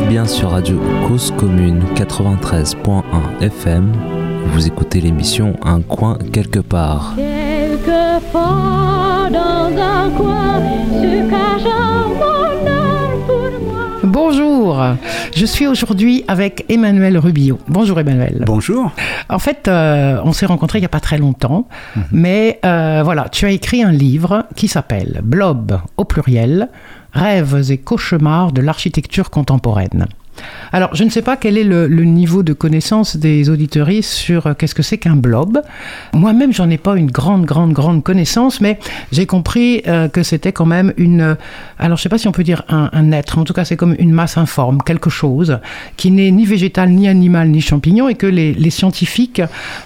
êtes 0.00 0.08
bien 0.08 0.26
sur 0.26 0.50
Radio 0.50 0.80
Cause 1.06 1.32
Commune 1.36 1.82
93.1 1.94 3.02
FM. 3.40 3.92
Vous 4.46 4.66
écoutez 4.66 5.00
l'émission 5.00 5.56
Un 5.62 5.80
coin 5.80 6.18
quelque 6.32 6.58
part. 6.60 7.14
Bonjour, 14.04 14.82
je 15.34 15.46
suis 15.46 15.66
aujourd'hui 15.66 16.24
avec 16.28 16.64
Emmanuel 16.68 17.18
Rubio. 17.18 17.58
Bonjour 17.68 18.00
Emmanuel. 18.00 18.42
Bonjour. 18.46 18.92
En 19.28 19.38
fait, 19.38 19.68
euh, 19.68 20.20
on 20.24 20.32
s'est 20.32 20.46
rencontrés 20.46 20.78
il 20.78 20.82
n'y 20.82 20.86
a 20.86 20.90
pas 20.90 21.00
très 21.00 21.18
longtemps, 21.18 21.68
mhm. 21.96 22.02
mais 22.12 22.60
euh, 22.64 23.02
voilà, 23.04 23.28
tu 23.30 23.46
as 23.46 23.50
écrit 23.50 23.82
un 23.82 23.92
livre 23.92 24.44
qui 24.56 24.68
s'appelle 24.68 25.20
Blob 25.22 25.80
au 25.96 26.04
pluriel, 26.04 26.68
rêves 27.12 27.70
et 27.70 27.78
cauchemars 27.78 28.52
de 28.52 28.60
l'architecture 28.60 29.30
contemporaine. 29.30 30.06
Alors, 30.72 30.94
je 30.94 31.04
ne 31.04 31.10
sais 31.10 31.22
pas 31.22 31.36
quel 31.36 31.56
est 31.56 31.64
le, 31.64 31.86
niveau 32.04 32.42
de 32.42 32.52
connaissance 32.52 33.16
des 33.16 33.50
auditoristes 33.50 34.12
sur 34.12 34.46
euh, 34.46 34.54
qu'est-ce 34.54 34.74
que 34.74 34.82
c'est 34.82 34.98
qu'un 34.98 35.16
blob. 35.16 35.60
Moi-même, 36.12 36.52
j'en 36.52 36.68
ai 36.70 36.78
pas 36.78 36.96
une 36.96 37.10
grande, 37.10 37.44
grande, 37.44 37.72
grande 37.72 38.02
connaissance, 38.02 38.60
mais 38.60 38.78
j'ai 39.12 39.26
compris 39.26 39.82
euh, 39.86 40.08
que 40.08 40.22
c'était 40.22 40.52
quand 40.52 40.66
même 40.66 40.92
une. 40.96 41.20
Euh, 41.20 41.34
alors, 41.78 41.96
je 41.96 42.00
ne 42.00 42.04
sais 42.04 42.08
pas 42.08 42.18
si 42.18 42.28
on 42.28 42.32
peut 42.32 42.44
dire 42.44 42.64
un, 42.68 43.12
être. 43.12 43.38
En 43.38 43.44
tout 43.44 43.52
cas, 43.52 43.64
c'est 43.64 43.76
comme 43.76 43.94
une 43.98 44.12
masse 44.12 44.36
informe, 44.36 44.82
quelque 44.82 45.10
chose 45.10 45.58
qui 45.96 46.10
n'est 46.10 46.30
ni 46.30 46.44
végétal, 46.44 46.90
ni 46.90 47.08
animal, 47.08 47.48
ni 47.48 47.60
champignon, 47.60 48.08
et 48.08 48.14
que 48.14 48.26
les, 48.26 48.70
scientifiques 48.70 49.40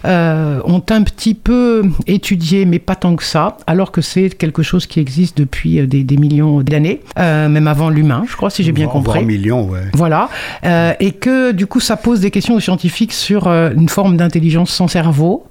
ont 0.04 0.82
un 0.90 1.02
petit 1.02 1.34
peu 1.34 1.82
étudié, 2.06 2.64
mais 2.64 2.78
pas 2.78 2.96
tant 2.96 3.14
que 3.14 3.22
ça, 3.22 3.56
alors 3.66 3.92
que 3.92 4.00
c'est 4.00 4.30
quelque 4.30 4.62
chose 4.62 4.86
qui 4.86 4.98
existe 4.98 5.38
depuis 5.38 5.86
des, 5.86 6.16
millions 6.16 6.62
d'années, 6.62 7.00
même 7.16 7.68
avant 7.68 7.90
l'humain, 7.90 8.24
je 8.28 8.36
crois, 8.36 8.50
si 8.50 8.62
j'ai 8.64 8.72
bien 8.72 8.88
compris. 8.88 9.24
millions, 9.24 9.68
ouais. 9.68 9.82
Voilà. 9.94 10.28
Euh, 10.64 10.94
et 11.00 11.12
que 11.12 11.52
du 11.52 11.66
coup 11.66 11.80
ça 11.80 11.96
pose 11.96 12.20
des 12.20 12.30
questions 12.30 12.54
aux 12.54 12.60
scientifiques 12.60 13.12
sur 13.12 13.46
euh, 13.46 13.70
une 13.74 13.88
forme 13.88 14.16
d'intelligence 14.16 14.70
sans 14.70 14.88
cerveau, 14.88 15.46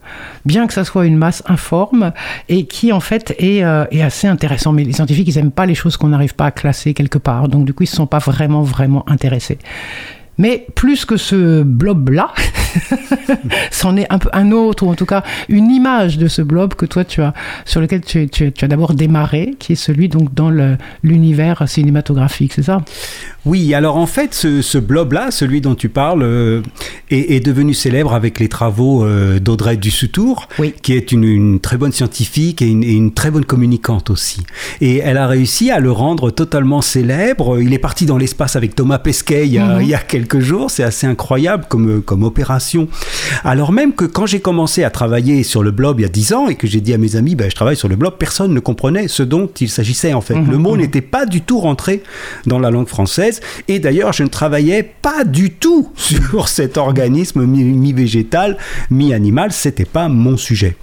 bien 0.45 0.67
que 0.67 0.73
ça 0.73 0.84
soit 0.84 1.06
une 1.06 1.17
masse 1.17 1.44
informe, 1.47 2.11
et 2.50 2.66
qui 2.66 2.92
en 2.92 3.00
fait 3.00 3.36
est, 3.39 3.64
euh, 3.64 3.86
assez 4.02 4.28
intéressant. 4.28 4.72
Mais 4.72 4.84
les 4.84 4.94
scientifiques, 4.94 5.28
ils 5.28 5.36
n'aiment 5.36 5.52
pas 5.52 5.66
les 5.66 5.75
choses 5.75 5.97
qu'on 5.97 6.09
n'arrive 6.09 6.36
pas 6.36 6.45
à 6.45 6.52
classer 6.52 6.94
quelque 6.94 7.17
part, 7.17 7.47
donc 7.47 7.66
du 7.66 7.73
coup 7.73 7.84
ils 7.84 7.92
ne 7.92 7.95
sont 7.95 8.08
pas 8.08 8.19
vraiment, 8.19 8.64
vraiment 8.64 9.03
intéressés. 9.09 9.58
Mais 10.38 10.66
plus 10.75 11.06
que 11.06 11.17
ce 11.17 11.62
blob-là, 11.62 12.31
c'en 13.72 13.95
est 13.97 14.08
un, 14.09 14.19
peu 14.19 14.30
un 14.33 14.52
autre, 14.52 14.86
ou 14.86 14.89
en 14.89 14.95
tout 14.95 15.05
cas 15.05 15.23
une 15.50 15.72
image 15.72 16.17
de 16.17 16.27
ce 16.27 16.41
blob 16.41 16.75
que 16.75 16.86
toi 16.86 17.03
tu 17.03 17.22
as, 17.22 17.33
sur 17.66 17.81
lequel 17.81 18.02
tu, 18.02 18.28
tu, 18.30 18.52
tu 18.52 18.66
as 18.66 18.67
d'abord 18.67 18.94
démarré, 18.94 19.55
qui 19.59 19.73
est 19.73 19.75
celui 19.75 20.09
donc 20.09 20.33
dans 20.33 20.52
l'univers 21.03 21.67
cinématographique, 21.67 22.53
c'est 22.53 22.63
ça? 22.63 22.81
Oui, 23.45 23.73
alors 23.73 23.97
en 23.97 24.05
fait, 24.05 24.36
ce, 24.36 24.78
blob-là, 24.78 25.31
celui 25.31 25.61
dont 25.61 25.73
tu 25.73 25.89
parles, 25.89 26.22
euh, 26.22 26.61
est, 27.09 27.44
devenu 27.44 27.73
célèbre 27.73 28.13
avec 28.13 28.39
les 28.39 28.47
travaux 28.47 29.03
euh, 29.03 29.39
d'Audrey 29.39 29.78
Dussutour, 29.78 30.47
qui 30.83 30.94
est 30.94 31.11
une, 31.11 31.59
très 31.59 31.78
bonne 31.78 31.91
scientifique 31.91 32.61
et 32.61 32.67
une, 32.67 33.13
très 33.13 33.31
bonne 33.31 33.45
communicante 33.45 34.11
aussi. 34.11 34.41
Et 34.80 34.97
elle 34.97 35.17
a 35.17 35.25
réussi 35.25 35.72
à 35.72 35.80
le 35.80 35.91
rendre 35.91 36.30
totalement 36.30 36.81
célèbre. 36.81 37.59
Il 37.59 37.73
est 37.73 37.80
parti 37.80 38.06
dans 38.06 38.17
l'espace 38.17 38.56
avec 38.56 38.75
Thomas 38.75 39.00
Pesquet 39.00 39.47
il 39.47 39.53
y 39.53 39.58
a, 39.58 39.75
mhm. 39.78 39.81
il 39.81 39.88
y 39.88 39.95
a 39.95 40.00
quelques 40.00 40.39
jours. 40.39 40.69
C'est 40.69 40.83
assez 40.83 41.08
incroyable 41.08 41.66
comme, 41.67 42.03
comme 42.03 42.23
opération. 42.23 42.61
Alors 43.44 43.72
même 43.72 43.94
que 43.94 44.06
quand 44.06 44.26
j'ai 44.26 44.40
commencé 44.40 44.84
à 44.84 44.90
travailler 44.90 45.44
sur 45.44 45.64
le 45.64 45.72
blob 45.72 46.00
il 46.00 46.04
y 46.04 46.06
a 46.06 46.09
10 46.09 46.34
ans 46.34 46.48
et 46.48 46.56
que 46.56 46.68
j'ai 46.68 46.81
dit 46.81 46.94
à 46.94 46.98
mes 46.98 47.16
amis, 47.16 47.36
ben, 47.36 47.50
je 47.50 47.56
travaille 47.56 47.76
sur 47.76 47.88
le 47.88 47.95
blob, 47.95 48.16
personne 48.18 48.53
ne 48.53 48.59
comprenait 48.59 49.08
ce 49.08 49.23
dont 49.23 49.50
il 49.59 49.70
s'agissait 49.70 50.14
en 50.14 50.22
fait. 50.22 50.36
Mhm, 50.36 50.52
le 50.52 50.58
mot 50.58 50.73
mhm. 50.73 50.81
n'était 50.81 51.02
pas 51.02 51.26
du 51.26 51.42
tout 51.42 51.59
rentré 51.59 52.03
dans 52.45 52.59
la 52.59 52.72
langue 52.72 52.88
française. 52.88 53.41
Et 53.68 53.80
d'ailleurs, 53.80 54.13
je 54.13 54.24
ne 54.24 54.30
travaillais 54.30 54.84
pas 54.84 55.24
du 55.24 55.52
tout 55.52 55.91
sur 55.96 56.47
cet 56.47 56.78
organisme 56.78 57.46
mi-végétal, 57.46 58.58
mi-animal. 58.90 59.52
C'était 59.52 59.85
pas 59.85 60.08
mon 60.08 60.38
sujet. 60.38 60.75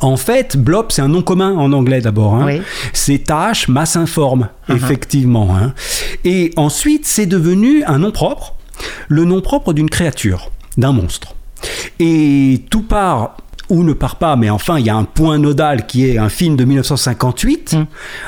En 0.00 0.16
fait, 0.16 0.56
blob, 0.56 0.86
c'est 0.88 1.02
un 1.02 1.08
nom 1.08 1.22
commun 1.22 1.52
en 1.52 1.72
anglais 1.72 2.00
d'abord. 2.00 2.34
Hein. 2.34 2.58
C'est 2.92 3.18
tâche, 3.18 3.68
masse 3.68 3.94
informe, 3.94 4.48
effectivement. 4.68 5.56
Hein. 5.56 5.74
Et 6.24 6.50
ensuite, 6.56 7.06
c'est 7.06 7.26
devenu 7.26 7.84
un 7.84 7.98
nom 7.98 8.10
propre 8.10 8.56
le 9.08 9.24
nom 9.24 9.40
propre 9.40 9.72
d'une 9.72 9.90
créature, 9.90 10.50
d'un 10.76 10.92
monstre. 10.92 11.34
Et 11.98 12.64
tout 12.70 12.82
part 12.82 13.36
ou 13.72 13.84
ne 13.84 13.94
part 13.94 14.16
pas, 14.16 14.36
mais 14.36 14.50
enfin, 14.50 14.78
il 14.78 14.84
y 14.84 14.90
a 14.90 14.96
un 14.96 15.04
point 15.04 15.38
nodal 15.38 15.86
qui 15.86 16.06
est 16.06 16.18
un 16.18 16.28
film 16.28 16.56
de 16.56 16.64
1958, 16.64 17.72
hum. 17.72 17.86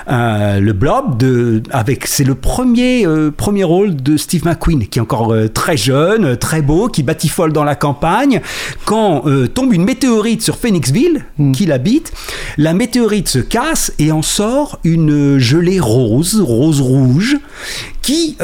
euh, 0.08 0.58
Le 0.58 0.72
Blob, 0.72 1.18
de, 1.18 1.62
avec, 1.70 2.06
c'est 2.06 2.24
le 2.24 2.34
premier, 2.34 3.06
euh, 3.06 3.30
premier 3.30 3.62
rôle 3.62 3.94
de 3.94 4.16
Steve 4.16 4.46
McQueen, 4.46 4.86
qui 4.86 4.98
est 4.98 5.02
encore 5.02 5.34
euh, 5.34 5.48
très 5.48 5.76
jeune, 5.76 6.38
très 6.38 6.62
beau, 6.62 6.88
qui 6.88 7.02
batifole 7.02 7.52
dans 7.52 7.64
la 7.64 7.74
campagne. 7.74 8.40
Quand 8.86 9.24
tombe 9.54 9.72
une 9.74 9.84
météorite 9.84 10.42
sur 10.42 10.56
Phoenixville, 10.56 11.24
hum. 11.38 11.52
qu'il 11.52 11.72
habite, 11.72 12.12
la 12.56 12.72
météorite 12.72 13.28
se 13.28 13.38
casse 13.38 13.92
et 13.98 14.12
en 14.12 14.22
sort 14.22 14.78
une 14.82 15.38
gelée 15.38 15.80
rose, 15.80 16.40
rose-rouge, 16.40 17.36
qui 18.00 18.38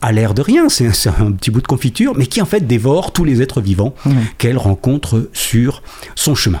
a 0.00 0.12
l'air 0.12 0.34
de 0.34 0.42
rien, 0.42 0.68
c'est 0.68 0.86
un, 1.08 1.32
petit 1.32 1.50
bout 1.50 1.60
de 1.60 1.66
confiture, 1.66 2.14
mais 2.16 2.26
qui 2.26 2.40
en 2.40 2.46
fait 2.46 2.66
dévore 2.66 3.12
tous 3.12 3.24
les 3.24 3.42
êtres 3.42 3.60
vivants 3.60 3.94
mmh. 4.04 4.10
qu'elle 4.38 4.58
rencontre 4.58 5.28
sur 5.32 5.82
son 6.14 6.34
chemin. 6.34 6.60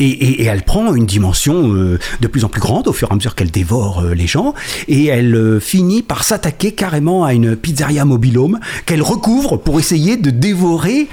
Et, 0.00 0.44
elle 0.44 0.62
prend 0.62 0.94
une 0.94 1.06
dimension 1.06 1.74
euh, 1.74 1.98
de 2.20 2.26
plus 2.26 2.44
en 2.44 2.48
plus 2.48 2.60
grande 2.60 2.88
au 2.88 2.92
fur 2.92 3.08
et 3.08 3.12
à 3.12 3.14
mesure 3.14 3.34
qu'elle 3.34 3.50
dévore 3.50 4.00
euh, 4.00 4.14
les 4.14 4.26
gens. 4.26 4.54
Et 4.88 5.06
elle 5.06 5.34
euh, 5.34 5.60
finit 5.60 6.02
par 6.02 6.24
s'attaquer 6.24 6.72
carrément 6.72 7.24
à 7.24 7.34
une 7.34 7.54
pizzeria 7.54 8.04
mobilhome 8.04 8.58
qu'elle 8.86 9.02
recouvre 9.02 9.56
pour 9.58 9.78
essayer 9.78 10.16
de 10.16 10.30
dévorer 10.30 11.08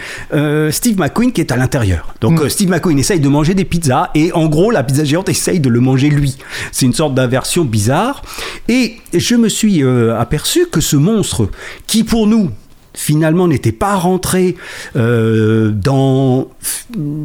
Steve 0.71 0.99
McQueen 0.99 1.31
qui 1.31 1.41
est 1.41 1.51
à 1.51 1.57
l'intérieur. 1.57 2.13
Donc 2.21 2.41
mm. 2.41 2.49
Steve 2.49 2.69
McQueen 2.69 2.99
essaye 2.99 3.19
de 3.19 3.29
manger 3.29 3.53
des 3.53 3.65
pizzas 3.65 4.09
et 4.15 4.31
en 4.31 4.47
gros 4.47 4.71
la 4.71 4.83
pizza 4.83 5.03
géante 5.03 5.29
essaye 5.29 5.59
de 5.59 5.69
le 5.69 5.79
manger 5.79 6.09
lui. 6.09 6.37
C'est 6.71 6.85
une 6.85 6.93
sorte 6.93 7.13
d'inversion 7.13 7.65
bizarre. 7.65 8.21
Et 8.67 8.97
je 9.13 9.35
me 9.35 9.49
suis 9.49 9.83
aperçu 9.83 10.67
que 10.71 10.81
ce 10.81 10.95
monstre 10.95 11.49
qui 11.85 12.03
pour 12.03 12.27
nous 12.27 12.51
finalement 12.97 13.47
n'était 13.47 13.71
pas 13.71 13.95
rentré 13.95 14.55
euh, 14.95 15.71
dans 15.71 16.47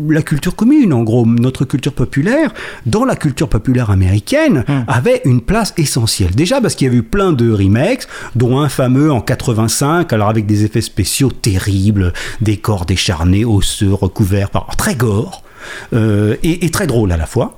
la 0.08 0.22
culture 0.22 0.54
commune, 0.54 0.92
en 0.92 1.02
gros, 1.02 1.24
notre 1.26 1.64
culture 1.64 1.94
populaire, 1.94 2.52
dans 2.86 3.04
la 3.04 3.16
culture 3.16 3.48
populaire 3.48 3.90
américaine, 3.90 4.64
hmm. 4.68 4.84
avait 4.86 5.22
une 5.24 5.40
place 5.40 5.72
essentielle. 5.78 6.34
Déjà 6.34 6.60
parce 6.60 6.74
qu'il 6.74 6.86
y 6.86 6.88
avait 6.88 6.98
eu 6.98 7.02
plein 7.02 7.32
de 7.32 7.50
remakes, 7.50 8.06
dont 8.36 8.60
un 8.60 8.68
fameux 8.68 9.10
en 9.10 9.20
85, 9.20 10.12
alors 10.12 10.28
avec 10.28 10.46
des 10.46 10.64
effets 10.64 10.82
spéciaux 10.82 11.30
terribles, 11.30 12.12
des 12.40 12.58
corps 12.58 12.84
décharnés, 12.84 13.44
osseux, 13.44 13.92
recouverts 13.92 14.50
par 14.50 14.76
très 14.76 14.94
gore, 14.94 15.42
euh, 15.94 16.36
et, 16.42 16.66
et 16.66 16.70
très 16.70 16.86
drôle 16.86 17.12
à 17.12 17.16
la 17.16 17.26
fois 17.26 17.56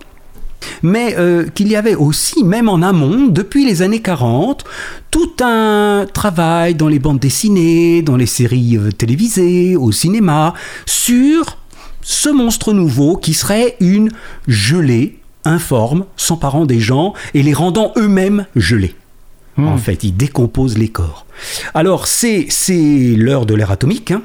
mais 0.83 1.15
euh, 1.19 1.47
qu'il 1.55 1.69
y 1.69 1.77
avait 1.77 1.95
aussi, 1.95 2.45
même 2.45 2.69
en 2.69 2.83
amont, 2.83 3.27
depuis 3.27 3.65
les 3.65 3.83
années 3.83 4.01
40, 4.01 4.65
tout 5.11 5.33
un 5.41 6.07
travail 6.13 6.75
dans 6.75 6.89
les 6.89 6.99
bandes 6.99 7.19
dessinées, 7.19 8.03
dans 8.03 8.17
les 8.17 8.27
séries 8.27 8.77
euh, 8.77 8.91
télévisées, 8.91 9.77
au 9.77 9.93
cinéma, 9.93 10.55
sur 10.87 11.59
ce 12.03 12.29
monstre 12.29 12.73
nouveau 12.73 13.17
qui 13.17 13.35
serait 13.35 13.77
une 13.81 14.11
gelée 14.47 15.19
informe, 15.45 16.05
s'emparant 16.17 16.67
des 16.67 16.81
gens 16.81 17.15
et 17.35 17.43
les 17.43 17.53
rendant 17.53 17.93
eux-mêmes 17.97 18.47
gelés. 18.57 18.95
Hmm. 19.57 19.69
En 19.69 19.79
fait, 19.79 20.05
il 20.05 20.17
décompose 20.17 20.79
les 20.79 20.89
corps. 20.89 21.27
Alors, 21.75 22.07
c'est 22.07 22.49
l'heure 23.17 23.47
de 23.47 23.55
l'ère 23.55 23.71
atomique. 23.71 24.11
Hein. 24.11 24.23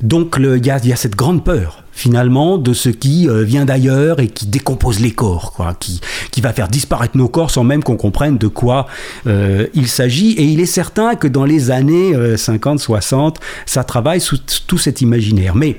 Donc, 0.00 0.36
il 0.38 0.66
y, 0.66 0.70
a 0.70 0.96
cette 0.96 1.16
grande 1.16 1.44
peur 1.44 1.82
finalement 1.92 2.58
de 2.58 2.74
ce 2.74 2.90
qui 2.90 3.26
euh, 3.26 3.42
vient 3.42 3.64
d'ailleurs 3.64 4.20
et 4.20 4.28
qui 4.28 4.46
décompose 4.46 5.00
les 5.00 5.12
corps, 5.12 5.56
qui, 5.80 6.00
qui 6.30 6.42
va 6.42 6.52
faire 6.52 6.68
disparaître 6.68 7.16
nos 7.16 7.28
corps 7.28 7.50
sans 7.50 7.64
même 7.64 7.82
qu'on 7.82 7.96
comprenne 7.96 8.36
de 8.36 8.48
quoi 8.48 8.86
euh, 9.26 9.66
il 9.72 9.88
s'agit. 9.88 10.32
Et 10.32 10.44
il 10.44 10.60
est 10.60 10.66
certain 10.66 11.14
que 11.14 11.26
dans 11.26 11.44
les 11.44 11.70
années 11.70 12.12
50-60, 12.12 13.14
euh, 13.14 13.30
ça 13.64 13.82
travaille 13.82 14.20
sous 14.20 14.36
tout 14.66 14.78
cet 14.78 15.00
imaginaire. 15.00 15.54
Mais 15.56 15.78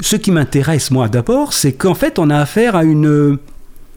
ce 0.00 0.16
qui 0.16 0.32
m'intéresse 0.32 0.90
moi 0.90 1.08
d'abord, 1.08 1.52
c'est 1.52 1.72
qu'en 1.72 1.94
fait 1.94 2.18
on 2.18 2.28
a 2.30 2.38
affaire 2.38 2.74
à 2.74 2.82
une 2.82 3.38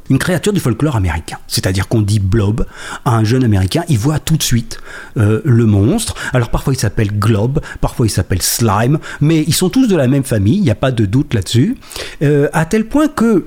une 0.09 0.19
créature 0.19 0.53
du 0.53 0.59
folklore 0.59 0.95
américain. 0.95 1.37
C'est-à-dire 1.47 1.87
qu'on 1.87 2.01
dit 2.01 2.19
blob 2.19 2.65
à 3.05 3.15
un 3.15 3.23
jeune 3.23 3.43
américain, 3.43 3.83
il 3.89 3.97
voit 3.97 4.19
tout 4.19 4.37
de 4.37 4.43
suite 4.43 4.79
euh, 5.17 5.41
le 5.43 5.65
monstre. 5.65 6.15
Alors 6.33 6.49
parfois 6.49 6.73
il 6.73 6.79
s'appelle 6.79 7.11
globe, 7.17 7.59
parfois 7.81 8.05
il 8.05 8.09
s'appelle 8.09 8.41
slime, 8.41 8.99
mais 9.21 9.43
ils 9.47 9.53
sont 9.53 9.69
tous 9.69 9.87
de 9.87 9.95
la 9.95 10.07
même 10.07 10.23
famille, 10.23 10.57
il 10.57 10.63
n'y 10.63 10.71
a 10.71 10.75
pas 10.75 10.91
de 10.91 11.05
doute 11.05 11.33
là-dessus. 11.33 11.77
Euh, 12.21 12.47
à 12.53 12.65
tel 12.65 12.85
point 12.85 13.07
que 13.07 13.45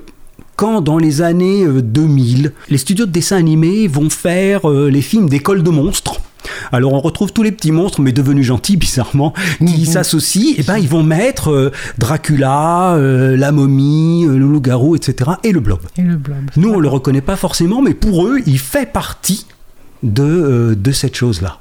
quand 0.55 0.81
dans 0.81 0.97
les 0.97 1.21
années 1.21 1.65
2000, 1.65 2.47
euh, 2.47 2.49
les 2.69 2.77
studios 2.77 3.05
de 3.05 3.11
dessin 3.11 3.37
animé 3.37 3.87
vont 3.87 4.09
faire 4.09 4.67
les 4.69 5.01
films 5.01 5.29
d'école 5.29 5.63
de 5.63 5.69
monstres, 5.69 6.19
alors 6.71 6.93
on 6.93 6.99
retrouve 6.99 7.33
tous 7.33 7.43
les 7.43 7.51
petits 7.51 7.71
monstres, 7.71 8.01
mais 8.01 8.11
devenus 8.11 8.45
gentils 8.45 8.77
bizarrement, 8.77 9.33
qui 9.59 9.81
mhm. 9.81 9.85
s'associent. 9.85 10.55
Et 10.57 10.63
ben 10.63 10.77
ils 10.77 10.89
vont 10.89 11.03
mettre 11.03 11.51
euh, 11.51 11.71
Dracula, 11.97 12.95
euh, 12.95 13.35
la 13.35 13.51
momie, 13.51 14.25
euh, 14.25 14.37
le 14.37 14.45
loup-garou, 14.45 14.95
etc. 14.95 15.31
Et 15.43 15.51
le 15.51 15.59
blob. 15.59 15.79
Et 15.97 16.01
le 16.01 16.17
blob. 16.17 16.49
Nous 16.55 16.69
on 16.69 16.79
le 16.79 16.87
reconnaît 16.87 17.21
pas 17.21 17.35
forcément, 17.35 17.81
mais 17.81 17.93
pour 17.93 18.25
eux 18.25 18.39
il 18.45 18.59
fait 18.59 18.91
partie 18.91 19.45
de, 20.03 20.77
de 20.79 20.91
cette 20.91 21.15
chose 21.15 21.41
là. 21.41 21.59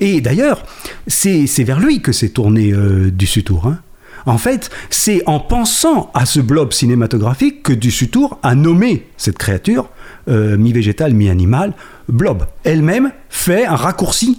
Et 0.00 0.22
d'ailleurs, 0.22 0.64
c'est 1.06 1.46
vers 1.58 1.78
lui 1.78 2.00
que 2.00 2.10
s'est 2.10 2.30
tourné 2.30 2.72
du 3.12 3.26
Sutour. 3.26 3.66
Hein. 3.66 3.78
En 4.26 4.38
fait, 4.38 4.70
c'est 4.90 5.22
en 5.26 5.38
pensant 5.38 6.10
à 6.12 6.26
ce 6.26 6.40
blob 6.40 6.72
cinématographique 6.72 7.62
que 7.62 7.72
Dussutour 7.72 8.38
a 8.42 8.54
nommé 8.56 9.06
cette 9.16 9.38
créature, 9.38 9.88
euh, 10.28 10.56
mi-végétale, 10.56 11.14
mi-animale, 11.14 11.72
blob. 12.08 12.44
Elle-même 12.64 13.12
fait 13.28 13.66
un 13.66 13.76
raccourci 13.76 14.38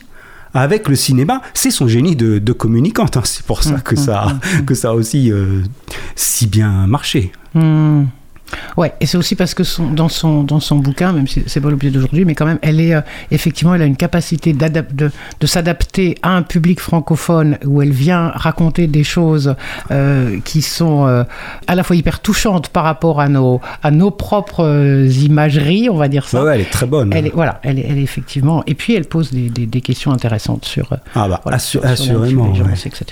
avec 0.54 0.88
le 0.88 0.96
cinéma, 0.96 1.42
c'est 1.54 1.72
son 1.72 1.88
génie 1.88 2.16
de, 2.16 2.52
communicante. 2.54 3.18
Hein. 3.18 3.22
C'est 3.26 3.46
pour 3.46 3.64
ça 3.64 3.78
mmh, 3.78 3.82
que, 3.82 3.96
ça, 3.96 4.26
mmh, 4.26 4.66
que 4.66 4.76
ça 4.76 4.90
a 4.90 4.94
aussi 4.94 5.32
euh, 5.32 5.62
si 6.16 6.48
bien 6.48 6.88
marché. 6.88 7.32
Ouais, 8.78 8.94
et 9.00 9.06
c'est 9.06 9.18
aussi 9.18 9.36
parce 9.36 9.54
que 9.54 9.64
son, 9.64 9.88
dans, 9.88 10.10
son, 10.10 10.44
dans 10.44 10.60
son 10.60 10.78
bouquin, 10.78 11.12
même 11.12 11.28
si 11.28 11.44
c'est 11.48 11.62
pas 11.62 11.70
l'objet 11.70 11.90
d'aujourd'hui, 11.90 12.26
mais 12.26 12.36
quand 12.36 12.46
même, 12.46 12.60
elle 12.62 12.80
est 12.80 12.94
euh, 12.94 13.02
effectivement, 13.32 13.74
elle 13.74 13.82
a 13.82 13.86
une 13.86 13.96
capacité 13.96 14.54
de, 14.54 15.12
de 15.40 15.48
s'adapter 15.48 16.18
à 16.22 16.32
un 16.32 16.44
public 16.44 16.80
francophone 16.80 17.58
où 17.66 17.82
elle 17.82 17.92
vient 17.92 18.32
raconter 18.36 18.88
des 18.88 19.04
choses 19.04 19.56
euh, 19.92 20.40
qui 20.46 20.62
sont 20.62 21.08
euh, 21.08 21.24
à 21.68 21.76
la 21.76 21.84
fois 21.84 21.96
hyper 21.96 22.20
touchantes 22.20 22.70
par 22.70 22.84
rapport 22.84 23.20
à 23.20 23.30
nos, 23.30 23.62
à 23.84 23.92
nos 23.92 24.12
propres 24.12 25.08
imageries, 25.22 25.90
on 25.90 25.98
va 25.98 26.08
dire 26.08 26.28
ça. 26.28 26.44
Ouais, 26.44 26.56
elle 26.56 26.62
est 26.62 26.72
très 26.72 26.86
bonne. 26.86 27.12
Elle 27.14 27.28
est, 27.28 27.34
voilà, 27.34 27.60
elle 27.64 27.80
est, 27.80 27.86
elle 27.90 27.98
est 27.98 28.04
effectivement. 28.04 28.64
Et 28.68 28.76
puis 28.76 28.94
elle 28.94 29.06
pose 29.06 29.32
des, 29.32 29.50
des, 29.50 29.82
questions 29.82 30.12
intéressantes 30.12 30.66
sur. 30.66 30.90
Ah 31.16 31.28
bah, 31.28 31.42
assurément. 31.46 32.54
etc. 32.54 33.06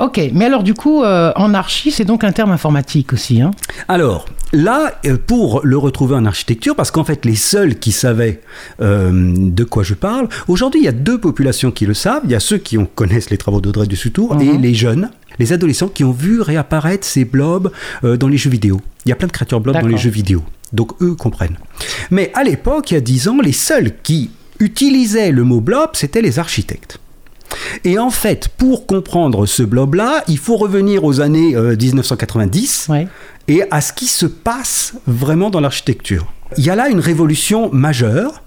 ok, 0.00 0.20
mais 0.32 0.46
alors 0.46 0.62
du 0.62 0.74
coup, 0.74 1.02
en 1.04 1.54
archi, 1.54 1.90
c'est 1.90 2.04
donc 2.04 2.24
un 2.24 2.32
terme 2.32 2.52
informatique 2.52 3.12
aussi. 3.12 3.40
Hein 3.40 3.50
alors, 3.88 4.26
Là, 4.52 4.98
euh, 5.06 5.16
pour 5.16 5.60
le 5.64 5.78
retrouver 5.78 6.16
en 6.16 6.24
architecture, 6.24 6.74
parce 6.74 6.90
qu'en 6.90 7.04
fait, 7.04 7.24
les 7.24 7.36
seuls 7.36 7.78
qui 7.78 7.92
savaient 7.92 8.40
euh, 8.80 9.10
de 9.36 9.64
quoi 9.64 9.82
je 9.82 9.94
parle, 9.94 10.28
aujourd'hui, 10.48 10.80
il 10.80 10.84
y 10.84 10.88
a 10.88 10.92
deux 10.92 11.18
populations 11.18 11.70
qui 11.70 11.86
le 11.86 11.94
savent. 11.94 12.22
Il 12.24 12.30
y 12.30 12.34
a 12.34 12.40
ceux 12.40 12.58
qui 12.58 12.76
ont, 12.76 12.86
connaissent 12.86 13.30
les 13.30 13.38
travaux 13.38 13.60
d'Audrey 13.60 13.86
du 13.86 13.96
Soutour 13.96 14.36
et 14.40 14.44
mhm. 14.44 14.60
les 14.60 14.74
jeunes, 14.74 15.10
les 15.38 15.52
adolescents 15.52 15.88
qui 15.88 16.02
ont 16.02 16.12
vu 16.12 16.40
réapparaître 16.40 17.06
ces 17.06 17.24
blobs 17.24 17.70
euh, 18.04 18.16
dans 18.16 18.28
les 18.28 18.38
jeux 18.38 18.50
vidéo. 18.50 18.80
Il 19.06 19.10
y 19.10 19.12
a 19.12 19.16
plein 19.16 19.28
de 19.28 19.32
créatures 19.32 19.60
blobs 19.60 19.80
dans 19.80 19.86
les 19.86 19.98
jeux 19.98 20.10
vidéo. 20.10 20.42
Donc, 20.72 20.92
eux 21.00 21.14
comprennent. 21.14 21.58
Mais 22.10 22.30
à 22.34 22.42
l'époque, 22.42 22.90
il 22.90 22.94
y 22.94 22.96
a 22.96 23.00
dix 23.00 23.28
ans, 23.28 23.38
les 23.42 23.52
seuls 23.52 23.92
qui 24.02 24.30
utilisaient 24.58 25.30
le 25.30 25.44
mot 25.44 25.60
blob, 25.60 25.90
c'était 25.94 26.22
les 26.22 26.38
architectes. 26.38 26.98
Et 27.84 27.98
en 27.98 28.10
fait, 28.10 28.48
pour 28.56 28.86
comprendre 28.86 29.46
ce 29.46 29.62
blob-là, 29.62 30.22
il 30.28 30.38
faut 30.38 30.56
revenir 30.56 31.02
aux 31.04 31.20
années 31.20 31.56
1990 31.56 32.88
et 33.50 33.64
à 33.72 33.80
ce 33.80 33.92
qui 33.92 34.06
se 34.06 34.26
passe 34.26 34.94
vraiment 35.08 35.50
dans 35.50 35.60
l'architecture. 35.60 36.32
Il 36.56 36.64
y 36.64 36.70
a 36.70 36.76
là 36.76 36.88
une 36.88 37.00
révolution 37.00 37.68
majeure. 37.72 38.42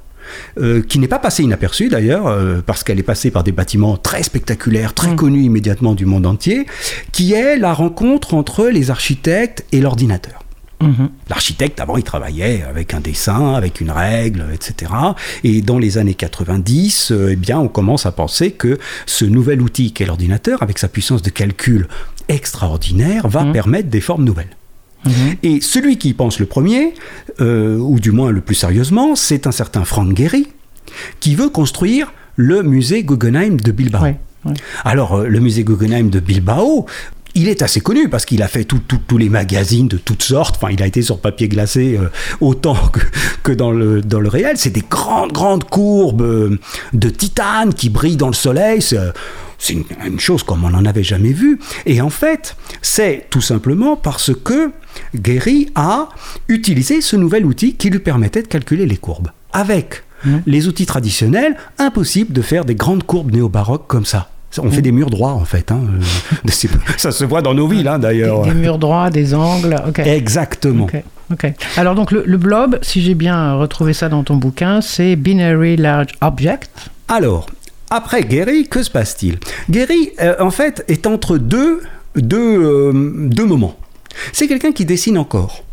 Euh, 0.58 0.82
qui 0.82 1.00
n'est 1.00 1.10
pas 1.10 1.20
passée 1.20 1.44
inaperçue 1.44 1.90
d'ailleurs, 1.90 2.28
euh, 2.28 2.62
parce 2.66 2.86
qu'elle 2.86 2.98
est 2.98 3.04
passée 3.04 3.30
par 3.30 3.44
des 3.44 3.52
bâtiments 3.52 3.98
très 3.98 4.24
spectaculaires, 4.24 4.94
très 4.94 5.12
mm. 5.12 5.16
connus 5.18 5.44
immédiatement 5.44 5.94
du 5.96 6.06
monde 6.06 6.26
entier, 6.26 6.66
qui 7.12 7.34
est 7.34 7.58
la 7.58 7.74
rencontre 7.74 8.34
entre 8.34 8.68
les 8.68 8.90
architectes 8.90 9.66
et 9.74 9.82
l'ordinateur. 9.82 10.40
Mm-hmm. 10.82 11.10
L'architecte, 11.30 11.82
avant, 11.82 11.98
il 11.98 12.04
travaillait 12.04 12.64
avec 12.64 12.94
un 12.94 13.02
dessin, 13.02 13.54
avec 13.54 13.82
une 13.82 13.92
règle, 13.92 14.46
etc. 14.54 14.94
Et 15.44 15.62
dans 15.62 15.78
les 15.78 15.98
années 15.98 16.14
90, 16.14 17.12
euh, 17.12 17.32
eh 17.34 17.36
bien, 17.36 17.60
on 17.60 17.68
commence 17.68 18.06
à 18.06 18.14
penser 18.14 18.52
que 18.52 18.80
ce 19.06 19.26
nouvel 19.26 19.62
outil 19.62 19.92
qu'est 19.92 20.06
l'ordinateur, 20.06 20.64
avec 20.64 20.80
sa 20.80 20.88
puissance 20.88 21.22
de 21.22 21.30
calcul 21.30 21.90
extraordinaire, 22.30 23.28
va 23.28 23.44
mm. 23.44 23.52
permettre 23.52 23.90
des 23.90 24.02
formes 24.02 24.24
nouvelles. 24.24 24.56
Mhm. 25.06 25.36
Et 25.44 25.62
celui 25.62 25.98
qui 25.98 26.14
pense 26.14 26.40
le 26.40 26.46
premier, 26.46 26.94
euh, 27.42 27.78
ou 27.78 28.00
du 28.00 28.12
moins 28.12 28.32
le 28.32 28.42
plus 28.42 28.56
sérieusement, 28.56 29.16
c'est 29.16 29.48
un 29.48 29.52
certain 29.52 29.86
Frank 29.86 30.16
Gehry, 30.16 30.48
qui 31.20 31.36
veut 31.36 31.50
construire 31.50 32.14
le 32.36 32.64
musée 32.64 33.04
Guggenheim 33.04 33.58
de 33.58 33.72
Bilbao. 33.72 34.06
Alors, 34.84 35.20
euh, 35.20 35.28
le 35.28 35.40
musée 35.40 35.64
Guggenheim 35.64 36.10
de 36.10 36.20
Bilbao, 36.20 36.86
il 37.36 37.50
est 37.50 37.62
assez 37.62 37.82
connu 37.82 38.10
parce 38.10 38.26
qu'il 38.26 38.42
a 38.44 38.48
fait 38.48 38.64
tous 38.64 39.18
les 39.18 39.30
magazines 39.30 39.88
de 39.88 39.98
toutes 39.98 40.24
sortes. 40.24 40.56
Enfin, 40.58 40.72
il 40.72 40.82
a 40.84 40.88
été 40.88 41.02
sur 41.02 41.20
papier 41.20 41.48
glacé 41.48 41.98
euh, 41.98 42.10
autant 42.42 42.78
que, 43.44 43.52
dans, 43.52 43.72
le, 43.72 44.02
dans 44.02 44.20
le 44.20 44.30
réel. 44.30 44.58
C'est 44.58 44.70
des 44.70 44.84
grandes, 44.88 45.32
grandes 45.32 45.64
courbes 45.64 46.58
de 46.94 47.10
titane 47.10 47.74
qui 47.74 47.90
brillent 47.90 48.18
dans 48.18 48.28
le 48.28 48.34
soleil. 48.34 48.82
C'est 48.82 49.74
une, 49.74 50.20
chose 50.20 50.44
comme 50.44 50.64
on 50.64 50.70
n'en 50.70 50.86
avait 50.86 51.04
jamais 51.04 51.32
vu. 51.32 51.60
Et 51.86 52.02
en 52.02 52.10
fait, 52.10 52.56
c'est 52.82 53.28
tout 53.30 53.42
simplement 53.42 53.96
parce 53.96 54.32
que 54.34 54.72
Guéry 55.16 55.70
a 55.76 56.10
utilisé 56.48 57.02
ce 57.02 57.16
nouvel 57.16 57.46
outil 57.46 57.76
qui 57.76 57.90
lui 57.90 58.00
permettait 58.00 58.44
de 58.44 58.48
calculer 58.48 58.86
les 58.86 58.98
courbes. 58.98 59.32
Avec 59.54 60.04
mmh. 60.26 60.38
les 60.46 60.68
outils 60.68 60.86
traditionnels, 60.86 61.56
impossible 61.80 62.34
de 62.34 62.42
faire 62.42 62.66
des 62.66 62.76
grandes 62.76 63.04
courbes 63.04 63.32
néo-baroques 63.32 63.88
comme 63.88 64.06
ça. 64.06 64.33
On 64.60 64.70
fait 64.70 64.78
mmh. 64.78 64.82
des 64.82 64.92
murs 64.92 65.10
droits 65.10 65.34
en 65.34 65.46
fait. 65.46 65.72
Hein. 65.72 65.82
ça 66.98 67.12
se 67.12 67.26
voit 67.26 67.42
dans 67.42 67.54
nos 67.54 67.68
villes 67.68 67.88
hein, 67.88 68.00
d'ailleurs. 68.00 68.44
Des, 68.44 68.54
murs 68.54 68.78
droits, 68.78 69.10
des 69.10 69.34
angles. 69.34 69.76
Exactement. 69.98 70.88
Alors 71.78 71.96
donc 71.96 72.12
le, 72.12 72.38
blob, 72.38 72.80
si 72.82 73.02
j'ai 73.02 73.16
bien 73.16 73.56
retrouvé 73.56 73.94
ça 73.94 74.10
dans 74.10 74.24
ton 74.24 74.36
bouquin, 74.36 74.82
c'est 74.82 75.16
Binary 75.16 75.78
Large 75.78 76.12
Object. 76.22 76.90
Alors, 77.08 77.48
après 77.90 78.24
Gary, 78.24 78.68
que 78.68 78.84
se 78.84 78.90
passe-t-il? 78.90 79.38
Gary, 79.70 80.12
euh, 80.22 80.36
en 80.40 80.52
fait, 80.52 80.84
est 80.88 81.08
entre 81.08 81.38
deux, 81.38 81.82
deux, 82.16 82.64
euh, 82.64 82.92
deux 83.28 83.46
moments. 83.46 83.78
C'est 84.32 84.48
quelqu'un 84.48 84.72
qui 84.72 84.86
dessine 84.86 85.18
encore. 85.18 85.64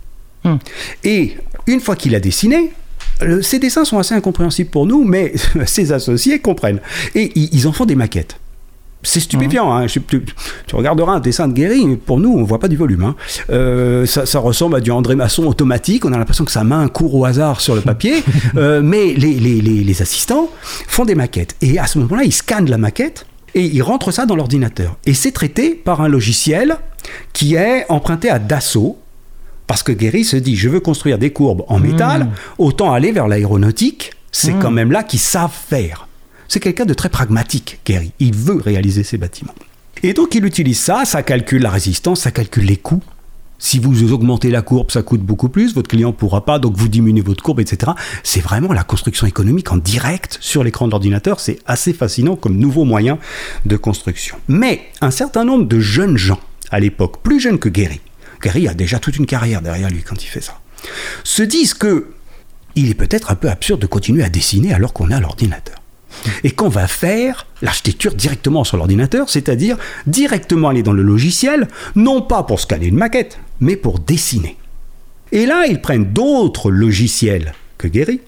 Hmm. 0.44 0.56
Et 1.04 1.36
une 1.66 1.80
fois 1.80 1.96
qu'il 1.96 2.14
a 2.14 2.20
dessiné, 2.20 2.72
ses 3.42 3.58
dessins 3.58 3.84
sont 3.84 3.98
assez 3.98 4.14
incompréhensibles 4.14 4.70
pour 4.70 4.86
nous, 4.86 5.04
mais 5.04 5.34
ses 5.66 5.92
associés 5.92 6.38
comprennent. 6.38 6.80
Et 7.14 7.32
ils 7.34 7.66
en 7.66 7.72
font 7.72 7.84
des 7.84 7.96
maquettes. 7.96 8.36
C'est 9.02 9.20
stupéfiant. 9.20 9.74
Hein. 9.74 9.86
Tu, 9.86 10.74
regarderas 10.74 11.12
un 11.12 11.20
dessin 11.20 11.48
de 11.48 11.54
Guéry, 11.54 11.96
pour 11.96 12.20
nous, 12.20 12.32
on 12.36 12.44
voit 12.44 12.58
pas 12.58 12.68
du 12.68 12.76
volume. 12.76 13.04
Hein. 13.04 13.14
Euh, 13.50 14.04
ça, 14.06 14.38
ressemble 14.38 14.76
à 14.76 14.80
du 14.80 14.90
André 14.90 15.16
Masson 15.16 15.46
automatique. 15.46 16.04
On 16.04 16.12
a 16.12 16.18
l'impression 16.18 16.44
que 16.44 16.52
sa 16.52 16.64
main 16.64 16.86
court 16.88 17.14
au 17.14 17.24
hasard 17.24 17.60
sur 17.60 17.74
le 17.74 17.80
papier. 17.80 18.22
Euh, 18.56 18.80
mais 18.82 19.14
les, 19.14 19.38
les, 19.38 20.02
assistants 20.02 20.48
font 20.86 21.04
des 21.04 21.14
maquettes. 21.14 21.56
Et 21.60 21.78
à 21.78 21.86
ce 21.86 21.98
moment-là, 21.98 22.24
ils 22.24 22.32
scannent 22.32 22.68
la 22.68 22.78
maquette 22.78 23.26
et 23.54 23.64
ils 23.64 23.82
rentrent 23.82 24.10
ça 24.10 24.26
dans 24.26 24.34
l'ordinateur. 24.34 24.96
Et 25.06 25.14
c'est 25.14 25.30
traité 25.30 25.70
par 25.70 26.00
un 26.00 26.08
logiciel 26.08 26.76
qui 27.32 27.54
est 27.54 27.86
emprunté 27.88 28.28
à 28.28 28.38
Dassault. 28.38 28.98
Parce 29.66 29.82
que 29.82 29.92
Guéry 29.92 30.24
se 30.24 30.36
dit, 30.36 30.56
je 30.56 30.68
veux 30.68 30.80
construire 30.80 31.18
des 31.18 31.30
courbes 31.32 31.64
en 31.68 31.78
métal, 31.78 32.24
mmh. 32.24 32.30
autant 32.58 32.92
aller 32.92 33.12
vers 33.12 33.28
l'aéronautique. 33.28 34.12
C'est 34.32 34.52
mmh. 34.52 34.58
quand 34.58 34.70
même 34.70 34.90
là 34.90 35.04
qu'ils 35.04 35.20
savent 35.20 35.52
faire. 35.52 36.08
C'est 36.50 36.58
quelqu'un 36.58 36.84
de 36.84 36.94
très 36.94 37.10
pragmatique, 37.10 37.78
Kerry. 37.84 38.10
Il 38.18 38.34
veut 38.34 38.56
réaliser 38.56 39.04
ses 39.04 39.18
bâtiments. 39.18 39.54
Et 40.02 40.14
donc 40.14 40.34
il 40.34 40.44
utilise 40.44 40.80
ça, 40.80 41.04
ça 41.04 41.22
calcule 41.22 41.62
la 41.62 41.70
résistance, 41.70 42.22
ça 42.22 42.32
calcule 42.32 42.64
les 42.64 42.76
coûts. 42.76 43.04
Si 43.60 43.78
vous 43.78 44.12
augmentez 44.12 44.50
la 44.50 44.60
courbe, 44.60 44.90
ça 44.90 45.04
coûte 45.04 45.20
beaucoup 45.20 45.48
plus, 45.48 45.74
votre 45.76 45.86
client 45.86 46.08
ne 46.08 46.12
pourra 46.12 46.44
pas, 46.44 46.58
donc 46.58 46.76
vous 46.76 46.88
diminuez 46.88 47.22
votre 47.22 47.40
courbe, 47.44 47.60
etc. 47.60 47.92
C'est 48.24 48.40
vraiment 48.40 48.72
la 48.72 48.82
construction 48.82 49.28
économique 49.28 49.70
en 49.70 49.76
direct 49.76 50.38
sur 50.40 50.64
l'écran 50.64 50.86
de 50.86 50.90
l'ordinateur. 50.90 51.38
C'est 51.38 51.60
assez 51.66 51.92
fascinant 51.92 52.34
comme 52.34 52.56
nouveau 52.56 52.84
moyen 52.84 53.20
de 53.64 53.76
construction. 53.76 54.34
Mais 54.48 54.82
un 55.00 55.12
certain 55.12 55.44
nombre 55.44 55.66
de 55.66 55.78
jeunes 55.78 56.16
gens, 56.16 56.40
à 56.72 56.80
l'époque, 56.80 57.22
plus 57.22 57.38
jeunes 57.38 57.60
que 57.60 57.68
Gary, 57.68 58.00
Gary 58.42 58.66
a 58.66 58.74
déjà 58.74 58.98
toute 58.98 59.18
une 59.18 59.26
carrière 59.26 59.62
derrière 59.62 59.88
lui 59.88 60.02
quand 60.02 60.20
il 60.20 60.26
fait 60.26 60.40
ça, 60.40 60.60
se 61.22 61.44
disent 61.44 61.74
que 61.74 62.08
il 62.74 62.90
est 62.90 62.94
peut-être 62.94 63.30
un 63.30 63.36
peu 63.36 63.48
absurde 63.48 63.80
de 63.80 63.86
continuer 63.86 64.24
à 64.24 64.28
dessiner 64.28 64.74
alors 64.74 64.92
qu'on 64.92 65.12
a 65.12 65.20
l'ordinateur 65.20 65.79
et 66.44 66.50
qu'on 66.50 66.68
va 66.68 66.86
faire 66.86 67.46
l'architecture 67.62 68.14
directement 68.14 68.64
sur 68.64 68.76
l'ordinateur, 68.76 69.28
c'est-à-dire 69.28 69.76
directement 70.06 70.68
aller 70.68 70.82
dans 70.82 70.92
le 70.92 71.02
logiciel, 71.02 71.68
non 71.94 72.22
pas 72.22 72.42
pour 72.42 72.60
scanner 72.60 72.86
une 72.86 72.96
maquette, 72.96 73.38
mais 73.60 73.76
pour 73.76 73.98
dessiner. 73.98 74.56
Et 75.32 75.46
là, 75.46 75.66
ils 75.66 75.80
prennent 75.80 76.12
d'autres 76.12 76.70
logiciels 76.70 77.52
que 77.78 77.88
Gary, 77.88 78.20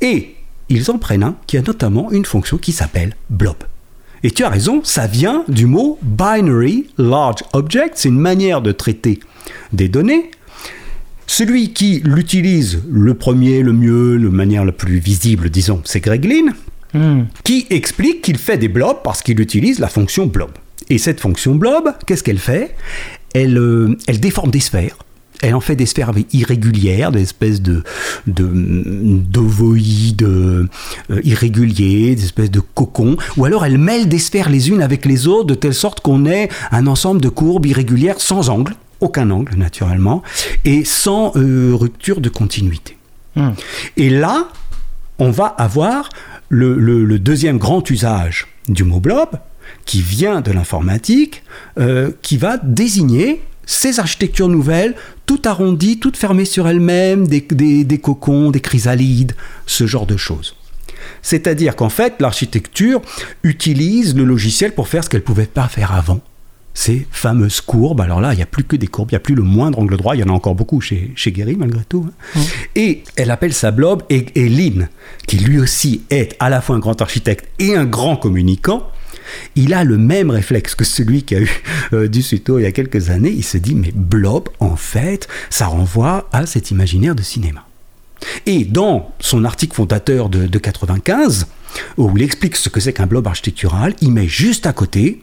et 0.00 0.34
ils 0.68 0.90
en 0.90 0.98
prennent 0.98 1.22
un 1.22 1.36
qui 1.46 1.56
a 1.56 1.62
notamment 1.62 2.10
une 2.10 2.24
fonction 2.24 2.58
qui 2.58 2.72
s'appelle 2.72 3.16
blob. 3.30 3.56
Et 4.22 4.30
tu 4.30 4.44
as 4.44 4.48
raison, 4.48 4.80
ça 4.82 5.06
vient 5.06 5.44
du 5.48 5.66
mot 5.66 5.98
binary 6.02 6.88
large 6.98 7.44
object, 7.52 7.92
c'est 7.96 8.08
une 8.08 8.18
manière 8.18 8.62
de 8.62 8.72
traiter 8.72 9.20
des 9.72 9.88
données. 9.88 10.30
Celui 11.26 11.72
qui 11.72 12.00
l'utilise 12.04 12.82
le 12.90 13.14
premier, 13.14 13.62
le 13.62 13.72
mieux, 13.72 14.18
de 14.18 14.28
manière 14.28 14.64
la 14.64 14.72
plus 14.72 14.98
visible, 14.98 15.50
disons, 15.50 15.82
c'est 15.84 16.00
Greg 16.00 16.24
Lynn. 16.24 16.54
Hmm. 16.98 17.26
qui 17.44 17.64
explique 17.70 18.22
qu'il 18.22 18.38
fait 18.38 18.58
des 18.58 18.66
blobs 18.66 19.02
parce 19.04 19.22
qu'il 19.22 19.38
utilise 19.40 19.78
la 19.78 19.86
fonction 19.86 20.26
blob. 20.26 20.50
Et 20.90 20.98
cette 20.98 21.20
fonction 21.20 21.54
blob, 21.54 21.92
qu'est-ce 22.06 22.24
qu'elle 22.24 22.40
fait? 22.40 22.74
Elle, 23.34 23.56
euh, 23.56 23.96
elle 24.08 24.18
déforme 24.18 24.50
des 24.50 24.58
sphères. 24.58 24.96
Elle 25.40 25.54
en 25.54 25.60
fait 25.60 25.76
des 25.76 25.86
sphères 25.86 26.10
irrégulières, 26.32 27.12
des 27.12 27.22
espèces 27.22 27.62
de 27.62 27.84
d'ovoïdes 28.26 30.24
euh, 30.24 30.66
irréguliers, 31.22 32.16
des 32.16 32.24
espèces 32.24 32.50
de 32.50 32.58
cocons, 32.58 33.16
ou 33.36 33.44
alors 33.44 33.64
elle 33.64 33.78
mêle 33.78 34.08
des 34.08 34.18
sphères 34.18 34.50
les 34.50 34.70
unes 34.70 34.82
avec 34.82 35.04
les 35.04 35.28
autres 35.28 35.46
de 35.46 35.54
telle 35.54 35.74
sorte 35.74 36.00
qu'on 36.00 36.26
ait 36.26 36.48
un 36.72 36.88
ensemble 36.88 37.20
de 37.20 37.28
courbes 37.28 37.66
irrégulières 37.66 38.20
sans 38.20 38.48
angle, 38.48 38.74
aucun 38.98 39.30
angle 39.30 39.54
naturellement, 39.54 40.24
et 40.64 40.84
sans 40.84 41.30
euh, 41.36 41.70
rupture 41.72 42.20
de 42.20 42.28
continuité. 42.28 42.96
Hmm. 43.36 43.50
Et 43.96 44.10
là, 44.10 44.48
on 45.18 45.30
va 45.30 45.46
avoir 45.46 46.08
le, 46.48 47.18
deuxième 47.18 47.58
grand 47.58 47.88
usage 47.90 48.46
du 48.68 48.84
mot 48.84 49.00
blob, 49.00 49.30
qui 49.84 50.00
vient 50.00 50.40
de 50.40 50.52
l'informatique, 50.52 51.42
euh, 51.78 52.10
qui 52.22 52.36
va 52.36 52.58
désigner 52.58 53.42
ces 53.66 54.00
architectures 54.00 54.48
nouvelles, 54.48 54.94
toutes 55.26 55.46
arrondies, 55.46 55.98
toutes 55.98 56.16
fermées 56.16 56.46
sur 56.46 56.68
elles-mêmes, 56.68 57.26
des, 57.26 57.40
des, 57.40 57.98
cocons, 57.98 58.50
des 58.50 58.60
chrysalides, 58.60 59.34
ce 59.66 59.86
genre 59.86 60.06
de 60.06 60.16
choses. 60.16 60.56
C'est-à-dire 61.20 61.76
qu'en 61.76 61.90
fait, 61.90 62.14
l'architecture 62.20 63.02
utilise 63.42 64.14
le 64.16 64.24
logiciel 64.24 64.72
pour 64.72 64.88
faire 64.88 65.04
ce 65.04 65.10
qu'elle 65.10 65.20
ne 65.20 65.26
pouvait 65.26 65.46
pas 65.46 65.68
faire 65.68 65.92
avant 65.92 66.20
ces 66.78 67.08
fameuses 67.10 67.60
courbes. 67.60 68.00
Alors 68.00 68.20
là, 68.20 68.32
il 68.32 68.36
n'y 68.36 68.42
a 68.42 68.46
plus 68.46 68.62
que 68.62 68.76
des 68.76 68.86
courbes, 68.86 69.08
il 69.10 69.14
n'y 69.14 69.16
a 69.16 69.20
plus 69.20 69.34
le 69.34 69.42
moindre 69.42 69.80
angle 69.80 69.96
droit, 69.96 70.14
il 70.14 70.20
y 70.20 70.22
en 70.22 70.28
a 70.28 70.32
encore 70.32 70.54
beaucoup 70.54 70.80
chez, 70.80 71.10
chez 71.16 71.32
Guéry 71.32 71.56
malgré 71.56 71.82
tout. 71.84 72.08
Hein. 72.08 72.40
Et 72.76 73.02
elle 73.16 73.32
appelle 73.32 73.52
ça 73.52 73.72
blob, 73.72 74.04
et, 74.10 74.26
et 74.36 74.48
Lynn, 74.48 74.88
qui 75.26 75.38
lui 75.38 75.58
aussi 75.58 76.02
est 76.10 76.36
à 76.38 76.48
la 76.48 76.60
fois 76.60 76.76
un 76.76 76.78
grand 76.78 77.02
architecte 77.02 77.48
et 77.58 77.74
un 77.74 77.84
grand 77.84 78.16
communicant, 78.16 78.88
il 79.56 79.74
a 79.74 79.82
le 79.82 79.98
même 79.98 80.30
réflexe 80.30 80.76
que 80.76 80.84
celui 80.84 81.24
qui 81.24 81.34
a 81.34 81.40
eu 81.40 81.50
euh, 81.92 82.06
du 82.06 82.22
Suto 82.22 82.60
il 82.60 82.62
y 82.62 82.66
a 82.66 82.72
quelques 82.72 83.10
années. 83.10 83.34
Il 83.36 83.44
se 83.44 83.58
dit, 83.58 83.74
mais 83.74 83.90
blob, 83.92 84.48
en 84.60 84.76
fait, 84.76 85.26
ça 85.50 85.66
renvoie 85.66 86.28
à 86.30 86.46
cet 86.46 86.70
imaginaire 86.70 87.16
de 87.16 87.22
cinéma. 87.22 87.66
Et 88.46 88.64
dans 88.64 89.12
son 89.18 89.44
article 89.44 89.74
fondateur 89.74 90.28
de, 90.28 90.46
de 90.46 90.58
95, 90.58 91.48
où 91.96 92.16
il 92.16 92.22
explique 92.22 92.54
ce 92.54 92.68
que 92.68 92.78
c'est 92.78 92.92
qu'un 92.92 93.06
blob 93.06 93.26
architectural, 93.26 93.94
il 94.00 94.12
met 94.12 94.28
juste 94.28 94.64
à 94.64 94.72
côté 94.72 95.22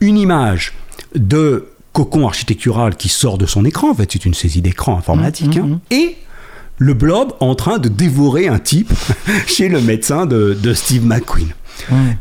une 0.00 0.16
image 0.16 0.72
de 1.14 1.68
cocon 1.92 2.26
architectural 2.26 2.96
qui 2.96 3.08
sort 3.08 3.38
de 3.38 3.46
son 3.46 3.64
écran, 3.64 3.90
en 3.90 3.94
fait 3.94 4.10
c'est 4.12 4.24
une 4.24 4.34
saisie 4.34 4.62
d'écran 4.62 4.98
informatique, 4.98 5.56
mmh, 5.56 5.60
hein, 5.60 5.66
mmh, 5.66 5.72
mmh. 5.72 5.80
et 5.94 6.16
le 6.78 6.94
blob 6.94 7.32
en 7.40 7.54
train 7.54 7.78
de 7.78 7.88
dévorer 7.88 8.48
un 8.48 8.58
type 8.58 8.92
chez 9.46 9.68
le 9.68 9.80
médecin 9.80 10.26
de 10.26 10.74
Steve 10.74 11.06
McQueen. 11.06 11.52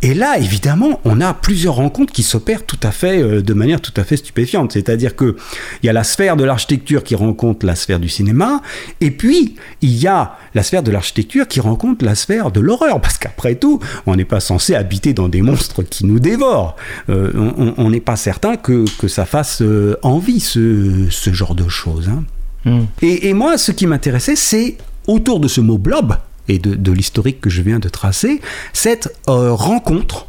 Et 0.02 0.14
là, 0.14 0.38
évidemment, 0.38 1.00
on 1.06 1.22
a 1.22 1.34
plusieurs 1.34 1.76
rencontres 1.76 2.14
qui 2.14 2.24
s'opèrent 2.24 2.66
tout 2.66 2.80
à 2.84 2.92
fait 2.92 3.22
euh, 3.22 3.42
de 3.42 3.54
manière 3.54 3.82
tout 3.82 3.94
à 3.98 4.04
fait 4.04 4.18
stupéfiante. 4.18 4.74
C'est-à-dire 4.74 5.16
que 5.16 5.36
il 5.82 5.86
y 5.88 5.90
a 5.90 5.94
la 5.94 6.04
sphère 6.04 6.36
de 6.36 6.44
l'architecture 6.44 7.04
qui 7.04 7.16
rencontre 7.16 7.66
la 7.66 7.76
sphère 7.76 8.00
du 8.00 8.10
cinéma, 8.10 8.62
et 9.02 9.12
puis 9.12 9.56
il 9.82 9.96
y 9.96 10.08
a 10.08 10.38
la 10.54 10.64
sphère 10.64 10.84
de 10.84 10.92
l'architecture 10.92 11.48
qui 11.48 11.60
rencontre 11.60 12.04
la 12.06 12.16
sphère 12.16 12.52
de 12.52 12.60
l'horreur, 12.60 13.02
parce 13.02 13.18
qu'après 13.18 13.56
tout, 13.56 13.80
on 14.06 14.16
n'est 14.16 14.26
pas 14.26 14.40
censé 14.40 14.76
habiter 14.76 15.14
dans 15.14 15.30
des 15.30 15.42
monstres 15.42 15.84
qui 15.84 16.06
nous 16.06 16.20
dévorent. 16.20 16.76
Euh, 17.10 17.32
on 17.78 17.90
n'est 17.90 18.00
pas 18.00 18.16
certain 18.16 18.56
que, 18.56 18.86
que, 19.00 19.08
ça 19.08 19.26
fasse 19.26 19.62
euh, 19.62 19.98
envie 20.02 20.40
ce, 20.40 21.08
ce, 21.10 21.34
genre 21.34 21.56
de 21.56 21.68
choses. 21.68 22.10
Hein. 22.10 22.24
Mm. 22.66 22.86
Et, 23.02 23.30
et 23.30 23.34
moi, 23.34 23.58
ce 23.58 23.72
qui 23.72 23.88
m'intéressait, 23.88 24.36
c'est 24.36 24.78
autour 25.08 25.40
de 25.40 25.48
ce 25.48 25.62
mot 25.62 25.78
blob 25.78 26.16
et 26.48 26.60
de, 26.60 26.92
l'historique 26.92 27.42
que 27.42 27.50
je 27.50 27.62
viens 27.62 27.80
de 27.80 27.90
tracer, 27.90 28.42
cette 28.74 29.16
euh, 29.30 29.54
rencontre 29.54 30.28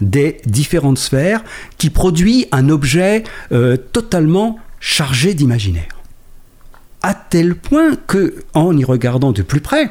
des 0.00 0.38
différentes 0.46 0.98
sphères 0.98 1.44
qui 1.78 1.90
produit 1.90 2.46
un 2.52 2.68
objet 2.68 3.24
euh, 3.52 3.76
totalement 3.76 4.58
chargé 4.80 5.34
d'imaginaire. 5.34 5.96
À 7.02 7.14
tel 7.14 7.54
point 7.54 7.96
que, 8.06 8.44
en 8.54 8.76
y 8.76 8.84
regardant 8.84 9.32
de 9.32 9.42
plus 9.42 9.60
près, 9.60 9.90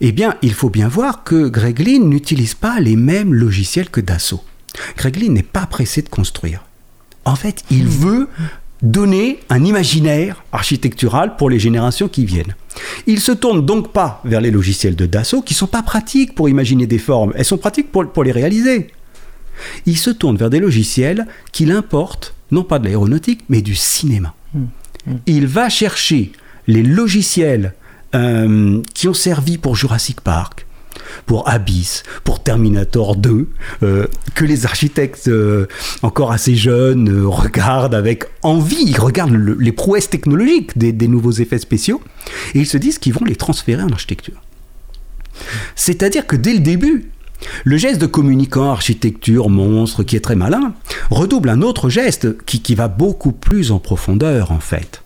eh 0.00 0.12
bien, 0.12 0.36
il 0.42 0.54
faut 0.54 0.70
bien 0.70 0.88
voir 0.88 1.24
que 1.24 1.48
Greg 1.48 1.78
Lynn 1.78 2.08
n'utilise 2.08 2.54
pas 2.54 2.80
les 2.80 2.96
mêmes 2.96 3.34
logiciels 3.34 3.90
que 3.90 4.00
Dassault. 4.00 4.44
Greg 4.96 5.16
Lynn 5.16 5.34
n'est 5.34 5.42
pas 5.42 5.66
pressé 5.66 6.02
de 6.02 6.08
construire. 6.08 6.64
En 7.24 7.36
fait, 7.36 7.64
il 7.70 7.86
veut 7.86 8.28
donner 8.82 9.40
un 9.50 9.64
imaginaire 9.64 10.44
architectural 10.52 11.36
pour 11.36 11.50
les 11.50 11.58
générations 11.58 12.08
qui 12.08 12.24
viennent. 12.24 12.54
Il 13.06 13.20
se 13.20 13.32
tourne 13.32 13.64
donc 13.64 13.92
pas 13.92 14.20
vers 14.24 14.40
les 14.40 14.50
logiciels 14.50 14.96
de 14.96 15.06
Dassault 15.06 15.42
qui 15.42 15.54
sont 15.54 15.66
pas 15.66 15.82
pratiques 15.82 16.34
pour 16.34 16.48
imaginer 16.48 16.86
des 16.86 16.98
formes, 16.98 17.32
elles 17.34 17.44
sont 17.44 17.58
pratiques 17.58 17.90
pour, 17.90 18.24
les 18.24 18.32
réaliser. 18.32 18.88
Il 19.86 19.98
se 19.98 20.10
tourne 20.10 20.36
vers 20.36 20.50
des 20.50 20.60
logiciels 20.60 21.26
qu'il 21.50 21.72
importe, 21.72 22.34
non 22.52 22.62
pas 22.62 22.78
de 22.78 22.84
l'aéronautique, 22.84 23.44
mais 23.48 23.62
du 23.62 23.74
cinéma. 23.74 24.34
Mmh. 24.54 24.60
Mmh. 25.06 25.14
Il 25.26 25.46
va 25.48 25.68
chercher 25.68 26.32
les 26.68 26.82
logiciels 26.82 27.74
euh, 28.14 28.80
qui 28.94 29.08
ont 29.08 29.14
servi 29.14 29.58
pour 29.58 29.74
Jurassic 29.74 30.20
Park, 30.20 30.66
pour 31.26 31.48
Abyss, 31.48 32.02
pour 32.24 32.42
Terminator 32.42 33.16
2, 33.16 33.48
euh, 33.82 34.06
que 34.34 34.44
les 34.44 34.66
architectes 34.66 35.28
euh, 35.28 35.66
encore 36.02 36.32
assez 36.32 36.54
jeunes 36.54 37.08
euh, 37.08 37.28
regardent 37.28 37.94
avec 37.94 38.24
envie, 38.42 38.82
ils 38.86 38.98
regardent 38.98 39.36
les 39.58 39.72
prouesses 39.72 40.10
technologiques 40.10 40.76
des, 40.76 41.08
nouveaux 41.08 41.32
effets 41.32 41.58
spéciaux, 41.58 42.02
et 42.54 42.60
ils 42.60 42.66
se 42.66 42.76
disent 42.76 42.98
qu'ils 42.98 43.14
vont 43.14 43.24
les 43.24 43.36
transférer 43.36 43.82
en 43.82 43.90
architecture. 43.90 44.40
C'est-à-dire 45.74 46.26
que 46.26 46.36
dès 46.36 46.52
le 46.52 46.60
début, 46.60 47.10
le 47.64 47.76
geste 47.76 48.00
de 48.00 48.06
communicant, 48.06 48.70
architecture, 48.70 49.48
monstre, 49.48 50.02
qui 50.02 50.16
est 50.16 50.20
très 50.20 50.34
malin, 50.34 50.74
redouble 51.10 51.48
un 51.48 51.62
autre 51.62 51.88
geste 51.88 52.36
qui, 52.44 52.60
qui 52.60 52.74
va 52.74 52.88
beaucoup 52.88 53.32
plus 53.32 53.70
en 53.70 53.78
profondeur 53.78 54.50
en 54.50 54.60
fait 54.60 55.02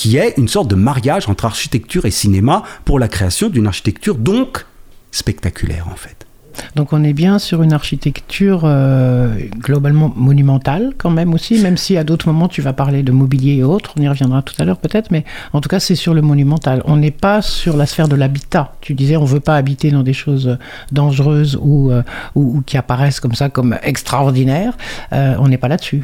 qui 0.00 0.16
est 0.16 0.32
une 0.38 0.48
sorte 0.48 0.68
de 0.68 0.76
mariage 0.76 1.28
entre 1.28 1.44
architecture 1.44 2.06
et 2.06 2.10
cinéma 2.10 2.62
pour 2.86 2.98
la 2.98 3.06
création 3.06 3.50
d'une 3.50 3.66
architecture 3.66 4.14
donc 4.14 4.64
spectaculaire 5.10 5.88
en 5.88 5.96
fait. 5.96 6.26
Donc 6.74 6.92
on 6.92 7.02
est 7.04 7.12
bien 7.12 7.38
sur 7.38 7.62
une 7.62 7.72
architecture 7.72 8.62
euh, 8.64 9.34
globalement 9.58 10.12
monumentale 10.14 10.92
quand 10.98 11.10
même 11.10 11.34
aussi, 11.34 11.60
même 11.60 11.76
si 11.76 11.96
à 11.96 12.04
d'autres 12.04 12.26
moments 12.26 12.48
tu 12.48 12.62
vas 12.62 12.72
parler 12.72 13.02
de 13.02 13.12
mobilier 13.12 13.56
et 13.56 13.64
autres, 13.64 13.94
on 13.96 14.02
y 14.02 14.08
reviendra 14.08 14.42
tout 14.42 14.54
à 14.58 14.64
l'heure 14.64 14.78
peut-être, 14.78 15.10
mais 15.10 15.24
en 15.52 15.60
tout 15.60 15.68
cas 15.68 15.80
c'est 15.80 15.94
sur 15.94 16.14
le 16.14 16.22
monumental. 16.22 16.82
On 16.84 16.96
n'est 16.96 17.10
pas 17.10 17.42
sur 17.42 17.76
la 17.76 17.86
sphère 17.86 18.08
de 18.08 18.16
l'habitat. 18.16 18.74
Tu 18.80 18.94
disais 18.94 19.16
on 19.16 19.24
veut 19.24 19.40
pas 19.40 19.56
habiter 19.56 19.90
dans 19.90 20.02
des 20.02 20.12
choses 20.12 20.58
dangereuses 20.92 21.58
ou, 21.60 21.90
euh, 21.90 22.02
ou, 22.34 22.62
qui 22.66 22.76
apparaissent 22.76 23.20
comme 23.20 23.34
ça 23.34 23.48
comme 23.48 23.78
extraordinaires. 23.82 24.76
Euh, 25.12 25.34
on 25.38 25.48
n'est 25.48 25.58
pas 25.58 25.68
là-dessus. 25.68 26.02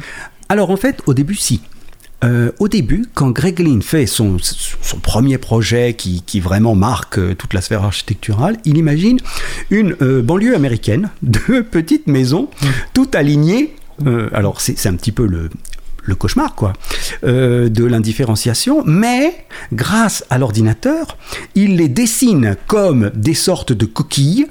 Alors 0.49 0.71
en 0.71 0.77
fait 0.77 1.01
au 1.05 1.13
début 1.13 1.35
si. 1.35 1.61
Euh, 2.23 2.51
au 2.59 2.67
début, 2.67 3.05
quand 3.13 3.29
Greg 3.29 3.59
Lynn 3.59 3.81
fait 3.81 4.07
son, 4.07 4.37
premier 5.03 5.37
projet 5.37 5.93
qui, 5.93 6.39
vraiment 6.39 6.73
marque 6.73 7.19
euh, 7.19 7.35
toute 7.35 7.53
la 7.53 7.61
sphère 7.61 7.83
architecturale, 7.83 8.57
il 8.65 8.77
imagine 8.77 9.19
une 9.69 9.95
euh, 10.01 10.21
banlieue 10.21 10.55
américaine 10.55 11.09
de 11.21 11.61
petites 11.61 12.07
maisons, 12.07 12.49
mmh. 12.61 12.65
toutes 12.93 13.15
alignées. 13.15 13.75
alors 14.31 14.61
c'est 14.61 14.85
un 14.87 14.95
petit 14.95 15.11
peu 15.11 15.25
le, 15.25 15.49
le 16.07 16.15
cauchemar, 16.15 16.55
quoi, 16.55 16.73
euh, 17.23 17.69
de 17.69 17.83
l'indifférenciation, 17.83 18.81
mais 18.85 19.45
grâce 19.73 20.23
à 20.29 20.37
l'ordinateur, 20.37 21.17
il 21.53 21.75
les 21.75 21.89
dessine 21.89 22.55
comme 22.65 23.11
des 23.13 23.33
sortes 23.33 23.73
de 23.73 23.85
coquilles 23.85 24.47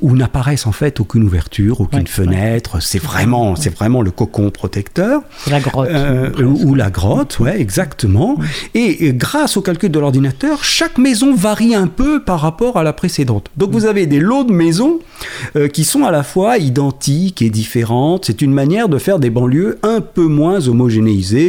où 0.00 0.16
n'apparaissent 0.16 0.66
en 0.66 0.72
fait 0.72 1.00
aucune 1.00 1.24
ouverture, 1.24 1.82
aucune 1.82 2.06
fenêtre. 2.06 2.82
C'est 2.82 3.02
vraiment, 3.02 3.54
c'est 3.54 3.74
vraiment 3.74 4.00
le 4.00 4.10
cocon 4.10 4.50
protecteur. 4.50 5.22
La 5.48 5.60
grotte. 5.60 5.88
Euh, 5.90 6.30
ou 6.42 6.74
la 6.74 6.90
grotte, 6.90 7.38
ouais, 7.38 7.60
exactement. 7.60 8.38
Et, 8.74 9.12
grâce 9.12 9.56
au 9.56 9.60
calcul 9.60 9.90
de 9.90 9.98
l'ordinateur, 9.98 10.64
chaque 10.64 10.96
maison 10.96 11.34
varie 11.34 11.74
un 11.74 11.86
peu 11.86 12.24
par 12.24 12.40
rapport 12.40 12.78
à 12.78 12.82
la 12.82 12.94
précédente. 12.94 13.50
Donc 13.58 13.72
vous 13.72 13.84
avez 13.84 14.06
des 14.06 14.20
lots 14.20 14.44
de 14.44 14.52
maisons 14.52 15.00
euh, 15.56 15.68
qui 15.68 15.84
sont 15.84 16.04
à 16.04 16.10
la 16.10 16.22
fois 16.22 16.56
identiques 16.56 17.42
et 17.42 17.50
différentes. 17.50 18.24
C'est 18.24 18.40
une 18.40 18.52
manière 18.52 18.88
de 18.88 18.96
faire 18.96 19.18
des 19.18 19.30
banlieues 19.30 19.78
un 19.82 20.00
peu 20.00 20.26
moins 20.26 20.66
homogènes 20.66 20.93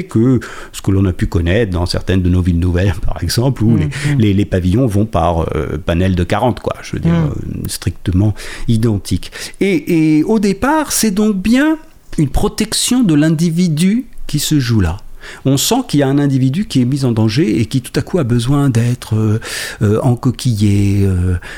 que 0.07 0.39
ce 0.71 0.81
que 0.81 0.91
l'on 0.91 1.05
a 1.05 1.13
pu 1.13 1.27
connaître 1.27 1.71
dans 1.71 1.85
certaines 1.85 2.21
de 2.21 2.29
nos 2.29 2.41
villes 2.41 2.59
nouvelles, 2.59 2.93
par 3.05 3.21
exemple, 3.23 3.63
où 3.63 3.77
les, 4.17 4.45
pavillons 4.45 4.85
vont 4.85 5.05
par 5.05 5.47
euh, 5.55 5.77
panel 5.83 6.15
de 6.15 6.23
40, 6.23 6.59
quoi, 6.59 6.75
je 6.83 6.93
veux 6.93 6.99
dire, 6.99 7.13
mm. 7.13 7.25
euh, 7.25 7.67
strictement 7.67 8.33
identiques. 8.67 9.31
Et, 9.59 10.23
au 10.27 10.39
départ, 10.39 10.91
c'est 10.91 11.11
donc 11.11 11.35
bien 11.35 11.77
une 12.17 12.29
protection 12.29 13.03
de 13.03 13.13
l'individu 13.13 14.05
qui 14.27 14.39
se 14.39 14.59
joue 14.59 14.81
là. 14.81 14.97
On 15.43 15.57
sent 15.57 15.81
qu'il 15.87 16.01
y 16.01 16.03
a 16.03 16.07
un 16.07 16.19
individu 16.19 16.65
qui 16.67 16.81
est 16.81 16.85
mis 16.85 17.03
en 17.03 17.11
danger 17.11 17.59
et 17.59 17.65
qui 17.65 17.81
tout 17.81 17.91
à 17.99 18.03
coup 18.03 18.19
a 18.19 18.23
besoin 18.23 18.69
d'être 18.69 19.15
euh, 19.81 19.99
encoquillé, 20.01 21.07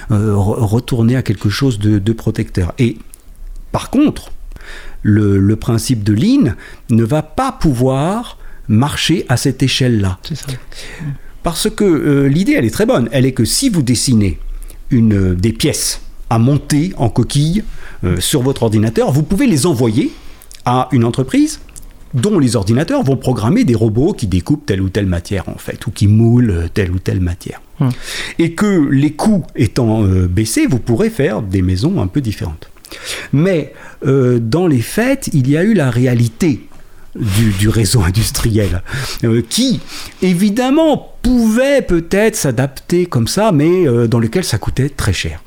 retourné 0.10 1.18
à 1.18 1.22
quelque 1.22 1.50
chose 1.50 1.78
de, 1.78 2.00
de 2.00 2.14
protecteur. 2.14 2.74
Et 2.80 2.98
par 3.74 3.90
contre, 3.90 4.32
le, 5.08 5.56
principe 5.56 6.04
de 6.04 6.14
Lean 6.14 6.54
ne 6.90 7.04
va 7.04 7.22
pas 7.22 7.52
pouvoir 7.52 8.38
marcher 8.68 9.26
à 9.30 9.38
cette 9.38 9.64
échelle-là. 9.64 10.20
Parce 11.44 11.70
que 11.70 11.86
euh, 11.86 12.28
l'idée, 12.28 12.54
elle 12.54 12.66
est 12.66 12.72
très 12.72 12.86
bonne. 12.86 13.08
Elle 13.12 13.26
est 13.26 13.32
que 13.32 13.46
si 13.46 13.70
vous 13.70 13.82
dessinez 13.82 14.38
une, 14.90 15.14
euh, 15.14 15.36
des 15.36 15.54
pièces 15.54 16.02
à 16.30 16.40
monter 16.40 16.92
en 16.98 17.10
coquille 17.10 17.64
euh, 18.04 18.20
sur 18.20 18.42
votre 18.42 18.64
ordinateur, 18.64 19.12
vous 19.12 19.24
pouvez 19.24 19.48
les 19.48 19.66
envoyer 19.66 20.12
à 20.66 20.90
une 20.92 21.06
entreprise 21.06 21.62
dont 22.14 22.40
les 22.40 22.56
ordinateurs 22.56 23.04
vont 23.04 23.16
programmer 23.16 23.64
des 23.64 23.76
robots 23.76 24.12
qui 24.12 24.28
découpent 24.28 24.66
telle 24.66 24.82
ou 24.82 24.90
telle 24.90 25.06
matière 25.06 25.48
en 25.48 25.58
fait, 25.58 25.86
ou 25.88 25.92
qui 25.92 26.08
moulent 26.08 26.70
telle 26.74 26.92
ou 26.92 27.00
telle 27.00 27.22
matière. 27.22 27.62
Hum. 27.80 27.92
Et 28.40 28.54
que 28.54 28.90
les 28.90 29.12
coûts 29.12 29.46
étant 29.56 30.04
baissés, 30.04 30.68
vous 30.68 30.80
pourrez 30.80 31.10
faire 31.10 31.42
des 31.42 31.62
maisons 31.62 32.02
un 32.02 32.08
peu 32.08 32.22
différentes. 32.22 32.70
Mais 33.34 33.74
euh, 34.06 34.40
dans 34.40 34.68
les 34.68 34.82
faits, 34.82 35.30
il 35.34 35.50
y 35.50 35.58
a 35.58 35.64
eu 35.64 35.74
la 35.74 35.90
réalité 35.90 36.68
du, 37.16 37.68
réseau 37.68 38.04
industriel, 38.04 38.84
euh, 39.24 39.42
qui 39.48 39.80
évidemment 40.22 41.16
pouvait 41.24 41.82
peut-être 41.82 42.36
s'adapter 42.36 43.08
comme 43.08 43.28
ça, 43.28 43.52
mais 43.52 43.88
euh, 43.88 44.08
dans 44.08 44.20
lequel 44.20 44.44
ça 44.44 44.60
coûtait 44.60 44.90
très 44.90 45.14
cher. 45.14 45.42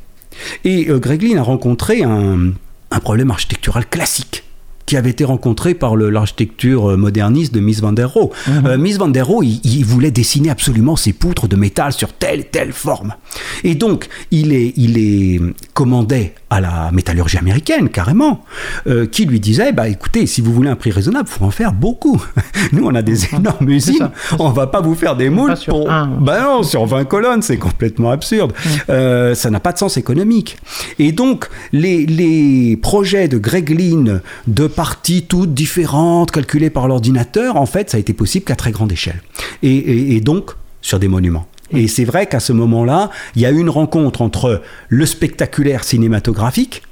Et 0.65 0.87
Greg 0.87 1.23
Lynn 1.23 1.39
a 1.39 1.43
rencontré 1.43 2.03
un 2.03 3.01
problème 3.01 3.31
architectural 3.31 3.87
classique 3.87 4.43
qui 4.91 4.97
avait 4.97 5.11
été 5.11 5.23
rencontré 5.25 5.75
par 5.75 5.95
l'architecture 5.95 6.91
euh, 6.91 6.97
moderniste 6.97 7.55
de 7.55 7.61
Miss 7.61 7.81
Van 7.81 7.93
der 7.93 8.11
Rohe. 8.11 8.31
Mhm. 8.49 8.67
Euh, 8.67 8.77
Miss 8.77 8.99
Van 8.99 9.07
der 9.07 9.25
Rohe, 9.25 9.45
il, 9.45 9.85
voulait 9.85 10.11
dessiner 10.11 10.51
absolument 10.51 10.97
ses 10.97 11.13
poutres 11.13 11.47
de 11.47 11.55
métal 11.55 11.93
sur 11.93 12.13
telle 12.13 12.41
et 12.41 12.45
telle 12.45 12.73
forme. 12.73 13.15
Et 13.63 13.77
donc, 13.77 14.09
il 14.33 14.53
est, 14.53 14.73
il 14.77 14.99
est 14.99 15.41
commandé 15.75 16.33
à 16.53 16.61
la 16.61 16.91
métallurgie 16.91 17.39
américaine, 17.39 17.89
carrément, 17.89 18.45
euh, 18.89 19.07
qui 19.07 19.27
lui 19.27 19.39
disait, 19.39 19.71
bah 19.71 19.87
écoutez, 19.87 20.27
si 20.27 20.41
vous 20.41 20.53
voulez 20.53 20.69
un 20.69 20.75
prix 20.75 20.91
raisonnable, 20.91 21.29
il 21.31 21.39
faut 21.39 21.45
en 21.45 21.53
faire 21.53 21.73
beaucoup. 21.73 22.21
Nous, 22.73 22.85
on 22.85 22.93
a 22.97 23.03
des 23.03 23.13
mhm. 23.13 23.39
énormes 23.39 23.69
usines, 23.69 24.11
on 24.41 24.51
va 24.51 24.67
pas 24.67 24.81
vous 24.81 24.97
faire 24.97 25.15
des 25.15 25.31
moules 25.31 25.55
pour... 25.69 25.87
Bah 25.87 26.43
non, 26.43 26.65
sur 26.65 26.85
20 26.85 27.05
colonnes, 27.05 27.43
c'est 27.43 27.59
complètement 27.59 28.11
absurde. 28.11 28.53
Mhm. 28.89 29.37
ça 29.37 29.51
n'a 29.51 29.61
pas 29.61 29.71
de 29.71 29.79
sens 29.79 29.97
économique. 29.97 30.57
Et 30.99 31.13
donc, 31.13 31.49
les, 31.73 32.07
les 32.07 32.77
projets 32.77 33.29
de 33.29 33.39
Greg 33.39 33.71
Lynn 33.71 34.21
de 34.49 34.67
parties 34.81 35.25
toutes 35.25 35.53
différentes, 35.53 36.31
calculées 36.31 36.71
par 36.71 36.89
l'ordinateur, 36.89 37.57
en 37.57 37.67
fait, 37.67 37.91
ça 37.91 37.99
a 37.99 38.01
été 38.01 38.15
possible 38.15 38.47
qu'à 38.47 38.57
très 38.57 38.71
grande 38.71 38.91
échelle. 38.91 39.21
Et, 39.63 40.23
donc, 40.23 40.53
sur 40.81 40.99
des 40.99 41.07
monuments. 41.07 41.47
Et 41.71 41.87
c'est 41.87 42.07
vrai 42.07 42.25
qu'à 42.25 42.41
ce 42.41 42.55
moment-là, 42.55 43.11
il 43.37 43.43
y 43.43 43.45
a 43.45 43.51
eu 43.51 43.59
une 43.59 43.69
rencontre 43.69 44.23
entre 44.23 44.63
le 44.89 45.05
spectaculaire 45.05 45.85
cinématographique 45.85 46.83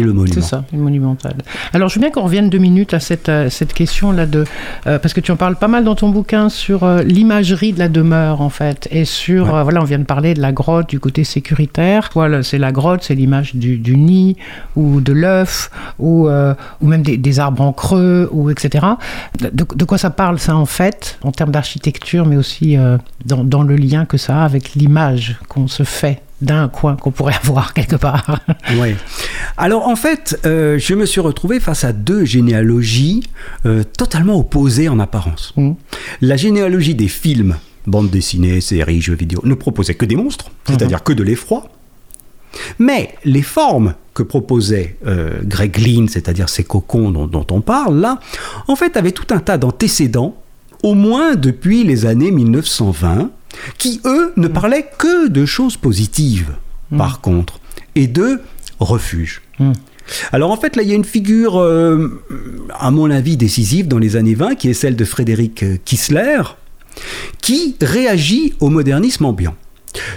hmm 0.00 0.06
le 0.06 0.12
monument. 0.12 0.34
C'est 0.34 0.42
ça, 0.42 0.64
le 0.72 0.78
monumental. 0.78 1.34
Alors, 1.72 1.88
je 1.88 1.94
veux 1.96 2.00
bien 2.00 2.10
qu'on 2.10 2.22
revienne 2.22 2.50
deux 2.50 2.58
minutes 2.58 2.94
à 2.94 3.00
cette, 3.00 3.30
cette 3.50 3.72
question-là, 3.72 4.26
de, 4.26 4.44
euh, 4.86 4.98
parce 4.98 5.14
que 5.14 5.20
tu 5.20 5.30
en 5.30 5.36
parles 5.36 5.56
pas 5.56 5.68
mal 5.68 5.84
dans 5.84 5.94
ton 5.94 6.08
bouquin 6.08 6.48
sur 6.48 6.84
euh, 6.84 7.02
l'imagerie 7.02 7.72
de 7.72 7.78
la 7.78 7.88
demeure, 7.88 8.40
en 8.40 8.50
fait, 8.50 8.88
et 8.90 9.04
sur, 9.04 9.54
euh, 9.54 9.62
voilà, 9.62 9.80
on 9.80 9.84
vient 9.84 9.98
de 9.98 10.04
parler 10.04 10.34
de 10.34 10.40
la 10.40 10.52
grotte, 10.52 10.88
du 10.88 11.00
côté 11.00 11.24
sécuritaire. 11.24 12.10
Voilà, 12.14 12.42
c'est 12.42 12.58
la 12.58 12.72
grotte, 12.72 13.02
c'est 13.02 13.14
l'image 13.14 13.54
du, 13.54 13.78
du, 13.78 13.96
nid, 13.96 14.36
ou 14.76 15.00
de 15.00 15.12
l'œuf, 15.12 15.70
ou, 15.98 16.28
ou 16.28 16.86
même 16.86 17.02
des, 17.02 17.38
arbres 17.38 17.62
en 17.62 17.72
creux, 17.72 18.28
ou 18.32 18.50
etc. 18.50 18.86
De, 19.40 19.50
de, 19.50 19.84
quoi 19.84 19.98
ça 19.98 20.10
parle, 20.10 20.38
ça, 20.38 20.56
en 20.56 20.66
fait, 20.66 21.18
en 21.22 21.32
termes 21.32 21.50
d'architecture, 21.50 22.26
mais 22.26 22.36
aussi 22.36 22.76
dans, 23.24 23.44
dans 23.44 23.62
le 23.62 23.76
lien 23.76 24.04
que 24.04 24.16
ça 24.16 24.42
a 24.42 24.44
avec 24.44 24.74
l'image 24.74 25.36
qu'on 25.48 25.68
se 25.68 25.82
fait 25.82 26.20
d'un 26.42 26.68
coin 26.68 26.96
qu'on 26.96 27.10
pourrait 27.10 27.36
avoir 27.42 27.72
quelque 27.72 27.96
part. 27.96 28.40
oui. 28.78 28.94
Alors 29.56 29.88
en 29.88 29.96
fait, 29.96 30.38
euh, 30.44 30.78
je 30.78 30.94
me 30.94 31.06
suis 31.06 31.20
retrouvé 31.20 31.60
face 31.60 31.84
à 31.84 31.92
deux 31.92 32.24
généalogies 32.24 33.22
euh, 33.66 33.84
totalement 33.84 34.38
opposées 34.38 34.88
en 34.88 34.98
apparence. 34.98 35.52
Mm. 35.56 35.72
La 36.20 36.36
généalogie 36.36 36.94
des 36.94 37.08
films, 37.08 37.56
bande 37.86 38.10
dessinée, 38.10 38.60
séries, 38.60 39.00
jeux 39.00 39.14
vidéo, 39.14 39.40
ne 39.44 39.54
proposait 39.54 39.94
que 39.94 40.04
des 40.04 40.16
monstres, 40.16 40.50
c'est-à-dire 40.66 40.98
mm-hmm. 40.98 41.02
que 41.02 41.12
de 41.12 41.22
l'effroi. 41.22 41.64
Mais 42.78 43.14
les 43.24 43.42
formes 43.42 43.94
que 44.14 44.22
proposait 44.22 44.96
euh, 45.06 45.40
Greg 45.44 45.78
Lynn, 45.78 46.08
c'est-à-dire 46.08 46.48
ces 46.48 46.64
cocons 46.64 47.10
dont, 47.10 47.26
dont, 47.26 47.46
on 47.50 47.62
parle 47.62 47.98
là, 47.98 48.20
en 48.68 48.76
fait 48.76 48.96
avaient 48.96 49.12
tout 49.12 49.32
un 49.34 49.38
tas 49.38 49.56
d'antécédents, 49.56 50.36
au 50.82 50.94
moins 50.94 51.34
depuis 51.34 51.84
les 51.84 52.04
années 52.04 52.30
1920, 52.30 53.30
qui, 53.78 54.00
eux, 54.04 54.32
ne 54.36 54.48
mm. 54.48 54.52
parlaient 54.52 54.90
que 54.98 55.28
de 55.28 55.44
choses 55.46 55.76
positives, 55.76 56.54
mm. 56.90 56.98
par 56.98 57.20
contre, 57.20 57.60
et 57.94 58.06
de 58.06 58.40
refuge. 58.80 59.42
Mm. 59.58 59.72
Alors 60.32 60.50
en 60.50 60.56
fait, 60.56 60.76
là, 60.76 60.82
il 60.82 60.88
y 60.88 60.92
a 60.92 60.96
une 60.96 61.04
figure, 61.04 61.58
euh, 61.58 62.20
à 62.78 62.90
mon 62.90 63.10
avis, 63.10 63.36
décisive 63.36 63.88
dans 63.88 63.98
les 63.98 64.16
années 64.16 64.34
20, 64.34 64.56
qui 64.56 64.68
est 64.68 64.74
celle 64.74 64.96
de 64.96 65.04
Frédéric 65.04 65.64
Kissler, 65.84 66.42
qui 67.40 67.76
réagit 67.80 68.54
au 68.60 68.68
modernisme 68.68 69.24
ambiant. 69.24 69.54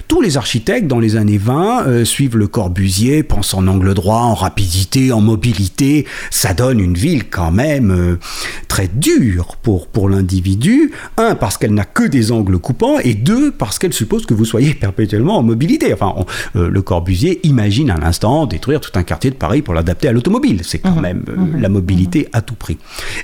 Tous 0.07 0.21
les 0.21 0.37
architectes 0.37 0.87
dans 0.87 0.99
les 0.99 1.15
années 1.15 1.37
20 1.37 1.87
euh, 1.87 2.05
suivent 2.05 2.37
le 2.37 2.47
Corbusier, 2.47 3.23
pensent 3.23 3.53
en 3.53 3.67
angle 3.67 3.93
droit, 3.93 4.19
en 4.19 4.33
rapidité, 4.33 5.11
en 5.11 5.21
mobilité. 5.21 6.05
Ça 6.31 6.53
donne 6.53 6.79
une 6.79 6.95
ville 6.95 7.29
quand 7.29 7.51
même 7.51 7.91
euh, 7.91 8.19
très 8.67 8.87
dure 8.87 9.57
pour, 9.61 9.87
pour 9.87 10.09
l'individu. 10.09 10.91
Un, 11.17 11.35
parce 11.35 11.57
qu'elle 11.57 11.73
n'a 11.73 11.85
que 11.85 12.03
des 12.03 12.31
angles 12.31 12.59
coupants, 12.59 12.99
et 12.99 13.13
deux, 13.13 13.51
parce 13.51 13.79
qu'elle 13.79 13.93
suppose 13.93 14.25
que 14.25 14.33
vous 14.33 14.45
soyez 14.45 14.73
perpétuellement 14.79 15.37
en 15.37 15.43
mobilité. 15.43 15.93
Enfin, 15.93 16.13
euh, 16.55 16.69
le 16.69 16.81
Corbusier 16.81 17.39
imagine 17.43 17.91
un 17.91 18.03
instant 18.03 18.45
détruire 18.45 18.81
tout 18.81 18.91
un 18.95 19.03
quartier 19.03 19.31
de 19.31 19.35
Paris 19.35 19.61
pour 19.61 19.73
l'adapter 19.73 20.07
à 20.07 20.11
l'automobile. 20.11 20.61
C'est 20.63 20.79
quand 20.79 20.95
mmh. 20.95 21.01
même 21.01 21.23
mmh. 21.27 21.61
la 21.61 21.69
mobilité 21.69 22.27
à 22.33 22.41
tout 22.41 22.55
prix. 22.55 22.77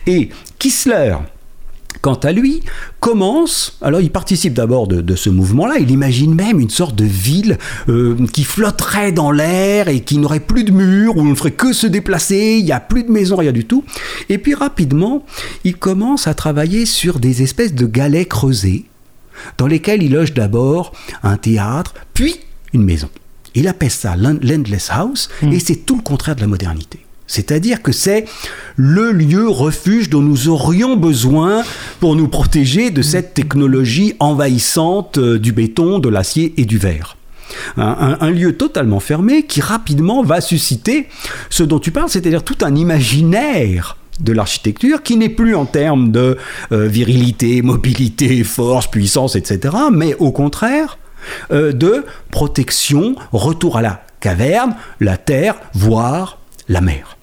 Et 0.08 0.30
Kissler, 0.60 1.16
quant 2.02 2.16
à 2.16 2.32
lui, 2.32 2.62
commence, 3.00 3.78
alors 3.82 4.02
il 4.02 4.12
participe 4.12 4.54
d'abord 4.54 4.88
de, 4.88 5.16
ce 5.16 5.30
mouvement-là, 5.30 5.76
il 5.80 5.92
imagine 5.92 6.34
même 6.34 6.60
une 6.60 6.70
sorte 6.70 6.96
de 6.96 7.06
ville 7.06 7.58
euh, 7.90 8.16
qui 8.34 8.44
flotterait 8.44 9.12
dans 9.12 9.32
l'air 9.32 9.88
et 9.88 10.02
qui 10.02 10.18
n'aurait 10.18 10.40
plus 10.40 10.64
de 10.64 10.72
murs, 10.72 11.18
où 11.18 11.22
on 11.22 11.26
ne 11.26 11.36
ferait 11.36 11.52
que 11.52 11.74
se 11.74 11.88
déplacer, 11.88 12.58
il 12.60 12.66
n'y 12.66 12.72
a 12.72 12.80
plus 12.80 13.04
de 13.04 13.12
maisons, 13.12 13.36
rien 13.36 13.52
du 13.52 13.66
tout. 13.66 13.84
Et 14.30 14.38
puis 14.38 14.56
rapidement, 14.56 15.26
il 15.64 15.76
commence 15.76 16.28
à 16.28 16.34
travailler 16.34 16.86
sur 16.86 17.20
des 17.20 17.44
espèces 17.44 17.74
de 17.74 17.86
galets 17.86 18.28
creusés, 18.28 18.86
dans 19.58 19.68
lesquels 19.68 20.04
il 20.04 20.14
loge 20.14 20.34
d'abord 20.34 20.94
un 21.24 21.38
théâtre, 21.38 21.94
puis 22.14 22.36
une 22.74 22.84
maison. 22.84 23.10
Il 23.54 23.68
appelle 23.68 23.92
ça 23.92 24.16
l'Endless 24.16 24.90
House, 24.92 25.30
hmm. 25.42 25.52
et 25.52 25.60
c'est 25.60 25.86
tout 25.86 25.98
le 25.98 26.04
contraire 26.04 26.36
de 26.36 26.42
la 26.42 26.48
modernité. 26.48 27.00
C'est-à-dire 27.32 27.82
que 27.82 27.94
c'est 27.94 28.26
le 28.76 29.14
lieu 29.14 29.48
refuge 29.48 30.10
dont 30.10 30.22
nous 30.22 30.50
aurions 30.50 30.98
besoin 30.98 31.64
pour 32.02 32.18
nous 32.18 32.28
protéger 32.28 32.90
de 32.92 33.02
cette 33.02 33.34
technologie 33.34 34.16
envahissante 34.20 35.18
euh, 35.18 35.40
du 35.40 35.54
béton, 35.54 36.00
de 36.00 36.10
l'acier 36.10 36.54
et 36.58 36.66
du 36.66 36.78
verre. 36.78 37.16
Un, 37.78 38.32
lieu 38.32 38.58
totalement 38.58 39.00
fermé 39.00 39.44
qui 39.44 39.62
rapidement 39.62 40.24
va 40.24 40.42
susciter 40.42 41.08
ce 41.50 41.64
dont 41.64 41.80
tu 41.80 41.92
parles, 41.92 42.10
c'est-à-dire 42.10 42.44
tout 42.44 42.58
un 42.62 42.76
imaginaire 42.76 43.98
de 44.20 44.34
l'architecture 44.34 45.02
qui 45.02 45.16
n'est 45.16 45.30
plus 45.30 45.56
en 45.56 45.66
termes 45.66 46.12
de 46.12 46.38
euh, 46.74 46.88
virilité, 46.88 47.62
mobilité, 47.62 48.44
force, 48.44 48.88
puissance, 48.88 49.38
etc., 49.38 49.76
mais 49.92 50.16
au 50.16 50.32
contraire 50.32 50.98
euh, 51.52 51.72
de 51.72 52.06
protection, 52.30 53.16
retour 53.32 53.78
à 53.78 53.82
la 53.82 54.04
caverne, 54.20 54.76
la 55.00 55.16
terre, 55.16 55.56
voire 55.74 56.40
la 56.68 56.82
mer. 56.82 57.18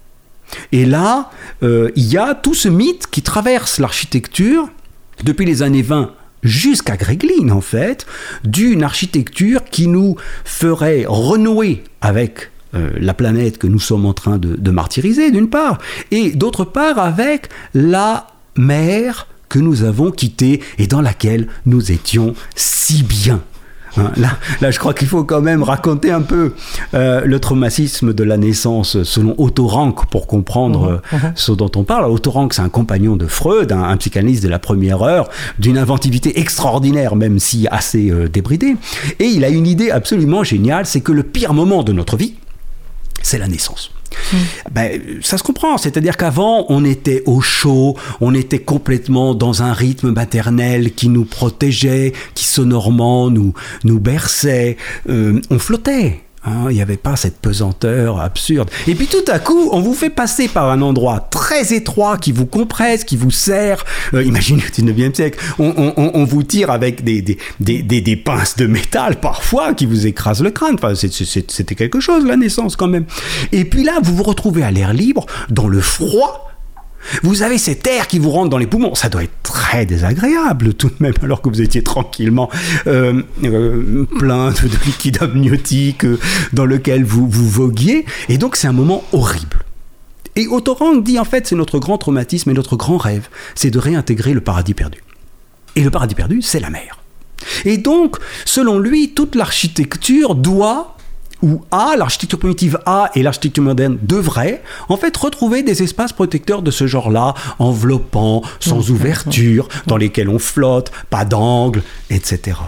Et 0.72 0.86
là, 0.86 1.30
euh, 1.62 1.90
il 1.96 2.06
y 2.06 2.18
a 2.18 2.34
tout 2.34 2.54
ce 2.54 2.68
mythe 2.68 3.06
qui 3.10 3.22
traverse 3.22 3.78
l'architecture 3.78 4.68
depuis 5.24 5.44
les 5.44 5.62
années 5.62 5.82
20 5.82 6.12
jusqu'à 6.42 6.96
Greglin 6.96 7.50
en 7.50 7.60
fait, 7.60 8.06
d'une 8.44 8.82
architecture 8.82 9.64
qui 9.64 9.88
nous 9.88 10.16
ferait 10.44 11.04
renouer 11.06 11.82
avec 12.00 12.50
euh, 12.74 12.90
la 13.00 13.14
planète 13.14 13.58
que 13.58 13.66
nous 13.66 13.80
sommes 13.80 14.06
en 14.06 14.12
train 14.12 14.38
de 14.38 14.70
martyriser 14.70 15.30
d'une 15.30 15.50
part, 15.50 15.78
et 16.10 16.30
d'autre 16.30 16.64
part 16.64 16.98
avec 16.98 17.48
la 17.74 18.28
mer 18.56 19.26
que 19.48 19.58
nous 19.58 19.82
avons 19.82 20.10
quittée 20.10 20.60
et 20.78 20.86
dans 20.86 21.00
laquelle 21.00 21.48
nous 21.66 21.90
étions 21.90 22.34
si 22.54 23.02
bien. 23.02 23.40
Hein, 23.98 24.12
là, 24.16 24.38
là, 24.60 24.70
je 24.70 24.78
crois 24.78 24.94
qu'il 24.94 25.08
faut 25.08 25.24
quand 25.24 25.40
même 25.40 25.62
raconter 25.62 26.10
un 26.10 26.22
peu 26.22 26.52
euh, 26.94 27.22
le 27.24 27.40
traumatisme 27.40 28.12
de 28.12 28.24
la 28.24 28.36
naissance 28.36 29.02
selon 29.02 29.34
Otto 29.38 29.66
Rank 29.66 30.08
pour 30.10 30.26
comprendre 30.26 31.00
mhm, 31.12 31.18
euh, 31.24 31.28
mhm. 31.28 31.32
ce 31.34 31.52
dont 31.52 31.70
on 31.76 31.84
parle. 31.84 32.10
Otto 32.10 32.30
Rank, 32.30 32.54
c'est 32.54 32.62
un 32.62 32.68
compagnon 32.68 33.16
de 33.16 33.26
Freud, 33.26 33.72
un, 33.72 33.96
psychanalyste 33.96 34.42
de 34.42 34.48
la 34.48 34.58
première 34.58 35.02
heure, 35.02 35.28
d'une 35.58 35.78
inventivité 35.78 36.38
extraordinaire, 36.38 37.16
même 37.16 37.38
si 37.38 37.66
assez 37.70 38.10
euh, 38.10 38.28
débridée. 38.28 38.76
Et 39.18 39.26
il 39.26 39.44
a 39.44 39.48
une 39.48 39.66
idée 39.66 39.90
absolument 39.90 40.44
géniale, 40.44 40.86
c'est 40.86 41.00
que 41.00 41.12
le 41.12 41.22
pire 41.22 41.54
moment 41.54 41.82
de 41.82 41.92
notre 41.92 42.16
vie, 42.16 42.34
c'est 43.22 43.38
la 43.38 43.48
naissance. 43.48 43.90
Hmm. 44.32 44.36
Ben, 44.70 45.00
ça 45.22 45.38
se 45.38 45.42
comprend, 45.42 45.78
c'est-à-dire 45.78 46.16
qu'avant 46.16 46.66
on 46.68 46.84
était 46.84 47.22
au 47.26 47.40
chaud, 47.40 47.96
on 48.20 48.34
était 48.34 48.58
complètement 48.58 49.34
dans 49.34 49.62
un 49.62 49.72
rythme 49.72 50.10
maternel 50.10 50.92
qui 50.92 51.08
nous 51.08 51.24
protégeait, 51.24 52.12
qui 52.34 52.44
sonorement 52.44 53.30
nous, 53.30 53.54
nous 53.84 54.00
berçait, 54.00 54.76
euh, 55.08 55.40
on 55.50 55.58
flottait. 55.58 56.20
Hein, 56.48 56.68
il 56.70 56.74
n'y 56.74 56.82
avait 56.82 56.96
pas 56.96 57.16
cette 57.16 57.38
pesanteur 57.38 58.20
absurde. 58.20 58.70
Et 58.86 58.94
puis 58.94 59.06
tout 59.06 59.24
à 59.30 59.38
coup, 59.38 59.68
on 59.72 59.80
vous 59.80 59.92
fait 59.92 60.10
passer 60.10 60.48
par 60.48 60.70
un 60.70 60.80
endroit 60.80 61.20
très 61.20 61.74
étroit 61.74 62.16
qui 62.16 62.32
vous 62.32 62.46
compresse, 62.46 63.04
qui 63.04 63.16
vous 63.16 63.30
serre. 63.30 63.84
Euh, 64.14 64.22
imaginez 64.22 64.62
au 64.62 64.70
19e 64.70 65.14
siècle, 65.14 65.38
on, 65.58 66.24
vous 66.24 66.42
tire 66.42 66.70
avec 66.70 67.04
des, 67.04 67.22
des, 67.60 68.16
pinces 68.16 68.56
de 68.56 68.66
métal 68.66 69.20
parfois 69.20 69.74
qui 69.74 69.86
vous 69.86 70.06
écrasent 70.06 70.42
le 70.42 70.50
crâne. 70.50 70.74
Enfin, 70.74 70.94
c'était 70.94 71.74
quelque 71.74 72.00
chose, 72.00 72.24
la 72.24 72.36
naissance 72.36 72.76
quand 72.76 72.88
même. 72.88 73.04
Et 73.52 73.64
puis 73.64 73.84
là, 73.84 73.98
vous 74.02 74.14
vous 74.14 74.22
retrouvez 74.22 74.62
à 74.62 74.70
l'air 74.70 74.92
libre, 74.92 75.26
dans 75.50 75.68
le 75.68 75.80
froid 75.80 76.48
vous 77.22 77.42
avez 77.42 77.58
cet 77.58 77.86
air 77.86 78.06
qui 78.06 78.18
vous 78.18 78.30
rentre 78.30 78.50
dans 78.50 78.58
les 78.58 78.66
poumons. 78.66 78.94
Ça 78.94 79.08
doit 79.08 79.22
être 79.22 79.42
très 79.42 79.86
désagréable 79.86 80.74
tout 80.74 80.88
de 80.88 80.96
même, 81.00 81.14
alors 81.22 81.42
que 81.42 81.48
vous 81.48 81.60
étiez 81.60 81.82
tranquillement 81.82 82.50
euh, 82.86 83.22
euh, 83.44 84.04
plein 84.18 84.50
de, 84.50 84.86
liquide 84.86 85.18
amniotique 85.22 86.04
euh, 86.04 86.18
dans 86.52 86.66
lequel 86.66 87.04
vous, 87.04 87.28
vous 87.28 87.48
voguiez. 87.48 88.04
Et 88.28 88.38
donc 88.38 88.56
c'est 88.56 88.68
un 88.68 88.72
moment 88.72 89.04
horrible. 89.12 89.64
Et 90.36 90.46
Autorang 90.46 91.02
dit 91.02 91.18
en 91.18 91.24
fait 91.24 91.46
c'est 91.46 91.56
notre 91.56 91.78
grand 91.78 91.98
traumatisme 91.98 92.50
et 92.50 92.54
notre 92.54 92.76
grand 92.76 92.98
rêve, 92.98 93.28
c'est 93.54 93.70
de 93.70 93.78
réintégrer 93.78 94.32
le 94.32 94.40
paradis 94.40 94.74
perdu. 94.74 95.02
Et 95.76 95.82
le 95.82 95.90
paradis 95.90 96.14
perdu, 96.14 96.42
c'est 96.42 96.60
la 96.60 96.70
mer. 96.70 96.98
Et 97.64 97.78
donc, 97.78 98.16
selon 98.44 98.78
lui, 98.78 99.14
toute 99.14 99.34
l'architecture 99.34 100.34
doit 100.34 100.97
où 101.42 101.62
A, 101.70 101.94
l'architecture 101.96 102.38
primitive 102.38 102.78
A 102.86 103.10
et 103.14 103.22
l'architecture 103.22 103.62
moderne 103.62 103.98
devraient 104.02 104.62
en 104.88 104.96
fait 104.96 105.16
retrouver 105.16 105.62
des 105.62 105.82
espaces 105.82 106.12
protecteurs 106.12 106.62
de 106.62 106.70
ce 106.70 106.86
genre-là, 106.86 107.34
enveloppants, 107.58 108.42
sans 108.60 108.90
ouverture, 108.90 109.68
dans 109.86 109.96
lesquels 109.96 110.28
on 110.28 110.38
flotte, 110.38 110.90
pas 111.10 111.24
d'angle, 111.24 111.82
etc. 112.10 112.58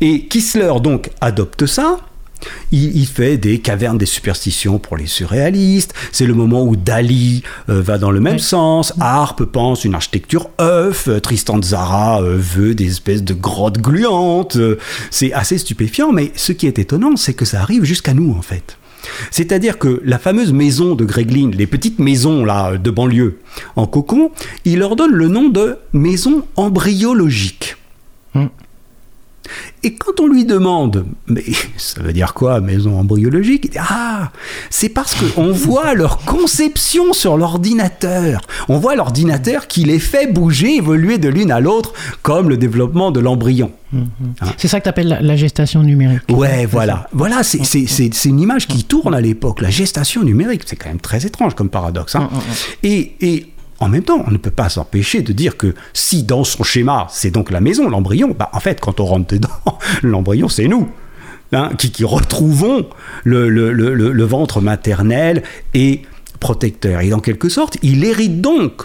Et 0.00 0.26
Kissler 0.26 0.72
donc 0.82 1.10
adopte 1.20 1.66
ça, 1.66 1.98
il, 2.72 3.06
fait 3.06 3.36
des 3.36 3.58
cavernes 3.58 3.98
des 3.98 4.06
superstitions 4.06 4.78
pour 4.78 4.96
les 4.96 5.06
surréalistes. 5.06 5.94
C'est 6.12 6.26
le 6.26 6.34
moment 6.34 6.64
où 6.64 6.76
Dali 6.76 7.42
euh, 7.68 7.80
va 7.80 7.98
dans 7.98 8.10
le 8.10 8.20
même 8.20 8.38
sens. 8.38 8.92
Harpe 9.00 9.44
pense 9.44 9.84
une 9.84 9.94
architecture 9.94 10.50
œuf. 10.60 11.08
Tristan 11.22 11.60
Zara 11.62 12.22
euh, 12.22 12.36
veut 12.38 12.74
des 12.74 12.86
espèces 12.86 13.22
de 13.22 13.34
grottes 13.34 13.78
gluantes. 13.78 14.58
c'est 15.10 15.32
assez 15.32 15.58
stupéfiant, 15.58 16.12
mais 16.12 16.32
ce 16.36 16.52
qui 16.52 16.66
est 16.66 16.78
étonnant, 16.78 17.16
c'est 17.16 17.34
que 17.34 17.44
ça 17.44 17.60
arrive 17.60 17.84
jusqu'à 17.84 18.14
nous 18.14 18.34
en 18.36 18.42
fait. 18.42 18.76
C'est-à-dire 19.30 19.78
que 19.78 20.00
la 20.04 20.18
fameuse 20.18 20.52
maison 20.52 20.94
de 20.94 21.04
Greglin, 21.04 21.50
les 21.52 21.66
petites 21.66 21.98
maisons 21.98 22.44
là 22.44 22.76
de 22.76 22.90
banlieue 22.90 23.38
en 23.76 23.86
cocon, 23.86 24.30
il 24.64 24.80
leur 24.80 24.96
donne 24.96 25.12
le 25.12 25.28
nom 25.28 25.48
de 25.48 25.76
maison 25.92 26.44
embryologique. 26.56 27.76
Hum. 28.34 28.50
Et 29.82 29.94
quand 29.94 30.20
on 30.20 30.26
lui 30.26 30.44
demande, 30.44 31.06
mais 31.26 31.44
ça 31.76 32.02
veut 32.02 32.12
dire 32.12 32.34
quoi, 32.34 32.60
maison 32.60 32.98
embryologique? 32.98 33.66
Il 33.66 33.70
dit, 33.70 33.78
ah, 33.78 34.30
c'est 34.70 34.88
parce 34.88 35.14
qu'on 35.14 35.52
voit 35.52 35.94
leur 35.94 36.18
conception 36.18 37.12
sur 37.12 37.36
l'ordinateur. 37.36 38.40
On 38.68 38.78
voit 38.78 38.96
l'ordinateur 38.96 39.66
qui 39.66 39.84
les 39.84 39.98
fait 39.98 40.32
bouger, 40.32 40.76
évoluer 40.76 41.18
de 41.18 41.28
l'une 41.28 41.50
à 41.50 41.60
l'autre, 41.60 41.92
comme 42.22 42.48
le 42.48 42.56
développement 42.56 43.10
de 43.10 43.20
l'embryon. 43.20 43.72
Mm-hmm. 43.94 44.00
Hein? 44.40 44.46
C'est 44.56 44.68
ça 44.68 44.80
que 44.80 44.84
tu 44.84 44.88
appelles 44.88 45.18
la, 45.20 45.36
gestation 45.36 45.82
numérique. 45.82 46.22
Ouais, 46.30 46.66
voilà. 46.66 47.08
Voilà, 47.12 47.42
c'est 47.42 48.24
une 48.24 48.40
image 48.40 48.66
qui 48.66 48.84
tourne 48.84 49.14
à 49.14 49.20
l'époque, 49.20 49.60
la 49.60 49.70
gestation 49.70 50.22
numérique. 50.22 50.62
C'est 50.66 50.76
quand 50.76 50.88
même 50.88 51.00
très 51.00 51.26
étrange 51.26 51.54
comme 51.54 51.70
paradoxe. 51.70 52.16
Hein. 52.16 52.28
Et, 52.82 53.12
et 53.20 53.46
en 53.78 53.88
même 53.88 54.02
temps, 54.02 54.22
on 54.26 54.30
ne 54.30 54.38
peut 54.38 54.50
pas 54.50 54.68
s'empêcher 54.68 55.22
de 55.22 55.32
dire 55.32 55.56
que 55.56 55.74
si 55.92 56.22
dans 56.22 56.44
son 56.44 56.62
schéma, 56.62 57.06
c'est 57.10 57.30
donc 57.30 57.50
la 57.50 57.60
maison, 57.60 57.88
l'embryon, 57.88 58.34
bah 58.38 58.50
en 58.52 58.60
fait, 58.60 58.80
quand 58.80 59.00
on 59.00 59.04
rentre 59.04 59.34
dedans, 59.34 59.48
l'embryon, 60.02 60.48
c'est 60.48 60.68
nous. 60.68 60.88
Hein, 61.52 61.70
qui, 61.78 62.02
retrouvons 62.02 62.88
le, 63.22 64.24
ventre 64.24 64.60
maternel 64.60 65.44
et 65.74 66.02
protecteur. 66.40 67.02
Et 67.02 67.12
en 67.12 67.20
quelque 67.20 67.48
sorte, 67.48 67.78
il 67.82 68.04
hérite 68.04 68.40
donc 68.40 68.82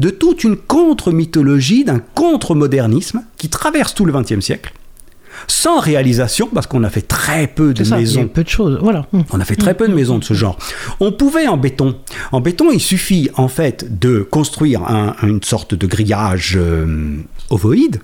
de 0.00 0.10
toute 0.10 0.42
une 0.42 0.56
contre-mythologie, 0.56 1.84
d'un 1.84 2.00
contre-modernisme 2.00 3.22
qui 3.36 3.48
traverse 3.48 3.94
tout 3.94 4.04
le 4.04 4.12
XXe 4.12 4.40
siècle, 4.40 4.72
sans 5.46 5.80
réalisation, 5.80 6.48
parce 6.52 6.66
qu'on 6.66 6.84
a 6.84 6.90
fait 6.90 7.02
très 7.02 7.46
peu 7.46 7.74
de 7.74 7.88
maisons. 7.94 8.28
peu 8.28 8.44
de 8.44 8.48
choses, 8.48 8.78
voilà. 8.82 9.06
On 9.32 9.40
a 9.40 9.44
fait 9.44 9.56
très 9.56 9.74
peu 9.74 9.88
de 9.88 9.94
maisons 9.94 10.18
de 10.18 10.24
ce 10.24 10.34
genre. 10.34 10.58
On 11.00 11.12
pouvait 11.12 11.48
en 11.48 11.56
béton. 11.56 11.96
En 12.32 12.40
béton, 12.40 12.70
il 12.72 12.80
suffit 12.80 13.30
en 13.36 13.48
fait 13.48 13.98
de 13.98 14.20
construire 14.20 14.82
une 15.22 15.42
sorte 15.42 15.74
de 15.74 15.86
grillage 15.86 16.56
euh, 16.56 17.16
ovoïde 17.50 18.00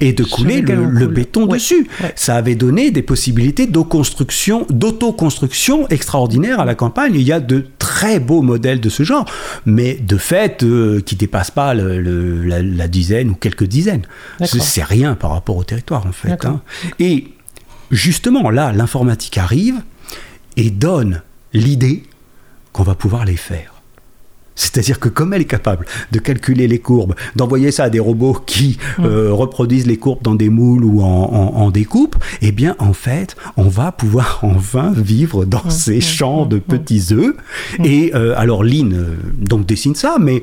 et 0.00 0.12
de 0.12 0.24
couler 0.24 0.62
le, 0.62 1.06
béton 1.06 1.46
dessus. 1.46 1.88
Ça 2.14 2.36
avait 2.36 2.54
donné 2.54 2.90
des 2.90 3.02
possibilités 3.02 3.66
d'autoconstruction, 3.66 4.66
d'autoconstruction 4.70 5.88
extraordinaires 5.88 6.60
à 6.60 6.64
la 6.64 6.74
campagne. 6.74 7.14
Il 7.14 7.22
y 7.22 7.32
a 7.32 7.40
de 7.40 7.66
très 7.78 8.20
beaux 8.20 8.42
modèles 8.42 8.80
de 8.80 8.88
ce 8.88 9.02
genre, 9.02 9.24
mais 9.66 9.94
de 9.94 10.16
fait 10.16 10.62
euh, 10.62 11.00
qui 11.00 11.16
dépassent 11.16 11.50
pas 11.50 11.74
la, 11.74 12.88
dizaine 12.88 13.30
ou 13.30 13.34
quelques 13.34 13.64
dizaines. 13.64 14.02
C'est 14.44 14.84
rien 14.84 15.14
par 15.14 15.32
rapport 15.32 15.56
au 15.56 15.64
territoire 15.64 16.06
en 16.06 16.12
fait. 16.12 16.44
Hein. 16.44 16.60
Et 16.98 17.28
justement 17.90 18.50
là, 18.50 18.72
l'informatique 18.72 19.38
arrive 19.38 19.76
et 20.56 20.70
donne 20.70 21.22
l'idée 21.52 22.02
qu'on 22.72 22.82
va 22.82 22.94
pouvoir 22.94 23.24
les 23.24 23.36
faire. 23.36 23.79
C'est-à-dire 24.60 25.00
que 25.00 25.08
comme 25.08 25.32
elle 25.32 25.40
est 25.40 25.46
capable 25.46 25.86
de 26.12 26.18
calculer 26.18 26.68
les 26.68 26.80
courbes, 26.80 27.14
d'envoyer 27.34 27.70
ça 27.70 27.84
à 27.84 27.90
des 27.90 27.98
robots 27.98 28.36
qui 28.44 28.76
mm. 28.98 29.04
euh, 29.06 29.32
reproduisent 29.32 29.86
les 29.86 29.96
courbes 29.96 30.22
dans 30.22 30.34
des 30.34 30.50
moules 30.50 30.84
ou 30.84 31.00
en, 31.00 31.70
découpe, 31.70 32.16
eh 32.42 32.52
bien 32.52 32.76
en 32.78 32.92
fait, 32.92 33.36
on 33.56 33.68
va 33.68 33.90
pouvoir 33.90 34.40
enfin 34.42 34.92
vivre 34.94 35.46
dans 35.46 35.64
mm. 35.64 35.70
ces 35.70 35.98
mm. 35.98 36.02
champs 36.02 36.44
de 36.46 36.58
petits 36.58 37.06
œufs. 37.12 37.34
Et 37.82 38.12
euh, 38.14 38.34
alors 38.36 38.62
Lynn 38.62 38.92
euh, 38.92 39.16
donc 39.40 39.64
dessine 39.64 39.94
ça, 39.94 40.16
mais 40.20 40.42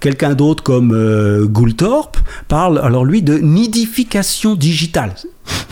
quelqu'un 0.00 0.34
d'autre 0.34 0.62
comme 0.62 0.96
Goulthorpe 1.44 2.16
parle 2.48 2.78
alors 2.78 3.04
lui 3.04 3.20
de 3.20 3.36
nidification 3.36 4.54
digitale. 4.54 5.14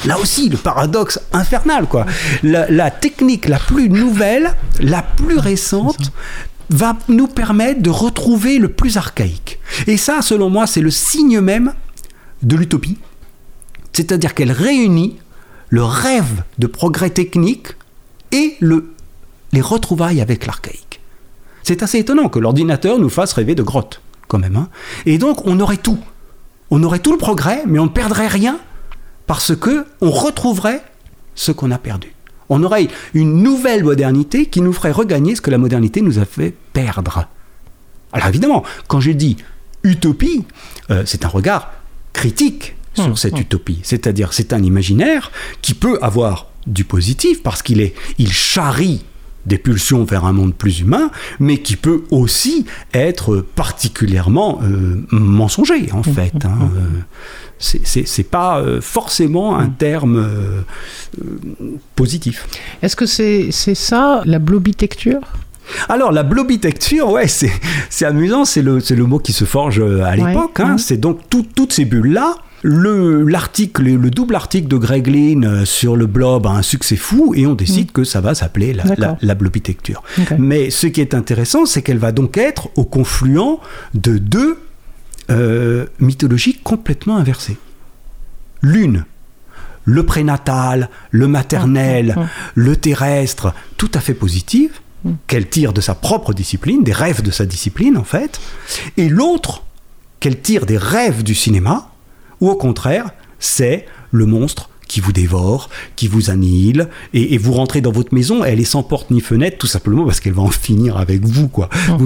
Là 0.04 0.18
aussi, 0.18 0.48
le 0.48 0.56
paradoxe 0.56 1.20
infernal, 1.32 1.86
quoi. 1.86 2.06
la 2.42 2.90
technique 2.90 3.48
la 3.48 3.58
plus 3.58 3.88
nouvelle, 3.88 4.54
la 4.80 5.02
plus 5.02 5.38
récente, 5.38 6.12
va 6.70 6.96
nous 7.08 7.26
permettre 7.26 7.82
de 7.82 7.90
retrouver 7.90 8.58
le 8.58 8.68
plus 8.68 8.96
archaïque. 8.96 9.58
Et 9.86 9.96
ça, 9.96 10.22
selon 10.22 10.50
moi, 10.50 10.66
c'est 10.66 10.80
le 10.80 10.90
signe 10.90 11.40
même 11.40 11.74
de 12.42 12.56
l'utopie. 12.56 12.98
C'est-à-dire 13.92 14.34
qu'elle 14.34 14.52
réunit 14.52 15.16
le 15.68 15.84
rêve 15.84 16.42
de 16.58 16.66
progrès 16.66 17.10
technique 17.10 17.68
et 18.32 18.56
le, 18.60 18.92
les 19.52 19.60
retrouvailles 19.60 20.20
avec 20.20 20.46
l'archaïque. 20.46 21.00
C'est 21.62 21.82
assez 21.82 21.98
étonnant 21.98 22.28
que 22.28 22.38
l'ordinateur 22.38 22.98
nous 22.98 23.08
fasse 23.08 23.32
rêver 23.32 23.54
de 23.54 23.62
grottes, 23.62 24.00
quand 24.28 24.38
même. 24.38 24.56
Hein. 24.56 24.68
et 25.06 25.18
donc, 25.18 25.46
on 25.46 25.58
aurait 25.60 25.76
tout. 25.76 25.98
On 26.70 26.82
aurait 26.82 26.98
tout 26.98 27.12
le 27.12 27.18
progrès, 27.18 27.62
mais 27.66 27.78
on 27.78 27.84
ne 27.84 27.90
perdrait 27.90 28.28
rien 28.28 28.58
parce 29.26 29.54
que 29.54 29.86
on 30.00 30.10
retrouverait 30.10 30.82
ce 31.34 31.52
qu'on 31.52 31.70
a 31.70 31.78
perdu 31.78 32.15
on 32.48 32.62
aurait 32.62 32.88
une 33.14 33.42
nouvelle 33.42 33.84
modernité 33.84 34.46
qui 34.46 34.60
nous 34.60 34.72
ferait 34.72 34.92
regagner 34.92 35.34
ce 35.34 35.40
que 35.40 35.50
la 35.50 35.58
modernité 35.58 36.00
nous 36.00 36.18
a 36.18 36.24
fait 36.24 36.54
perdre. 36.72 37.26
Alors 38.12 38.28
évidemment, 38.28 38.62
quand 38.88 39.00
je 39.00 39.10
dis 39.10 39.36
utopie, 39.82 40.44
euh, 40.90 41.02
c'est 41.06 41.24
un 41.24 41.28
regard 41.28 41.72
critique 42.12 42.76
sur 42.94 43.10
mmh, 43.10 43.16
cette 43.16 43.34
mmh. 43.34 43.40
utopie. 43.40 43.80
C'est-à-dire, 43.82 44.32
c'est 44.32 44.52
un 44.52 44.62
imaginaire 44.62 45.30
qui 45.62 45.74
peut 45.74 45.98
avoir 46.02 46.48
du 46.66 46.84
positif 46.84 47.42
parce 47.42 47.62
qu'il 47.62 47.80
est, 47.80 47.94
il 48.18 48.32
charrie 48.32 49.04
des 49.44 49.58
pulsions 49.58 50.04
vers 50.04 50.24
un 50.24 50.32
monde 50.32 50.54
plus 50.54 50.80
humain, 50.80 51.10
mais 51.38 51.58
qui 51.58 51.76
peut 51.76 52.02
aussi 52.10 52.66
être 52.92 53.36
particulièrement 53.54 54.60
euh, 54.62 55.06
mensonger, 55.12 55.88
en 55.92 56.00
mmh, 56.00 56.04
fait. 56.04 56.44
Hein, 56.44 56.70
euh 56.74 57.00
c'est 57.58 58.30
pas 58.30 58.58
euh, 58.58 58.80
forcément 58.80 59.56
un 59.56 59.66
mm. 59.66 59.74
terme 59.78 60.16
euh, 60.16 60.62
positif. 61.94 62.46
Est-ce 62.82 62.96
que 62.96 63.06
c'est 63.06 63.50
ça 63.50 64.22
la 64.24 64.38
blobitecture? 64.38 65.20
Alors 65.88 66.12
la 66.12 66.22
blobitecture, 66.22 67.10
ouais, 67.10 67.26
c'est 67.28 68.04
amusant, 68.04 68.44
c'est 68.44 68.62
le, 68.62 68.78
le, 68.88 69.04
mot 69.04 69.18
qui 69.18 69.32
se 69.32 69.44
forge 69.44 69.80
euh, 69.80 70.04
à 70.04 70.14
l'époque. 70.16 70.60
Hein. 70.60 70.76
C'est 70.78 70.98
donc 70.98 71.20
toutes 71.30 71.72
ces 71.72 71.84
bulles-là. 71.84 72.36
L'article, 72.62 73.84
le, 73.84 74.10
double 74.10 74.34
article 74.34 74.66
de 74.66 74.76
Greg 74.76 75.06
Lynn 75.06 75.64
sur 75.64 75.94
le 75.94 76.06
blob 76.06 76.48
a 76.48 76.50
un 76.50 76.62
succès 76.62 76.96
fou 76.96 77.32
et 77.36 77.46
on 77.46 77.54
décide 77.54 77.90
mm. 77.90 77.92
que 77.92 78.04
ça 78.04 78.20
va 78.20 78.34
s'appeler 78.34 78.72
la, 78.72 79.16
la, 79.20 79.34
blobitecture. 79.34 80.02
Mais 80.38 80.70
ce 80.70 80.88
qui 80.88 81.00
est 81.00 81.14
intéressant, 81.14 81.64
c'est 81.64 81.82
qu'elle 81.82 81.98
va 81.98 82.12
donc 82.12 82.36
être 82.38 82.68
au 82.74 82.84
confluent 82.84 83.60
de 83.94 84.18
deux 84.18 84.58
euh, 85.30 85.86
mythologie 85.98 86.58
complètement 86.62 87.16
inversée. 87.16 87.56
L'une, 88.62 89.04
le 89.84 90.04
prénatal, 90.04 90.90
le 91.10 91.28
maternel, 91.28 92.14
ah, 92.16 92.20
ah, 92.20 92.26
ah. 92.28 92.50
le 92.54 92.76
terrestre, 92.76 93.54
tout 93.76 93.90
à 93.94 94.00
fait 94.00 94.14
positive, 94.14 94.80
mm. 95.04 95.12
qu'elle 95.26 95.48
tire 95.48 95.72
de 95.72 95.80
sa 95.80 95.94
propre 95.94 96.32
discipline, 96.32 96.82
des 96.82 96.92
rêves 96.92 97.22
de 97.22 97.30
sa 97.30 97.46
discipline 97.46 97.96
en 97.96 98.04
fait, 98.04 98.40
et 98.96 99.08
l'autre, 99.08 99.64
qu'elle 100.20 100.40
tire 100.40 100.66
des 100.66 100.78
rêves 100.78 101.22
du 101.22 101.34
cinéma, 101.34 101.90
ou 102.40 102.50
au 102.50 102.56
contraire, 102.56 103.10
c'est 103.38 103.86
le 104.10 104.26
monstre 104.26 104.70
qui 104.86 105.00
vous 105.00 105.12
dévore, 105.12 105.68
qui 105.96 106.08
vous 106.08 106.30
annihile, 106.30 106.88
et, 107.12 107.36
vous 107.38 107.52
rentrez 107.52 107.80
dans 107.80 107.90
votre 107.90 108.14
maison, 108.14 108.44
elle 108.44 108.60
est 108.60 108.64
sans 108.64 108.82
porte 108.82 109.10
ni 109.10 109.20
fenêtre, 109.20 109.58
tout 109.58 109.66
simplement 109.66 110.04
parce 110.04 110.20
qu'elle 110.20 110.32
va 110.32 110.42
en 110.42 110.50
finir 110.50 110.96
avec 110.96 111.24
vous, 111.24 111.48
quoi. 111.48 111.68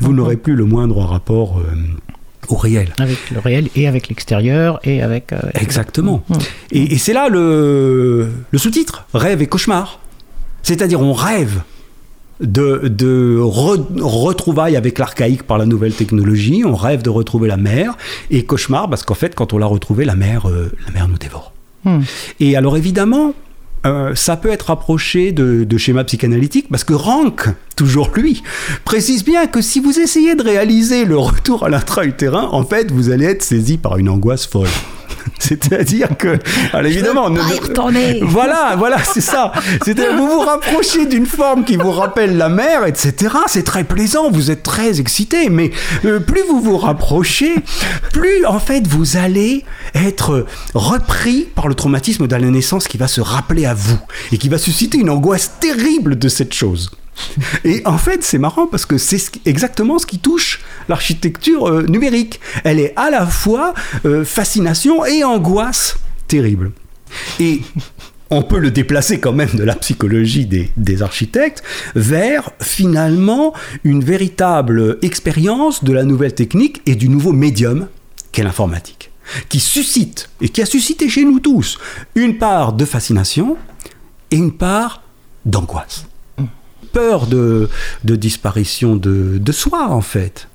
Vous 0.00 0.12
n'aurez 0.12 0.36
plus 0.36 0.54
le 0.54 0.64
moindre 0.64 0.98
rapport. 0.98 1.58
Euh, 1.58 1.74
au 2.48 2.56
réel. 2.56 2.92
Avec 2.98 3.30
le 3.30 3.38
réel 3.38 3.68
et 3.76 3.88
avec 3.88 4.08
l'extérieur 4.08 4.80
et 4.84 5.02
avec... 5.02 5.32
Euh, 5.32 5.38
Exactement. 5.54 6.22
Mmh. 6.28 6.34
Et, 6.72 6.98
c'est 6.98 7.12
là 7.12 7.28
le, 7.28 8.30
le 8.50 8.58
sous-titre, 8.58 9.06
rêve 9.14 9.42
et 9.42 9.46
cauchemar. 9.46 10.00
C'est-à-dire 10.62 11.00
on 11.00 11.12
rêve 11.12 11.62
de, 12.40 12.88
de 12.88 13.38
retrouvailles 13.38 14.76
avec 14.76 14.98
l'archaïque 14.98 15.44
par 15.44 15.58
la 15.58 15.66
nouvelle 15.66 15.92
technologie, 15.92 16.64
on 16.64 16.74
rêve 16.74 17.02
de 17.02 17.10
retrouver 17.10 17.48
la 17.48 17.56
mer, 17.56 17.96
et 18.30 18.44
cauchemar 18.44 18.88
parce 18.88 19.02
qu'en 19.02 19.14
fait 19.14 19.34
quand 19.34 19.52
on 19.52 19.58
l'a 19.58 19.66
retrouvée, 19.66 20.04
la 20.04 20.16
mer, 20.16 20.48
euh, 20.48 20.72
la 20.86 20.92
mer 20.92 21.08
nous 21.08 21.18
dévore. 21.18 21.52
Mmh. 21.84 22.00
Et 22.40 22.56
alors 22.56 22.76
évidemment, 22.76 23.34
euh, 23.84 24.14
ça 24.14 24.36
peut 24.36 24.50
être 24.50 24.70
approché 24.70 25.32
de, 25.32 25.76
schémas 25.76 26.04
psychanalytiques 26.04 26.68
parce 26.70 26.84
que 26.84 26.94
Rank, 26.94 27.48
toujours 27.76 28.10
lui, 28.14 28.42
précise 28.84 29.24
bien 29.24 29.46
que 29.46 29.60
si 29.60 29.80
vous 29.80 29.98
essayez 29.98 30.34
de 30.34 30.42
réaliser 30.42 31.04
le 31.04 31.18
retour 31.18 31.64
à 31.64 31.68
l'intra-utérin, 31.68 32.48
en 32.52 32.64
fait, 32.64 32.90
vous 32.90 33.10
allez 33.10 33.26
être 33.26 33.42
saisi 33.42 33.76
par 33.76 33.98
une 33.98 34.08
angoisse 34.08 34.46
folle. 34.46 34.68
C'est-à-dire 35.38 36.16
que, 36.18 36.38
alors 36.72 36.90
évidemment, 36.90 37.30
ne, 37.30 37.40
y 37.40 38.20
voilà, 38.22 38.74
voilà, 38.76 38.98
c'est 39.02 39.20
ça. 39.20 39.52
Vous 39.86 40.26
vous 40.28 40.40
rapprochez 40.40 41.06
d'une 41.06 41.26
forme 41.26 41.64
qui 41.64 41.76
vous 41.76 41.90
rappelle 41.90 42.36
la 42.36 42.48
mer, 42.48 42.86
etc. 42.86 43.34
C'est 43.46 43.64
très 43.64 43.84
plaisant, 43.84 44.30
vous 44.30 44.50
êtes 44.50 44.62
très 44.62 45.00
excité, 45.00 45.48
mais 45.50 45.70
euh, 46.04 46.20
plus 46.20 46.42
vous 46.48 46.60
vous 46.60 46.78
rapprochez, 46.78 47.54
plus 48.12 48.44
en 48.46 48.58
fait 48.58 48.86
vous 48.86 49.16
allez 49.16 49.64
être 49.94 50.46
repris 50.74 51.46
par 51.54 51.68
le 51.68 51.74
traumatisme 51.74 52.26
de 52.26 52.36
la 52.36 52.40
naissance 52.40 52.88
qui 52.88 52.98
va 52.98 53.08
se 53.08 53.20
rappeler 53.20 53.66
à 53.66 53.74
vous 53.74 53.98
et 54.32 54.38
qui 54.38 54.48
va 54.48 54.58
susciter 54.58 54.98
une 54.98 55.10
angoisse 55.10 55.52
terrible 55.60 56.18
de 56.18 56.28
cette 56.28 56.54
chose. 56.54 56.90
Et 57.64 57.82
en 57.84 57.98
fait, 57.98 58.22
c'est 58.22 58.38
marrant 58.38 58.66
parce 58.66 58.86
que 58.86 58.98
c'est 58.98 59.20
exactement 59.44 59.98
ce 59.98 60.06
qui 60.06 60.18
touche 60.18 60.60
l'architecture 60.88 61.68
euh, 61.68 61.82
numérique. 61.86 62.40
Elle 62.64 62.80
est 62.80 62.92
à 62.96 63.10
la 63.10 63.26
fois 63.26 63.74
euh, 64.04 64.24
fascination 64.24 65.04
et 65.04 65.24
angoisse 65.24 65.96
terrible. 66.28 66.72
Et 67.38 67.60
on 68.30 68.42
peut 68.42 68.58
le 68.58 68.70
déplacer 68.70 69.20
quand 69.20 69.32
même 69.32 69.54
de 69.54 69.62
la 69.62 69.76
psychologie 69.76 70.46
des, 70.46 70.70
des 70.76 71.02
architectes 71.02 71.62
vers 71.94 72.50
finalement 72.60 73.54
une 73.84 74.02
véritable 74.02 74.98
expérience 75.02 75.84
de 75.84 75.92
la 75.92 76.04
nouvelle 76.04 76.34
technique 76.34 76.82
et 76.86 76.96
du 76.96 77.08
nouveau 77.08 77.32
médium 77.32 77.88
qu'est 78.32 78.42
l'informatique, 78.42 79.12
qui 79.48 79.60
suscite 79.60 80.30
et 80.40 80.48
qui 80.48 80.62
a 80.62 80.66
suscité 80.66 81.08
chez 81.08 81.24
nous 81.24 81.38
tous 81.38 81.78
une 82.16 82.38
part 82.38 82.72
de 82.72 82.84
fascination 82.84 83.56
et 84.30 84.36
une 84.36 84.52
part 84.52 85.02
d'angoisse 85.44 86.06
peur 86.94 87.26
de, 87.26 87.68
disparition 88.04 88.96
de 88.96 89.52
soi, 89.52 89.88
en 89.90 90.00
fait. 90.00 90.48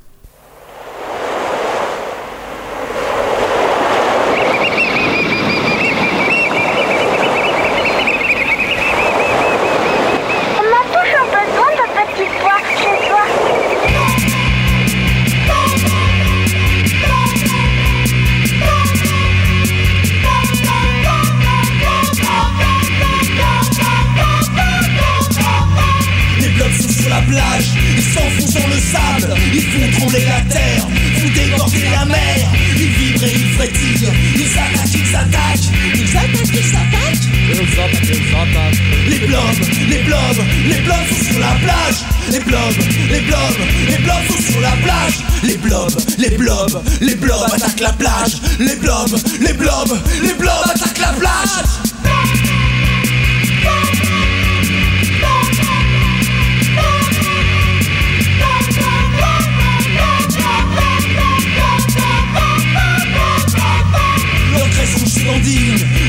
attaquent 47.79 47.81
la 47.81 47.93
plage. 47.93 48.37
Les 48.59 48.75
blobs, 48.75 49.17
les 49.41 49.53
blobs, 49.53 49.99
les 50.23 50.33
blobs 50.33 50.51
attaquent 50.65 50.99
la 50.99 51.13
plage. 51.13 51.49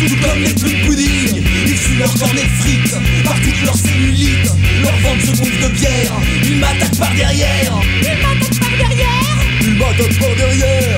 tout 0.09 0.17
comme 0.23 0.43
les 0.43 0.55
pudding. 0.55 1.43
Ils 1.67 1.77
fuient 1.77 1.99
leur 1.99 2.13
cornet 2.15 2.49
frites, 2.59 2.97
par 3.25 3.35
toutes 3.41 3.63
leurs 3.65 3.77
cellulites, 3.77 4.51
leur 4.83 4.93
vente 4.99 5.21
se 5.21 5.39
gonfle 5.39 5.63
de 5.63 5.69
bière. 5.69 6.13
Ils 6.45 6.57
m'attaquent 6.57 6.99
par 6.99 7.15
derrière. 7.15 7.73
Ils 8.03 8.09
m'attaquent 8.09 8.61
par 8.61 8.71
derrière. 8.79 9.31
Ils 9.63 9.75
m'attaquent 9.75 10.19
par 10.19 10.37
derrière. 10.37 10.90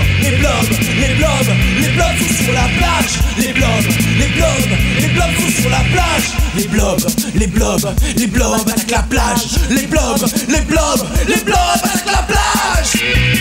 Les 1.03 1.15
blobs, 1.15 1.57
les 1.81 1.89
blobs 1.89 2.17
sont 2.17 2.45
sur 2.45 2.53
la 2.53 2.69
plage. 2.79 3.19
Les 3.37 3.53
blobs, 3.53 3.67
les 4.21 4.29
blobs, 4.29 4.79
les 5.01 5.09
blobs 5.09 5.35
sont 5.37 5.63
sur 5.63 5.71
la 5.71 5.81
plage. 5.93 6.31
Les 6.57 6.69
blobs, 6.69 7.01
les 7.35 7.47
blobs, 7.49 7.95
les 8.17 8.27
blobs 8.29 8.69
avec 8.69 8.91
la 8.91 9.03
plage. 9.03 9.47
Les 9.71 9.87
blobs, 9.89 10.25
les 10.49 10.61
blobs, 10.61 11.07
les 11.27 11.43
blobs 11.43 11.83
avec 11.83 12.07
la 12.07 12.23
plage. 12.23 13.32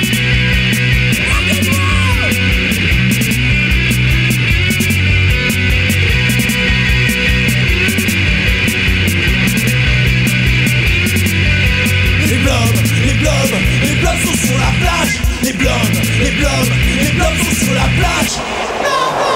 sur 17.63 17.74
la 17.74 17.82
plage. 17.82 18.39
Non, 18.84 19.12
non. 19.19 19.31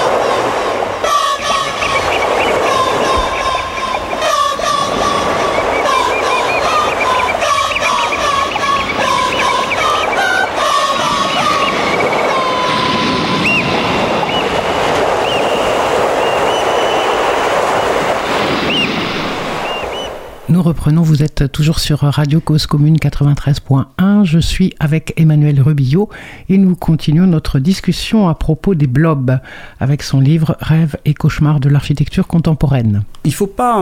Reprenons, 20.66 21.02
vous 21.02 21.22
êtes 21.22 21.52
toujours 21.52 21.78
sur 21.78 22.00
Radio 22.00 22.40
Cause 22.40 22.66
Commune 22.66 22.96
93.1. 22.96 24.24
Je 24.24 24.40
suis 24.40 24.74
avec 24.80 25.12
Emmanuel 25.16 25.60
Rubillot 25.60 26.08
et 26.48 26.58
nous 26.58 26.74
continuons 26.74 27.28
notre 27.28 27.60
discussion 27.60 28.28
à 28.28 28.34
propos 28.34 28.74
des 28.74 28.88
blobs 28.88 29.38
avec 29.78 30.02
son 30.02 30.18
livre 30.18 30.56
Rêves 30.58 30.96
et 31.04 31.14
cauchemars 31.14 31.60
de 31.60 31.68
l'architecture 31.68 32.26
contemporaine. 32.26 33.04
Il 33.22 33.28
ne 33.28 33.34
faut 33.34 33.46
pas 33.46 33.80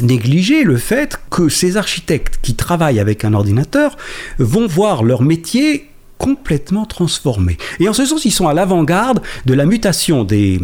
négliger 0.00 0.64
le 0.64 0.78
fait 0.78 1.20
que 1.28 1.50
ces 1.50 1.76
architectes 1.76 2.38
qui 2.40 2.54
travaillent 2.54 3.00
avec 3.00 3.26
un 3.26 3.34
ordinateur 3.34 3.98
vont 4.38 4.66
voir 4.66 5.04
leur 5.04 5.20
métier 5.20 5.90
complètement 6.16 6.86
transformé. 6.86 7.58
Et 7.78 7.90
en 7.90 7.92
ce 7.92 8.06
sens, 8.06 8.24
ils 8.24 8.30
sont 8.30 8.48
à 8.48 8.54
l'avant-garde 8.54 9.20
de 9.44 9.52
la 9.52 9.66
mutation 9.66 10.24
des, 10.24 10.58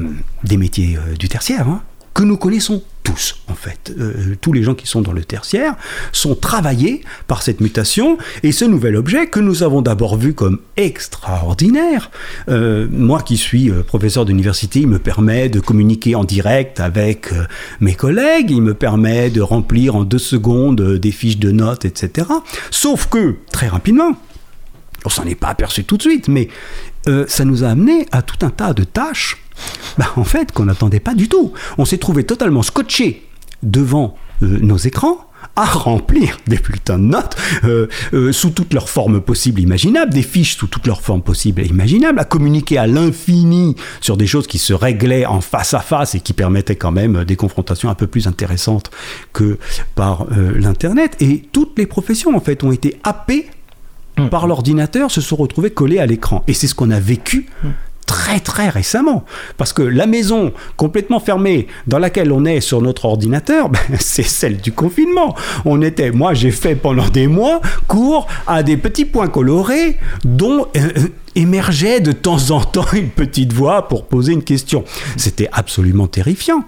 des 0.45 0.57
métiers 0.57 0.97
euh, 0.97 1.15
du 1.15 1.29
tertiaire. 1.29 1.69
Hein 1.69 1.83
que 2.15 2.23
nous 2.23 2.37
connaissons 2.37 2.83
tous, 3.09 3.37
en 3.49 3.55
fait. 3.55 3.93
Euh, 3.99 4.37
tous 4.41 4.53
les 4.53 4.63
gens 4.63 4.75
qui 4.75 4.87
sont 4.87 5.01
dans 5.01 5.13
le 5.13 5.25
tertiaire 5.25 5.75
sont 6.13 6.35
travaillés 6.35 7.03
par 7.27 7.43
cette 7.43 7.61
mutation 7.61 8.19
et 8.43 8.53
ce 8.53 8.65
nouvel 8.65 8.97
objet 8.97 9.29
que 9.29 9.41
nous 9.41 9.63
avons 9.63 9.81
d'abord 9.81 10.17
vu 10.17 10.35
comme 10.35 10.59
extraordinaire. 10.77 12.11
Euh, 12.49 12.87
moi 12.91 13.23
qui 13.23 13.37
suis 13.37 13.71
euh, 13.71 13.83
professeur 13.83 14.27
d'université, 14.27 14.81
il 14.81 14.89
me 14.89 14.99
permet 14.99 15.49
de 15.49 15.61
communiquer 15.61 16.15
en 16.15 16.25
direct 16.25 16.81
avec 16.81 17.31
mes 17.81 17.95
collègues, 17.95 18.51
il 18.51 18.63
me 18.63 18.75
permet 18.75 19.31
de 19.31 19.41
remplir 19.41 19.97
en 19.97 20.05
deux 20.05 20.19
secondes 20.19 20.81
des 20.99 21.13
fiches 21.13 21.39
de 21.39 21.51
notes, 21.51 21.85
etc. 21.85 22.29
Sauf 22.71 23.07
que, 23.07 23.37
très 23.51 23.69
rapidement, 23.69 24.13
on 25.05 25.09
s'en 25.09 25.25
est 25.25 25.35
pas 25.35 25.49
aperçu 25.49 25.85
tout 25.85 25.97
de 25.97 26.03
suite, 26.03 26.29
mais 26.29 26.49
ça 27.27 27.45
nous 27.47 27.65
a 27.65 27.69
amené 27.69 28.07
à 28.13 28.21
tout 28.21 28.45
un 28.45 28.51
tas 28.51 28.75
de 28.75 28.85
tâches 28.85 29.39
bah, 29.99 30.07
en 30.17 30.25
fait, 30.25 30.53
qu'on 30.53 30.67
n'attendait 30.67 31.01
pas 31.01 31.15
du 31.15 31.29
tout. 31.29 31.53
On 31.77 31.85
s'est 31.85 31.99
trouvé 31.99 32.25
totalement 32.25 32.63
scotché 32.63 33.29
devant 33.63 34.17
euh, 34.43 34.59
nos 34.61 34.77
écrans 34.77 35.19
à 35.55 35.65
remplir 35.65 36.39
des 36.47 36.57
bulletins 36.57 36.99
de 36.99 37.05
notes 37.05 37.37
euh, 37.65 37.89
euh, 38.13 38.33
sous 38.33 38.51
toutes 38.51 38.75
leurs 38.75 38.89
formes 38.89 39.21
possibles 39.21 39.61
et 39.61 39.65
imaginables, 39.65 40.13
des 40.13 40.23
fiches 40.23 40.57
sous 40.57 40.67
toutes 40.67 40.87
leurs 40.87 41.01
formes 41.01 41.23
possibles 41.23 41.61
et 41.63 41.67
imaginables, 41.67 42.19
à 42.19 42.25
communiquer 42.25 42.79
à 42.79 42.87
l'infini 42.87 43.75
sur 44.01 44.17
des 44.17 44.27
choses 44.27 44.47
qui 44.47 44.59
se 44.59 44.73
réglaient 44.73 45.27
en 45.27 45.41
face 45.41 45.75
à 45.75 45.81
face 45.81 46.15
et 46.15 46.21
qui 46.21 46.33
permettaient 46.33 46.77
quand 46.77 46.91
même 46.93 47.25
des 47.25 47.37
confrontations 47.37 47.89
un 47.89 47.95
peu 47.95 48.07
plus 48.07 48.27
intéressantes 48.27 48.91
que 49.33 49.59
par 49.95 50.27
l'Internet. 50.31 51.17
Et 51.21 51.43
toutes 51.53 51.79
les 51.79 51.87
professions, 51.87 52.37
en 52.37 52.41
fait, 52.41 52.63
ont 52.63 52.73
été 52.73 52.97
happées 53.03 53.47
mmh. 54.17 54.29
par 54.29 54.47
l'ordinateur, 54.47 55.11
se 55.11 55.21
sont 55.21 55.37
retrouvées 55.37 55.71
collées 55.71 55.99
à 55.99 56.07
l'écran. 56.07 56.45
Et 56.47 56.53
c'est 56.53 56.67
ce 56.67 56.75
qu'on 56.75 56.91
a 56.91 57.01
vécu 57.01 57.49
mmh 57.65 57.69
très 58.09 58.41
très 58.41 58.71
récemment. 58.71 59.25
Parce 59.59 59.73
que 59.73 59.83
la 59.83 60.07
maison 60.07 60.53
complètement 60.77 61.21
fermée 61.21 61.69
dans 61.87 61.99
laquelle 61.99 62.33
on 62.33 62.45
est 62.45 62.61
sur 62.61 62.83
notre 62.83 63.05
ordinateur, 63.05 63.69
ben, 63.71 63.79
c'est 64.01 64.25
celle 64.25 64.57
du 64.57 64.73
confinement. 64.73 65.37
On 65.65 65.81
était, 65.83 66.11
moi 66.11 66.35
j'ai 66.35 66.51
fait 66.51 66.75
pendant 66.75 67.09
des 67.09 67.29
mois 67.29 67.61
cours 67.87 68.27
à 68.49 68.65
des 68.65 68.77
petits 68.77 69.05
points 69.05 69.29
colorés 69.29 69.99
dont 70.25 70.67
euh, 70.77 70.89
euh, 70.97 71.09
émergeait 71.37 72.01
de 72.01 72.13
temps 72.13 72.51
en 72.51 72.61
temps 72.65 72.87
une 72.93 73.11
petite 73.11 73.53
voix 73.53 73.87
pour 73.87 74.07
poser 74.07 74.33
une 74.33 74.43
question. 74.43 74.85
C'était 75.17 75.49
absolument 75.53 76.09
terrifiant. 76.09 76.65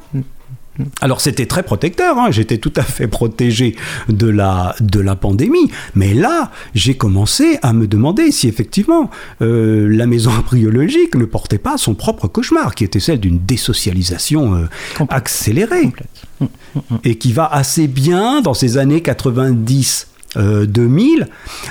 Alors 1.00 1.20
c'était 1.20 1.46
très 1.46 1.62
protecteur, 1.62 2.18
hein. 2.18 2.30
j'étais 2.30 2.58
tout 2.58 2.72
à 2.76 2.82
fait 2.82 3.08
protégé 3.08 3.76
de 4.08 4.28
la, 4.28 4.74
de 4.80 5.00
la 5.00 5.16
pandémie, 5.16 5.70
mais 5.94 6.14
là 6.14 6.50
j'ai 6.74 6.96
commencé 6.96 7.58
à 7.62 7.72
me 7.72 7.86
demander 7.86 8.30
si 8.30 8.48
effectivement 8.48 9.10
euh, 9.42 9.88
la 9.88 10.06
maison 10.06 10.30
embryologique 10.30 11.14
ne 11.16 11.24
portait 11.24 11.58
pas 11.58 11.76
son 11.76 11.94
propre 11.94 12.28
cauchemar, 12.28 12.74
qui 12.74 12.84
était 12.84 13.00
celle 13.00 13.20
d'une 13.20 13.38
désocialisation 13.38 14.54
euh, 14.54 14.68
accélérée, 15.08 15.86
mm, 15.86 16.44
mm, 16.44 16.46
mm. 16.76 16.98
et 17.04 17.18
qui 17.18 17.32
va 17.32 17.46
assez 17.46 17.86
bien 17.86 18.40
dans 18.40 18.54
ces 18.54 18.78
années 18.78 19.02
90 19.02 20.09
2000 20.36 21.22
euh, 21.22 21.26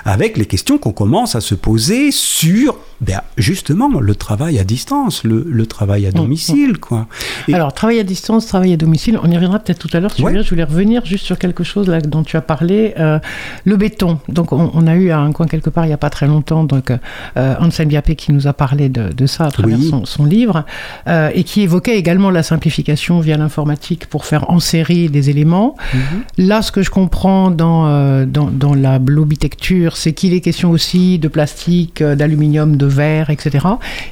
avec 0.06 0.38
les 0.38 0.45
questions 0.45 0.78
qu'on 0.78 0.91
commence 0.91 1.36
à 1.36 1.41
se 1.41 1.56
poser 1.56 2.12
sur 2.12 2.78
ben, 3.02 3.22
justement 3.38 3.88
le 4.00 4.13
travail 4.13 4.60
à 4.60 4.65
distance, 4.65 5.24
le, 5.24 5.65
travail 5.65 6.06
à 6.06 6.10
mm, 6.10 6.13
domicile. 6.13 6.72
Mm. 6.72 6.78
Quoi. 6.78 7.08
Alors, 7.54 7.74
travail 7.74 8.00
à 8.00 8.04
distance, 8.04 8.48
travail 8.48 8.74
à 8.74 8.78
domicile, 8.78 9.17
on 9.24 9.32
y 9.32 9.36
reviendra 9.36 9.60
peut-être 9.60 9.80
tout 9.80 9.95
à 9.95 10.00
l'heure. 10.00 10.12
Si 10.12 10.22
je 10.22 10.50
voulais 10.50 10.63
revenir 10.63 11.06
juste 11.06 11.26
sur 11.26 11.38
quelque 11.38 11.63
chose 11.63 11.88
là, 11.88 12.02
dont 12.02 12.24
tu 12.24 12.36
as 12.36 12.41
parlé, 12.41 12.93
euh, 13.00 13.19
le 13.63 13.78
béton. 13.78 14.19
Donc, 14.28 14.52
on, 14.52 14.88
a 14.88 14.95
eu 14.95 15.12
à 15.12 15.19
un 15.19 15.32
coin 15.32 15.45
quelque 15.45 15.69
part 15.69 15.86
il 15.86 15.89
n'y 15.89 15.93
a 15.93 15.98
pas 15.98 16.10
très 16.10 16.28
longtemps 16.28 16.63
donc, 16.63 16.91
euh, 17.38 17.56
Biapé 17.86 18.15
qui 18.15 18.34
nous 18.34 18.48
a 18.48 18.54
parlé 18.54 18.89
de, 18.89 19.26
ça 19.26 19.45
à 19.45 19.52
travers 19.52 19.78
son, 20.04 20.26
livre 20.26 20.65
euh, 21.08 21.30
et 21.34 21.43
qui 21.43 21.62
évoquait 21.62 21.98
également 21.98 22.30
la 22.30 22.43
simplification 22.43 23.19
via 23.22 23.38
l'informatique 23.38 24.08
pour 24.08 24.26
faire 24.26 24.50
en 24.50 24.60
série 24.60 25.10
des 25.10 25.30
éléments. 25.30 25.76
Mm-hmm. 25.93 26.48
Là, 26.48 26.62
ce 26.62 26.72
que 26.72 26.82
je 26.82 26.89
comprends 26.89 27.50
dans, 27.50 28.26
dans, 28.51 28.73
la 28.73 28.99
blobitecture, 28.99 29.97
c'est 29.97 30.13
qu'il 30.13 30.33
est 30.33 30.41
question 30.41 30.71
aussi 30.71 31.19
de 31.19 31.27
plastique, 31.27 32.03
d'aluminium, 32.03 32.77
de 32.77 32.85
verre, 32.85 33.29
etc. 33.29 33.65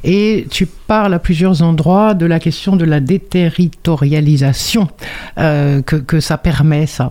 Et 0.03 0.47
tu 0.49 0.65
parles 0.65 1.13
à 1.13 1.19
plusieurs 1.19 1.61
endroits 1.61 2.13
de 2.13 2.25
la 2.25 2.39
question 2.39 2.75
de 2.75 2.85
la 2.85 2.99
déterritorialisation 2.99 4.87
euh, 5.37 5.81
que, 5.81 5.95
que, 5.95 6.19
ça 6.19 6.37
permet, 6.37 6.85
ça. 6.85 7.09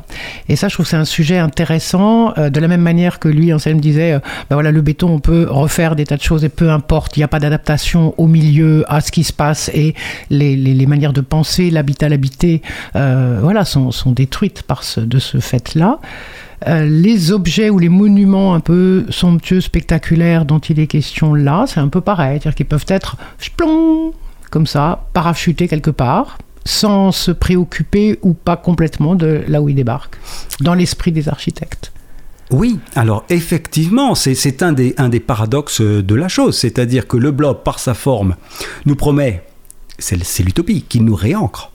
Et 0.48 0.56
ça, 0.56 0.68
je 0.68 0.74
trouve 0.74 0.86
c'est 0.86 0.96
un 0.96 1.04
sujet 1.04 1.38
intéressant. 1.38 2.32
Euh, 2.38 2.50
de 2.50 2.60
la 2.60 2.68
même 2.68 2.80
manière 2.80 3.18
que 3.18 3.28
lui, 3.28 3.52
Anselme 3.52 3.80
disait, 3.80 4.12
euh, 4.12 4.20
ben 4.50 4.56
voilà, 4.56 4.70
le 4.70 4.80
béton, 4.80 5.08
on 5.10 5.20
peut 5.20 5.46
refaire 5.48 5.96
des 5.96 6.04
tas 6.04 6.16
de 6.16 6.22
choses 6.22 6.44
et 6.44 6.48
peu 6.48 6.70
importe, 6.70 7.16
il 7.16 7.20
n'y 7.20 7.24
a 7.24 7.28
pas 7.28 7.40
d'adaptation 7.40 8.14
au 8.18 8.26
milieu, 8.26 8.84
à 8.88 9.00
ce 9.00 9.12
qui 9.12 9.24
se 9.24 9.32
passe 9.32 9.70
et 9.74 9.94
les, 10.30 10.86
manières 10.86 11.12
de 11.12 11.20
penser, 11.20 11.70
l'habitat, 11.70 12.08
l'habité, 12.08 12.62
voilà, 12.94 13.64
sont, 13.64 13.90
détruites 14.06 14.62
par 14.62 14.82
de 14.96 15.18
ce 15.18 15.38
fait-là. 15.38 15.98
Euh, 16.66 16.86
les 16.86 17.32
objets 17.32 17.68
ou 17.68 17.78
les 17.78 17.88
monuments 17.88 18.54
un 18.54 18.60
peu 18.60 19.04
somptueux, 19.10 19.60
spectaculaires 19.60 20.44
dont 20.44 20.58
il 20.58 20.80
est 20.80 20.86
question 20.86 21.34
là, 21.34 21.66
c'est 21.66 21.80
un 21.80 21.88
peu 21.88 22.00
pareil, 22.00 22.38
c'est-à-dire 22.40 22.54
qu'ils 22.54 22.66
peuvent 22.66 22.86
être 22.88 23.16
comme 24.50 24.66
ça, 24.66 25.06
parachutés 25.12 25.68
quelque 25.68 25.90
part, 25.90 26.38
sans 26.64 27.12
se 27.12 27.30
préoccuper 27.30 28.18
ou 28.22 28.32
pas 28.32 28.56
complètement 28.56 29.14
de 29.14 29.42
là 29.48 29.60
où 29.60 29.68
ils 29.68 29.74
débarquent, 29.74 30.16
dans 30.60 30.74
l'esprit 30.74 31.12
des 31.12 31.28
architectes. 31.28 31.92
Oui, 32.50 32.78
alors 32.94 33.24
effectivement, 33.28 34.14
c'est 34.14 34.62
un 34.62 34.72
des, 34.72 34.94
un 34.98 35.08
des 35.08 35.20
paradoxes 35.20 35.80
de 35.80 36.14
la 36.14 36.28
chose, 36.28 36.56
c'est-à-dire 36.56 37.06
que 37.06 37.16
le 37.16 37.32
blob, 37.32 37.62
par 37.64 37.80
sa 37.80 37.92
forme, 37.92 38.36
nous 38.84 38.96
promet, 38.96 39.42
c'est 39.98 40.42
l'utopie, 40.42 40.82
qu'il 40.82 41.04
nous 41.04 41.16
réancre 41.16 41.72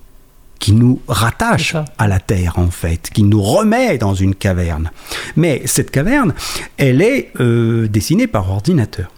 qui 0.61 0.73
nous 0.73 1.01
rattache 1.07 1.75
à 1.97 2.07
la 2.07 2.19
Terre, 2.19 2.53
en 2.57 2.69
fait, 2.69 3.09
qui 3.11 3.23
nous 3.23 3.41
remet 3.41 3.97
dans 3.97 4.13
une 4.13 4.35
caverne. 4.35 4.91
Mais 5.35 5.63
cette 5.65 5.89
caverne, 5.89 6.33
elle 6.77 7.01
est 7.01 7.31
euh, 7.41 7.87
dessinée 7.87 8.27
par 8.27 8.49
ordinateur. 8.49 9.11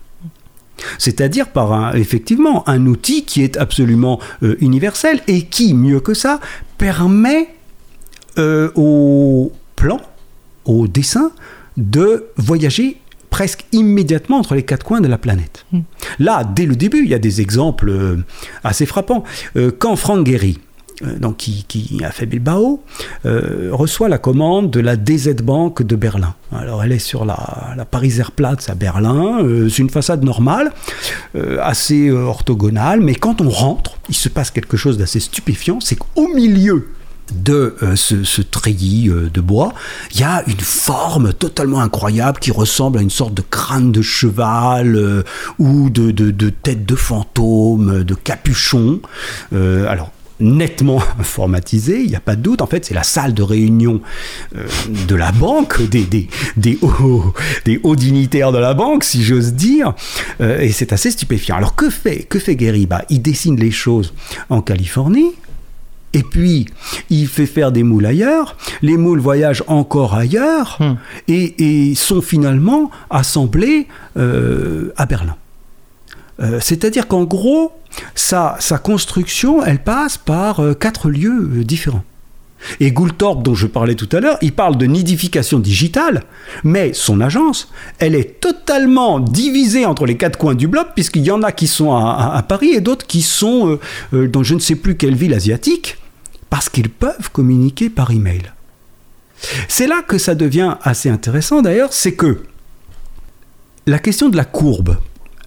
C'est-à-dire 0.97 1.49
par 1.49 1.73
un, 1.73 1.93
effectivement 1.93 2.67
un 2.67 2.86
outil 2.88 3.25
qui 3.25 3.43
est 3.43 3.58
absolument 3.58 4.19
euh, 4.41 4.56
universel 4.62 5.19
et 5.27 5.43
qui, 5.43 5.73
mieux 5.73 5.99
que 5.99 6.13
ça, 6.13 6.39
permet 6.77 7.49
euh, 8.38 8.71
au 8.75 9.51
plan, 9.75 9.99
au 10.63 10.88
dessin, 10.88 11.32
de 11.75 12.27
voyager 12.38 13.01
presque 13.29 13.65
immédiatement 13.73 14.38
entre 14.38 14.56
les 14.56 14.63
quatre 14.63 14.86
coins 14.86 15.01
de 15.01 15.10
la 15.10 15.17
planète. 15.17 15.65
Hmm. 15.73 15.82
Là, 16.19 16.45
dès 16.45 16.65
le 16.65 16.77
début, 16.77 17.03
il 17.03 17.10
y 17.10 17.15
a 17.15 17.19
des 17.19 17.41
exemples 17.41 18.17
assez 18.63 18.86
frappants. 18.86 19.23
quand 19.79 19.95
Frank 19.95 20.25
Gehry, 20.25 20.60
donc 21.19 21.37
qui, 21.37 22.01
a 22.03 22.11
fait 22.11 22.25
Bilbao, 22.25 22.81
euh, 23.25 23.69
reçoit 23.71 24.09
la 24.09 24.17
commande 24.17 24.71
de 24.71 24.79
la 24.79 24.95
DZ 24.95 25.35
Bank 25.43 25.83
de 25.83 25.95
Berlin. 25.95 26.35
Alors 26.51 26.83
elle 26.83 26.91
est 26.91 26.99
sur 26.99 27.25
la, 27.25 27.73
la 27.75 27.85
Pariser 27.85 28.23
Platz 28.35 28.69
à 28.69 28.75
Berlin, 28.75 29.43
euh, 29.43 29.69
c'est 29.69 29.81
une 29.81 29.89
façade 29.89 30.23
normale, 30.23 30.71
assez 31.61 32.11
orthogonale, 32.11 33.01
mais 33.01 33.15
quand 33.15 33.41
on 33.41 33.49
rentre, 33.49 33.97
il 34.09 34.15
se 34.15 34.29
passe 34.29 34.51
quelque 34.51 34.77
chose 34.77 34.97
d'assez 34.97 35.19
stupéfiant, 35.19 35.79
c'est 35.79 35.95
qu'au 35.95 36.27
milieu 36.27 36.89
de 37.33 37.75
ce, 37.95 38.41
treillis 38.41 39.09
de 39.09 39.41
bois, 39.41 39.73
il 40.13 40.19
y 40.19 40.23
a 40.23 40.43
une 40.45 40.59
forme 40.59 41.33
totalement 41.33 41.79
incroyable 41.79 42.37
qui 42.39 42.51
ressemble 42.51 42.99
à 42.99 43.01
une 43.01 43.09
sorte 43.09 43.33
de 43.33 43.41
crâne 43.41 43.91
de 43.91 44.01
cheval 44.01 45.23
ou 45.57 45.89
de, 45.89 46.11
de, 46.11 46.31
de, 46.31 46.49
tête 46.49 46.85
de 46.85 46.95
fantôme, 46.95 48.03
de 48.03 48.13
capuchon. 48.13 48.99
alors 49.51 50.11
nettement 50.39 51.01
informatisé, 51.19 52.01
il 52.01 52.09
n'y 52.09 52.15
a 52.15 52.19
pas 52.19 52.35
de 52.35 52.41
doute. 52.41 52.61
En 52.61 52.67
fait, 52.67 52.85
c'est 52.85 52.93
la 52.93 53.03
salle 53.03 53.33
de 53.33 53.43
réunion 53.43 54.01
euh, 54.55 54.65
de 55.07 55.15
la 55.15 55.31
banque, 55.31 55.81
des, 55.89 56.03
des, 56.03 56.27
des, 56.57 56.77
hauts, 56.81 57.33
des, 57.65 57.79
hauts, 57.83 57.95
dignitaires 57.95 58.51
de 58.51 58.57
la 58.57 58.73
banque, 58.73 59.03
si 59.03 59.23
j'ose 59.23 59.53
dire. 59.53 59.93
Euh, 60.41 60.59
et 60.59 60.71
c'est 60.71 60.93
assez 60.93 61.11
stupéfiant. 61.11 61.55
Alors, 61.55 61.75
que 61.75 61.89
fait, 61.89 62.23
que 62.23 62.39
fait 62.39 62.55
Gary? 62.55 62.85
Bah, 62.85 63.03
Il 63.09 63.21
dessine 63.21 63.59
les 63.59 63.71
choses 63.71 64.13
en 64.49 64.61
Californie. 64.61 65.31
Et 66.15 66.21
puis, 66.21 66.67
il 67.09 67.27
fait 67.27 67.47
faire 67.47 67.71
des 67.71 67.81
moules 67.81 68.05
ailleurs. 68.05 68.55
Les 68.83 68.97
moules 68.97 69.19
voyagent 69.19 69.63
encore 69.65 70.13
ailleurs 70.13 70.77
hmm. 70.79 70.95
et, 71.27 71.95
sont 71.95 72.21
finalement 72.21 72.91
assemblés 73.09 73.87
euh, 74.17 74.93
à 74.95 75.05
Berlin. 75.05 75.35
C'est-à-dire 76.59 77.07
qu'en 77.07 77.23
gros, 77.23 77.71
sa, 78.15 78.58
construction, 78.84 79.63
elle 79.63 79.79
passe 79.79 80.17
par 80.17 80.60
euh, 80.60 80.73
quatre 80.73 81.10
lieux 81.10 81.49
euh, 81.56 81.63
différents. 81.63 82.03
Et 82.79 82.91
Goulthorpe, 82.91 83.43
dont 83.43 83.56
je 83.56 83.67
parlais 83.67 83.95
tout 83.95 84.08
à 84.13 84.21
l'heure, 84.21 84.38
il 84.41 84.53
parle 84.53 84.77
de 84.77 84.86
nidification 84.86 85.60
digitale, 85.60 86.23
mais 86.63 86.93
son 86.93 87.19
agence, 87.19 87.69
elle 87.99 88.15
est 88.15 88.39
totalement 88.39 89.19
divisée 89.19 89.86
entre 89.86 90.06
les 90.06 90.15
quatre 90.15 90.38
coins 90.38 90.56
du 90.56 90.67
bloc, 90.67 90.88
puisqu'il 90.95 91.23
y 91.23 91.32
en 91.32 91.43
a 91.43 91.51
qui 91.51 91.67
sont 91.67 91.93
à, 91.93 92.43
Paris 92.47 92.69
et 92.69 92.82
d'autres 92.82 93.06
qui 93.06 93.21
sont 93.21 93.79
euh, 94.13 94.27
dans 94.27 94.43
je 94.43 94.56
ne 94.56 94.60
sais 94.60 94.75
plus 94.75 94.95
quelle 94.95 95.15
ville 95.15 95.34
asiatique, 95.34 95.97
parce 96.49 96.69
qu'ils 96.69 96.89
peuvent 96.89 97.29
communiquer 97.32 97.89
par 97.89 98.12
email. 98.12 98.53
C'est 99.67 99.88
là 99.88 100.01
que 100.01 100.17
ça 100.17 100.36
devient 100.36 100.75
assez 100.84 101.10
intéressant 101.10 101.62
d'ailleurs, 101.62 101.91
c'est 101.91 102.13
que 102.13 102.43
la 103.86 103.99
question 103.99 104.29
de 104.29 104.38
la 104.38 104.45
courbe, 104.45 104.97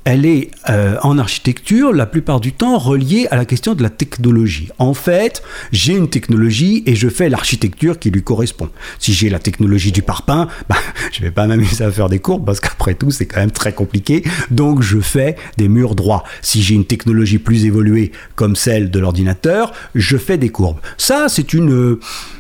elle 0.07 0.25
est 0.25 0.53
euh, 0.71 0.97
en 1.03 1.19
architecture 1.19 1.93
la 1.93 2.07
plupart 2.07 2.39
du 2.39 2.53
temps 2.53 2.79
reliée 2.79 3.27
à 3.33 3.37
la 3.37 3.45
question 3.45 3.75
de 3.75 3.83
la 3.83 3.91
technologie. 3.91 4.69
En 4.79 4.95
fait, 4.95 5.43
j'ai 5.73 5.95
une 5.95 6.09
technologie 6.09 6.85
et 6.87 6.95
je 6.95 7.09
fais 7.09 7.29
l'architecture 7.29 7.99
qui 7.99 8.13
lui 8.13 8.23
correspond. 8.23 8.71
Si 9.01 9.13
j'ai 9.13 9.29
la 9.29 9.41
technologie 9.41 9.91
du 9.91 10.03
parpaing, 10.03 10.47
bah, 10.69 10.77
je 11.11 11.21
ne 11.21 11.25
vais 11.27 11.33
pas 11.33 11.49
m'amuser 11.49 11.83
à 11.83 11.91
faire 11.91 12.09
des 12.09 12.21
courbes 12.21 12.47
parce 12.47 12.61
qu'après 12.61 12.95
tout, 12.95 13.11
c'est 13.11 13.27
quand 13.27 13.41
même 13.41 13.51
très 13.51 13.73
compliqué. 13.73 14.23
Donc, 14.53 14.81
je 14.81 15.01
fais 15.01 15.35
des 15.57 15.69
murs 15.69 15.97
droits. 15.97 16.23
Si 16.41 16.63
j'ai 16.63 16.77
une 16.77 16.87
technologie 16.87 17.39
plus 17.39 17.65
évoluée 17.65 18.13
comme 18.37 18.55
celle 18.55 18.93
de 18.93 19.01
l'ordinateur, 19.01 19.73
je 19.97 20.17
fais 20.17 20.39
des 20.39 20.51
courbes. 20.51 20.79
Ça, 20.99 21.27
c'est 21.29 21.53
une, 21.53 21.99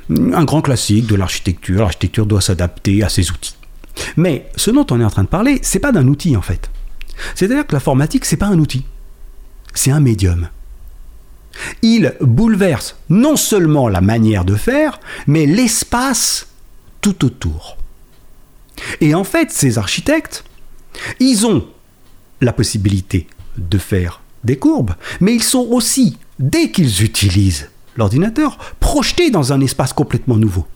un 0.08 0.44
grand 0.44 0.62
classique 0.62 1.08
de 1.08 1.16
l'architecture. 1.16 1.80
L'architecture 1.80 2.26
doit 2.26 2.40
s'adapter 2.40 3.02
à 3.02 3.08
ses 3.08 3.32
outils. 3.32 3.56
Mais 4.16 4.46
ce 4.54 4.70
dont 4.70 4.86
on 4.92 5.00
est 5.00 5.04
en 5.04 5.10
train 5.10 5.24
de 5.24 5.28
parler, 5.28 5.58
c'est 5.62 5.80
pas 5.80 5.90
d'un 5.90 6.06
outil 6.06 6.36
en 6.36 6.42
fait. 6.42 6.70
C'est-à-dire 7.34 7.66
que 7.66 7.74
l'informatique, 7.74 8.24
c'est 8.24 8.36
pas 8.36 8.46
un 8.46 8.58
outil, 8.58 8.84
c'est 9.74 9.90
un 9.90 10.00
médium. 10.00 10.48
Il 11.82 12.14
bouleverse 12.20 12.96
non 13.08 13.36
seulement 13.36 13.88
la 13.88 14.00
manière 14.00 14.44
de 14.44 14.54
faire, 14.54 15.00
mais 15.26 15.46
l'espace 15.46 16.48
tout 17.00 17.24
autour. 17.24 17.76
Et 19.00 19.14
en 19.14 19.24
fait, 19.24 19.50
ces 19.50 19.78
architectes, 19.78 20.44
ils 21.20 21.46
ont 21.46 21.66
la 22.40 22.52
possibilité 22.52 23.26
de 23.56 23.78
faire 23.78 24.20
des 24.44 24.58
courbes, 24.58 24.94
mais 25.20 25.34
ils 25.34 25.42
sont 25.42 25.66
aussi, 25.70 26.18
dès 26.38 26.70
qu'ils 26.70 27.02
utilisent 27.02 27.70
l'ordinateur, 27.96 28.58
projetés 28.80 29.30
dans 29.30 29.52
un 29.52 29.60
espace 29.60 29.92
complètement 29.92 30.36
nouveau, 30.36 30.66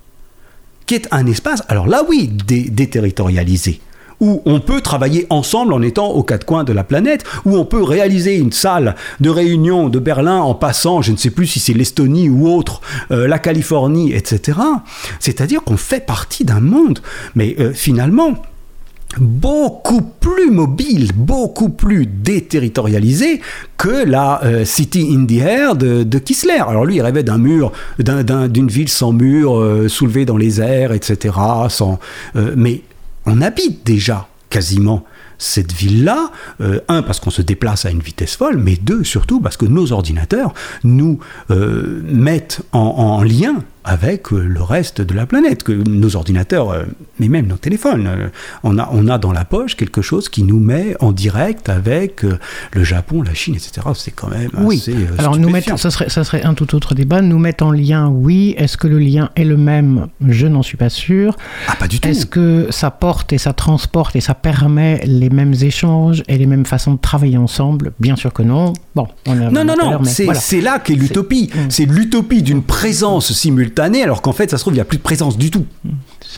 qui 0.86 0.94
est 0.94 1.08
un 1.10 1.26
espace, 1.26 1.62
alors 1.68 1.86
là 1.86 2.02
oui, 2.08 2.28
déterritorialisé, 2.28 3.80
où 4.20 4.42
on 4.44 4.60
peut 4.60 4.80
travailler 4.80 5.26
ensemble 5.30 5.72
en 5.72 5.82
étant 5.82 6.10
aux 6.10 6.22
quatre 6.22 6.44
coins 6.44 6.64
de 6.64 6.72
la 6.72 6.84
planète, 6.84 7.24
où 7.44 7.56
on 7.56 7.64
peut 7.64 7.82
réaliser 7.82 8.36
une 8.36 8.52
salle 8.52 8.94
de 9.20 9.30
réunion 9.30 9.88
de 9.88 9.98
Berlin 9.98 10.40
en 10.40 10.54
passant, 10.54 11.02
je 11.02 11.12
ne 11.12 11.16
sais 11.16 11.30
plus 11.30 11.46
si 11.46 11.60
c'est 11.60 11.72
l'Estonie 11.72 12.28
ou 12.28 12.48
autre, 12.48 12.80
euh, 13.10 13.26
la 13.26 13.38
Californie, 13.38 14.12
etc. 14.12 14.58
C'est-à-dire 15.18 15.62
qu'on 15.62 15.76
fait 15.76 16.04
partie 16.04 16.44
d'un 16.44 16.60
monde. 16.60 17.00
Mais 17.34 17.56
euh, 17.58 17.72
finalement, 17.72 18.34
beaucoup 19.18 20.02
plus 20.02 20.50
mobile, 20.50 21.10
beaucoup 21.14 21.70
plus 21.70 22.06
déterritorialisé 22.06 23.40
que 23.76 24.04
la 24.04 24.44
euh, 24.44 24.64
City 24.64 25.08
in 25.12 25.24
the 25.24 25.40
Air 25.40 25.74
de, 25.74 26.04
de, 26.04 26.18
Kissler. 26.18 26.62
Alors 26.66 26.84
lui, 26.84 26.96
il 26.96 27.02
rêvait 27.02 27.24
d'un 27.24 27.38
mur, 27.38 27.72
d'une 27.98 28.68
ville 28.68 28.88
sans 28.88 29.12
mur, 29.12 29.88
soulevée 29.88 30.26
dans 30.26 30.36
les 30.36 30.60
airs, 30.60 30.92
etc. 30.92 31.34
Mais 32.54 32.82
on 33.26 33.40
habite 33.40 33.84
déjà 33.84 34.28
quasiment 34.48 35.04
cette 35.38 35.72
ville-là, 35.72 36.32
un, 36.88 37.02
parce 37.02 37.18
qu'on 37.18 37.30
se 37.30 37.40
déplace 37.40 37.86
à 37.86 37.90
une 37.90 38.00
vitesse 38.00 38.36
folle, 38.36 38.58
mais 38.58 38.76
deux, 38.76 39.04
surtout 39.04 39.40
parce 39.40 39.56
que 39.56 39.64
nos 39.64 39.90
ordinateurs 39.90 40.52
nous 40.84 41.18
mettent 41.48 42.60
en 42.72 43.22
lien 43.22 43.62
avec 43.84 44.32
euh, 44.32 44.40
le 44.40 44.62
reste 44.62 45.00
de 45.00 45.14
la 45.14 45.26
planète, 45.26 45.62
que 45.62 45.72
nos 45.72 46.16
ordinateurs, 46.16 46.70
euh, 46.70 46.84
mais 47.18 47.28
même 47.28 47.46
nos 47.46 47.56
téléphones. 47.56 48.06
Euh, 48.06 48.28
on 48.62 48.78
a, 48.78 48.88
on 48.92 49.08
a 49.08 49.18
dans 49.18 49.32
la 49.32 49.44
poche 49.44 49.76
quelque 49.76 50.02
chose 50.02 50.28
qui 50.28 50.42
nous 50.42 50.58
met 50.58 50.96
en 51.00 51.12
direct 51.12 51.68
avec 51.68 52.22
le 52.22 52.84
Japon, 52.84 53.22
la 53.22 53.34
Chine, 53.34 53.54
etc. 53.54 53.86
C'est 53.94 54.10
quand 54.10 54.28
même 54.28 54.50
oui. 54.58 54.78
assez. 54.78 54.94
Alors, 55.18 55.36
nous 55.36 55.48
mettre, 55.48 55.78
ça 55.78 55.90
serait, 55.90 56.08
ça 56.10 56.24
serait 56.24 56.42
un 56.42 56.54
tout 56.54 56.74
autre 56.74 56.94
débat. 56.94 57.22
Nous 57.22 57.38
mettre 57.38 57.64
en 57.64 57.72
lien, 57.72 58.08
oui. 58.08 58.54
Est-ce 58.58 58.76
que 58.76 58.86
le 58.86 58.98
lien 58.98 59.30
est 59.36 59.44
le 59.44 59.56
même? 59.56 60.08
Je 60.26 60.46
n'en 60.46 60.62
suis 60.62 60.76
pas 60.76 60.90
sûr. 60.90 61.36
Ah, 61.66 61.76
pas 61.76 61.88
du 61.88 62.00
tout. 62.00 62.08
Est-ce 62.08 62.26
que 62.26 62.66
ça 62.70 62.90
porte 62.90 63.32
et 63.32 63.38
ça 63.38 63.52
transporte 63.52 64.16
et 64.16 64.20
ça 64.20 64.34
permet 64.34 65.00
les 65.04 65.30
mêmes 65.30 65.54
échanges 65.60 66.22
et 66.28 66.36
les 66.36 66.46
mêmes 66.46 66.66
façons 66.66 66.94
de 66.94 67.00
travailler 67.00 67.38
ensemble? 67.38 67.92
Bien 67.98 68.16
sûr 68.16 68.32
que 68.32 68.42
non. 68.42 68.72
Bon, 68.94 69.08
on 69.26 69.34
non, 69.34 69.64
non, 69.64 69.74
non. 69.76 70.00
C'est 70.04 70.60
là 70.60 70.78
qu'est 70.78 70.94
l'utopie. 70.94 71.50
Mm. 71.54 71.58
C'est 71.70 71.86
l'utopie 71.86 72.42
d'une 72.42 72.62
présence 72.62 73.32
simultanée 73.32 73.69
alors 73.78 74.22
qu'en 74.22 74.32
fait, 74.32 74.50
ça 74.50 74.58
se 74.58 74.62
trouve, 74.62 74.74
il 74.74 74.76
n'y 74.76 74.82
a 74.82 74.84
plus 74.84 74.98
de 74.98 75.02
présence 75.02 75.36
du 75.38 75.50
tout. 75.50 75.66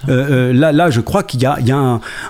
Euh, 0.09 0.51
euh, 0.51 0.53
là, 0.53 0.73
là, 0.73 0.91
je 0.91 1.01
crois 1.01 1.23
qu'il 1.23 1.43
y 1.43 1.47
a, 1.47 1.59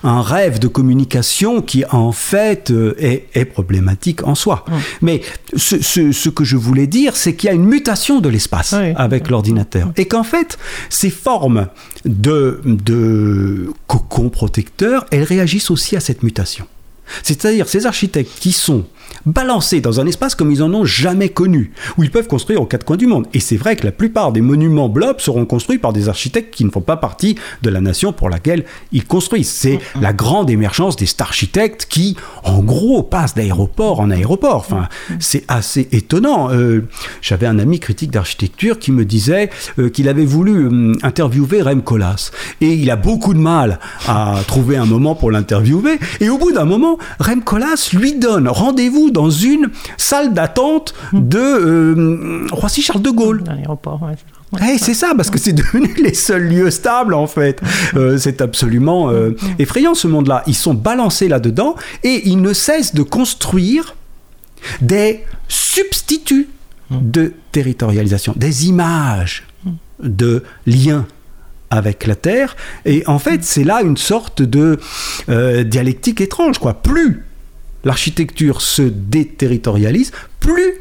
un, 0.03 0.23
rêve 0.23 0.59
de 0.59 0.69
communication 0.69 1.63
qui, 1.63 1.85
en 1.91 2.13
fait, 2.13 2.71
euh, 2.71 2.95
est, 2.99 3.45
problématique 3.45 4.27
en 4.27 4.35
soi. 4.35 4.65
Mais 5.01 5.23
ce, 5.57 6.29
que 6.29 6.45
je 6.45 6.57
voulais 6.57 6.87
dire, 6.87 7.17
c'est 7.17 7.35
qu'il 7.35 7.49
y 7.49 7.51
a 7.51 7.55
une 7.55 7.65
mutation 7.65 8.21
de 8.21 8.29
l'espace 8.29 8.75
avec 8.97 9.29
l'ordinateur. 9.29 9.93
Et 9.97 10.07
qu'en 10.07 10.25
fait, 10.25 10.59
ces 10.89 11.11
formes 11.11 11.69
de, 12.05 12.61
de 12.65 13.73
cocon 13.87 14.29
protecteur, 14.29 15.07
elles 15.11 15.25
réagissent 15.25 15.71
aussi 15.71 15.97
à 15.97 16.01
cette 16.01 16.23
mutation. 16.23 16.67
C'est-à-dire 17.23 17.69
ces 17.69 17.87
architectes 17.87 18.33
qui 18.39 18.53
sont 18.53 18.85
balancés 19.27 19.81
dans 19.81 20.01
un 20.01 20.07
espace 20.07 20.35
comme 20.35 20.51
ils 20.51 20.63
en 20.63 20.73
ont 20.75 20.85
jamais 20.85 21.29
connu, 21.29 21.73
où 21.97 22.03
ils 22.03 22.11
peuvent 22.11 22.29
construire 22.29 22.61
aux 22.61 22.67
quatre 22.67 22.85
coins 22.85 22.97
du 22.97 23.07
monde. 23.07 23.27
Et 23.35 23.41
c'est 23.41 23.57
vrai 23.57 23.77
que 23.77 23.85
la 23.85 23.93
plupart 23.93 24.33
des 24.33 24.41
monuments 24.41 24.89
blobs 24.89 25.21
seront 25.21 25.47
construits 25.47 25.79
par 25.79 25.93
des 25.93 26.09
architectes 26.09 26.55
qui 26.55 26.65
ne 26.65 26.71
font 26.71 26.81
pas 26.81 26.97
partie 26.97 27.37
de 27.63 27.71
la 27.71 27.81
nation 27.81 28.13
pour 28.13 28.31
laquelle 28.31 28.65
ils 28.93 29.05
construisent. 29.05 29.51
C'est 29.51 29.79
la 30.01 30.13
grande 30.13 30.51
émergence 30.51 30.97
des 30.97 31.07
architectes 31.19 31.87
qui, 31.89 32.17
en 32.45 32.63
gros, 32.63 33.03
passent 33.03 33.35
d'aéroport 33.35 34.01
en 34.01 34.11
aéroport. 34.11 34.57
Enfin, 34.57 34.89
c'est 35.19 35.45
assez 35.49 35.89
étonnant. 35.93 36.51
Euh, 36.51 36.89
j'avais 37.21 37.47
un 37.47 37.59
ami 37.59 37.81
critique 37.81 38.11
d'architecture 38.11 38.79
qui 38.79 38.93
me 38.93 39.05
disait 39.05 39.51
euh, 39.79 39.89
qu'il 39.89 40.09
avait 40.09 40.25
voulu 40.25 40.67
euh, 40.67 40.93
interviewer 41.03 41.63
Rem 41.63 41.83
Koolhaas. 41.83 42.31
Et 42.61 42.73
il 42.75 42.91
a 42.91 42.97
beaucoup 42.97 43.35
de 43.35 43.39
mal 43.39 43.79
à 44.09 44.41
trouver 44.47 44.77
un 44.77 44.87
moment 44.87 45.15
pour 45.15 45.31
l'interviewer. 45.31 45.99
Et 46.21 46.29
au 46.29 46.39
bout 46.39 46.53
d'un 46.53 46.65
moment, 46.65 46.99
Rem 47.21 47.43
Koolhaas 47.43 47.91
lui 47.93 48.15
donne 48.15 48.49
rendez-vous 48.49 49.02
dans 49.11 49.31
une 49.31 49.71
salle 49.97 50.35
d'attente 50.35 50.95
de 51.13 51.39
euh, 51.39 52.47
Roissy-Charles 52.53 53.03
de 53.03 53.11
Gaulle. 53.11 53.43
L'aéroport, 53.47 54.01
ouais. 54.03 54.79
c'est 54.79 54.95
ça, 54.95 55.13
parce 55.17 55.31
que 55.31 55.39
c'est 55.39 55.53
devenu 55.53 55.93
les 56.03 56.15
seuls 56.15 56.49
lieux 56.49 56.71
stables 56.71 57.15
en 57.15 57.27
fait. 57.27 57.61
Euh, 57.95 58.19
c'est 58.19 58.41
absolument 58.41 59.11
euh, 59.11 59.37
effrayant 59.59 59.95
ce 59.95 60.09
monde-là. 60.09 60.43
Ils 60.47 60.55
sont 60.55 60.75
balancés 60.75 61.29
là-dedans 61.29 61.77
et 62.05 62.29
ils 62.29 62.41
ne 62.41 62.53
cessent 62.53 62.95
de 62.95 63.03
construire 63.03 63.95
des 64.81 65.25
substituts 65.49 66.49
de 66.91 67.33
territorialisation, 67.53 68.35
des 68.37 68.69
images 68.69 69.45
de 70.03 70.45
liens 70.67 71.07
avec 71.71 72.07
la 72.07 72.15
Terre. 72.15 72.55
Et 72.85 73.03
en 73.07 73.19
fait, 73.19 73.43
c'est 73.45 73.65
là 73.65 73.83
une 73.83 73.97
sorte 73.97 74.43
de 74.43 74.79
dialectique 75.65 76.21
étrange. 76.21 76.59
Quoi. 76.59 76.75
Plus 76.75 77.25
l'architecture 77.85 78.61
se 78.61 78.83
déterritorialise, 78.83 80.13
plus 80.41 80.75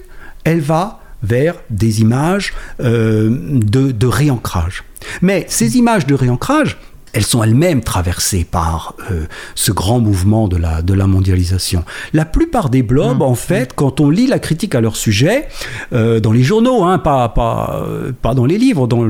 elle 0.43 0.61
va 0.61 1.01
vers 1.23 1.55
des 1.69 2.01
images 2.01 2.53
euh, 2.79 3.29
de, 3.31 4.07
réancrage. 4.07 4.83
Mais 5.21 5.45
ces 5.49 5.77
images 5.77 6.07
de 6.07 6.15
réancrage, 6.15 6.77
elles 7.13 7.25
sont 7.25 7.43
elles-mêmes 7.43 7.81
traversées 7.81 8.47
par 8.49 8.95
euh, 9.11 9.25
ce 9.53 9.71
grand 9.71 9.99
mouvement 9.99 10.47
de 10.47 10.55
la, 10.55 10.81
de 10.81 10.93
la 10.93 11.07
mondialisation. 11.07 11.83
La 12.13 12.25
plupart 12.25 12.69
des 12.69 12.83
blogs, 12.83 13.19
mmh. 13.19 13.23
en 13.23 13.35
fait, 13.35 13.73
quand 13.75 13.99
on 13.99 14.09
lit 14.09 14.27
la 14.27 14.39
critique 14.39 14.75
à 14.75 14.81
leur 14.81 14.95
sujet, 14.95 15.47
euh, 15.93 16.19
dans 16.19 16.31
les 16.31 16.43
journaux, 16.43 16.83
hein, 16.85 16.99
pas, 16.99 17.29
pas, 17.29 17.85
pas 18.21 18.33
dans 18.33 18.45
les 18.45 18.57
livres, 18.57 18.87
dans 18.87 19.05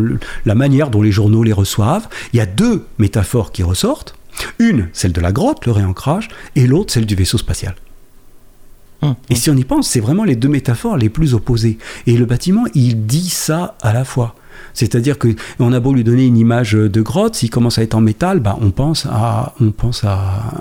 la 0.46 0.56
manière 0.56 0.90
dont 0.90 1.02
les 1.02 1.12
journaux 1.12 1.44
les 1.44 1.54
reçoivent, 1.54 2.08
il 2.34 2.38
y 2.38 2.42
a 2.42 2.48
deux 2.48 2.86
métaphores 2.98 3.52
qui 3.52 3.64
ressortent. 3.64 4.16
Une, 4.60 4.90
celle 4.94 5.12
de 5.12 5.22
la 5.22 5.32
grotte, 5.32 5.66
le 5.66 5.72
réancrage, 5.72 6.30
et 6.56 6.68
l'autre, 6.68 6.94
celle 6.94 7.06
du 7.06 7.16
vaisseau 7.16 7.38
spatial. 7.38 7.76
Hum, 9.02 9.16
et 9.30 9.34
hum. 9.34 9.40
si 9.40 9.50
on 9.50 9.56
y 9.56 9.64
pense, 9.64 9.88
c'est 9.88 10.00
vraiment 10.00 10.24
les 10.24 10.36
deux 10.36 10.50
métaphores 10.50 10.98
les 10.98 11.10
plus 11.10 11.34
opposées. 11.34 11.78
Et 12.08 12.18
le 12.18 12.26
bâtiment, 12.26 12.66
il 12.74 13.06
dit 13.06 13.30
ça 13.30 13.78
à 13.82 13.94
la 13.94 14.06
fois. 14.06 14.36
C'est-à-dire 14.74 15.18
que 15.18 15.30
on 15.60 15.74
a 15.74 15.80
beau 15.80 15.94
lui 15.94 16.04
donner 16.04 16.26
une 16.26 16.38
image 16.38 16.74
de 16.74 17.02
grotte, 17.02 17.36
s'il 17.36 17.50
commence 17.50 17.78
à 17.78 17.84
être 17.84 17.96
en 17.96 18.02
métal, 18.02 18.40
bah, 18.40 18.58
on 18.62 18.72
pense 18.72 19.06
à 19.06 19.54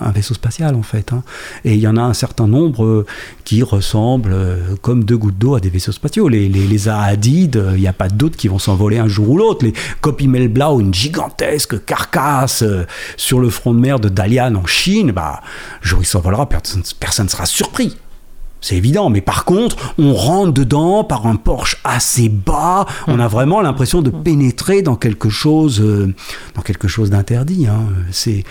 un 0.00 0.10
vaisseau 0.10 0.34
spatial 0.34 0.74
en 0.74 0.82
fait. 0.82 1.12
Hein. 1.12 1.22
Et 1.64 1.74
il 1.74 1.80
y 1.80 1.88
en 1.88 1.96
a 1.96 2.02
un 2.02 2.14
certain 2.14 2.46
nombre 2.46 2.84
euh, 2.84 3.06
qui 3.44 3.62
ressemblent 3.62 4.32
euh, 4.32 4.76
comme 4.82 5.04
deux 5.04 5.16
gouttes 5.16 5.38
d'eau 5.38 5.54
à 5.54 5.60
des 5.60 5.70
vaisseaux 5.70 5.92
spatiaux. 5.92 6.28
Les 6.28 6.48
les, 6.48 6.66
les 6.66 6.88
euh, 6.88 7.72
il 7.74 7.80
n'y 7.80 7.86
a 7.86 7.92
pas 7.92 8.08
d'autres 8.08 8.36
qui 8.36 8.48
vont 8.48 8.58
s'envoler 8.58 8.98
un 8.98 9.08
jour 9.08 9.30
ou 9.30 9.38
l'autre. 9.38 9.64
Les 9.64 10.48
Blau, 10.48 10.80
une 10.80 10.94
gigantesque 10.94 11.84
carcasse 11.84 12.64
sur 13.16 13.40
le 13.40 13.50
front 13.50 13.74
de 13.74 13.80
mer 13.80 14.00
de 14.00 14.08
Dalian 14.08 14.54
en 14.54 14.66
Chine, 14.66 15.12
bah 15.12 15.40
jour 15.82 16.00
il 16.02 16.06
s'envolera, 16.06 16.48
personne 16.48 16.82
ne 16.82 17.28
sera 17.28 17.46
surpris. 17.46 17.96
C'est 18.60 18.76
évident, 18.76 19.08
mais 19.08 19.20
par 19.20 19.44
contre, 19.44 19.94
on 19.98 20.14
rentre 20.14 20.52
dedans 20.52 21.04
par 21.04 21.26
un 21.26 21.36
porche 21.36 21.78
assez 21.84 22.28
bas. 22.28 22.86
On 23.06 23.18
a 23.18 23.28
vraiment 23.28 23.60
l'impression 23.60 24.02
de 24.02 24.10
pénétrer 24.10 24.82
dans 24.82 24.96
quelque 24.96 25.30
chose, 25.30 25.80
euh, 25.80 26.14
dans 26.54 26.62
quelque 26.62 26.88
chose 26.88 27.10
d'interdit. 27.10 27.66
Hein. 27.66 27.86
C'est, 28.10 28.44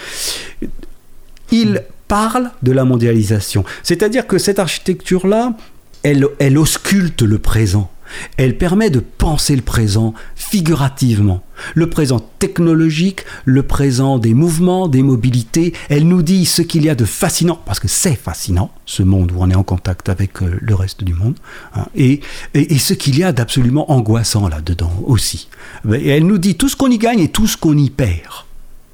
il 1.51 1.83
parle 2.07 2.49
de 2.63 2.71
la 2.71 2.85
mondialisation, 2.85 3.63
c'est-à-dire 3.83 4.25
que 4.25 4.39
cette 4.39 4.57
architecture-là, 4.57 5.53
elle, 6.01 6.25
elle 6.39 6.57
ausculte 6.57 7.21
le 7.21 7.37
présent. 7.37 7.91
Elle 8.37 8.57
permet 8.57 8.89
de 8.89 8.99
penser 8.99 9.55
le 9.55 9.61
présent 9.61 10.13
figurativement. 10.35 11.41
Le 11.75 11.89
présent 11.89 12.19
technologique, 12.39 13.25
le 13.45 13.63
présent 13.63 14.17
des 14.17 14.33
mouvements, 14.33 14.87
des 14.87 15.03
mobilités. 15.03 15.73
Elle 15.89 16.07
nous 16.07 16.21
dit 16.21 16.45
ce 16.45 16.61
qu'il 16.61 16.85
y 16.85 16.89
a 16.89 16.95
de 16.95 17.05
fascinant, 17.05 17.59
parce 17.65 17.79
que 17.79 17.87
c'est 17.87 18.15
fascinant, 18.15 18.71
ce 18.85 19.03
monde 19.03 19.31
où 19.31 19.37
on 19.39 19.49
est 19.49 19.55
en 19.55 19.63
contact 19.63 20.09
avec 20.09 20.41
euh, 20.41 20.57
le 20.61 20.75
reste 20.75 21.03
du 21.03 21.13
monde, 21.13 21.35
hein, 21.75 21.85
et, 21.95 22.21
et, 22.53 22.79
ce 22.79 22.93
qu'il 22.93 23.17
y 23.17 23.23
a 23.23 23.31
d'absolument 23.31 23.91
angoissant 23.91 24.47
là-dedans 24.47 24.93
aussi. 25.05 25.49
Et 25.93 26.09
elle 26.09 26.25
nous 26.25 26.37
dit 26.37 26.55
tout 26.55 26.69
ce 26.69 26.75
qu'on 26.75 26.89
y 26.89 26.97
gagne 26.97 27.19
et 27.19 27.29
tout 27.29 27.47
ce 27.47 27.57
qu'on 27.57 27.77
y 27.77 27.89
perd, 27.89 28.45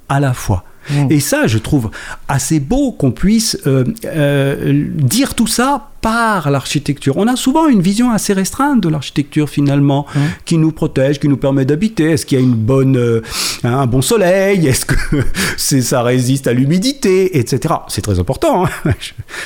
à 0.10 0.20
la 0.20 0.34
fois. 0.34 0.64
Mmh. 0.90 1.08
Et 1.10 1.20
ça, 1.20 1.48
je 1.48 1.58
trouve 1.58 1.90
assez 2.28 2.60
beau 2.60 2.92
qu'on 2.92 3.12
puisse 3.12 3.58
euh, 3.66 3.84
euh, 4.06 4.88
dire 4.96 5.34
tout 5.34 5.48
ça 5.48 5.92
par 6.06 6.52
l'architecture. 6.52 7.18
On 7.18 7.28
a 7.28 7.36
souvent 7.36 7.68
une 7.68 7.82
vision 7.82 8.12
assez 8.12 8.32
restreinte 8.34 8.80
de 8.80 8.90
l'architecture 8.90 9.50
finalement, 9.50 10.06
mmh. 10.14 10.20
qui 10.46 10.60
nous 10.60 10.72
protège, 10.72 11.20
qui 11.20 11.28
nous 11.28 11.36
permet 11.36 11.66
d'habiter. 11.66 12.12
Est-ce 12.12 12.28
qu'il 12.28 12.38
y 12.38 12.42
a 12.42 12.44
une 12.44 12.54
bonne, 12.54 12.96
euh, 12.96 13.24
un 13.64 13.88
bon 13.88 14.04
soleil? 14.04 14.68
Est-ce 14.68 14.86
que 14.86 14.94
c'est, 15.58 15.82
ça 15.82 16.04
résiste 16.04 16.46
à 16.46 16.54
l'humidité, 16.54 17.40
etc. 17.40 17.74
C'est 17.88 18.04
très 18.04 18.20
important. 18.20 18.68
Hein. 18.68 18.70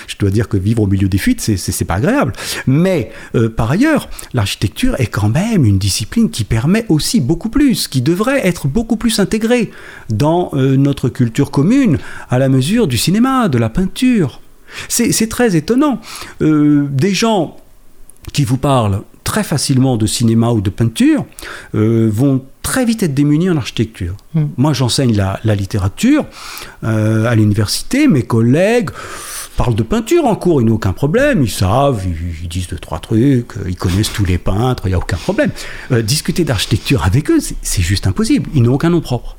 je, 0.08 0.18
dois 0.18 0.32
dire 0.32 0.50
que 0.50 0.58
vivre 0.58 0.82
au 0.82 0.88
milieu 0.88 1.08
des 1.08 1.18
fuites, 1.18 1.40
c'est, 1.40 1.56
c'est, 1.56 1.86
pas 1.86 1.96
agréable. 1.96 2.34
Mais 2.68 3.14
euh, 3.36 3.48
par 3.48 3.72
ailleurs, 3.72 4.10
l'architecture 4.34 5.00
est 5.00 5.08
quand 5.08 5.30
même 5.30 5.64
une 5.64 5.78
discipline 5.78 6.30
qui 6.30 6.44
permet 6.44 6.86
aussi 6.90 7.22
beaucoup 7.22 7.48
plus, 7.48 7.88
qui 7.88 8.02
devrait 8.02 8.46
être 8.46 8.68
beaucoup 8.68 8.98
plus 8.98 9.20
intégrée 9.20 9.72
dans 10.10 10.50
euh, 10.56 10.76
notre 10.76 11.08
culture 11.08 11.52
commune, 11.52 12.00
à 12.30 12.38
la 12.38 12.50
mesure 12.50 12.88
du 12.88 12.98
cinéma, 12.98 13.48
de 13.48 13.58
la 13.58 13.70
peinture. 13.70 14.42
C'est 14.88 15.30
très 15.30 15.56
étonnant. 15.56 16.02
Euh, 16.42 16.88
des 16.92 17.14
gens 17.14 17.58
qui 18.34 18.44
vous 18.44 18.58
parlent 18.58 19.02
très 19.24 19.44
facilement 19.44 19.98
de 19.98 20.08
cinéma 20.08 20.50
ou 20.50 20.62
de 20.62 20.70
peinture 20.70 21.26
euh, 21.76 22.10
vont 22.12 22.44
très 22.64 22.86
vite 22.86 23.04
être 23.04 23.14
démunis 23.14 23.50
en 23.50 23.58
architecture. 23.58 24.16
Hmm. 24.34 24.46
Moi, 24.58 24.74
j'enseigne 24.74 25.16
la, 25.16 25.56
littérature 25.56 26.26
euh, 26.84 27.26
à 27.26 27.36
l'université. 27.36 28.08
Mes 28.08 28.24
collègues 28.24 28.90
parlent 29.58 29.76
de 29.76 29.84
peinture 29.84 30.26
en 30.26 30.36
cours, 30.36 30.62
ils 30.62 30.66
n'ont 30.66 30.76
aucun 30.76 30.94
problème. 30.94 31.44
Ils 31.44 31.52
savent, 31.52 32.04
ils, 32.06 32.48
disent 32.48 32.68
deux, 32.68 32.80
trois 32.80 33.00
trucs, 33.00 33.54
ils 33.68 33.76
connaissent 33.76 34.14
tous 34.14 34.26
les 34.26 34.38
peintres, 34.38 34.84
il 34.86 34.90
n'y 34.90 34.96
a 34.96 35.00
aucun 35.00 35.18
problème. 35.18 35.52
discuter 36.02 36.44
d'architecture 36.46 37.04
avec 37.04 37.30
eux, 37.30 37.40
c'est 37.62 37.82
juste 37.82 38.08
impossible. 38.08 38.50
Ils 38.54 38.64
n'ont 38.64 38.74
aucun 38.74 38.90
nom 38.90 39.02
propre 39.02 39.36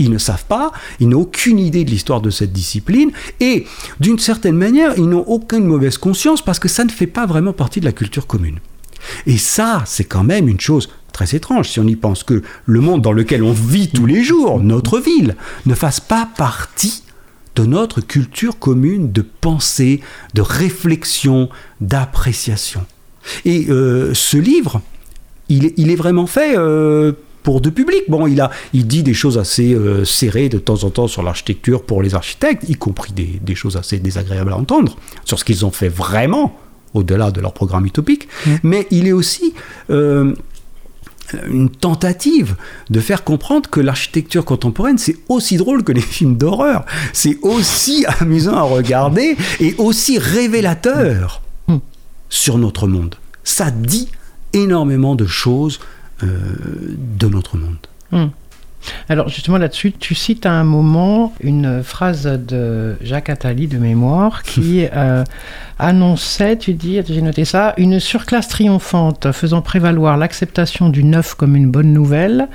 Ils 0.00 0.10
ne 0.10 0.18
savent 0.18 0.46
pas, 0.46 0.72
ils 0.98 1.08
n'ont 1.08 1.20
aucune 1.20 1.58
idée 1.58 1.84
de 1.84 1.90
l'histoire 1.90 2.20
de 2.20 2.30
cette 2.30 2.52
discipline, 2.52 3.12
et 3.38 3.66
d'une 4.00 4.18
certaine 4.18 4.56
manière, 4.56 4.94
ils 4.96 5.08
n'ont 5.08 5.24
aucune 5.26 5.64
mauvaise 5.64 5.98
conscience 5.98 6.42
parce 6.42 6.58
que 6.58 6.68
ça 6.68 6.84
ne 6.84 6.90
fait 6.90 7.06
pas 7.06 7.26
vraiment 7.26 7.52
partie 7.52 7.80
de 7.80 7.84
la 7.84 7.92
culture 7.92 8.26
commune. 8.26 8.58
Et 9.26 9.38
ça, 9.38 9.82
c'est 9.86 10.04
quand 10.04 10.24
même 10.24 10.48
une 10.48 10.60
chose 10.60 10.88
très 11.12 11.34
étrange 11.36 11.68
si 11.68 11.80
on 11.80 11.86
y 11.86 11.96
pense 11.96 12.22
que 12.24 12.42
le 12.64 12.80
monde 12.80 13.02
dans 13.02 13.12
lequel 13.12 13.42
on 13.42 13.52
vit 13.52 13.88
tous 13.88 14.06
les 14.06 14.22
jours, 14.22 14.60
notre 14.60 14.98
ville, 14.98 15.36
ne 15.66 15.74
fasse 15.74 16.00
pas 16.00 16.28
partie 16.36 17.02
de 17.56 17.64
notre 17.64 18.00
culture 18.00 18.58
commune 18.58 19.12
de 19.12 19.22
pensée, 19.22 20.00
de 20.34 20.40
réflexion, 20.40 21.50
d'appréciation. 21.80 22.86
Et 23.44 23.66
euh, 23.68 24.14
ce 24.14 24.38
livre, 24.38 24.80
il, 25.50 25.90
est 25.90 25.96
vraiment 25.96 26.26
fait 26.26 26.56
euh, 26.56 27.12
pour 27.42 27.60
de 27.60 27.70
public. 27.70 28.02
Bon, 28.08 28.26
il, 28.26 28.40
a, 28.40 28.50
il 28.72 28.86
dit 28.86 29.02
des 29.02 29.14
choses 29.14 29.38
assez 29.38 29.74
euh, 29.74 30.04
serrées 30.04 30.48
de 30.48 30.58
temps 30.58 30.84
en 30.84 30.90
temps 30.90 31.08
sur 31.08 31.22
l'architecture 31.22 31.82
pour 31.82 32.02
les 32.02 32.14
architectes, 32.14 32.68
y 32.68 32.74
compris 32.74 33.12
des, 33.12 33.54
choses 33.54 33.76
assez 33.76 33.98
désagréables 33.98 34.52
à 34.52 34.56
entendre, 34.56 34.96
sur 35.24 35.38
ce 35.38 35.44
qu'ils 35.44 35.66
ont 35.66 35.70
fait 35.70 35.88
vraiment, 35.88 36.56
au-delà 36.94 37.30
de 37.30 37.40
leur 37.40 37.52
programme 37.52 37.86
utopique. 37.86 38.28
Mmh. 38.46 38.50
Mais 38.62 38.86
il 38.90 39.06
est 39.06 39.12
aussi 39.12 39.54
une 41.48 41.70
tentative 41.70 42.56
de 42.88 43.00
faire 43.00 43.24
comprendre 43.24 43.68
que 43.68 43.80
l'architecture 43.80 44.44
contemporaine, 44.44 44.98
c'est 44.98 45.16
aussi 45.28 45.56
drôle 45.56 45.84
que 45.84 45.92
les 45.92 46.00
films 46.16 46.36
d'horreur. 46.36 46.84
C'est 47.12 47.38
aussi 47.42 48.04
amusant 48.20 48.56
à 48.56 48.62
regarder 48.62 49.36
et 49.60 49.74
aussi 49.78 50.18
révélateur 50.18 51.42
sur 52.28 52.58
notre 52.58 52.86
monde. 52.86 53.16
Ça 53.42 53.70
dit 53.70 54.08
énormément 54.52 55.16
de 55.16 55.26
choses 55.26 55.80
euh, 55.80 55.99
de 56.22 57.28
notre 57.28 57.56
monde. 57.56 57.76
Hmm. 58.12 58.28
Alors 59.08 59.28
justement 59.28 59.58
là-dessus, 59.58 59.92
tu 59.92 60.14
cites 60.14 60.46
à 60.46 60.52
un 60.52 60.64
moment 60.64 61.34
une 61.40 61.82
phrase 61.82 62.24
de 62.24 62.96
Jacques 63.02 63.28
Attali 63.28 63.66
de 63.66 63.78
mémoire 63.78 64.42
qui 64.42 64.86
euh, 64.94 65.24
annonçait, 65.80 66.56
tu 66.56 66.74
dis, 66.74 67.00
j'ai 67.06 67.22
noté 67.22 67.44
ça, 67.44 67.74
une 67.76 68.00
surclasse 68.00 68.48
triomphante 68.48 69.32
faisant 69.32 69.62
prévaloir 69.62 70.16
l'acceptation 70.16 70.88
du 70.88 71.02
neuf 71.02 71.34
comme 71.34 71.56
une 71.56 71.70
bonne 71.70 71.92
nouvelle, 71.92 72.48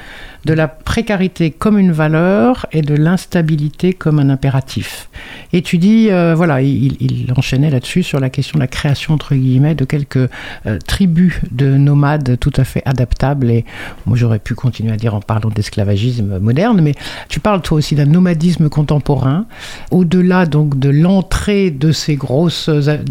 de 0.46 0.54
la 0.54 0.68
précarité 0.68 1.50
comme 1.50 1.80
une 1.80 1.92
valeur 1.92 2.68
et 2.72 2.82
de 2.82 2.94
l'instabilité 2.94 3.94
comme 3.94 4.20
un 4.20 4.30
impératif. 4.30 5.10
Et 5.54 5.64
tu 5.64 5.78
dis, 5.80 6.12
euh, 6.12 6.36
voilà, 6.36 6.62
il, 6.62 7.34
enchaînait 7.36 7.72
là-dessus 7.72 8.04
sur 8.04 8.20
la 8.20 8.30
question 8.30 8.58
de 8.58 8.62
la 8.62 8.68
création, 8.68 9.14
entre 9.14 9.34
guillemets, 9.34 9.74
de 9.74 9.86
quelques 9.86 10.18
euh, 10.18 10.78
tribus 10.86 11.34
de 11.52 11.76
nomades 11.78 12.38
tout 12.40 12.54
à 12.56 12.64
fait 12.64 12.84
adaptables. 12.86 13.50
Et 13.50 13.66
moi, 14.06 14.16
j'aurais 14.18 14.40
pu 14.40 14.54
continuer 14.54 14.94
à 14.94 14.98
dire 14.98 15.16
en 15.16 15.20
parlant 15.20 15.50
d'esclavagisme 15.50 16.38
moderne, 16.40 16.80
mais 16.82 16.94
tu 17.28 17.40
parles 17.40 17.62
toi 17.62 17.80
aussi 17.80 17.96
d'un 17.96 18.06
nomadisme 18.06 18.70
contemporain, 18.70 19.46
au-delà 19.90 20.46
donc 20.46 20.78
de 20.78 20.90
l'entrée 20.90 21.72
de 21.72 21.92
ces 21.92 22.16
grosses, 22.16 22.70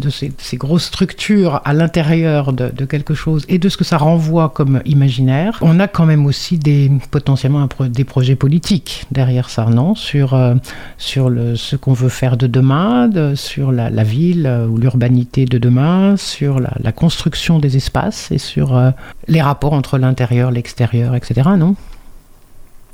ces, 0.09 0.57
grosses 0.57 0.85
structures 0.85 1.61
à 1.65 1.73
l'intérieur 1.73 2.53
de, 2.53 2.69
de 2.69 2.85
quelque 2.85 3.13
chose 3.13 3.45
et 3.49 3.57
de 3.57 3.69
ce 3.69 3.77
que 3.77 3.83
ça 3.83 3.97
renvoie 3.97 4.49
comme 4.49 4.81
imaginaire. 4.85 5.57
On 5.61 5.79
a 5.79 5.87
quand 5.87 6.05
même 6.05 6.25
aussi 6.25 6.57
des 6.57 6.91
potentiellement 7.11 7.67
des 7.79 8.03
projets 8.03 8.35
politiques 8.35 9.05
derrière 9.11 9.49
ça, 9.49 9.65
non? 9.65 9.95
Sur, 9.95 10.33
euh, 10.33 10.55
sur 10.97 11.31
ce 11.55 11.75
qu'on 11.75 11.93
veut 11.93 12.09
faire 12.09 12.37
de 12.37 12.47
demain, 12.47 13.09
sur 13.35 13.71
la, 13.71 13.89
ville 14.03 14.45
euh, 14.47 14.67
ou 14.67 14.77
l'urbanité 14.77 15.45
de 15.45 15.57
demain, 15.57 16.17
sur 16.17 16.59
la, 16.59 16.91
construction 16.91 17.59
des 17.59 17.75
espaces 17.77 18.31
et 18.31 18.37
sur 18.37 18.75
euh, 18.75 18.91
les 19.27 19.41
rapports 19.41 19.73
entre 19.73 19.97
l'intérieur, 19.97 20.51
l'extérieur, 20.51 21.15
etc., 21.15 21.49
non? 21.57 21.75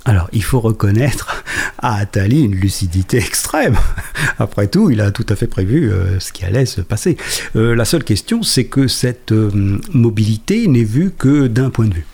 Alors, 0.04 0.30
il 0.34 0.44
faut 0.44 0.60
reconnaître 0.60 1.44
à 1.78 1.98
Attali 1.98 2.42
une 2.42 2.56
lucidité 2.56 3.18
extrême. 3.18 3.78
Après 4.40 4.66
tout, 4.66 4.90
il 4.90 5.00
a 5.00 5.12
tout 5.12 5.28
à 5.30 5.36
fait 5.36 5.46
prévu 5.46 5.92
ce 6.18 6.32
qui 6.32 6.44
allait 6.44 6.66
se 6.66 6.82
passer. 6.82 7.18
la 7.54 7.86
seule 7.86 8.04
question, 8.04 8.42
c'est 8.42 8.64
que 8.64 8.88
cette 8.88 9.32
mobilité 9.94 10.68
n'est 10.68 10.84
vue 10.84 11.12
que 11.16 11.46
d'un 11.46 11.70
point 11.70 11.86
de 11.86 11.94
vue. 11.94 12.08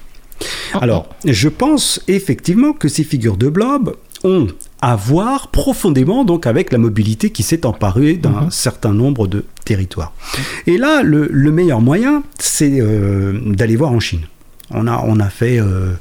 Alors, 0.73 1.07
je 1.23 1.47
pense 1.47 2.01
effectivement 2.09 2.73
que 2.73 2.89
ces 2.89 3.05
figures 3.05 3.37
de 3.37 3.47
blob 3.47 3.95
ont 4.23 4.47
à 4.81 4.95
voir 4.95 5.49
profondément 5.49 6.23
donc 6.23 6.45
avec 6.45 6.71
la 6.71 6.77
mobilité 6.77 7.31
qui 7.31 7.43
s'est 7.43 7.65
emparée 7.65 8.13
d'un 8.13 8.43
mhm. 8.43 8.51
certain 8.51 8.93
nombre 8.93 9.27
de 9.27 9.45
territoires. 9.65 10.13
Et 10.65 10.77
là, 10.77 11.01
le, 11.03 11.29
meilleur 11.51 11.81
moyen, 11.81 12.23
c'est 12.39 12.79
euh, 12.79 13.39
d'aller 13.45 13.75
voir 13.75 13.91
en 13.91 13.99
Chine. 13.99 14.21
On 14.71 14.87
a, 14.87 15.01
on 15.05 15.19
a 15.19 15.29
fait 15.29 15.59
euh, 15.59 15.65
euh, 15.65 15.93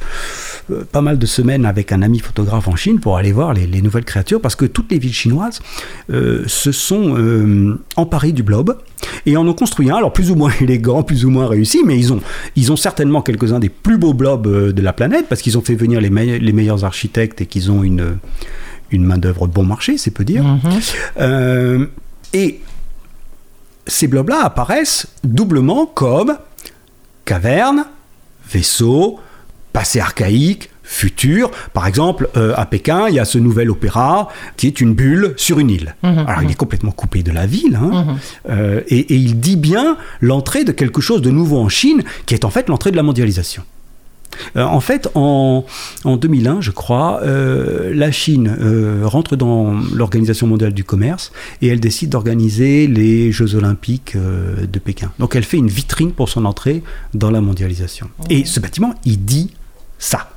pas 0.91 1.01
mal 1.01 1.19
de 1.19 1.27
semaines 1.27 1.65
avec 1.65 1.93
un 1.93 2.03
ami 2.03 2.19
photographe 2.19 2.69
en 2.69 2.77
Chine 2.77 2.99
pour 2.99 3.17
aller 3.17 3.33
voir 3.33 3.55
les, 3.55 3.83
nouvelles 3.83 4.05
créatures 4.05 4.41
parce 4.41 4.57
que 4.57 4.65
toutes 4.65 4.91
les 4.91 4.99
villes 4.99 5.15
chinoises 5.15 5.61
euh, 6.11 6.43
se 6.47 6.73
sont 6.73 7.17
euh, 7.17 7.81
emparées 7.97 8.33
du 8.33 8.43
blob 8.43 8.77
et 9.27 9.37
en 9.37 9.47
ont 9.47 9.55
construit 9.55 9.91
un, 9.91 9.97
alors 9.97 10.13
plus 10.13 10.31
ou 10.31 10.35
moins 10.35 10.51
élégant, 10.61 11.03
plus 11.03 11.25
ou 11.25 11.31
moins 11.31 11.47
réussi, 11.47 11.83
mais 11.85 11.99
ils 11.99 12.13
ont, 12.13 12.21
ils 12.57 12.73
ont 12.73 12.77
certainement 12.77 13.23
quelques-uns 13.23 13.61
des 13.61 13.69
plus 13.69 13.99
beaux 13.99 14.15
blobs 14.15 14.73
de 14.73 14.83
la 14.83 14.93
planète 14.93 15.27
parce 15.29 15.41
qu'ils 15.41 15.57
ont 15.57 15.63
fait 15.63 15.77
venir 15.77 16.01
les, 16.01 16.39
les 16.39 16.53
meilleurs 16.53 16.85
architectes 16.85 17.41
et 17.41 17.47
qu'ils 17.47 17.71
ont 17.71 17.83
une, 17.83 18.19
une 18.91 19.05
main-d'œuvre 19.05 19.47
bon 19.47 19.65
marché, 19.65 19.99
c'est 19.99 20.11
peu 20.11 20.25
dire. 20.25 20.45
Mm-hmm. 21.17 21.89
et 22.33 22.61
ces 23.87 24.09
blobs-là 24.09 24.41
apparaissent 24.43 25.07
doublement 25.23 25.87
comme 25.87 26.37
cavernes, 27.25 27.85
vaisseaux, 28.51 29.21
passé 29.77 30.01
archaïque, 30.01 30.71
futur. 30.87 31.51
Par 31.75 31.87
exemple, 31.87 32.31
euh, 32.39 32.55
à 32.57 32.65
Pékin, 32.65 33.09
il 33.11 33.15
y 33.17 33.19
a 33.19 33.27
ce 33.27 33.37
nouvel 33.37 33.71
opéra 33.71 34.29
qui 34.57 34.69
est 34.69 34.81
une 34.81 34.95
bulle 34.95 35.35
sur 35.37 35.59
une 35.59 35.69
île. 35.69 35.97
Mhm, 36.03 36.25
Alors, 36.27 36.41
il 36.41 36.47
mhm. 36.47 36.53
est 36.53 36.55
complètement 36.55 36.93
coupé 36.93 37.23
de 37.23 37.31
la 37.31 37.45
ville, 37.45 37.77
hein. 37.77 38.07
mhm. 38.07 38.17
euh, 38.49 38.81
et, 38.89 39.15
il 39.15 39.39
dit 39.39 39.57
bien 39.57 39.99
l'entrée 40.23 40.65
de 40.65 40.73
quelque 40.73 41.03
chose 41.03 41.21
de 41.21 41.31
nouveau 41.31 41.59
en 41.59 41.69
Chine, 41.69 42.05
qui 42.25 42.33
est 42.33 42.47
en 42.47 42.51
fait 42.51 42.71
l'entrée 42.71 42.91
de 42.91 42.97
la 42.97 43.03
mondialisation. 43.03 43.65
Euh, 44.57 44.63
en 44.63 44.81
fait, 44.81 45.11
en, 45.15 45.65
2001, 46.05 46.63
je 46.63 46.71
crois, 46.71 47.21
la 47.25 48.11
Chine 48.13 48.55
rentre 49.03 49.37
dans 49.37 49.75
l'Organisation 49.95 50.47
mondiale 50.47 50.73
du 50.73 50.85
commerce 50.85 51.33
et 51.61 51.69
elle 51.69 51.81
décide 51.81 52.11
d'organiser 52.11 52.87
les 52.87 53.31
Jeux 53.31 53.57
olympiques 53.57 54.17
de 54.17 54.79
Pékin. 54.79 55.11
Donc 55.19 55.37
elle 55.37 55.45
fait 55.45 55.59
une 55.59 55.69
vitrine 55.69 56.13
pour 56.13 56.29
son 56.31 56.47
entrée 56.47 56.83
dans 57.13 57.31
la 57.31 57.41
mondialisation. 57.41 58.09
Et 58.31 58.45
ce 58.45 58.61
bâtiment, 58.61 58.95
il 59.05 59.25
dit 59.25 59.51
ça 59.99 60.29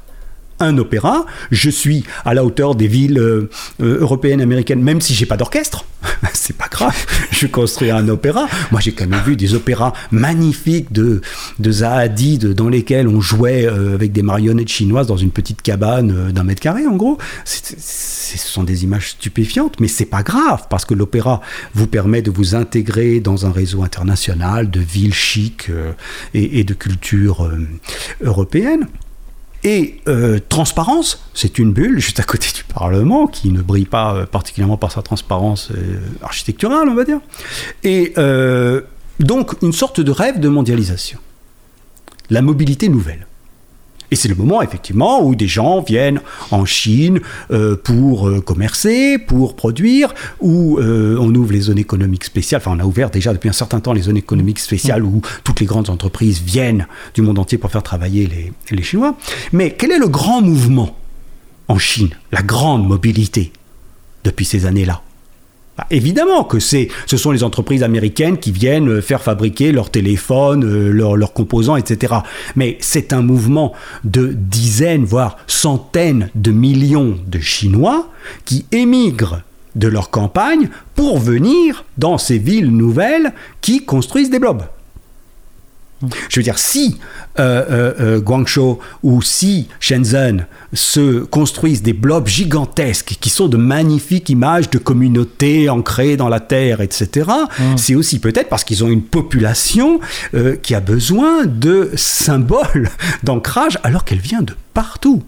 un 0.60 0.78
opéra, 0.78 1.26
je 1.52 1.70
suis 1.70 2.04
à 2.26 2.34
la 2.34 2.44
hauteur 2.44 2.76
des 2.76 2.88
villes 2.88 3.18
euh, 3.18 3.50
euh, 3.82 4.00
européennes, 4.02 4.42
américaines, 4.42 4.82
même 4.82 5.02
si 5.02 5.14
j'ai 5.14 5.26
pas 5.26 5.38
d'orchestre, 5.38 5.86
c'est 6.34 6.56
pas 6.56 6.68
grave, 6.70 7.06
je 7.32 7.48
construis 7.48 7.92
un 7.92 8.08
opéra. 8.10 8.48
Moi 8.72 8.82
j'ai 8.82 8.92
quand 8.92 9.08
même 9.08 9.24
vu 9.24 9.36
des 9.36 9.54
opéras 9.54 9.94
magnifiques 10.12 10.92
de, 10.92 11.22
de 11.60 12.54
dans 12.54 12.70
lesquels 12.70 13.08
on 13.08 13.22
jouait 13.22 13.66
euh, 13.66 13.94
avec 13.94 14.12
des 14.12 14.22
marionnettes 14.22 14.70
chinoises 14.70 15.08
dans 15.08 15.18
une 15.18 15.32
petite 15.32 15.62
cabane 15.62 16.32
d'un 16.32 16.44
mètre 16.44 16.62
carré 16.62 16.86
en 16.86 16.96
gros. 16.96 17.18
ce 17.46 18.38
sont 18.38 18.64
des 18.64 18.84
images 18.84 19.12
stupéfiantes, 19.12 19.80
mais 19.80 19.88
c'est 19.88 20.06
pas 20.06 20.24
grave 20.24 20.64
parce 20.70 20.86
que 20.86 20.94
l'opéra 20.94 21.42
vous 21.74 21.88
permet 21.88 22.22
de 22.22 22.32
vous 22.32 22.56
intégrer 22.56 23.20
dans 23.20 23.46
un 23.46 23.52
réseau 23.52 23.84
international 23.84 24.70
de 24.70 24.80
villes 24.80 25.14
chics 25.14 25.72
et, 26.34 26.60
et, 26.60 26.64
de 26.64 26.74
culture 26.74 27.50
européenne. 28.22 28.88
Et 29.64 30.00
euh, 30.08 30.40
transparence, 30.48 31.24
c'est 31.34 31.60
une 31.60 31.74
bulle 31.74 32.00
juste 32.00 32.20
à 32.20 32.24
côté 32.24 32.48
du 32.56 32.64
Parlement 32.64 33.28
qui 33.28 33.52
ne 33.52 33.62
brille 33.62 33.86
pas 33.86 34.16
euh, 34.16 34.26
particulièrement 34.26 34.78
par 34.78 34.92
sa 34.92 35.02
transparence 35.02 35.72
euh, 35.72 36.00
architecturale, 36.22 36.88
on 36.88 36.96
va 36.96 37.04
dire. 37.04 37.20
Et 37.84 38.14
donc 39.20 39.62
une 39.62 39.74
sorte 39.74 40.00
de 40.00 40.12
rêve 40.12 40.40
de 40.40 40.48
mondialisation. 40.48 41.20
La 42.30 42.42
mobilité 42.42 42.88
nouvelle. 42.88 43.28
Et 44.12 44.16
c'est 44.16 44.28
le 44.28 44.36
moment, 44.36 44.62
effectivement, 44.62 45.24
où 45.24 45.36
des 45.36 45.48
gens 45.48 45.82
viennent 45.82 46.22
en 46.52 46.66
Chine 46.66 47.20
euh, 47.52 47.76
pour 47.76 48.28
euh, 48.28 48.42
commercer, 48.42 49.18
pour 49.18 49.56
produire, 49.56 50.14
où 50.40 50.80
euh, 50.80 51.18
on 51.20 51.34
ouvre 51.36 51.54
les 51.54 51.62
zones 51.62 51.78
économiques 51.78 52.24
spéciales. 52.24 52.62
Enfin, 52.62 52.76
on 52.76 52.80
a 52.80 52.86
ouvert 52.86 53.10
déjà 53.10 53.34
depuis 53.34 53.50
un 53.50 53.54
certain 53.54 53.80
temps 53.80 53.94
les 53.94 54.02
zones 54.02 54.18
économiques 54.18 54.60
spéciales 54.60 55.04
où 55.04 55.22
toutes 55.44 55.60
les 55.60 55.66
grandes 55.66 55.90
entreprises 55.90 56.42
viennent 56.42 56.88
du 57.14 57.22
monde 57.22 57.40
entier 57.40 57.58
pour 57.58 57.72
faire 57.72 57.84
travailler 57.84 58.28
les, 58.28 58.52
les 58.76 58.84
Chinois. 58.84 59.16
Mais 59.52 59.76
quel 59.78 59.92
est 59.92 60.00
le 60.00 60.08
grand 60.08 60.42
mouvement 60.42 60.98
en 61.68 61.78
Chine, 61.78 62.10
la 62.32 62.42
grande 62.42 62.88
mobilité 62.88 63.52
depuis 64.24 64.46
ces 64.46 64.66
années-là? 64.66 65.02
Bah, 65.80 65.86
évidemment 65.92 66.44
que 66.44 66.60
ce 66.60 66.88
sont 67.16 67.32
les 67.32 67.42
entreprises 67.42 67.84
américaines 67.84 68.38
qui 68.38 68.52
viennent 68.52 68.90
euh, 68.90 69.02
faire 69.02 69.22
fabriquer 69.22 69.72
leurs 69.72 69.90
téléphones, 69.90 70.66
euh, 70.66 70.92
leurs, 70.92 71.32
composants, 71.32 71.78
etc. 71.78 72.16
Mais 72.58 72.78
c'est 72.82 73.14
un 73.14 73.22
mouvement 73.22 73.72
de 74.04 74.34
dizaines, 74.36 75.06
voire 75.06 75.38
centaines 75.48 76.32
de 76.36 76.52
millions 76.52 77.16
de 77.26 77.40
Chinois 77.40 78.10
qui 78.44 78.66
émigrent 78.74 79.40
de 79.78 79.88
leur 79.88 80.10
campagne 80.10 80.68
pour 80.96 81.18
venir 81.18 81.86
dans 81.98 82.18
ces 82.18 82.40
villes 82.40 82.76
nouvelles 82.76 83.32
qui 83.62 83.86
construisent 83.86 84.30
des 84.30 84.40
blobs. 84.40 84.64
Je 86.30 86.40
veux 86.40 86.44
dire, 86.44 86.58
si 86.58 86.98
euh, 87.40 87.66
euh, 87.70 87.94
euh, 88.00 88.20
Guangzhou 88.22 88.80
ou 89.04 89.22
si 89.22 89.68
Shenzhen 89.80 90.46
se 90.74 91.24
construisent 91.24 91.84
des 91.84 91.94
blobs 91.94 92.28
gigantesques 92.28 93.18
qui 93.20 93.30
sont 93.30 93.48
de 93.48 93.58
magnifiques 93.58 94.30
images 94.30 94.70
de 94.70 94.78
communautés 94.78 95.70
ancrées 95.70 96.16
dans 96.16 96.30
la 96.30 96.40
terre, 96.40 96.82
etc., 96.82 97.30
c'est 97.76 97.96
aussi 97.96 98.20
peut-être 98.20 98.50
parce 98.50 98.64
qu'ils 98.64 98.84
ont 98.84 98.90
une 98.90 99.02
population 99.02 100.00
qui 100.62 100.76
a 100.76 100.80
besoin 100.80 101.46
de 101.46 101.92
symboles 101.96 102.90
d'ancrage 103.24 103.78
alors 103.84 104.06
qu'elle 104.06 104.20
vient 104.20 104.42
de 104.42 104.56
partout. 104.74 105.24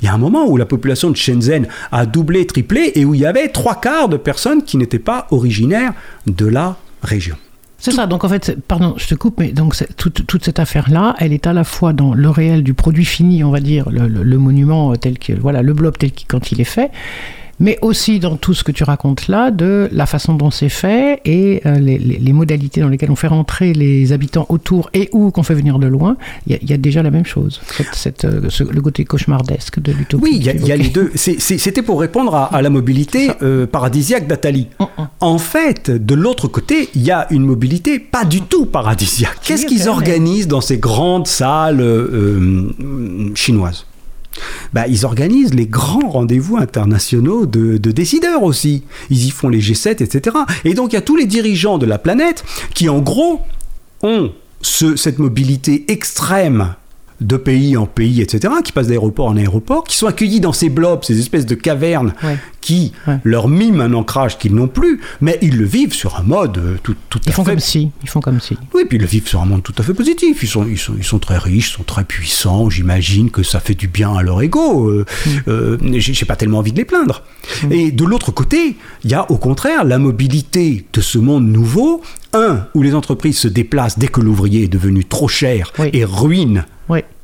Il 0.00 0.06
y 0.06 0.08
a 0.08 0.14
un 0.14 0.18
moment 0.18 0.46
où 0.46 0.56
la 0.56 0.66
population 0.66 1.10
de 1.10 1.16
Shenzhen 1.16 1.68
a 1.92 2.06
doublé, 2.06 2.46
triplé, 2.46 2.92
et 2.96 3.04
où 3.04 3.14
il 3.14 3.20
y 3.20 3.26
avait 3.26 3.48
trois 3.48 3.80
quarts 3.80 4.08
de 4.08 4.16
personnes 4.16 4.64
qui 4.64 4.76
n'étaient 4.76 4.98
pas 4.98 5.28
originaires 5.30 5.92
de 6.26 6.46
la 6.46 6.76
région. 7.02 7.36
C'est 7.82 7.90
ça, 7.90 8.06
donc 8.06 8.22
en 8.22 8.28
fait, 8.28 8.56
pardon, 8.68 8.94
je 8.96 9.08
te 9.08 9.16
coupe, 9.16 9.40
mais 9.40 9.50
donc 9.50 9.74
toute, 9.96 10.24
toute, 10.24 10.44
cette 10.44 10.60
affaire-là, 10.60 11.16
elle 11.18 11.32
est 11.32 11.48
à 11.48 11.52
la 11.52 11.64
fois 11.64 11.92
dans 11.92 12.14
le 12.14 12.30
réel 12.30 12.62
du 12.62 12.74
produit 12.74 13.04
fini, 13.04 13.42
on 13.42 13.50
va 13.50 13.58
dire, 13.58 13.90
le, 13.90 14.38
monument 14.38 14.94
tel 14.94 15.18
que, 15.18 15.32
voilà, 15.32 15.62
le 15.62 15.72
blob 15.72 15.98
tel 15.98 16.12
qu'il, 16.12 16.28
quand 16.28 16.52
il 16.52 16.60
est 16.60 16.64
fait, 16.64 16.92
mais 17.62 17.78
aussi 17.80 18.18
dans 18.18 18.36
tout 18.36 18.54
ce 18.54 18.64
que 18.64 18.72
tu 18.72 18.82
racontes 18.82 19.28
là, 19.28 19.50
de 19.52 19.88
la 19.92 20.04
façon 20.04 20.34
dont 20.34 20.50
c'est 20.50 20.68
fait 20.68 21.20
et 21.24 21.62
euh, 21.64 21.78
les, 21.78 22.32
modalités 22.32 22.80
dans 22.80 22.88
lesquelles 22.88 23.10
on 23.10 23.16
fait 23.16 23.28
rentrer 23.28 23.72
les 23.72 24.12
habitants 24.12 24.46
autour 24.48 24.90
et 24.94 25.08
où 25.12 25.30
qu'on 25.30 25.44
fait 25.44 25.54
venir 25.54 25.78
de 25.78 25.86
loin, 25.86 26.16
il 26.46 26.58
y, 26.60 26.72
a 26.72 26.76
déjà 26.76 27.02
la 27.02 27.10
même 27.10 27.24
chose, 27.24 27.60
cette, 27.92 28.24
euh, 28.24 28.48
le 28.68 28.80
côté 28.80 29.04
cauchemardesque 29.04 29.80
de 29.80 29.92
l'utopie. 29.92 30.22
Oui, 30.22 30.30
il 30.34 30.42
y, 30.44 30.72
a 30.72 30.76
les 30.76 30.88
deux. 30.88 31.12
C'était 31.14 31.82
pour 31.82 32.00
répondre 32.00 32.34
à, 32.34 32.60
la 32.60 32.70
mobilité 32.70 33.30
euh, 33.42 33.66
paradisiaque 33.66 34.26
d'Atali. 34.26 34.66
Mm, 34.80 34.84
mm. 34.84 35.08
En 35.20 35.38
fait, 35.38 35.90
de 35.90 36.14
l'autre 36.14 36.48
côté, 36.48 36.88
il 36.96 37.02
y 37.02 37.12
a 37.12 37.28
une 37.30 37.44
mobilité 37.44 38.00
pas 38.00 38.24
du 38.24 38.40
tout 38.40 38.66
paradisiaque. 38.66 39.38
Qu'est-ce 39.44 39.66
qu'ils 39.66 39.88
organisent 39.88 40.48
dans 40.48 40.60
ces 40.60 40.78
grandes 40.78 41.28
salles 41.28 41.84
chinoises? 43.36 43.86
Bah, 44.72 44.86
ils 44.88 45.04
organisent 45.04 45.54
les 45.54 45.66
grands 45.66 46.08
rendez-vous 46.08 46.56
internationaux 46.56 47.46
de, 47.46 47.76
décideurs 47.76 48.42
aussi. 48.42 48.84
Ils 49.10 49.26
y 49.26 49.30
font 49.30 49.48
les 49.48 49.60
G7, 49.60 50.02
etc. 50.02 50.36
Et 50.64 50.74
donc 50.74 50.92
il 50.92 50.96
y 50.96 50.98
a 50.98 51.02
tous 51.02 51.16
les 51.16 51.26
dirigeants 51.26 51.78
de 51.78 51.86
la 51.86 51.98
planète 51.98 52.44
qui, 52.74 52.88
en 52.88 53.00
gros, 53.00 53.40
ont 54.02 54.32
cette 54.62 55.18
mobilité 55.18 55.84
extrême 55.88 56.74
de 57.20 57.36
pays 57.36 57.76
en 57.76 57.86
pays, 57.86 58.20
etc., 58.20 58.54
qui 58.64 58.72
passent 58.72 58.88
d'aéroport 58.88 59.26
en 59.26 59.36
aéroport, 59.36 59.84
qui 59.84 59.96
sont 59.96 60.06
accueillis 60.06 60.40
dans 60.40 60.52
ces 60.52 60.68
blobs, 60.68 61.04
ces 61.04 61.18
espèces 61.18 61.46
de 61.46 61.54
cavernes 61.54 62.14
qui 62.62 62.92
leur 63.24 63.48
miment 63.48 63.82
un 63.82 63.92
ancrage 63.92 64.38
qu'ils 64.38 64.54
n'ont 64.54 64.68
plus, 64.68 65.00
mais 65.20 65.38
ils 65.42 65.58
le 65.58 65.66
vivent 65.66 65.92
sur 65.92 66.16
un 66.16 66.22
mode 66.22 66.58
euh, 66.58 66.76
tout, 66.82 66.94
tout 67.10 67.20
ils 67.26 67.32
font 67.32 67.44
Comme 67.44 67.58
si. 67.58 67.90
Ils 68.02 68.08
font 68.08 68.20
comme 68.20 68.40
si. 68.40 68.56
Oui, 68.72 68.84
puis 68.88 68.96
ils 68.96 69.00
le 69.00 69.06
vivent 69.06 69.28
sur 69.28 69.42
un 69.42 69.44
monde 69.44 69.62
tout 69.62 69.74
à 69.76 69.82
fait 69.82 69.92
positif. 69.92 70.42
Ils 70.42 70.48
sont, 70.48 70.66
ils 70.66 70.78
sont, 70.78 70.94
ils 70.96 71.04
sont 71.04 71.18
très 71.18 71.36
riches, 71.36 71.70
ils 71.70 71.76
sont 71.76 71.82
très 71.82 72.04
puissants. 72.04 72.70
J'imagine 72.70 73.30
que 73.30 73.42
ça 73.42 73.60
fait 73.60 73.74
du 73.74 73.88
bien 73.88 74.14
à 74.16 74.22
leur 74.22 74.40
ego. 74.40 74.88
Euh, 74.88 75.04
mm. 75.26 75.30
euh, 75.48 75.78
J'ai 75.98 76.24
pas 76.24 76.36
tellement 76.36 76.58
envie 76.58 76.72
de 76.72 76.78
les 76.78 76.84
plaindre. 76.84 77.22
Mm. 77.64 77.72
Et 77.72 77.90
de 77.90 78.04
l'autre 78.04 78.30
côté, 78.30 78.76
il 79.04 79.10
y 79.10 79.14
a 79.14 79.30
au 79.30 79.36
contraire 79.36 79.84
la 79.84 79.98
mobilité 79.98 80.86
de 80.92 81.00
ce 81.00 81.18
monde 81.18 81.46
nouveau. 81.46 82.02
Un, 82.34 82.66
où 82.74 82.82
les 82.82 82.94
entreprises 82.94 83.36
se 83.36 83.48
déplacent 83.48 83.98
dès 83.98 84.08
que 84.08 84.22
l'ouvrier 84.22 84.62
est 84.64 84.68
devenu 84.68 85.04
trop 85.04 85.28
cher 85.28 85.70
et 85.92 86.02
ruine 86.06 86.64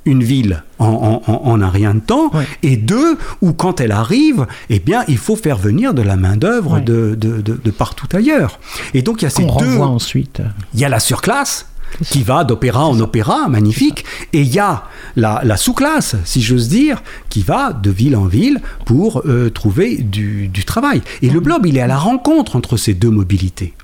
une 0.09 0.25
ville 0.25 0.63
en, 0.79 1.61
un 1.61 1.69
rien 1.69 1.95
de 1.95 2.01
temps, 2.01 2.31
et 2.63 2.77
deux, 2.77 3.19
où 3.41 3.53
quand 3.53 3.81
elle 3.81 3.93
arrive, 3.93 4.47
eh 4.71 4.79
bien, 4.79 5.05
il 5.09 5.19
faut 5.19 5.37
faire 5.37 5.59
venir 5.59 5.95
de 5.95 6.03
la 6.03 6.17
main-d'œuvre 6.17 6.81
de, 6.81 7.15
de, 7.15 7.71
partout 7.71 8.09
ailleurs. 8.15 8.59
Et 8.95 9.03
donc, 9.03 9.23
il 9.23 9.25
y 9.25 9.27
a 9.27 9.31
ces 9.31 9.45
deux. 9.45 9.79
ensuite. 9.79 10.43
Il 10.75 10.81
y 10.81 10.85
a 10.85 10.89
la 10.89 11.01
surclasse, 11.01 11.67
qui 12.11 12.23
va 12.23 12.45
d'opéra 12.45 12.87
en 12.87 12.99
opéra, 13.01 13.49
magnifique. 13.49 14.05
Et 14.33 14.43
il 14.43 14.49
y 14.49 14.59
a 14.59 14.85
la, 15.17 15.57
sous-classe, 15.57 16.17
si 16.25 16.43
j'ose 16.43 16.69
dire, 16.69 17.03
qui 17.29 17.43
va 17.43 17.73
de 17.73 17.91
ville 17.91 18.17
en 18.17 18.27
ville 18.27 18.61
pour 18.85 19.23
euh, 19.27 19.51
trouver 19.51 19.97
du, 19.97 20.51
travail. 20.67 21.03
Et 21.23 21.31
le 21.31 21.41
blob, 21.41 21.67
il 21.67 21.77
est 21.77 21.81
à 21.81 21.87
la 21.87 21.99
rencontre 21.99 22.57
entre 22.57 22.77
ces 22.77 22.95
deux 22.95 23.11
mobilités. 23.11 23.75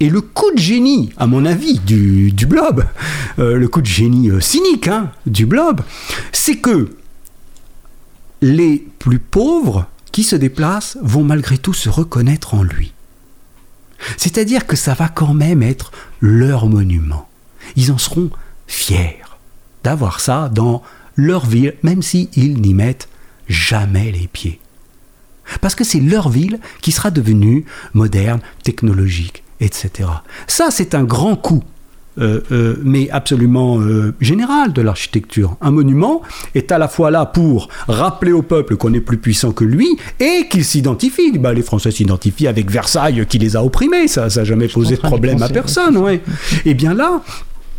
Et 0.00 0.08
le 0.08 0.20
coup 0.20 0.50
de 0.54 0.58
génie, 0.58 1.10
à 1.16 1.26
mon 1.26 1.44
avis, 1.44 1.78
du, 1.78 2.32
blob, 2.46 2.84
euh, 3.38 3.56
le 3.56 3.68
coup 3.68 3.80
de 3.80 3.86
génie 3.86 4.30
euh, 4.30 4.40
cynique 4.40 4.88
hein, 4.88 5.10
du 5.26 5.46
blob, 5.46 5.80
c'est 6.32 6.56
que 6.56 6.90
les 8.42 8.86
plus 8.98 9.18
pauvres 9.18 9.86
qui 10.12 10.22
se 10.24 10.36
déplacent 10.36 10.98
vont 11.02 11.24
malgré 11.24 11.58
tout 11.58 11.74
se 11.74 11.88
reconnaître 11.88 12.54
en 12.54 12.62
lui. 12.62 12.92
C'est-à-dire 14.16 14.66
que 14.66 14.76
ça 14.76 14.94
va 14.94 15.08
quand 15.08 15.34
même 15.34 15.62
être 15.62 15.92
leur 16.20 16.66
monument. 16.66 17.28
Ils 17.76 17.92
en 17.92 17.98
seront 17.98 18.30
fiers 18.66 19.18
d'avoir 19.84 20.20
ça 20.20 20.48
dans 20.48 20.82
leur 21.16 21.46
ville, 21.46 21.74
même 21.82 22.02
s'ils 22.02 22.60
n'y 22.60 22.74
mettent 22.74 23.08
jamais 23.48 24.12
les 24.12 24.28
pieds. 24.28 24.60
Parce 25.60 25.74
que 25.74 25.84
c'est 25.84 26.00
leur 26.00 26.28
ville 26.28 26.60
qui 26.80 26.92
sera 26.92 27.10
devenue 27.10 27.64
moderne, 27.94 28.40
technologique, 28.62 29.42
etc. 29.60 30.08
Ça, 30.46 30.70
c'est 30.70 30.94
un 30.94 31.04
grand 31.04 31.36
coup 31.36 31.64
mais 32.20 33.10
absolument 33.10 33.80
euh, 33.80 34.12
général 34.20 34.72
de 34.72 34.82
l'architecture. 34.82 35.56
Un 35.60 35.70
monument 35.70 36.22
est 36.54 36.72
à 36.72 36.78
la 36.78 36.88
fois 36.88 37.10
là 37.10 37.26
pour 37.26 37.68
rappeler 37.88 38.32
au 38.32 38.42
peuple 38.42 38.76
qu'on 38.76 38.92
est 38.92 39.00
plus 39.00 39.18
puissant 39.18 39.52
que 39.52 39.64
lui 39.64 39.88
et 40.18 40.46
qu'il 40.50 40.64
s'identifie. 40.64 41.38
Bah, 41.38 41.52
les 41.52 41.62
Français 41.62 41.90
s'identifient 41.90 42.48
avec 42.48 42.70
Versailles 42.70 43.24
qui 43.28 43.38
les 43.38 43.56
a 43.56 43.64
opprimés, 43.64 44.08
ça 44.08 44.28
n'a 44.28 44.44
jamais 44.44 44.68
posé 44.68 44.96
de 44.96 45.00
problème 45.00 45.42
à 45.42 45.48
personne. 45.48 45.96
Ouais. 45.96 46.16
Et 46.64 46.70
eh 46.70 46.74
bien 46.74 46.94
là, 46.94 47.22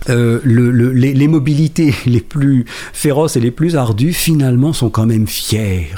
les, 0.08 1.28
mobilités 1.28 1.94
les 2.06 2.22
plus 2.22 2.66
féroces 2.94 3.36
et 3.36 3.40
les 3.40 3.52
plus 3.52 3.76
ardues, 3.76 4.14
finalement, 4.14 4.74
sont 4.74 4.90
quand 4.90 5.06
même 5.06 5.28
fiers 5.28 5.90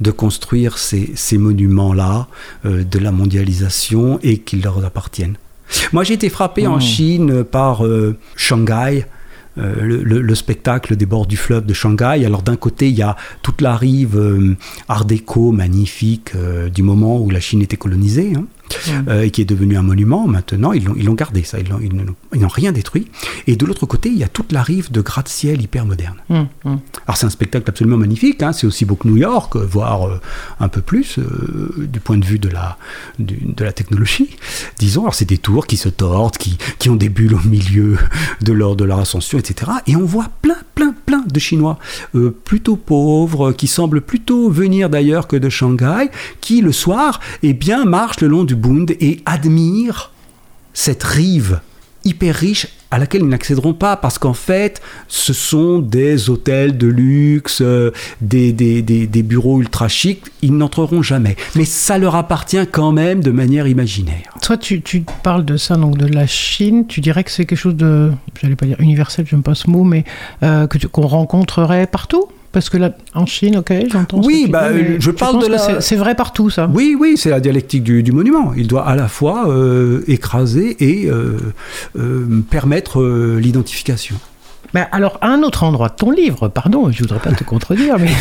de 0.00 0.10
construire 0.10 0.78
ces, 0.78 1.38
monuments-là 1.38 2.28
de 2.64 2.98
la 2.98 3.12
mondialisation 3.12 4.18
et 4.22 4.38
qu'ils 4.38 4.62
leur 4.62 4.84
appartiennent. 4.84 5.36
Moi, 5.92 6.04
j'ai 6.04 6.14
été 6.14 6.28
frappé 6.28 6.66
en 6.66 6.76
hmm. 6.76 6.80
Chine 6.80 7.44
par 7.44 7.84
euh, 7.84 8.16
Shanghai. 8.36 9.06
Euh, 9.58 10.02
le, 10.04 10.34
spectacle 10.36 10.94
des 10.94 11.06
bords 11.06 11.26
du 11.26 11.36
fleuve 11.36 11.66
de 11.66 11.74
Shanghai. 11.74 12.24
Alors 12.24 12.42
d'un 12.42 12.54
côté, 12.54 12.88
il 12.88 12.96
y 12.96 13.02
a 13.02 13.16
toute 13.42 13.60
la 13.60 13.76
rive 13.76 14.16
euh, 14.16 14.56
art 14.88 15.04
déco 15.04 15.50
magnifique 15.50 16.32
du 16.72 16.84
moment 16.84 17.18
où 17.18 17.30
la 17.30 17.40
Chine 17.40 17.60
était 17.60 17.76
colonisée. 17.76 18.32
Hein. 18.36 18.44
Euh, 19.08 19.22
et 19.22 19.30
qui 19.30 19.42
est 19.42 19.46
devenu 19.46 19.76
un 19.76 19.82
monument. 19.82 20.26
Maintenant, 20.26 20.72
ils 20.72 20.84
l'ont 20.84 21.14
gardé, 21.14 21.42
ça. 21.42 21.58
Ils 21.60 22.40
n'ont 22.40 22.48
rien 22.48 22.72
détruit. 22.72 23.08
Et 23.46 23.56
de 23.56 23.66
l'autre 23.66 23.86
côté, 23.86 24.08
il 24.08 24.18
y 24.18 24.24
a 24.24 24.28
toute 24.28 24.52
la 24.52 24.62
rive 24.62 24.90
de 24.90 25.00
gratte-ciel 25.00 25.60
hyper 25.62 25.86
moderne. 25.86 26.16
Mmh, 26.28 26.40
mmh. 26.64 26.76
Alors, 27.06 27.16
c'est 27.16 27.26
un 27.26 27.30
spectacle 27.30 27.68
absolument 27.68 27.96
magnifique. 27.96 28.42
Hein. 28.42 28.52
C'est 28.52 28.66
aussi 28.66 28.84
beau 28.84 28.96
que 28.96 29.08
New 29.08 29.16
York, 29.16 29.56
voire 29.56 30.06
euh, 30.06 30.20
un 30.60 30.68
peu 30.68 30.80
plus 30.80 31.18
euh, 31.18 31.86
du 31.90 32.00
point 32.00 32.18
de 32.18 32.24
vue 32.24 32.38
de 32.38 32.48
la, 32.48 32.78
de 33.18 33.64
la 33.64 33.72
technologie. 33.72 34.36
Disons, 34.78 35.02
alors 35.02 35.14
c'est 35.14 35.28
des 35.28 35.38
tours 35.38 35.66
qui 35.66 35.76
se 35.76 35.88
tordent, 35.88 36.36
qui, 36.36 36.58
qui 36.78 36.88
ont 36.88 36.96
des 36.96 37.08
bulles 37.08 37.34
au 37.34 37.48
milieu 37.48 37.98
de 38.40 38.52
leur, 38.52 38.76
de 38.76 38.84
leur 38.84 38.98
ascension, 38.98 39.38
etc. 39.38 39.72
Et 39.86 39.96
on 39.96 40.04
voit 40.04 40.28
plein, 40.42 40.56
plein, 41.10 41.24
de 41.26 41.40
Chinois 41.40 41.76
plutôt 42.44 42.76
pauvres, 42.76 43.50
qui 43.50 43.66
semblent 43.66 44.00
plutôt 44.00 44.48
venir 44.48 44.88
d'ailleurs 44.88 45.26
que 45.26 45.34
de 45.34 45.48
Shanghai, 45.48 46.08
qui 46.40 46.60
le 46.60 46.70
soir, 46.70 47.18
eh 47.42 47.52
bien, 47.52 47.84
marchent 47.84 48.20
le 48.20 48.28
long 48.28 48.44
du 48.44 48.54
Bund 48.54 48.92
et 49.00 49.20
admirent 49.26 50.12
cette 50.72 51.02
rive 51.02 51.60
hyper 52.04 52.36
riche 52.36 52.68
à 52.90 52.98
laquelle 52.98 53.22
ils 53.22 53.28
n'accéderont 53.28 53.74
pas 53.74 53.96
parce 53.96 54.18
qu'en 54.18 54.34
fait 54.34 54.80
ce 55.08 55.32
sont 55.32 55.78
des 55.78 56.30
hôtels 56.30 56.76
de 56.76 56.86
luxe, 56.86 57.60
euh, 57.62 57.92
des, 58.20 58.52
des, 58.52 58.82
des, 58.82 59.22
bureaux 59.22 59.60
ultra 59.60 59.88
chics, 59.88 60.24
ils 60.42 60.56
n'entreront 60.56 61.02
jamais. 61.02 61.36
Mais 61.54 61.64
ça 61.64 61.98
leur 61.98 62.16
appartient 62.16 62.66
quand 62.70 62.92
même 62.92 63.22
de 63.22 63.30
manière 63.30 63.66
imaginaire. 63.66 64.34
Toi 64.42 64.56
tu, 64.56 64.82
tu 64.82 65.04
parles 65.22 65.44
de 65.44 65.56
ça, 65.56 65.76
donc 65.76 65.96
de 65.96 66.06
la 66.06 66.26
Chine, 66.26 66.86
tu 66.86 67.00
dirais 67.00 67.24
que 67.24 67.30
c'est 67.30 67.46
quelque 67.46 67.58
chose 67.58 67.76
de, 67.76 68.10
j'allais 68.40 68.56
pas 68.56 68.66
dire 68.66 68.80
universel, 68.80 69.26
j'aime 69.28 69.42
pas 69.42 69.54
ce 69.54 69.70
mot, 69.70 69.84
mais 69.84 70.04
euh, 70.42 70.66
qu'on 70.66 71.06
rencontrerait 71.06 71.86
partout? 71.86 72.28
Parce 72.52 72.68
que 72.68 72.76
là, 72.76 72.96
en 73.14 73.26
Chine, 73.26 73.58
ok, 73.58 73.72
j'entends. 73.90 74.20
Oui, 74.24 74.46
bah, 74.48 74.70
je 74.98 75.10
parle 75.10 75.40
de 75.40 75.46
la. 75.46 75.80
C'est 75.80 75.96
vrai 75.96 76.14
partout, 76.14 76.50
ça. 76.50 76.68
Oui, 76.72 76.96
oui, 76.98 77.16
c'est 77.16 77.30
la 77.30 77.40
dialectique 77.40 77.84
du, 77.84 78.12
monument. 78.12 78.52
Il 78.56 78.66
doit 78.66 78.86
à 78.86 78.96
la 78.96 79.08
fois 79.08 79.48
euh, 79.48 80.02
écraser 80.08 80.76
et 80.80 81.08
euh, 81.08 81.38
euh, 81.96 82.42
permettre 82.50 83.04
l'identification. 83.38 84.16
Alors, 84.74 85.18
à 85.20 85.28
un 85.28 85.42
autre 85.42 85.64
endroit 85.64 85.88
de 85.88 85.94
ton 85.94 86.10
livre, 86.10 86.48
pardon, 86.48 86.90
je 86.90 87.00
voudrais 87.00 87.18
pas 87.18 87.32
te 87.32 87.42
contredire, 87.42 87.96
mais 87.98 88.12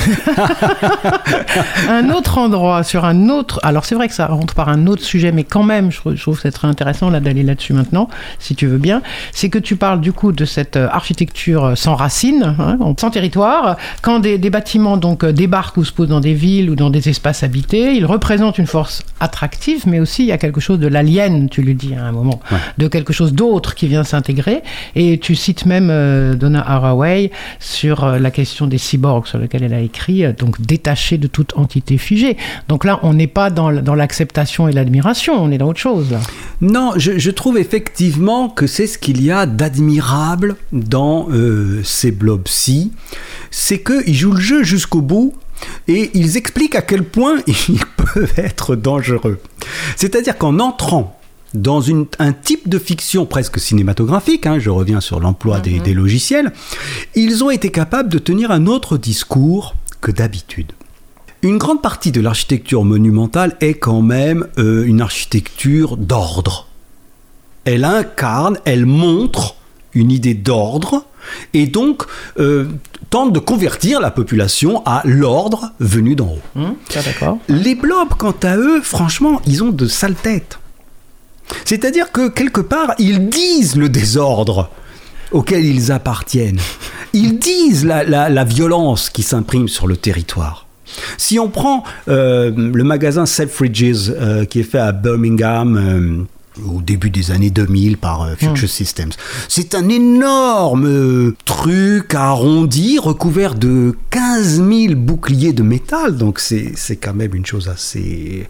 un 1.89 2.09
autre 2.09 2.37
endroit 2.37 2.83
sur 2.83 3.05
un 3.05 3.29
autre. 3.29 3.59
Alors, 3.63 3.85
c'est 3.85 3.95
vrai 3.95 4.07
que 4.07 4.13
ça 4.13 4.27
rentre 4.27 4.55
par 4.55 4.69
un 4.69 4.87
autre 4.87 5.03
sujet, 5.03 5.31
mais 5.31 5.43
quand 5.43 5.63
même, 5.63 5.91
je 5.91 6.21
trouve 6.21 6.35
que 6.35 6.41
c'est 6.41 6.51
très 6.51 6.67
intéressant 6.67 7.09
là 7.09 7.19
d'aller 7.19 7.43
là-dessus 7.43 7.73
maintenant, 7.73 8.09
si 8.39 8.55
tu 8.55 8.67
veux 8.67 8.77
bien. 8.77 9.01
C'est 9.31 9.49
que 9.49 9.59
tu 9.59 9.75
parles 9.75 10.01
du 10.01 10.11
coup 10.11 10.31
de 10.31 10.45
cette 10.45 10.75
euh, 10.75 10.87
architecture 10.91 11.73
sans 11.75 11.95
racines, 11.95 12.55
hein, 12.59 12.77
sans 12.99 13.11
territoire. 13.11 13.77
Quand 14.01 14.19
des, 14.19 14.37
bâtiments 14.49 14.97
donc 14.97 15.23
euh, 15.23 15.31
débarquent 15.31 15.77
ou 15.77 15.85
se 15.85 15.91
posent 15.91 16.07
dans 16.07 16.19
des 16.19 16.33
villes 16.33 16.71
ou 16.71 16.75
dans 16.75 16.89
des 16.89 17.09
espaces 17.09 17.43
habités, 17.43 17.93
ils 17.93 18.05
représentent 18.05 18.57
une 18.57 18.67
force 18.67 19.03
attractive, 19.19 19.83
mais 19.85 19.99
aussi 19.99 20.23
il 20.23 20.27
y 20.27 20.31
a 20.31 20.39
quelque 20.39 20.59
chose 20.59 20.79
de 20.79 20.87
l'alien, 20.87 21.49
tu 21.49 21.61
le 21.61 21.75
dis 21.75 21.93
à 21.93 22.03
un 22.05 22.11
moment, 22.11 22.39
de 22.77 22.87
quelque 22.87 23.13
chose 23.13 23.33
d'autre 23.33 23.75
qui 23.75 23.87
vient 23.87 24.03
s'intégrer. 24.03 24.63
Et 24.95 25.19
tu 25.19 25.35
cites 25.35 25.65
même 25.65 25.89
euh, 25.91 26.35
Donna 26.39 26.63
Haraway 26.67 27.31
sur 27.59 28.03
euh, 28.03 28.19
la 28.19 28.31
question 28.31 28.67
des 28.67 28.77
cyborgs, 28.77 29.27
sur 29.27 29.37
lequel 29.37 29.63
elle 29.63 29.73
a 29.73 29.81
écrit, 29.81 30.25
euh, 30.25 30.33
donc 30.33 30.59
détaché 30.61 31.17
de 31.17 31.27
toute 31.27 31.55
entité 31.57 31.97
figée. 31.97 32.37
Donc 32.67 32.85
là, 32.85 32.99
on 33.03 33.13
n'est 33.13 33.27
pas 33.27 33.49
dans, 33.49 33.69
l'acceptation 33.69 34.67
et 34.67 34.71
l'admiration, 34.71 35.35
on 35.41 35.51
est 35.51 35.57
dans 35.57 35.67
autre 35.67 35.79
chose. 35.79 36.15
Non, 36.61 36.93
je, 36.97 37.29
trouve 37.29 37.57
effectivement 37.57 38.49
que 38.49 38.65
c'est 38.65 38.87
ce 38.87 38.97
qu'il 38.97 39.23
y 39.23 39.31
a 39.31 39.45
d'admirable 39.45 40.55
dans 40.71 41.27
ces 41.83 42.11
blobs-ci, 42.11 42.91
c'est 43.51 43.83
qu'ils 43.83 44.15
jouent 44.15 44.33
le 44.33 44.41
jeu 44.41 44.63
jusqu'au 44.63 45.01
bout 45.01 45.33
et 45.87 46.11
ils 46.13 46.37
expliquent 46.37 46.75
à 46.75 46.81
quel 46.81 47.03
point 47.03 47.37
ils 47.47 47.85
peuvent 47.97 48.33
être 48.37 48.75
dangereux. 48.75 49.39
C'est-à-dire 49.95 50.37
qu'en 50.37 50.59
entrant 50.59 51.18
dans 51.53 51.83
un 52.19 52.33
type 52.33 52.69
de 52.69 52.77
fiction 52.77 53.25
presque 53.25 53.59
cinématographique, 53.59 54.45
hein, 54.45 54.59
je 54.59 54.69
reviens 54.69 55.01
sur 55.01 55.19
l'emploi 55.19 55.59
des, 55.59 55.79
mhm. 55.79 55.93
logiciels, 55.93 56.53
ils 57.15 57.43
ont 57.43 57.49
été 57.49 57.71
capables 57.71 58.09
de 58.09 58.19
tenir 58.19 58.51
un 58.51 58.67
autre 58.67 58.97
discours 58.97 59.75
que 60.01 60.11
d'habitude. 60.11 60.71
Une 61.41 61.57
grande 61.57 61.81
partie 61.81 62.11
de 62.11 62.21
l'architecture 62.21 62.83
monumentale 62.83 63.55
est 63.61 63.75
quand 63.75 64.01
même 64.01 64.47
euh, 64.57 64.83
une 64.85 65.01
architecture 65.01 65.95
d'ordre. 65.95 66.67
Elle 67.63 67.85
incarne, 67.85 68.57
elle 68.65 68.85
montre 68.85 69.55
une 69.93 70.11
idée 70.11 70.33
d'ordre 70.33 71.05
et 71.53 71.65
donc 71.65 72.03
euh, 72.39 72.67
tente 73.09 73.33
de 73.33 73.39
convertir 73.39 74.01
la 74.01 74.11
population 74.11 74.83
à 74.85 75.01
l'ordre 75.05 75.71
venu 75.79 76.15
d'en 76.15 76.27
haut. 76.27 76.59
Hum, 76.59 76.75
Les 77.47 77.75
blobs, 77.75 78.13
quant 78.17 78.35
à 78.43 78.57
eux, 78.57 78.81
franchement, 78.81 79.41
ils 79.45 79.63
ont 79.63 79.69
de 79.69 79.87
sales 79.87 80.15
têtes. 80.15 80.59
C'est-à-dire 81.65 82.11
que 82.11 82.29
quelque 82.29 82.61
part, 82.61 82.93
ils 82.99 83.29
disent 83.29 83.75
le 83.75 83.89
désordre 83.89 84.69
auquel 85.31 85.65
ils 85.65 85.91
appartiennent. 85.91 86.59
Ils 87.13 87.39
disent 87.39 87.85
la, 87.85 88.43
violence 88.43 89.09
qui 89.09 89.23
s'imprime 89.23 89.67
sur 89.67 89.87
le 89.87 89.97
territoire. 89.97 90.67
Si 91.17 91.37
on 91.37 91.49
prend 91.49 91.83
euh, 92.07 92.51
le 92.55 92.83
magasin 92.83 93.25
Selfridges 93.25 94.09
euh, 94.09 94.45
qui 94.45 94.61
est 94.61 94.63
fait 94.63 94.79
à 94.79 94.91
Birmingham, 94.91 95.77
euh, 95.77 96.23
au 96.65 96.81
début 96.81 97.09
des 97.09 97.31
années 97.31 97.49
2000 97.49 97.97
par 97.97 98.23
euh, 98.23 98.35
Future 98.35 98.65
hmm. 98.65 98.67
Systems. 98.67 99.11
C'est 99.47 99.75
un 99.75 99.89
énorme 99.89 100.85
euh, 100.87 101.35
truc 101.45 102.13
arrondi, 102.13 102.99
recouvert 102.99 103.55
de 103.55 103.95
15 104.09 104.63
000 104.67 104.95
boucliers 104.95 105.53
de 105.53 105.63
métal, 105.63 106.17
donc 106.17 106.39
c'est 106.39 106.95
quand 107.01 107.13
même 107.13 107.35
une 107.35 107.45
chose 107.45 107.67
assez 107.69 108.47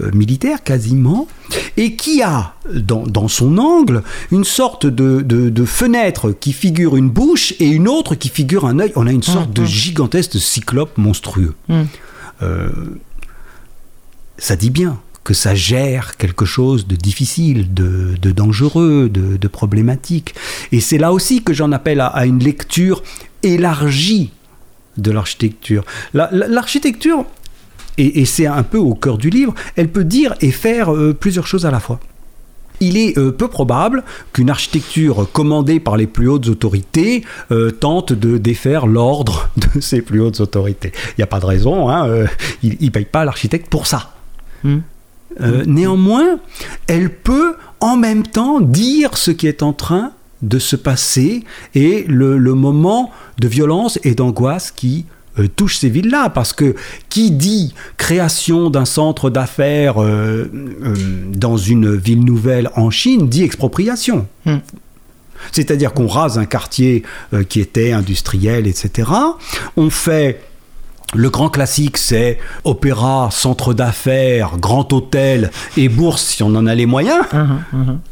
euh, 0.00 0.10
militaire 0.12 0.62
quasiment, 0.62 1.28
et 1.76 1.96
qui 1.96 2.22
a 2.22 2.54
dans, 2.72 3.28
son 3.28 3.58
angle 3.58 4.02
une 4.30 4.44
sorte 4.44 4.86
de, 4.86 5.64
fenêtre 5.64 6.32
qui 6.32 6.52
figure 6.52 6.96
une 6.96 7.10
bouche 7.10 7.54
et 7.58 7.66
une 7.66 7.88
autre 7.88 8.14
qui 8.14 8.28
figure 8.28 8.66
un 8.66 8.78
œil. 8.78 8.92
On 8.96 9.06
a 9.06 9.12
une 9.12 9.22
sorte 9.22 9.52
de 9.52 9.62
hmm, 9.62 9.64
hmm. 9.64 9.68
gigantesque 9.68 10.38
cyclope 10.38 10.96
monstrueux. 10.96 11.54
ça 14.38 14.56
dit 14.56 14.70
bien 14.70 14.98
que 15.26 15.34
ça 15.34 15.56
gère 15.56 16.16
quelque 16.18 16.44
chose 16.44 16.86
de 16.86 16.94
difficile, 16.94 17.74
de, 17.74 18.14
dangereux, 18.30 19.08
de, 19.08 19.48
problématique. 19.48 20.36
Et 20.70 20.78
c'est 20.78 20.98
là 20.98 21.12
aussi 21.12 21.42
que 21.42 21.52
j'en 21.52 21.72
appelle 21.72 22.00
à, 22.00 22.26
une 22.26 22.38
lecture 22.38 23.02
élargie 23.42 24.30
de 24.98 25.10
l'architecture. 25.10 25.84
L'architecture, 26.14 27.24
et, 27.98 28.24
c'est 28.24 28.46
un 28.46 28.62
peu 28.62 28.78
au 28.78 28.94
cœur 28.94 29.18
du 29.18 29.28
livre, 29.28 29.52
elle 29.74 29.88
peut 29.88 30.04
dire 30.04 30.36
et 30.40 30.52
faire 30.52 30.94
euh, 30.94 31.12
plusieurs 31.12 31.48
choses 31.48 31.66
à 31.66 31.72
la 31.72 31.80
fois. 31.80 31.98
Il 32.78 32.96
est 32.96 33.18
euh, 33.18 33.32
peu 33.32 33.48
probable 33.48 34.04
qu'une 34.32 34.48
architecture 34.48 35.28
commandée 35.32 35.80
par 35.80 35.96
les 35.96 36.06
plus 36.06 36.28
hautes 36.28 36.46
autorités 36.46 37.24
euh, 37.50 37.72
tente 37.72 38.12
de 38.12 38.38
défaire 38.38 38.86
l'ordre 38.86 39.50
de 39.74 39.80
ces 39.80 40.02
plus 40.02 40.20
hautes 40.20 40.38
autorités. 40.38 40.92
Il 40.94 41.14
n'y 41.18 41.24
a 41.24 41.26
pas 41.26 41.40
de 41.40 41.46
raison, 41.46 41.90
hein, 41.90 42.26
il 42.62 42.76
ne 42.80 42.90
paye 42.90 43.06
pas 43.06 43.24
l'architecte 43.24 43.68
pour 43.68 43.88
ça. 43.88 44.12
Hmm. 44.62 44.78
Euh, 45.40 45.64
néanmoins, 45.66 46.38
elle 46.86 47.10
peut 47.10 47.56
en 47.80 47.96
même 47.96 48.26
temps 48.26 48.60
dire 48.60 49.16
ce 49.16 49.30
qui 49.30 49.46
est 49.46 49.62
en 49.62 49.72
train 49.72 50.12
de 50.42 50.58
se 50.58 50.76
passer 50.76 51.44
et 51.74 52.04
le, 52.08 52.38
moment 52.54 53.10
de 53.38 53.48
violence 53.48 53.98
et 54.04 54.14
d'angoisse 54.14 54.70
qui 54.70 55.06
euh, 55.38 55.46
touche 55.48 55.78
ces 55.78 55.88
villes-là. 55.88 56.30
Parce 56.30 56.52
que 56.52 56.74
qui 57.08 57.30
dit 57.30 57.74
création 57.96 58.70
d'un 58.70 58.84
centre 58.84 59.28
d'affaires 59.28 60.02
euh, 60.02 60.50
dans 61.32 61.56
une 61.56 61.94
ville 61.94 62.24
nouvelle 62.24 62.70
en 62.74 62.90
Chine 62.90 63.28
dit 63.28 63.42
expropriation. 63.42 64.26
Hmm. 64.46 64.58
C'est-à-dire 65.52 65.92
qu'on 65.92 66.06
rase 66.06 66.38
un 66.38 66.46
quartier 66.46 67.02
qui 67.50 67.60
était 67.60 67.92
industriel, 67.92 68.66
etc. 68.66 69.10
On 69.76 69.90
fait 69.90 70.40
le 71.14 71.30
grand 71.30 71.50
classique, 71.50 71.98
c'est 71.98 72.38
opéra, 72.64 73.28
centre 73.30 73.74
d'affaires, 73.74 74.58
grand 74.58 74.92
hôtel 74.92 75.50
et 75.76 75.88
bourse 75.88 76.22
si 76.22 76.42
on 76.42 76.54
en 76.54 76.66
a 76.66 76.74
les 76.74 76.86
moyens. 76.86 77.24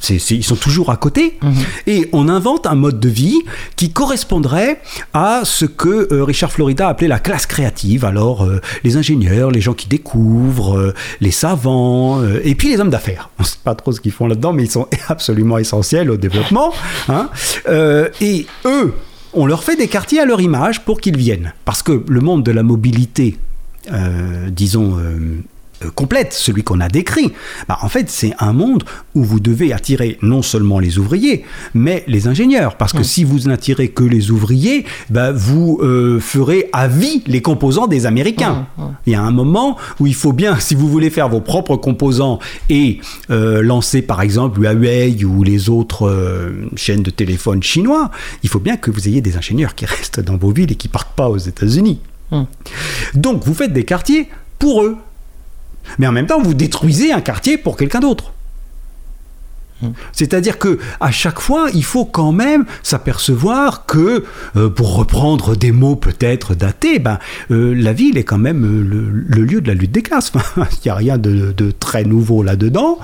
Ils 0.08 0.44
sont 0.44 0.56
toujours 0.56 0.90
à 0.90 0.96
côté. 0.96 1.38
Et 1.86 2.08
on 2.12 2.28
invente 2.28 2.66
un 2.66 2.76
mode 2.76 3.00
de 3.00 3.08
vie 3.08 3.42
qui 3.76 3.90
correspondrait 3.90 4.80
à 5.12 5.40
ce 5.44 5.64
que 5.64 6.08
euh, 6.12 6.24
Richard 6.24 6.52
Florida 6.52 6.88
appelait 6.88 7.08
la 7.08 7.18
classe 7.18 7.46
créative. 7.46 8.04
Alors, 8.04 8.44
euh, 8.44 8.60
les 8.84 8.96
ingénieurs, 8.96 9.50
les 9.50 9.60
gens 9.60 9.74
qui 9.74 9.88
découvrent, 9.88 10.76
euh, 10.76 10.94
les 11.20 11.30
savants, 11.30 12.22
et 12.44 12.54
puis 12.54 12.68
les 12.68 12.80
hommes 12.80 12.90
d'affaires. 12.90 13.30
On 13.38 13.42
ne 13.42 13.46
sait 13.46 13.58
pas 13.62 13.74
trop 13.74 13.92
ce 13.92 14.00
qu'ils 14.00 14.12
font 14.12 14.28
là-dedans, 14.28 14.52
mais 14.52 14.64
ils 14.64 14.70
sont 14.70 14.86
absolument 15.08 15.58
essentiels 15.58 16.10
au 16.10 16.16
développement. 16.16 16.72
Hein. 17.08 17.28
et 18.20 18.46
eux, 18.64 18.94
on 19.34 19.46
leur 19.46 19.64
fait 19.64 19.76
des 19.76 19.88
quartiers 19.88 20.20
à 20.20 20.24
leur 20.24 20.40
image 20.40 20.84
pour 20.84 21.00
qu'ils 21.00 21.16
viennent. 21.16 21.52
Parce 21.64 21.82
que 21.82 22.04
le 22.06 22.20
monde 22.20 22.42
de 22.42 22.52
la 22.52 22.62
mobilité, 22.62 23.36
euh, 23.92 24.48
disons, 24.50 24.96
euh, 24.98 25.40
complète, 25.90 26.32
celui 26.32 26.62
qu'on 26.62 26.80
a 26.80 26.88
décrit, 26.88 27.32
bah, 27.68 27.78
en 27.82 27.88
fait, 27.88 28.10
c'est 28.10 28.32
un 28.38 28.52
monde 28.52 28.84
où 29.14 29.22
vous 29.22 29.40
devez 29.40 29.72
attirer 29.72 30.18
non 30.22 30.42
seulement 30.42 30.78
les 30.78 30.98
ouvriers, 30.98 31.44
mais 31.74 32.04
les 32.06 32.28
ingénieurs. 32.28 32.76
Parce 32.76 32.92
que 32.92 33.02
si 33.02 33.24
vous 33.24 33.40
n'attirez 33.48 33.88
que 33.88 34.04
les 34.04 34.30
ouvriers, 34.30 34.84
bah, 35.10 35.32
vous 35.32 35.78
euh, 35.82 36.20
ferez 36.20 36.68
à 36.72 36.88
vie 36.88 37.22
les 37.26 37.42
composants 37.42 37.86
des 37.86 38.06
Américains. 38.06 38.66
Il 39.06 39.12
y 39.12 39.16
a 39.16 39.22
un 39.22 39.30
moment 39.30 39.76
où 40.00 40.06
il 40.06 40.14
faut 40.14 40.32
bien, 40.32 40.56
si 40.60 40.74
vous 40.74 40.88
voulez 40.88 41.10
faire 41.10 41.28
vos 41.28 41.40
propres 41.40 41.76
composants 41.76 42.38
et 42.68 43.00
euh, 43.30 43.62
lancer 43.62 44.02
par 44.02 44.22
exemple 44.22 44.60
Huawei 44.60 45.24
ou 45.24 45.42
les 45.42 45.68
autres 45.68 46.52
chaînes 46.76 47.02
de 47.02 47.10
téléphone 47.10 47.62
chinois, 47.62 48.10
il 48.42 48.48
faut 48.48 48.60
bien 48.60 48.76
que 48.76 48.90
vous 48.90 49.08
ayez 49.08 49.20
des 49.20 49.36
ingénieurs 49.36 49.74
qui 49.74 49.86
restent 49.86 50.20
dans 50.20 50.36
vos 50.36 50.52
villes 50.52 50.72
et 50.72 50.76
qui 50.76 50.88
partent 50.88 51.14
pas 51.14 51.28
aux 51.28 51.38
États-Unis. 51.38 52.00
Donc 53.14 53.44
vous 53.44 53.54
faites 53.54 53.72
des 53.72 53.84
quartiers 53.84 54.28
pour 54.58 54.82
eux. 54.82 54.96
Mais 55.98 56.06
en 56.06 56.12
même 56.12 56.26
temps, 56.26 56.40
vous 56.40 56.54
détruisez 56.54 57.12
un 57.12 57.20
quartier 57.20 57.56
pour 57.56 57.76
quelqu'un 57.76 58.00
d'autre. 58.00 58.33
C'est-à-dire 60.12 60.58
que 60.58 60.78
à 61.00 61.10
chaque 61.10 61.40
fois, 61.40 61.68
il 61.74 61.84
faut 61.84 62.04
quand 62.04 62.32
même 62.32 62.64
s'apercevoir 62.82 63.86
que, 63.86 64.24
euh, 64.56 64.68
pour 64.68 64.96
reprendre 64.96 65.56
des 65.56 65.72
mots 65.72 65.96
peut-être 65.96 66.54
datés, 66.54 66.98
ben, 66.98 67.18
euh, 67.50 67.74
la 67.74 67.92
ville 67.92 68.18
est 68.18 68.24
quand 68.24 68.38
même 68.38 68.64
euh, 68.64 68.82
le, 68.82 69.44
lieu 69.44 69.60
de 69.60 69.68
la 69.68 69.74
lutte 69.74 69.92
des 69.92 70.02
classes. 70.02 70.32
il 70.56 70.62
n'y 70.84 70.90
a 70.90 70.94
rien 70.94 71.18
de, 71.18 71.54
très 71.78 72.04
nouveau 72.04 72.42
là-dedans. 72.42 72.98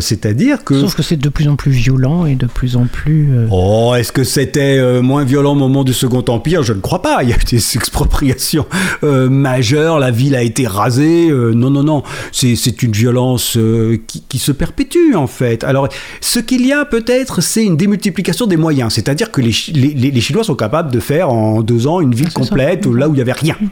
C'est-à-dire 0.00 0.64
que... 0.64 0.80
Sauf 0.80 0.94
que 0.94 1.02
c'est 1.02 1.16
de 1.16 1.28
plus 1.28 1.48
en 1.48 1.56
plus 1.56 1.70
violent 1.70 2.26
et 2.26 2.34
de 2.34 2.46
plus 2.46 2.76
en 2.76 2.86
plus... 2.86 3.28
Oh, 3.50 3.94
est-ce 3.96 4.12
que 4.12 4.24
c'était 4.24 5.00
moins 5.02 5.24
violent 5.24 5.52
au 5.52 5.56
moment 5.56 5.84
du 5.84 5.92
Second 5.92 6.24
Empire? 6.28 6.62
Je 6.62 6.72
ne 6.72 6.80
crois 6.80 7.02
pas. 7.02 7.22
Il 7.22 7.28
y 7.28 7.32
a 7.32 7.36
eu 7.36 7.44
des 7.44 7.56
expropriations 7.76 8.66
majeures, 9.02 9.98
la 9.98 10.10
ville 10.10 10.34
a 10.34 10.42
été 10.42 10.66
rasée. 10.66 11.28
non, 11.30 11.70
non, 11.70 11.82
non. 11.82 12.02
C'est 12.32 12.82
une 12.82 12.92
violence 12.92 13.58
qui, 14.06 14.22
qui, 14.28 14.38
se 14.38 14.52
perpétue 14.52 15.14
en 15.14 15.26
fait. 15.26 15.64
Alors 15.64 15.88
ce 16.20 16.38
qu'il 16.38 16.66
y 16.66 16.72
a 16.72 16.84
peut-être, 16.84 17.40
c'est 17.40 17.64
une 17.64 17.76
démultiplication 17.76 18.46
des 18.46 18.56
moyens. 18.56 18.92
C'est-à-dire 18.92 19.30
que 19.30 19.40
les, 19.40 20.20
Chinois 20.20 20.44
sont 20.44 20.54
capables 20.54 20.90
de 20.92 21.00
faire 21.00 21.30
en 21.30 21.62
deux 21.62 21.86
ans 21.86 22.00
une 22.00 22.14
ville 22.14 22.32
complète 22.32 22.86
là 22.86 23.08
où 23.08 23.12
il 23.12 23.16
n'y 23.16 23.20
avait 23.20 23.32
rien. 23.32 23.56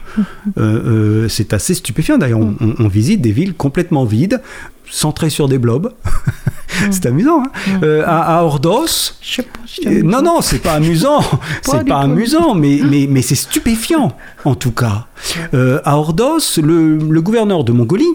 Euh, 0.57 1.23
euh, 1.23 1.27
c'est 1.29 1.53
assez 1.53 1.73
stupéfiant. 1.73 2.17
D'ailleurs, 2.17 2.39
on, 2.39 2.87
visite 2.87 3.21
des 3.21 3.31
villes 3.31 3.53
complètement 3.53 4.05
vides, 4.05 4.41
centrées 4.89 5.29
sur 5.29 5.47
des 5.47 5.57
blobs. 5.57 5.91
c'est 6.91 7.05
amusant. 7.05 7.43
Hein. 7.43 7.79
Euh, 7.83 8.03
à, 8.05 8.43
Ordos, 8.43 9.13
je 9.21 9.35
sais 9.35 9.43
pas, 9.43 9.89
non, 10.03 10.21
non, 10.21 10.41
c'est 10.41 10.59
pas 10.59 10.73
amusant. 10.73 11.21
c'est 11.61 11.85
pas 11.85 12.01
amusant, 12.01 12.53
mais, 12.55 12.79
mais, 12.83 13.07
mais 13.09 13.21
c'est 13.21 13.35
stupéfiant, 13.35 14.15
en 14.45 14.55
tout 14.55 14.71
cas. 14.71 15.07
Euh, 15.53 15.79
à 15.85 15.97
Ordos, 15.97 16.39
le, 16.61 16.97
le 16.97 17.21
gouverneur 17.21 17.63
de 17.63 17.71
Mongolie, 17.71 18.13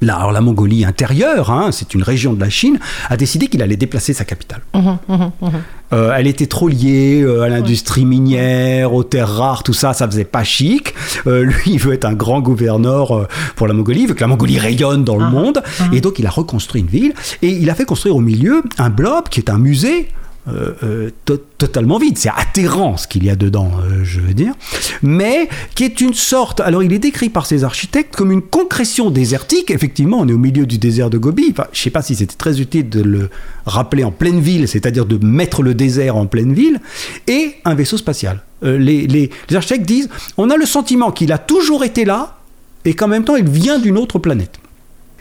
Là, 0.00 0.16
alors 0.16 0.32
la 0.32 0.40
Mongolie 0.40 0.84
intérieure, 0.84 1.50
hein, 1.50 1.70
c'est 1.72 1.94
une 1.94 2.02
région 2.02 2.32
de 2.32 2.40
la 2.40 2.50
Chine, 2.50 2.78
a 3.08 3.16
décidé 3.16 3.48
qu'il 3.48 3.62
allait 3.62 3.76
déplacer 3.76 4.12
sa 4.12 4.24
capitale. 4.24 4.60
Mmh, 4.74 4.78
mmh, 5.08 5.14
mmh, 5.14 5.48
euh, 5.92 6.12
elle 6.14 6.26
était 6.26 6.46
trop 6.46 6.68
liée 6.68 7.22
euh, 7.22 7.42
à 7.42 7.48
l'industrie 7.48 8.04
minière, 8.04 8.94
aux 8.94 9.02
terres 9.02 9.28
rares, 9.28 9.62
tout 9.62 9.72
ça, 9.72 9.94
ça 9.94 10.06
faisait 10.06 10.24
pas 10.24 10.44
chic. 10.44 10.94
Euh, 11.26 11.42
lui, 11.44 11.72
il 11.72 11.78
veut 11.78 11.94
être 11.94 12.04
un 12.04 12.14
grand 12.14 12.40
gouverneur 12.40 13.26
pour 13.56 13.66
la 13.66 13.74
Mongolie, 13.74 14.02
il 14.02 14.08
veut 14.08 14.14
que 14.14 14.20
la 14.20 14.28
Mongolie 14.28 14.58
rayonne 14.58 15.02
dans 15.02 15.16
le 15.16 15.24
ah. 15.24 15.30
monde. 15.30 15.62
Et 15.92 16.00
donc, 16.00 16.18
il 16.18 16.26
a 16.26 16.30
reconstruit 16.30 16.82
une 16.82 16.88
ville 16.88 17.14
et 17.42 17.48
il 17.48 17.68
a 17.70 17.74
fait 17.74 17.84
construire 17.84 18.16
au 18.16 18.20
milieu 18.20 18.62
un 18.78 18.90
blob 18.90 19.28
qui 19.28 19.40
est 19.40 19.50
un 19.50 19.58
musée 19.58 20.08
euh, 20.48 20.72
euh, 20.82 21.10
totalement 21.58 21.98
vide. 21.98 22.16
C'est 22.16 22.30
atterrant 22.34 22.96
ce 22.96 23.06
qu'il 23.06 23.24
y 23.24 23.30
a 23.30 23.36
dedans, 23.36 23.70
euh, 23.82 24.04
je 24.04 24.20
veux 24.20 24.34
dire. 24.34 24.54
Mais 25.02 25.48
qui 25.74 25.84
est 25.84 26.00
une 26.00 26.14
sorte. 26.14 26.60
Alors, 26.60 26.82
il 26.82 26.92
est 26.92 26.98
décrit 26.98 27.28
par 27.28 27.46
ces 27.46 27.64
architectes 27.64 28.16
comme 28.16 28.32
une 28.32 28.42
concrétion 28.42 29.10
désertique. 29.10 29.70
Effectivement, 29.70 30.20
on 30.20 30.28
est 30.28 30.32
au 30.32 30.38
milieu 30.38 30.66
du 30.66 30.78
désert 30.78 31.10
de 31.10 31.18
Gobi. 31.18 31.54
Je 31.72 31.78
ne 31.78 31.82
sais 31.82 31.90
pas 31.90 32.02
si 32.02 32.14
c'était 32.14 32.36
très 32.36 32.60
utile 32.60 32.88
de 32.88 33.02
le 33.02 33.30
rappeler 33.66 34.04
en 34.04 34.10
pleine 34.10 34.40
ville, 34.40 34.68
c'est-à-dire 34.68 35.06
de 35.06 35.24
mettre 35.24 35.62
le 35.62 35.74
désert 35.74 36.16
en 36.16 36.26
pleine 36.26 36.52
ville, 36.52 36.80
et 37.26 37.56
un 37.64 37.74
vaisseau 37.74 37.96
spatial. 37.96 38.42
les, 38.62 39.06
les 39.06 39.30
architectes 39.54 39.86
disent 39.86 40.08
on 40.36 40.50
a 40.50 40.56
le 40.56 40.66
sentiment 40.66 41.10
qu'il 41.10 41.32
a 41.32 41.38
toujours 41.38 41.84
été 41.84 42.04
là 42.04 42.38
et 42.84 42.94
qu'en 42.94 43.08
même 43.08 43.24
temps, 43.24 43.36
il 43.36 43.48
vient 43.48 43.78
d'une 43.78 43.98
autre 43.98 44.18
planète. 44.18 44.58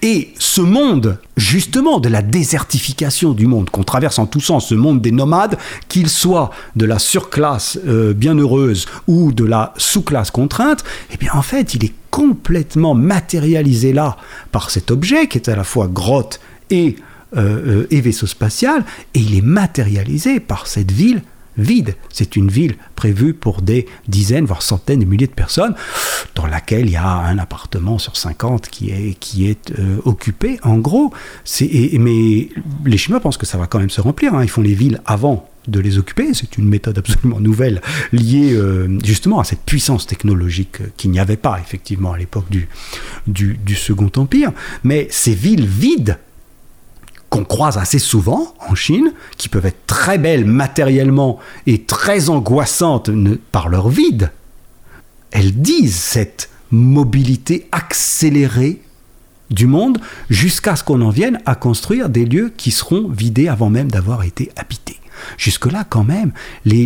Et 0.03 0.33
ce 0.37 0.61
monde, 0.61 1.17
justement, 1.37 1.99
de 1.99 2.07
la 2.07 2.21
désertification 2.21 3.33
du 3.33 3.47
monde 3.47 3.69
qu'on 3.71 3.83
traverse 3.83 4.19
en 4.19 4.27
tous 4.27 4.41
sens, 4.41 4.67
ce 4.67 4.75
monde 4.75 5.01
des 5.01 5.11
nomades, 5.11 5.57
qu'il 5.87 6.07
soit 6.07 6.51
de 6.75 6.85
la 6.85 6.99
surclasse 6.99 7.79
euh, 7.87 8.13
bienheureuse 8.13 8.85
ou 9.07 9.31
de 9.31 9.43
la 9.43 9.73
sous-classe 9.77 10.29
contrainte, 10.29 10.83
eh 11.11 11.17
bien 11.17 11.31
en 11.33 11.41
fait, 11.41 11.73
il 11.73 11.83
est 11.83 11.93
complètement 12.11 12.93
matérialisé 12.93 13.91
là 13.91 14.17
par 14.51 14.69
cet 14.69 14.91
objet 14.91 15.27
qui 15.27 15.39
est 15.39 15.49
à 15.49 15.55
la 15.55 15.63
fois 15.63 15.87
grotte 15.87 16.39
et, 16.69 16.95
euh, 17.35 17.81
euh, 17.81 17.87
et 17.89 18.01
vaisseau 18.01 18.27
spatial, 18.27 18.85
et 19.15 19.19
il 19.19 19.35
est 19.35 19.41
matérialisé 19.41 20.39
par 20.39 20.67
cette 20.67 20.91
ville 20.91 21.23
vide. 21.57 21.95
C'est 22.09 22.35
une 22.35 22.49
ville 22.49 22.75
prévue 22.95 23.33
pour 23.33 23.61
des 23.61 23.87
dizaines, 24.07 24.45
voire 24.45 24.61
centaines 24.61 24.99
de 24.99 25.05
milliers 25.05 25.27
de 25.27 25.31
personnes, 25.31 25.75
dans 26.35 26.45
laquelle 26.45 26.85
il 26.85 26.91
y 26.91 26.97
a 26.97 27.07
un 27.07 27.37
appartement 27.37 27.97
sur 27.97 28.15
50 28.17 28.69
qui 28.69 28.91
est, 28.91 29.17
qui 29.19 29.47
est 29.47 29.71
euh, 29.71 29.97
occupé. 30.05 30.59
En 30.63 30.77
gros, 30.77 31.13
mais 31.61 32.49
les 32.85 32.97
Chinois 32.97 33.19
pensent 33.19 33.37
que 33.37 33.45
ça 33.45 33.57
va 33.57 33.67
quand 33.67 33.79
même 33.79 33.89
se 33.89 34.01
remplir. 34.01 34.33
Hein. 34.33 34.43
Ils 34.43 34.49
font 34.49 34.61
les 34.61 34.75
villes 34.75 35.01
avant 35.05 35.49
de 35.67 35.79
les 35.79 35.97
occuper. 35.97 36.33
C'est 36.33 36.57
une 36.57 36.69
méthode 36.69 36.97
absolument 36.97 37.39
nouvelle 37.39 37.81
liée 38.13 38.53
euh, 38.53 38.87
justement 39.03 39.39
à 39.39 39.43
cette 39.43 39.61
puissance 39.61 40.07
technologique 40.07 40.77
qu'il 40.95 41.11
n'y 41.11 41.19
avait 41.19 41.37
pas 41.37 41.59
effectivement 41.59 42.13
à 42.13 42.17
l'époque 42.17 42.49
du, 42.49 42.67
du 43.27 43.75
Second 43.75 44.11
Empire. 44.15 44.51
Mais 44.83 45.07
ces 45.11 45.33
villes 45.33 45.67
vides 45.67 46.17
qu'on 47.29 47.43
croise 47.43 47.77
assez 47.77 47.99
souvent 47.99 48.53
en 48.69 48.75
Chine, 48.75 49.13
qui 49.37 49.49
peuvent 49.49 49.65
être 49.65 49.85
très 49.85 50.17
belles 50.17 50.45
matériellement 50.45 51.39
et 51.65 51.83
très 51.83 52.29
angoissantes 52.29 53.09
par 53.51 53.69
leur 53.69 53.89
vide, 53.89 54.31
elles 55.31 55.59
disent 55.59 55.95
cette 55.95 56.49
mobilité 56.71 57.67
accélérée 57.71 58.81
du 59.49 59.67
monde 59.67 59.99
jusqu'à 60.29 60.75
ce 60.75 60.83
qu'on 60.83 61.01
en 61.01 61.09
vienne 61.09 61.39
à 61.45 61.55
construire 61.55 62.09
des 62.09 62.25
lieux 62.25 62.51
qui 62.55 62.71
seront 62.71 63.07
vidés 63.07 63.47
avant 63.47 63.69
même 63.69 63.89
d'avoir 63.89 64.23
été 64.23 64.51
habités. 64.55 64.99
Jusque-là, 65.37 65.85
quand 65.87 66.03
même, 66.03 66.31
les, 66.65 66.85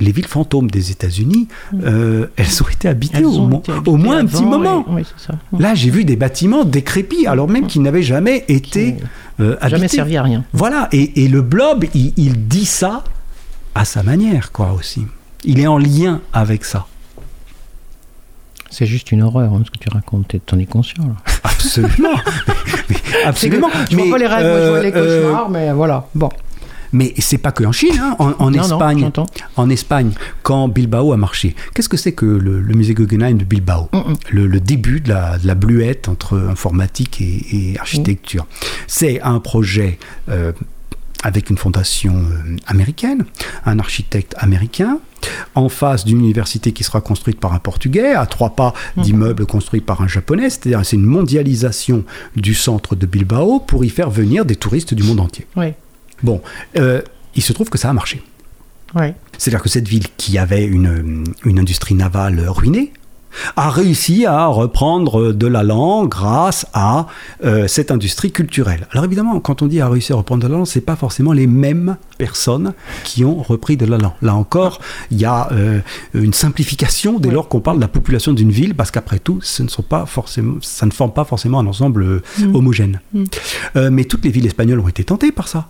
villes 0.00 0.26
fantômes 0.26 0.70
des 0.70 0.90
États-Unis, 0.90 1.48
mm. 1.72 1.80
euh, 1.84 2.26
elles 2.36 2.62
ont 2.62 2.68
été 2.68 2.88
habitées, 2.88 3.24
au, 3.24 3.96
moins 3.96 4.18
un 4.18 4.26
petit 4.26 4.44
moment. 4.44 4.84
Là, 5.58 5.74
j'ai 5.74 5.90
vu 5.90 6.04
des 6.04 6.16
bâtiments 6.16 6.64
décrépits, 6.64 7.26
alors 7.26 7.48
même 7.48 7.66
qu'ils 7.66 7.82
n'avaient 7.82 8.02
jamais 8.02 8.44
été 8.48 8.96
euh, 9.40 9.56
Jamais 9.68 9.88
servi 9.88 10.16
à 10.16 10.22
rien. 10.22 10.44
Voilà, 10.52 10.88
et, 10.92 11.28
le 11.28 11.42
blob, 11.42 11.84
il, 11.94 12.48
dit 12.48 12.66
ça 12.66 13.04
à 13.74 13.84
sa 13.84 14.02
manière, 14.02 14.52
quoi, 14.52 14.72
aussi. 14.72 15.06
Il 15.44 15.60
est 15.60 15.66
en 15.66 15.78
lien 15.78 16.20
avec 16.32 16.64
ça. 16.64 16.86
C'est 18.70 18.86
juste 18.86 19.12
une 19.12 19.22
horreur, 19.22 19.52
hein, 19.54 19.62
ce 19.64 19.70
que 19.70 19.78
tu 19.78 19.88
racontes. 19.88 20.34
T'en 20.44 20.58
es 20.58 20.66
conscient, 20.66 21.06
là. 21.06 21.14
Absolument. 21.44 22.16
absolument. 23.24 23.68
Je 23.90 23.96
vois 23.96 24.10
pas 24.10 24.18
les 24.18 24.26
rêves, 24.26 24.64
je 24.64 24.68
vois 24.68 24.82
les 24.82 24.92
euh, 24.94 25.22
cauchemars, 25.22 25.48
mais 25.48 25.72
voilà. 25.72 26.06
Bon. 26.14 26.28
Mais 26.92 27.14
c'est 27.18 27.38
pas 27.38 27.52
que 27.52 27.64
en 27.64 27.72
Chine, 27.72 27.98
hein. 28.00 28.16
en, 28.18 28.52
Espagne. 28.52 29.10
en 29.56 29.70
Espagne, 29.70 30.12
quand 30.42 30.68
Bilbao 30.68 31.12
a 31.12 31.16
marché, 31.16 31.54
qu'est-ce 31.74 31.88
que 31.88 31.96
c'est 31.96 32.12
que 32.12 32.26
le, 32.26 32.60
musée 32.74 32.94
Guggenheim 32.94 33.36
de 33.36 33.44
Bilbao? 33.44 33.88
Mm, 33.92 33.98
mm. 33.98 34.16
le, 34.30 34.60
début 34.60 35.00
de 35.00 35.10
la, 35.10 35.38
de 35.38 35.46
la, 35.46 35.54
bluette 35.54 36.08
entre 36.08 36.38
informatique 36.38 37.20
et, 37.20 37.76
architecture. 37.78 38.44
Mm. 38.44 38.64
C'est 38.86 39.20
un 39.22 39.40
projet. 39.40 39.98
Euh, 40.28 40.52
avec 41.24 41.50
une 41.50 41.56
fondation 41.56 42.14
euh, 42.14 42.56
américaine, 42.68 43.24
un 43.66 43.80
architecte 43.80 44.36
américain, 44.38 45.00
en 45.56 45.68
face 45.68 46.04
d'une 46.04 46.20
université 46.20 46.70
qui 46.72 46.84
sera 46.84 47.00
construite 47.00 47.40
par 47.40 47.52
un 47.54 47.58
Portugais, 47.58 48.14
à 48.14 48.24
trois 48.26 48.50
pas 48.50 48.72
d'immeubles 48.96 49.44
construits 49.44 49.80
par 49.80 50.00
un 50.00 50.06
Japonais. 50.06 50.48
C'est-à-dire 50.48 50.84
c'est 50.84 50.96
une 50.96 51.02
mondialisation 51.02 52.04
du 52.36 52.54
centre 52.54 52.94
de 52.94 53.04
Bilbao 53.04 53.58
pour 53.58 53.84
y 53.84 53.88
faire 53.88 54.10
venir 54.10 54.44
des 54.44 54.54
touristes 54.54 54.94
du 54.94 55.02
monde 55.02 55.18
entier. 55.20 55.46
Oui. 55.56 55.72
Bon, 56.22 56.40
euh, 56.76 57.02
il 57.34 57.42
se 57.42 57.52
trouve 57.52 57.70
que 57.70 57.78
ça 57.78 57.90
a 57.90 57.92
marché. 57.92 58.22
C'est-à-dire 59.36 59.62
que 59.62 59.68
cette 59.68 59.86
ville 59.86 60.06
qui 60.16 60.38
avait 60.38 60.64
une, 60.64 61.24
industrie 61.44 61.94
navale 61.94 62.40
ruinée, 62.48 62.92
a 63.56 63.70
réussi 63.70 64.24
à 64.24 64.46
reprendre 64.46 65.32
de 65.32 65.46
la 65.46 65.62
langue 65.62 66.08
grâce 66.08 66.66
à 66.72 67.06
euh, 67.44 67.68
cette 67.68 67.90
industrie 67.90 68.32
culturelle. 68.32 68.88
Alors 68.90 69.04
évidemment, 69.04 69.38
quand 69.38 69.60
on 69.60 69.66
dit 69.66 69.82
a 69.82 69.88
réussi 69.88 70.14
à 70.14 70.16
reprendre 70.16 70.42
de 70.42 70.48
la 70.48 70.56
langue, 70.56 70.66
c'est 70.66 70.80
pas 70.80 70.96
forcément 70.96 71.34
les 71.34 71.46
mêmes 71.46 71.98
personnes 72.16 72.72
qui 73.04 73.26
ont 73.26 73.42
repris 73.42 73.76
de 73.76 73.84
la 73.84 73.98
langue. 73.98 74.14
Là 74.22 74.34
encore, 74.34 74.80
il 75.10 75.20
y 75.20 75.26
a 75.26 75.52
euh, 75.52 75.80
une 76.14 76.32
simplification 76.32 77.18
dès 77.20 77.30
lors 77.30 77.48
qu'on 77.48 77.60
parle 77.60 77.76
de 77.76 77.82
la 77.82 77.88
population 77.88 78.32
d'une 78.32 78.50
ville, 78.50 78.74
parce 78.74 78.90
qu'après 78.90 79.18
tout, 79.18 79.40
ce 79.42 79.62
ne 79.62 79.68
sont 79.68 79.82
pas 79.82 80.06
forcément, 80.06 80.56
ça 80.62 80.86
ne 80.86 80.90
forme 80.90 81.12
pas 81.12 81.24
forcément 81.24 81.60
un 81.60 81.66
ensemble 81.66 82.22
mm. 82.38 82.54
homogène. 82.56 83.00
Mm. 83.12 83.24
mais 83.90 84.04
toutes 84.04 84.24
les 84.24 84.30
villes 84.30 84.46
espagnoles 84.46 84.80
ont 84.80 84.88
été 84.88 85.04
tentées 85.04 85.32
par 85.32 85.48
ça. 85.48 85.68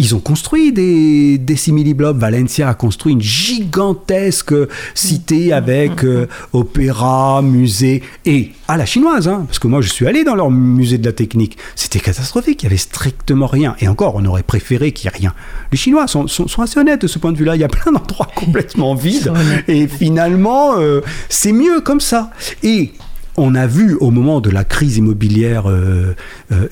Ils 0.00 0.14
ont 0.16 0.18
construit 0.18 0.72
des, 0.72 1.38
des 1.38 1.54
simili-blobs. 1.54 2.18
Valencia 2.18 2.68
a 2.68 2.74
construit 2.74 3.12
une 3.12 3.20
gigantesque 3.20 4.52
cité 4.94 5.52
avec 5.52 6.04
euh, 6.04 6.26
opéra, 6.52 7.42
musée, 7.42 8.02
et 8.24 8.50
à 8.66 8.76
la 8.76 8.86
chinoise, 8.86 9.28
hein, 9.28 9.44
parce 9.46 9.60
que 9.60 9.68
moi 9.68 9.80
je 9.82 9.88
suis 9.88 10.08
allé 10.08 10.24
dans 10.24 10.34
leur 10.34 10.50
musée 10.50 10.98
de 10.98 11.06
la 11.06 11.12
technique. 11.12 11.58
C'était 11.76 12.00
catastrophique, 12.00 12.62
il 12.62 12.64
y 12.64 12.66
avait 12.66 12.76
strictement 12.76 13.46
rien. 13.46 13.76
Et 13.78 13.86
encore, 13.86 14.16
on 14.16 14.24
aurait 14.24 14.42
préféré 14.42 14.90
qu'il 14.90 15.08
n'y 15.08 15.14
ait 15.14 15.18
rien. 15.18 15.34
Les 15.70 15.78
Chinois 15.78 16.08
sont, 16.08 16.26
sont, 16.26 16.62
assez 16.62 16.80
honnêtes 16.80 17.02
de 17.02 17.06
ce 17.06 17.20
point 17.20 17.30
de 17.30 17.38
vue-là. 17.38 17.54
Il 17.54 17.60
y 17.60 17.64
a 17.64 17.68
plein 17.68 17.92
d'endroits 17.92 18.28
complètement 18.34 18.96
vides. 18.96 19.32
Et 19.68 19.86
finalement, 19.86 20.76
euh, 20.76 21.02
c'est 21.28 21.52
mieux 21.52 21.80
comme 21.80 22.00
ça. 22.00 22.32
Et 22.64 22.92
on 23.36 23.54
a 23.54 23.68
vu 23.68 23.94
au 24.00 24.10
moment 24.10 24.40
de 24.40 24.50
la 24.50 24.64
crise 24.64 24.96
immobilière 24.96 25.70
euh, 25.70 26.14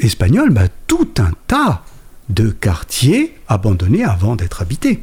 espagnole 0.00 0.50
bah, 0.50 0.66
tout 0.88 1.08
un 1.18 1.30
tas 1.46 1.82
de 2.32 2.50
quartiers 2.50 3.34
abandonnés 3.48 4.04
avant 4.04 4.36
d'être 4.36 4.62
habités. 4.62 5.02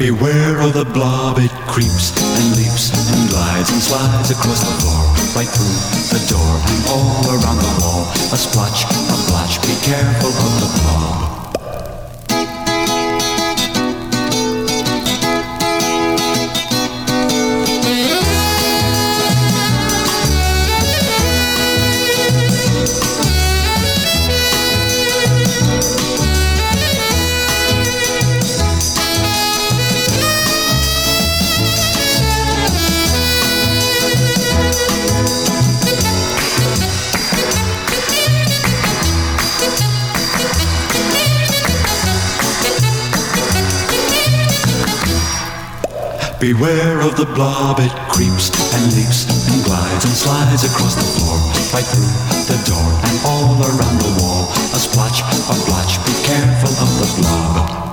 Beware 0.00 0.62
of 0.62 0.72
the 0.72 0.86
blob, 0.86 1.36
it 1.38 1.50
creeps 1.68 2.16
and 2.16 2.56
leaps 2.56 2.88
and 3.12 3.28
glides 3.28 3.68
and 3.68 3.82
slides 3.82 4.30
across 4.30 4.60
the 4.64 4.72
floor, 4.80 5.04
right 5.36 5.46
through 5.46 5.76
the 6.08 6.24
door 6.26 6.56
and 6.72 6.86
all 6.88 7.28
around 7.28 7.58
the 7.58 7.84
wall. 7.84 8.08
A 8.32 8.38
splotch, 8.38 8.84
a 8.88 9.16
blotch, 9.28 9.60
be 9.60 9.76
careful 9.84 10.30
of 10.30 10.52
the 10.56 10.80
blob. 10.80 11.29
Beware 46.40 47.02
of 47.02 47.18
the 47.18 47.26
blob, 47.26 47.80
it 47.80 47.92
creeps 48.08 48.48
and 48.72 48.96
leaps 48.96 49.28
and 49.52 49.62
glides 49.62 50.06
and 50.06 50.14
slides 50.14 50.64
across 50.64 50.94
the 50.94 51.04
floor, 51.20 51.36
right 51.74 51.84
through 51.84 52.08
the 52.48 52.56
door 52.64 52.88
and 53.04 53.20
all 53.26 53.60
around 53.60 54.00
the 54.00 54.22
wall. 54.22 54.48
A 54.72 54.80
splotch, 54.80 55.20
a 55.20 55.54
blotch, 55.68 56.02
be 56.06 56.16
careful 56.24 56.72
of 56.80 56.88
the 56.96 57.20
blob. 57.20 57.89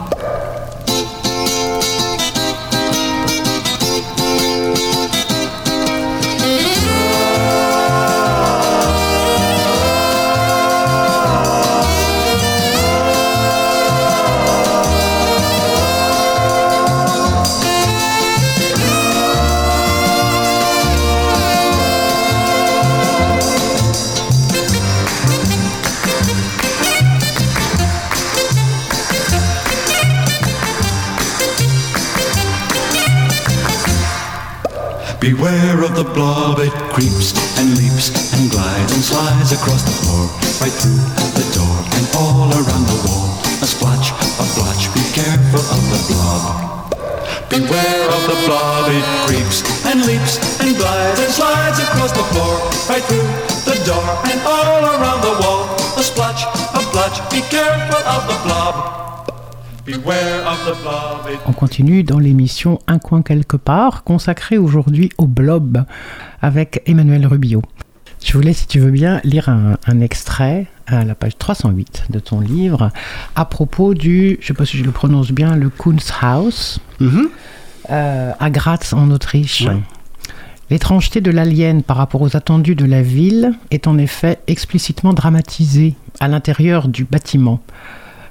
Beware 35.27 35.83
of 35.83 35.91
the 35.93 36.07
blob, 36.15 36.59
it 36.63 36.71
creeps 36.95 37.35
and 37.59 37.75
leaps 37.75 38.31
and 38.31 38.49
glides 38.49 38.95
and 38.95 39.03
slides 39.03 39.51
across 39.51 39.83
the 39.83 39.91
floor, 39.91 40.23
right 40.63 40.71
through 40.71 41.03
the 41.35 41.43
door 41.51 41.77
and 41.99 42.07
all 42.15 42.47
around 42.47 42.87
the 42.87 42.95
wall. 43.03 43.35
A 43.59 43.67
splotch, 43.67 44.15
a 44.15 44.45
blotch, 44.55 44.87
be 44.95 45.03
careful 45.11 45.59
of 45.59 45.83
the 45.91 45.99
blob. 46.07 46.95
Beware 47.51 48.07
of 48.07 48.23
the 48.23 48.39
blob, 48.47 48.87
it 48.87 49.03
creeps 49.27 49.67
and 49.83 49.99
leaps 50.07 50.39
and 50.63 50.77
glides 50.79 51.19
and 51.19 51.31
slides 51.35 51.79
across 51.83 52.15
the 52.15 52.23
floor, 52.31 52.63
right 52.87 53.03
through 53.03 53.27
the 53.67 53.75
door 53.83 54.07
and 54.31 54.39
all 54.47 54.79
around 54.95 55.19
the 55.27 55.35
wall. 55.43 55.67
A 55.99 56.03
splotch, 56.07 56.47
a 56.71 56.79
blotch, 56.95 57.19
be 57.27 57.43
careful 57.51 57.99
of 57.99 58.31
the 58.31 58.39
blob. 58.47 59.06
On 61.45 61.53
continue 61.53 62.03
dans 62.03 62.19
l'émission 62.19 62.79
Un 62.87 62.99
coin 62.99 63.21
quelque 63.21 63.55
part, 63.55 64.03
consacrée 64.03 64.57
aujourd'hui 64.57 65.09
au 65.17 65.27
blob 65.27 65.85
avec 66.41 66.81
Emmanuel 66.85 67.25
Rubio. 67.25 67.61
Je 68.23 68.33
voulais, 68.33 68.51
si 68.51 68.67
tu 68.67 68.79
veux 68.79 68.91
bien, 68.91 69.21
lire 69.23 69.47
un, 69.47 69.99
extrait 70.01 70.65
à 70.87 71.05
la 71.05 71.15
page 71.15 71.37
308 71.37 72.07
de 72.09 72.19
ton 72.19 72.41
livre 72.41 72.91
à 73.35 73.45
propos 73.45 73.93
du, 73.93 74.37
je 74.41 74.43
ne 74.43 74.47
sais 74.47 74.53
pas 74.53 74.65
si 74.65 74.77
je 74.77 74.83
le 74.83 74.91
prononce 74.91 75.31
bien, 75.31 75.55
le 75.55 75.69
Kunsthaus 75.69 76.79
mhm. 76.99 77.29
euh, 77.89 78.31
à 78.37 78.49
Graz 78.49 78.93
en 78.93 79.09
Autriche. 79.11 79.67
L'étrangeté 80.69 81.21
de 81.21 81.31
l'alien 81.31 81.81
par 81.81 81.95
rapport 81.95 82.21
aux 82.21 82.35
attendus 82.35 82.75
de 82.75 82.83
la 82.83 83.01
ville 83.01 83.53
est 83.71 83.87
en 83.87 83.97
effet 83.97 84.39
explicitement 84.47 85.13
dramatisée 85.13 85.95
à 86.19 86.27
l'intérieur 86.27 86.89
du 86.89 87.05
bâtiment. 87.05 87.61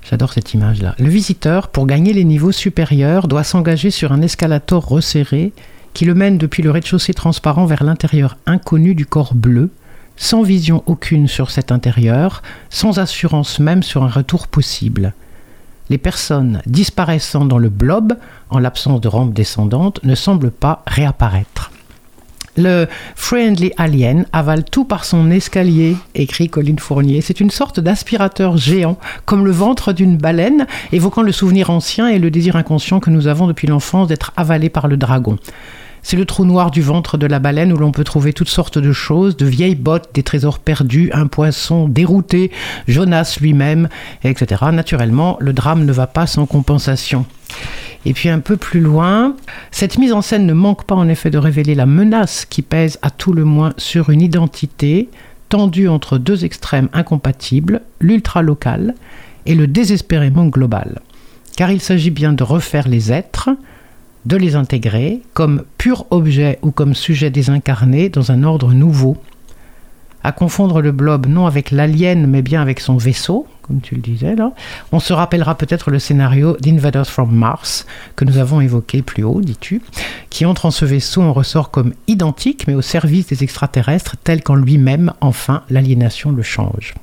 J'adore 0.08 0.32
cette 0.32 0.54
image-là. 0.54 0.94
Le 0.98 1.08
visiteur, 1.08 1.68
pour 1.68 1.86
gagner 1.86 2.12
les 2.12 2.22
niveaux 2.22 2.52
supérieurs, 2.52 3.26
doit 3.26 3.42
s'engager 3.42 3.90
sur 3.90 4.12
un 4.12 4.22
escalator 4.22 4.86
resserré 4.86 5.52
qui 5.94 6.04
le 6.04 6.14
mène 6.14 6.38
depuis 6.38 6.62
le 6.62 6.70
rez-de-chaussée 6.70 7.14
transparent 7.14 7.66
vers 7.66 7.82
l'intérieur 7.82 8.36
inconnu 8.46 8.94
du 8.94 9.04
corps 9.04 9.34
bleu, 9.34 9.70
sans 10.16 10.42
vision 10.42 10.84
aucune 10.86 11.26
sur 11.26 11.50
cet 11.50 11.72
intérieur, 11.72 12.42
sans 12.70 13.00
assurance 13.00 13.58
même 13.58 13.82
sur 13.82 14.04
un 14.04 14.08
retour 14.08 14.46
possible. 14.46 15.12
Les 15.90 15.98
personnes 15.98 16.62
disparaissant 16.66 17.44
dans 17.44 17.58
le 17.58 17.68
blob, 17.68 18.16
en 18.50 18.58
l'absence 18.58 19.00
de 19.00 19.08
rampe 19.08 19.34
descendante, 19.34 20.00
ne 20.04 20.14
semblent 20.14 20.50
pas 20.52 20.84
réapparaître. 20.86 21.72
Le 22.56 22.86
Friendly 23.14 23.72
Alien 23.76 24.26
avale 24.32 24.64
tout 24.64 24.84
par 24.84 25.04
son 25.04 25.30
escalier, 25.30 25.96
écrit 26.14 26.48
Colin 26.48 26.76
Fournier. 26.78 27.20
C'est 27.20 27.40
une 27.40 27.50
sorte 27.50 27.80
d'aspirateur 27.80 28.56
géant, 28.56 28.98
comme 29.26 29.44
le 29.44 29.50
ventre 29.50 29.92
d'une 29.92 30.16
baleine, 30.16 30.66
évoquant 30.92 31.22
le 31.22 31.32
souvenir 31.32 31.70
ancien 31.70 32.08
et 32.08 32.18
le 32.18 32.30
désir 32.30 32.56
inconscient 32.56 33.00
que 33.00 33.10
nous 33.10 33.26
avons 33.26 33.46
depuis 33.46 33.66
l'enfance 33.66 34.08
d'être 34.08 34.32
avalés 34.36 34.70
par 34.70 34.88
le 34.88 34.96
dragon. 34.96 35.36
C'est 36.08 36.16
le 36.16 36.24
trou 36.24 36.44
noir 36.44 36.70
du 36.70 36.82
ventre 36.82 37.18
de 37.18 37.26
la 37.26 37.40
baleine 37.40 37.72
où 37.72 37.76
l'on 37.76 37.90
peut 37.90 38.04
trouver 38.04 38.32
toutes 38.32 38.48
sortes 38.48 38.78
de 38.78 38.92
choses, 38.92 39.36
de 39.36 39.44
vieilles 39.44 39.74
bottes, 39.74 40.10
des 40.14 40.22
trésors 40.22 40.60
perdus, 40.60 41.10
un 41.12 41.26
poisson 41.26 41.88
dérouté, 41.88 42.52
Jonas 42.86 43.38
lui-même, 43.40 43.88
etc. 44.22 44.66
Naturellement, 44.72 45.36
le 45.40 45.52
drame 45.52 45.84
ne 45.84 45.90
va 45.90 46.06
pas 46.06 46.28
sans 46.28 46.46
compensation. 46.46 47.26
Et 48.04 48.12
puis 48.12 48.28
un 48.28 48.38
peu 48.38 48.56
plus 48.56 48.78
loin, 48.78 49.34
cette 49.72 49.98
mise 49.98 50.12
en 50.12 50.22
scène 50.22 50.46
ne 50.46 50.52
manque 50.52 50.84
pas 50.84 50.94
en 50.94 51.08
effet 51.08 51.30
de 51.30 51.38
révéler 51.38 51.74
la 51.74 51.86
menace 51.86 52.44
qui 52.44 52.62
pèse 52.62 53.00
à 53.02 53.10
tout 53.10 53.32
le 53.32 53.44
moins 53.44 53.72
sur 53.76 54.10
une 54.10 54.22
identité 54.22 55.08
tendue 55.48 55.88
entre 55.88 56.18
deux 56.18 56.44
extrêmes 56.44 56.88
incompatibles, 56.92 57.80
l'ultra-local 57.98 58.94
et 59.44 59.56
le 59.56 59.66
désespérément 59.66 60.46
global. 60.46 61.00
Car 61.56 61.72
il 61.72 61.80
s'agit 61.80 62.10
bien 62.10 62.32
de 62.32 62.44
refaire 62.44 62.86
les 62.86 63.10
êtres, 63.10 63.50
de 64.26 64.36
les 64.36 64.56
intégrer 64.56 65.22
comme 65.32 65.62
pur 65.78 66.04
objet 66.10 66.58
ou 66.62 66.72
comme 66.72 66.94
sujet 66.94 67.30
désincarné 67.30 68.08
dans 68.08 68.32
un 68.32 68.42
ordre 68.42 68.72
nouveau, 68.72 69.16
à 70.24 70.32
confondre 70.32 70.82
le 70.82 70.90
blob 70.90 71.26
non 71.28 71.46
avec 71.46 71.70
l'alien 71.70 72.26
mais 72.26 72.42
bien 72.42 72.60
avec 72.60 72.80
son 72.80 72.96
vaisseau, 72.96 73.46
comme 73.62 73.80
tu 73.80 73.94
le 73.94 74.00
disais 74.00 74.34
là. 74.34 74.52
On 74.90 74.98
se 74.98 75.12
rappellera 75.12 75.56
peut-être 75.56 75.90
le 75.92 76.00
scénario 76.00 76.56
d'Invaders 76.60 77.06
from 77.06 77.32
Mars 77.32 77.86
que 78.16 78.24
nous 78.24 78.38
avons 78.38 78.60
évoqué 78.60 79.02
plus 79.02 79.22
haut, 79.22 79.40
dis-tu, 79.40 79.80
qui 80.28 80.44
entre 80.44 80.66
en 80.66 80.72
ce 80.72 80.84
vaisseau 80.84 81.22
en 81.22 81.32
ressort 81.32 81.70
comme 81.70 81.94
identique 82.08 82.66
mais 82.66 82.74
au 82.74 82.82
service 82.82 83.28
des 83.28 83.44
extraterrestres 83.44 84.16
tel 84.24 84.42
qu'en 84.42 84.56
lui-même, 84.56 85.12
enfin, 85.20 85.62
l'aliénation 85.70 86.32
le 86.32 86.42
change. 86.42 86.94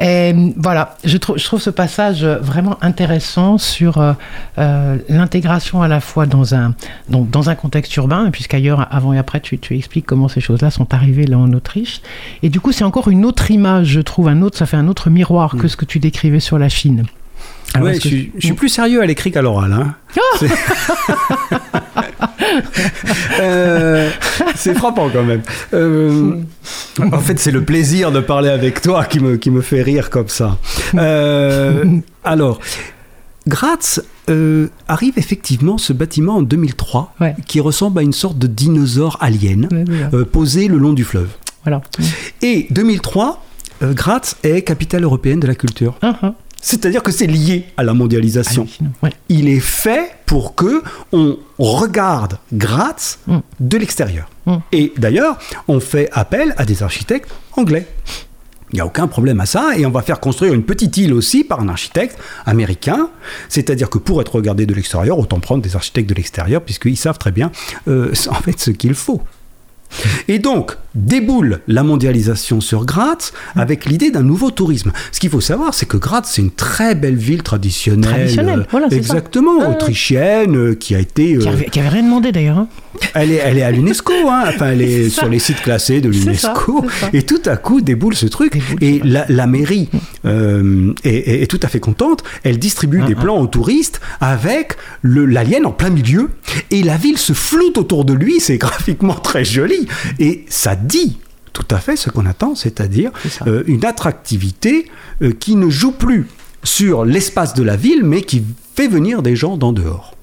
Et 0.00 0.34
voilà, 0.56 0.96
je, 1.04 1.18
trouve, 1.18 1.36
je 1.36 1.44
trouve 1.44 1.60
ce 1.60 1.68
passage 1.68 2.24
vraiment 2.24 2.78
intéressant 2.80 3.58
sur 3.58 3.98
euh, 3.98 4.14
euh, 4.58 4.96
l'intégration 5.10 5.82
à 5.82 5.88
la 5.88 6.00
fois 6.00 6.24
dans 6.24 6.54
un, 6.54 6.74
dans 7.08 7.50
un 7.50 7.54
contexte 7.54 7.94
urbain, 7.96 8.30
puisqu'ailleurs, 8.30 8.88
avant 8.90 9.12
et 9.12 9.18
après, 9.18 9.40
tu, 9.40 9.58
tu 9.58 9.76
expliques 9.76 10.06
comment 10.06 10.28
ces 10.28 10.40
choses-là 10.40 10.70
sont 10.70 10.94
arrivées 10.94 11.26
là 11.26 11.38
en 11.38 11.52
Autriche. 11.52 12.00
Et 12.42 12.48
du 12.48 12.60
coup, 12.60 12.72
c'est 12.72 12.84
encore 12.84 13.08
une 13.08 13.26
autre 13.26 13.50
image, 13.50 13.88
je 13.88 14.00
trouve, 14.00 14.28
un 14.28 14.40
autre, 14.40 14.56
ça 14.56 14.64
fait 14.64 14.78
un 14.78 14.88
autre 14.88 15.10
miroir 15.10 15.56
que 15.56 15.66
mm. 15.66 15.68
ce 15.68 15.76
que 15.76 15.84
tu 15.84 15.98
décrivais 15.98 16.40
sur 16.40 16.58
la 16.58 16.70
Chine. 16.70 17.04
Ouais, 17.78 17.94
je, 17.94 18.00
suis, 18.00 18.32
je, 18.36 18.46
suis 18.46 18.54
plus 18.54 18.68
sérieux 18.68 19.02
à 19.02 19.06
l'écrit 19.06 19.30
qu'à 19.30 19.42
l'oral. 19.42 19.72
Hein. 19.72 19.94
Ah 20.16 20.46
euh, 23.40 24.10
c'est 24.54 24.74
frappant 24.74 25.08
quand 25.10 25.22
même. 25.22 25.42
Euh, 25.74 26.36
en 27.12 27.18
fait, 27.20 27.38
c'est 27.38 27.50
le 27.50 27.64
plaisir 27.64 28.12
de 28.12 28.20
parler 28.20 28.48
avec 28.48 28.80
toi 28.80 29.04
qui 29.04 29.20
me, 29.20 29.36
qui 29.36 29.50
me 29.50 29.60
fait 29.60 29.82
rire 29.82 30.10
comme 30.10 30.28
ça. 30.28 30.58
Euh, 30.94 31.84
alors, 32.24 32.60
Graz 33.46 34.00
arrive 34.86 35.14
effectivement 35.16 35.76
ce 35.76 35.92
bâtiment 35.92 36.36
en 36.36 36.42
2003 36.42 37.14
qui 37.46 37.58
ressemble 37.58 37.98
à 37.98 38.02
une 38.02 38.12
sorte 38.12 38.38
de 38.38 38.46
dinosaure 38.46 39.16
alien 39.20 39.68
posé 40.32 40.68
le 40.68 40.78
long 40.78 40.92
du 40.92 41.02
fleuve. 41.04 41.30
Voilà. 41.64 41.82
Et 42.40 42.68
2003, 42.70 43.44
Graz 43.82 44.36
est 44.44 44.62
capitale 44.62 45.02
européenne 45.02 45.40
de 45.40 45.48
la 45.48 45.56
culture. 45.56 45.96
Uh-huh. 46.02 46.32
C'est-à-dire 46.60 47.02
que 47.02 47.10
c'est 47.10 47.26
lié 47.26 47.66
à 47.76 47.82
la 47.82 47.94
mondialisation. 47.94 48.66
Il 49.28 49.48
est 49.48 49.60
fait 49.60 50.12
pour 50.26 50.54
que 50.54 50.82
on 51.12 51.38
regarde 51.58 52.38
Graz 52.52 53.18
mm. 53.26 53.38
de 53.60 53.78
l'extérieur. 53.78 54.28
Mm. 54.46 54.56
Et 54.72 54.92
d'ailleurs, 54.96 55.38
on 55.68 55.80
fait 55.80 56.08
appel 56.12 56.54
à 56.56 56.64
des 56.64 56.82
architectes 56.82 57.30
anglais. 57.56 57.86
Il 58.72 58.76
n'y 58.76 58.80
a 58.80 58.86
aucun 58.86 59.08
problème 59.08 59.40
à 59.40 59.46
ça, 59.46 59.76
et 59.76 59.84
on 59.84 59.90
va 59.90 60.02
faire 60.02 60.20
construire 60.20 60.54
une 60.54 60.62
petite 60.62 60.96
île 60.96 61.12
aussi 61.12 61.42
par 61.42 61.60
un 61.60 61.68
architecte 61.68 62.16
américain. 62.46 63.08
C'est-à-dire 63.48 63.90
que 63.90 63.98
pour 63.98 64.20
être 64.20 64.36
regardé 64.36 64.64
de 64.64 64.74
l'extérieur, 64.74 65.18
autant 65.18 65.40
prendre 65.40 65.62
des 65.62 65.74
architectes 65.74 66.08
de 66.08 66.14
l'extérieur, 66.14 66.62
puisqu'ils 66.62 66.96
savent 66.96 67.18
très 67.18 67.32
bien 67.32 67.50
euh, 67.88 68.12
en 68.30 68.34
fait 68.34 68.60
ce 68.60 68.70
qu'il 68.70 68.94
faut. 68.94 69.20
Et 70.28 70.38
donc, 70.38 70.76
déboule 70.94 71.60
la 71.68 71.82
mondialisation 71.82 72.60
sur 72.60 72.84
Graz 72.84 73.32
avec 73.54 73.84
l'idée 73.84 74.10
d'un 74.10 74.22
nouveau 74.22 74.50
tourisme. 74.50 74.92
Ce 75.12 75.20
qu'il 75.20 75.30
faut 75.30 75.40
savoir, 75.40 75.74
c'est 75.74 75.86
que 75.86 75.96
Graz, 75.96 76.22
c'est 76.24 76.42
une 76.42 76.50
très 76.50 76.94
belle 76.94 77.16
ville 77.16 77.42
traditionnelle. 77.42 78.10
Traditionnelle, 78.10 78.66
voilà, 78.70 78.88
Exactement, 78.90 79.68
autrichienne, 79.68 80.56
euh, 80.56 80.74
qui 80.74 80.94
a 80.94 80.98
été... 80.98 81.38
Qui, 81.38 81.48
avait, 81.80 81.88
rien 81.88 82.02
demandé 82.02 82.32
d'ailleurs. 82.32 82.58
Hein. 82.58 82.68
Elle, 83.14 83.32
est, 83.32 83.36
elle 83.36 83.58
est 83.58 83.62
à 83.62 83.70
l'UNESCO, 83.70 84.12
hein. 84.28 84.44
enfin, 84.48 84.70
elle 84.70 84.82
est, 84.82 85.08
sur 85.10 85.28
les 85.28 85.38
sites 85.38 85.62
classés 85.62 86.00
de 86.00 86.08
l'UNESCO. 86.08 86.84
Et 87.12 87.22
tout 87.22 87.42
à 87.46 87.56
coup, 87.56 87.80
déboule 87.80 88.14
ce 88.14 88.26
truc. 88.26 88.60
et 88.80 89.00
la, 89.04 89.46
mairie 89.46 89.88
euh, 90.24 90.92
est, 91.04 91.50
tout 91.50 91.60
à 91.62 91.68
fait 91.68 91.80
contente. 91.80 92.22
Elle 92.42 92.58
distribue 92.58 93.02
des 93.02 93.14
plans 93.14 93.38
aux 93.38 93.46
touristes 93.46 94.00
avec 94.20 94.76
l'alien 95.02 95.66
en 95.66 95.72
plein 95.72 95.90
milieu. 95.90 96.30
Et 96.70 96.82
la 96.82 96.96
ville 96.96 97.18
se 97.18 97.32
floute 97.32 97.78
autour 97.78 98.04
de 98.04 98.12
lui. 98.12 98.40
C'est 98.40 98.58
graphiquement 98.58 99.14
très 99.14 99.44
joli. 99.44 99.79
Et 100.18 100.44
ça 100.48 100.76
dit 100.76 101.18
tout 101.52 101.66
à 101.70 101.78
fait 101.78 101.96
ce 101.96 102.10
qu'on 102.10 102.26
attend, 102.26 102.54
c'est-à-dire 102.54 103.10
euh, 103.46 103.62
une 103.66 103.84
attractivité 103.84 104.86
euh, 105.22 105.32
qui 105.32 105.56
ne 105.56 105.68
joue 105.68 105.92
plus 105.92 106.26
sur 106.62 107.04
l'espace 107.04 107.54
de 107.54 107.62
la 107.62 107.76
ville, 107.76 108.04
mais 108.04 108.22
qui 108.22 108.44
fait 108.76 108.88
venir 108.88 109.22
des 109.22 109.36
gens 109.36 109.56
d'en 109.56 109.72
dehors. 109.72 110.14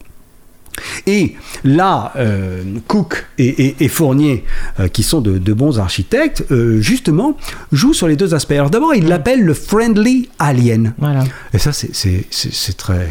Et 1.06 1.36
là, 1.64 2.12
euh, 2.16 2.64
Cook 2.88 3.26
et, 3.38 3.88
Fournier, 3.88 4.44
euh, 4.80 4.88
qui 4.88 5.04
sont 5.04 5.22
de, 5.22 5.54
bons 5.54 5.80
architectes, 5.80 6.46
euh, 6.52 6.80
justement, 6.82 7.38
jouent 7.72 7.94
sur 7.94 8.08
les 8.08 8.16
deux 8.16 8.34
aspects. 8.34 8.52
Alors 8.52 8.70
d'abord, 8.70 8.94
ils 8.94 9.08
l'appellent 9.08 9.44
le 9.44 9.54
friendly 9.54 10.30
alien. 10.40 10.94
Voilà. 10.98 11.24
Et 11.54 11.58
ça, 11.58 11.72
c'est 11.74 12.78
très... 12.78 13.10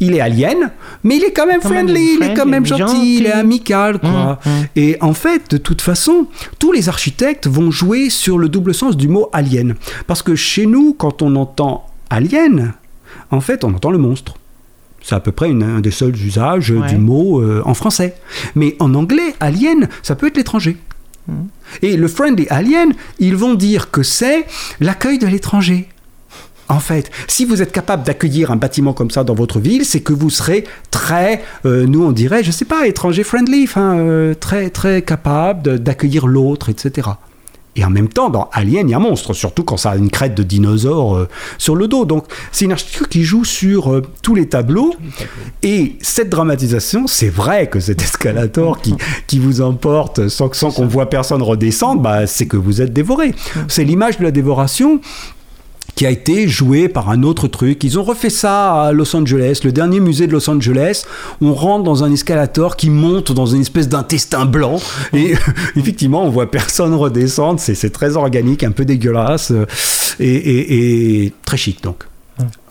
Il 0.00 0.14
est 0.14 0.20
alien, 0.20 0.70
mais 1.04 1.16
il 1.16 1.24
est 1.24 1.32
quand 1.32 1.46
même 1.46 1.60
friendly, 1.60 2.16
il 2.20 2.22
est 2.22 2.34
quand 2.34 2.46
même 2.46 2.66
gentil, 2.66 3.18
il 3.18 3.26
est 3.26 3.32
amical, 3.32 3.98
quoi. 3.98 4.38
Mmh, 4.44 4.48
mmh. 4.48 4.64
Et 4.76 4.96
en 5.00 5.14
fait, 5.14 5.50
de 5.50 5.56
toute 5.56 5.82
façon, 5.82 6.26
tous 6.58 6.72
les 6.72 6.88
architectes 6.88 7.46
vont 7.46 7.70
jouer 7.70 8.10
sur 8.10 8.38
le 8.38 8.48
double 8.48 8.74
sens 8.74 8.96
du 8.96 9.08
mot 9.08 9.28
alien. 9.32 9.74
Parce 10.06 10.22
que 10.22 10.34
chez 10.34 10.66
nous, 10.66 10.94
quand 10.94 11.22
on 11.22 11.36
entend 11.36 11.86
alien, 12.10 12.74
en 13.30 13.40
fait, 13.40 13.64
on 13.64 13.74
entend 13.74 13.90
le 13.90 13.98
monstre. 13.98 14.34
C'est 15.02 15.14
à 15.14 15.20
peu 15.20 15.32
près 15.32 15.50
un 15.50 15.80
des 15.80 15.90
seuls 15.90 16.16
usages 16.16 16.72
du 16.88 16.96
mot 16.96 17.40
euh, 17.40 17.62
en 17.64 17.74
français. 17.74 18.14
Mais 18.54 18.76
en 18.78 18.94
anglais, 18.94 19.34
alien, 19.40 19.88
ça 20.02 20.14
peut 20.14 20.28
être 20.28 20.36
l'étranger. 20.36 20.76
Hmm. 21.28 21.46
Et 21.82 21.96
le 21.96 22.08
friendly 22.08 22.46
alien, 22.50 22.92
ils 23.18 23.36
vont 23.36 23.54
dire 23.54 23.90
que 23.90 24.02
c'est 24.02 24.46
l'accueil 24.80 25.18
de 25.18 25.26
l'étranger. 25.26 25.88
En 26.68 26.80
fait, 26.80 27.10
si 27.28 27.44
vous 27.44 27.60
êtes 27.60 27.72
capable 27.72 28.02
d'accueillir 28.04 28.50
un 28.50 28.56
bâtiment 28.56 28.94
comme 28.94 29.10
ça 29.10 29.24
dans 29.24 29.34
votre 29.34 29.60
ville, 29.60 29.84
c'est 29.84 30.00
que 30.00 30.12
vous 30.12 30.30
serez 30.30 30.64
très, 30.90 31.42
euh, 31.66 31.86
nous 31.86 32.02
on 32.02 32.12
dirait, 32.12 32.42
je 32.42 32.50
sais 32.50 32.64
pas, 32.64 32.86
étranger 32.86 33.24
friendly, 33.24 33.64
enfin, 33.64 33.98
euh, 33.98 34.34
très 34.34 34.70
très 34.70 35.02
capable 35.02 35.78
d'accueillir 35.78 36.26
l'autre, 36.26 36.70
etc. 36.70 37.10
Et 37.74 37.84
en 37.84 37.90
même 37.90 38.08
temps, 38.08 38.28
dans 38.28 38.50
Alien, 38.52 38.88
il 38.88 38.90
y 38.90 38.94
a 38.94 38.98
un 38.98 39.00
monstre, 39.00 39.32
surtout 39.32 39.64
quand 39.64 39.78
ça 39.78 39.92
a 39.92 39.96
une 39.96 40.10
crête 40.10 40.34
de 40.34 40.42
dinosaure 40.42 41.16
euh, 41.16 41.28
sur 41.56 41.74
le 41.74 41.88
dos. 41.88 42.04
Donc, 42.04 42.24
c'est 42.50 42.66
une 42.66 42.72
architecture 42.72 43.08
qui 43.08 43.22
joue 43.22 43.44
sur 43.44 43.92
euh, 43.92 44.02
tous 44.22 44.34
les 44.34 44.46
tableaux. 44.48 44.94
Et 45.62 45.96
cette 46.02 46.28
dramatisation, 46.28 47.06
c'est 47.06 47.30
vrai 47.30 47.68
que 47.68 47.80
cet 47.80 48.02
escalator 48.02 48.80
qui, 48.80 48.94
qui 49.26 49.38
vous 49.38 49.62
emporte 49.62 50.28
sans, 50.28 50.48
qu'on 50.48 50.86
voit 50.86 51.08
personne 51.08 51.42
redescendre, 51.42 52.02
bah, 52.02 52.26
c'est 52.26 52.46
que 52.46 52.58
vous 52.58 52.82
êtes 52.82 52.92
dévoré. 52.92 53.34
C'est 53.68 53.84
l'image 53.84 54.18
de 54.18 54.24
la 54.24 54.30
dévoration 54.30 55.00
a 56.06 56.10
été 56.10 56.48
joué 56.48 56.88
par 56.88 57.10
un 57.10 57.22
autre 57.22 57.48
truc. 57.48 57.84
Ils 57.84 57.98
ont 57.98 58.02
refait 58.02 58.30
ça 58.30 58.82
à 58.82 58.92
Los 58.92 59.14
Angeles, 59.14 59.60
le 59.64 59.72
dernier 59.72 60.00
musée 60.00 60.26
de 60.26 60.32
Los 60.32 60.48
Angeles. 60.48 61.04
On 61.40 61.54
rentre 61.54 61.84
dans 61.84 62.04
un 62.04 62.12
escalator 62.12 62.76
qui 62.76 62.90
monte 62.90 63.32
dans 63.32 63.46
une 63.46 63.62
espèce 63.62 63.88
d'intestin 63.88 64.44
blanc 64.44 64.80
et 65.12 65.34
effectivement 65.76 66.24
on 66.24 66.30
voit 66.30 66.50
personne 66.50 66.94
redescendre. 66.94 67.60
C'est 67.60 67.92
très 67.92 68.16
organique, 68.16 68.64
un 68.64 68.72
peu 68.72 68.84
dégueulasse 68.84 69.50
euh, 69.50 69.66
et, 70.20 71.24
et 71.24 71.32
très 71.44 71.56
chic 71.56 71.82
donc. 71.82 72.11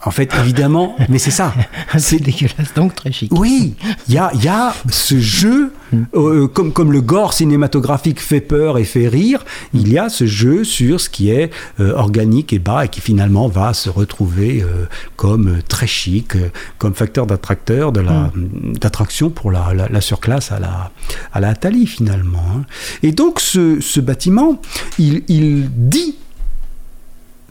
En 0.03 0.11
fait, 0.11 0.33
évidemment, 0.41 0.95
mais 1.09 1.19
c'est 1.19 1.31
ça. 1.31 1.53
c'est 1.97 2.19
dégueulasse, 2.19 2.73
donc 2.75 2.95
très 2.95 3.11
chic. 3.11 3.31
Oui, 3.33 3.75
il 4.07 4.15
y 4.15 4.17
a, 4.17 4.31
y 4.33 4.47
a, 4.47 4.73
ce 4.89 5.19
jeu, 5.19 5.73
mm. 5.91 6.03
euh, 6.15 6.47
comme, 6.47 6.73
comme 6.73 6.91
le 6.91 7.01
gore 7.01 7.33
cinématographique 7.33 8.19
fait 8.19 8.41
peur 8.41 8.79
et 8.79 8.83
fait 8.83 9.07
rire, 9.07 9.45
il 9.75 9.91
y 9.91 9.99
a 9.99 10.09
ce 10.09 10.25
jeu 10.25 10.63
sur 10.63 10.99
ce 10.99 11.09
qui 11.09 11.29
est 11.29 11.51
euh, 11.79 11.93
organique 11.93 12.51
et 12.51 12.57
bas 12.57 12.85
et 12.85 12.87
qui 12.87 12.99
finalement 12.99 13.47
va 13.47 13.73
se 13.73 13.89
retrouver 13.89 14.63
euh, 14.63 14.87
comme 15.17 15.59
très 15.67 15.87
chic, 15.87 16.33
comme 16.79 16.95
facteur 16.95 17.27
d'attracteur, 17.27 17.91
de 17.91 17.99
la, 17.99 18.31
mm. 18.33 18.77
d'attraction 18.79 19.29
pour 19.29 19.51
la, 19.51 19.73
la, 19.73 20.01
surclasse 20.01 20.51
à 20.51 20.59
la, 20.59 20.91
à 21.31 21.39
la 21.39 21.49
Atali 21.49 21.85
finalement. 21.85 22.43
Hein. 22.55 22.63
Et 23.03 23.11
donc 23.11 23.39
ce, 23.39 23.79
ce 23.79 23.99
bâtiment, 23.99 24.59
il, 24.97 25.23
il 25.27 25.69
dit 25.71 26.15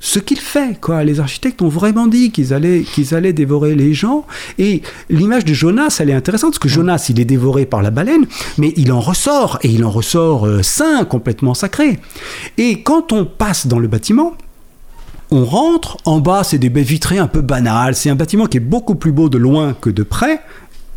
ce 0.00 0.18
qu'il 0.18 0.40
fait. 0.40 0.80
Quoi. 0.80 1.04
Les 1.04 1.20
architectes 1.20 1.62
ont 1.62 1.68
vraiment 1.68 2.06
dit 2.06 2.32
qu'ils 2.32 2.52
allaient, 2.52 2.84
allaient 3.12 3.32
dévorer 3.32 3.74
les 3.74 3.94
gens. 3.94 4.26
Et 4.58 4.82
l'image 5.10 5.44
de 5.44 5.54
Jonas, 5.54 5.98
elle 6.00 6.10
est 6.10 6.14
intéressante, 6.14 6.52
parce 6.52 6.58
que 6.58 6.68
Jonas, 6.68 7.06
il 7.10 7.20
est 7.20 7.24
dévoré 7.24 7.66
par 7.66 7.82
la 7.82 7.90
baleine, 7.90 8.26
mais 8.58 8.72
il 8.76 8.90
en 8.92 9.00
ressort, 9.00 9.58
et 9.62 9.68
il 9.68 9.84
en 9.84 9.90
ressort 9.90 10.46
euh, 10.46 10.62
sain, 10.62 11.04
complètement 11.04 11.54
sacré. 11.54 12.00
Et 12.58 12.82
quand 12.82 13.12
on 13.12 13.26
passe 13.26 13.66
dans 13.66 13.78
le 13.78 13.88
bâtiment, 13.88 14.34
on 15.30 15.44
rentre, 15.44 15.96
en 16.06 16.18
bas 16.18 16.42
c'est 16.42 16.58
des 16.58 16.70
baies 16.70 16.82
vitrées 16.82 17.18
un 17.18 17.28
peu 17.28 17.40
banales, 17.40 17.94
c'est 17.94 18.10
un 18.10 18.16
bâtiment 18.16 18.46
qui 18.46 18.56
est 18.56 18.60
beaucoup 18.60 18.96
plus 18.96 19.12
beau 19.12 19.28
de 19.28 19.38
loin 19.38 19.74
que 19.80 19.90
de 19.90 20.02
près, 20.02 20.40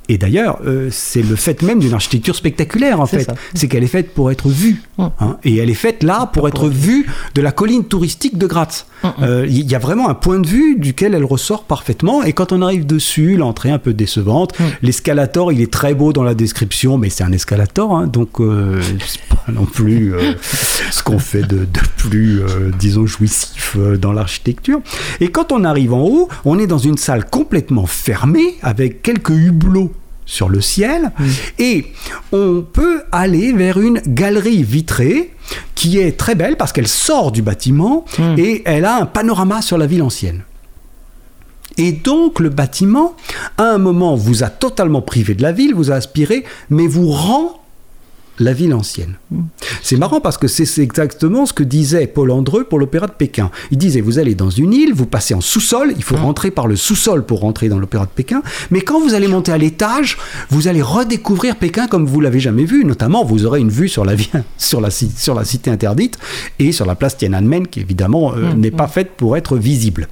et 0.10 0.18
d'ailleurs, 0.18 0.60
euh, 0.66 0.89
c'est 0.91 1.22
le 1.22 1.36
fait 1.36 1.62
même 1.62 1.80
d'une 1.80 1.93
architecture 1.93 2.36
spectaculaire, 2.36 2.99
en 2.99 3.06
fait. 3.06 3.28
C'est 3.54 3.68
qu'elle 3.68 3.84
est 3.84 3.88
faite 3.88 4.14
pour 4.14 4.32
être 4.32 4.49
vue. 4.49 4.82
Hum. 4.99 5.10
Hein. 5.20 5.38
et 5.43 5.58
elle 5.58 5.72
est 5.72 5.76
faite 5.76 6.04
là 6.04 6.30
pour 6.32 6.47
être 6.47 6.68
vue 6.68 7.08
de 7.34 7.41
la 7.41 7.51
colline 7.51 7.84
touristique 7.84 8.38
de 8.38 8.45
Graz. 8.45 8.86
Hum, 9.04 9.14
hum. 9.18 9.24
Euh, 9.24 9.45
il 9.47 9.70
y 9.70 9.74
a 9.74 9.80
vraiment 9.80 10.08
un 10.10 10.14
point 10.14 10.39
de 10.39 10.47
vue 10.47 10.76
duquel 10.78 11.16
elle 11.16 11.24
ressort 11.24 11.64
parfaitement. 11.64 12.24
Et 12.24 12.34
quand 12.34 12.51
on 12.51 12.62
arrive 12.62 12.86
dessus, 12.86 13.38
l'entrée 13.38 13.72
un 13.72 13.80
peu 13.80 13.93
décevante. 13.93 14.54
L'escalator, 14.82 15.51
il 15.51 15.62
est 15.62 15.72
très 15.72 15.93
beau 15.93 16.14
dans 16.14 16.24
la 16.24 16.36
description, 16.36 16.97
mais 16.97 17.10
c'est 17.10 17.24
un 17.24 17.32
escalator. 17.32 17.95
Hein, 17.95 18.08
donc, 18.08 18.39
euh, 18.39 18.82
c'est 19.06 19.22
pas 19.22 19.51
non 19.51 19.66
plus 19.66 20.14
ce 20.91 21.01
qu'on 21.01 21.20
fait 21.20 21.41
de, 21.41 21.60
de 21.60 21.80
plus, 21.97 22.41
disons, 22.78 23.06
jouissif 23.06 23.78
dans 23.99 24.12
l'architecture. 24.12 24.82
Et 25.22 25.30
quand 25.30 25.51
on 25.51 25.64
arrive 25.64 25.93
en 25.93 26.04
haut, 26.04 26.30
on 26.45 26.60
est 26.60 26.68
dans 26.68 26.78
une 26.78 26.97
salle 26.97 27.26
complètement 27.26 27.86
fermée, 27.86 28.56
avec 28.62 29.01
quelques 29.01 29.30
hublots 29.30 29.92
sur 30.26 30.49
le 30.49 30.61
ciel 30.61 31.11
et 31.59 31.88
on 32.32 32.61
peut 32.61 33.03
aller 33.11 33.51
vers 33.51 33.80
une 33.80 34.01
galerie 34.07 34.63
vitrée 34.63 35.34
qui 35.76 35.99
est 35.99 36.17
très 36.17 36.36
belle 36.36 36.57
parce 36.57 36.71
qu'elle 36.71 36.88
sort 36.88 37.32
du 37.32 37.41
bâtiment 37.41 38.05
hmm. 38.17 38.36
et 38.38 38.61
elle 38.65 38.86
a 38.86 38.97
un 38.97 39.05
panorama 39.05 39.61
sur 39.61 39.78
la 39.78 39.88
ville 39.88 40.01
ancienne. 40.01 40.43
Et 41.78 41.91
donc 41.91 42.39
le 42.39 42.49
bâtiment, 42.49 43.15
à 43.57 43.63
un 43.63 43.78
moment, 43.80 44.15
vous 44.15 44.43
a 44.43 44.49
totalement 44.49 45.01
privé 45.01 45.34
de 45.34 45.41
la 45.41 45.51
ville, 45.51 45.74
vous 45.74 45.91
a 45.91 45.95
aspiré, 45.95 46.45
mais 46.69 46.88
vous 46.88 47.09
rend 47.09 47.62
la 48.43 48.53
ville 48.53 48.73
ancienne. 48.73 49.15
C'est 49.81 49.97
marrant 49.97 50.21
parce 50.21 50.37
que 50.37 50.47
c'est 50.47 50.81
exactement 50.81 51.45
ce 51.45 51.53
que 51.53 51.63
disait 51.63 52.07
Paul 52.07 52.31
Andreu 52.31 52.63
pour 52.63 52.79
l'Opéra 52.79 53.07
de 53.07 53.11
Pékin. 53.11 53.49
Il 53.71 53.77
disait, 53.77 54.01
vous 54.01 54.19
allez 54.19 54.35
dans 54.35 54.49
une 54.49 54.73
île, 54.73 54.93
vous 54.93 55.05
passez 55.05 55.33
en 55.33 55.41
sous-sol, 55.41 55.93
il 55.95 56.03
faut 56.03 56.15
ah. 56.17 56.21
rentrer 56.23 56.51
par 56.51 56.67
le 56.67 56.75
sous-sol 56.75 57.25
pour 57.25 57.41
rentrer 57.41 57.69
dans 57.69 57.79
l'Opéra 57.79 58.05
de 58.05 58.11
Pékin, 58.11 58.41
mais 58.71 58.81
quand 58.81 58.99
vous 58.99 59.13
allez 59.13 59.27
monter 59.27 59.51
à 59.51 59.57
l'étage, 59.57 60.17
vous 60.49 60.67
allez 60.67 60.81
redécouvrir 60.81 61.55
Pékin 61.55 61.87
comme 61.87 62.05
vous 62.05 62.21
l'avez 62.21 62.39
jamais 62.39 62.65
vu, 62.65 62.85
notamment 62.85 63.23
vous 63.23 63.45
aurez 63.45 63.59
une 63.59 63.69
vue 63.69 63.89
sur 63.89 64.05
la, 64.05 64.13
sur 64.57 64.81
la, 64.81 64.89
sur 64.91 65.35
la 65.35 65.45
cité 65.45 65.69
interdite 65.69 66.17
et 66.59 66.71
sur 66.71 66.85
la 66.85 66.95
place 66.95 67.17
Tiananmen 67.17 67.67
qui 67.67 67.79
évidemment 67.79 68.33
euh, 68.33 68.53
mm, 68.53 68.59
n'est 68.59 68.71
pas 68.71 68.85
mm. 68.85 68.89
faite 68.89 69.11
pour 69.17 69.37
être 69.37 69.57
visible. 69.57 70.07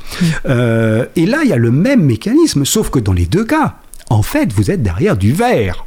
Euh, 0.45 1.05
et 1.15 1.25
là, 1.25 1.39
il 1.43 1.49
y 1.49 1.53
a 1.53 1.57
le 1.57 1.71
même 1.71 2.03
mécanisme, 2.03 2.65
sauf 2.65 2.89
que 2.89 2.99
dans 2.99 3.13
les 3.13 3.25
deux 3.25 3.45
cas, 3.45 3.75
en 4.09 4.23
fait, 4.23 4.51
vous 4.53 4.71
êtes 4.71 4.83
derrière 4.83 5.17
du 5.17 5.31
verre. 5.31 5.85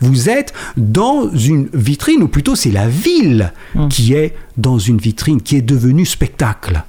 Vous 0.00 0.28
êtes 0.28 0.52
dans 0.76 1.30
une 1.30 1.68
vitrine, 1.72 2.22
ou 2.22 2.28
plutôt 2.28 2.54
c'est 2.54 2.70
la 2.70 2.88
ville 2.88 3.52
hum. 3.74 3.88
qui 3.88 4.14
est 4.14 4.34
dans 4.56 4.78
une 4.78 4.98
vitrine, 4.98 5.40
qui 5.40 5.56
est 5.56 5.62
devenue 5.62 6.06
spectacle. 6.06 6.82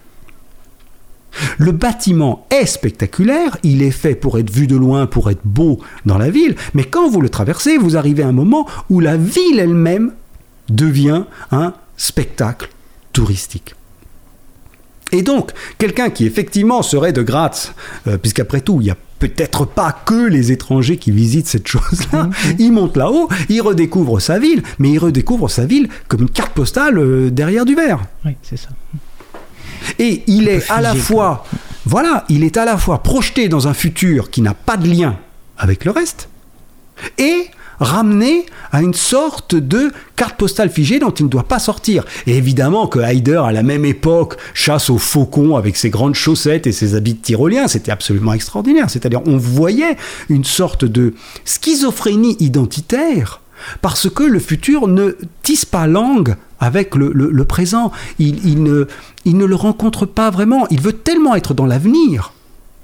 Le 1.58 1.72
bâtiment 1.72 2.46
est 2.50 2.66
spectaculaire, 2.66 3.58
il 3.64 3.82
est 3.82 3.92
fait 3.92 4.16
pour 4.16 4.38
être 4.38 4.52
vu 4.52 4.68
de 4.68 4.76
loin, 4.76 5.08
pour 5.08 5.30
être 5.30 5.42
beau 5.46 5.80
dans 6.06 6.18
la 6.18 6.30
ville, 6.30 6.56
mais 6.74 6.84
quand 6.84 7.10
vous 7.10 7.22
le 7.22 7.30
traversez, 7.30 7.78
vous 7.78 7.96
arrivez 7.96 8.24
à 8.24 8.28
un 8.28 8.34
moment 8.34 8.68
où 8.90 9.00
la 9.00 9.16
ville 9.16 9.60
elle-même 9.60 10.12
devient 10.70 11.24
un 11.52 11.74
spectacle 11.96 12.70
touristique. 13.14 13.76
Et 15.12 15.24
donc, 15.24 15.52
quelqu'un 15.78 16.10
qui 16.10 16.26
effectivement 16.26 16.82
serait 16.82 17.14
de 17.14 17.22
Graz, 17.22 17.74
euh, 18.08 18.18
puisqu'après 18.18 18.62
tout, 18.62 18.80
il 18.82 18.88
y 18.88 18.92
a 18.92 18.98
peut-être 19.22 19.66
pas 19.66 19.92
que 19.92 20.28
les 20.28 20.52
étrangers 20.52 20.98
qui 20.98 21.12
visitent 21.12 21.48
cette 21.48 21.68
chose-là. 21.68 22.24
Mhm. 22.24 22.56
Il 22.58 22.72
monte 22.74 22.98
là-haut, 22.98 23.30
il 23.50 23.62
redécouvre 23.62 24.20
sa 24.20 24.40
ville, 24.40 24.64
mais 24.80 24.90
il 24.90 24.98
redécouvre 24.98 25.50
sa 25.50 25.66
ville 25.66 25.88
comme 26.08 26.22
une 26.24 26.30
carte 26.30 26.54
postale 26.54 26.98
euh, 26.98 27.30
derrière 27.30 27.64
du 27.64 27.76
verre. 27.76 28.00
Oui, 28.26 28.36
c'est 28.42 28.58
ça. 28.58 28.70
Et 30.00 30.24
il 30.26 30.50
est 30.50 30.70
à 30.72 30.82
la 30.82 30.96
fois, 30.96 31.46
voilà, 31.86 32.26
il 32.30 32.44
est 32.44 32.58
à 32.58 32.66
la 32.66 32.78
fois 32.78 33.04
projeté 33.04 33.48
dans 33.48 33.68
un 33.68 33.74
futur 33.74 34.32
qui 34.32 34.42
n'a 34.42 34.56
pas 34.56 34.78
de 34.78 34.88
lien 34.88 35.18
avec 35.58 35.86
le 35.86 35.92
reste, 35.92 36.28
et 37.20 37.46
ramené 37.82 38.46
à 38.72 38.82
une 38.82 38.94
sorte 38.94 39.56
de 39.56 39.92
carte 40.16 40.38
postale 40.38 40.70
figée 40.70 41.00
dont 41.00 41.10
il 41.10 41.26
ne 41.26 41.30
doit 41.30 41.48
pas 41.48 41.60
sortir. 41.60 42.06
Et 42.28 42.38
évidemment 42.38 42.88
que 42.88 43.00
Heider, 43.00 43.42
à 43.44 43.52
la 43.52 43.64
même 43.64 43.84
époque, 43.86 44.38
chasse 44.54 44.90
au 44.90 45.00
faucon 45.00 45.58
avec 45.58 45.76
ses 45.76 45.90
grandes 45.90 46.16
chaussettes 46.16 46.68
et 46.68 46.72
ses 46.72 46.96
habits 46.96 47.16
de. 47.16 47.68
C'était 47.68 47.92
absolument 47.92 48.34
extraordinaire. 48.34 48.90
C'est-à-dire, 48.90 49.22
on 49.26 49.38
voyait 49.38 49.98
une 50.30 50.46
sorte 50.46 50.86
de 50.86 51.16
schizophrénie 51.44 52.38
identitaire 52.40 53.42
parce 53.82 54.10
que 54.10 54.24
le 54.24 54.40
futur 54.40 54.88
ne 54.88 55.16
tisse 55.44 55.66
pas 55.66 55.88
langue 55.88 56.36
avec 56.60 56.96
le, 56.96 57.44
présent. 57.46 57.92
Il 58.20 58.64
ne 58.64 58.86
le 59.26 59.56
rencontre 59.56 60.06
pas 60.06 60.30
vraiment. 60.30 60.68
Il 60.70 60.82
veut 60.82 60.94
tellement 60.94 61.36
être 61.36 61.54
dans 61.56 61.66
l'avenir 61.66 62.34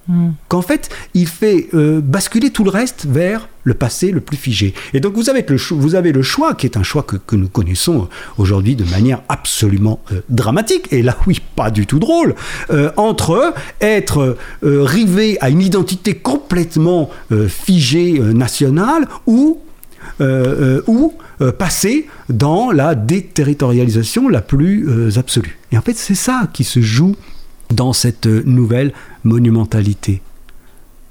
Hmm. 0.07 0.29
Qu'en 0.47 0.61
fait, 0.61 0.89
il 1.13 1.27
fait 1.27 1.67
euh, 1.73 1.99
basculer 1.99 2.49
tout 2.49 2.63
le 2.63 2.69
reste 2.69 3.05
vers 3.05 3.49
le 3.63 3.73
passé 3.73 4.11
le 4.11 4.21
plus 4.21 4.37
figé. 4.37 4.73
Et 4.93 5.01
donc 5.01 5.15
vous 5.15 5.29
avez 5.29 5.45
le, 5.45 5.57
vous 5.71 5.95
avez 5.95 6.13
le 6.13 6.21
choix, 6.21 6.53
qui 6.53 6.65
est 6.65 6.77
un 6.77 6.83
choix 6.83 7.03
que, 7.03 7.35
nous 7.35 7.49
connaissons 7.49 8.07
aujourd'hui 8.37 8.77
de 8.77 8.85
manière 8.85 9.21
absolument 9.27 9.99
euh, 10.13 10.21
dramatique, 10.29 10.87
et 10.91 11.01
là 11.01 11.17
oui, 11.27 11.41
pas 11.57 11.71
du 11.71 11.85
tout 11.85 11.99
drôle, 11.99 12.35
euh, 12.69 12.89
entre 12.95 13.53
être 13.81 14.37
rivé 14.61 15.37
à 15.41 15.49
une 15.49 15.61
identité 15.61 16.13
complètement 16.15 17.09
figée 17.47 18.19
nationale 18.19 19.07
ou 19.25 19.59
ou 20.19 21.13
passer 21.59 22.07
dans 22.29 22.71
la 22.71 22.95
déterritorialisation 22.95 24.29
la 24.29 24.41
plus 24.41 25.17
absolue. 25.17 25.59
Et 25.71 25.77
en 25.77 25.81
fait, 25.81 25.97
c'est 25.97 26.15
ça 26.15 26.47
qui 26.53 26.63
se 26.63 26.81
joue 26.81 27.15
dans 27.71 27.93
cette 27.93 28.25
nouvelle 28.25 28.93
monumentalité. 29.23 30.21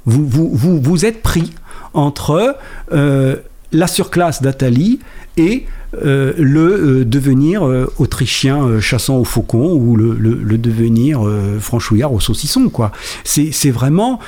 Vous, 0.07 0.27
vous, 0.27 0.81
vous, 0.81 1.05
êtes 1.05 1.21
pris 1.21 1.53
entre 1.93 2.57
euh, 2.93 3.37
la 3.73 3.87
surclasse 3.89 4.41
d'Atali 4.41 5.01
et 5.37 5.67
euh, 5.95 6.33
le 6.39 7.01
euh, 7.01 7.05
devenir 7.05 7.63
autrichien 7.99 8.81
chassant 8.81 9.17
au 9.17 9.25
faucon 9.25 9.73
ou 9.73 9.97
le, 9.97 10.15
le, 10.15 10.59
devenir 10.59 11.23
franchouillard 11.61 12.13
au 12.13 12.21
saucisson. 12.21 12.69
quoi. 12.69 12.93
C'est 13.25 13.71
vraiment... 13.71 14.21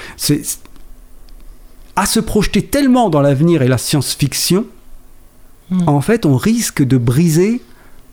À 1.94 2.06
se 2.06 2.20
projeter 2.20 2.62
tellement 2.62 3.10
dans 3.10 3.20
l'avenir 3.20 3.62
et 3.62 3.66
la 3.66 3.76
science-fiction, 3.76 4.66
hmm. 5.70 5.88
en 5.88 6.00
fait, 6.00 6.26
on 6.26 6.36
risque 6.36 6.84
de 6.84 6.96
briser 6.96 7.60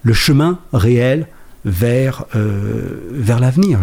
le 0.01 0.13
chemin 0.13 0.57
réel 0.73 1.27
vers, 1.65 2.25
euh, 2.35 2.99
vers 3.11 3.39
l'avenir, 3.39 3.79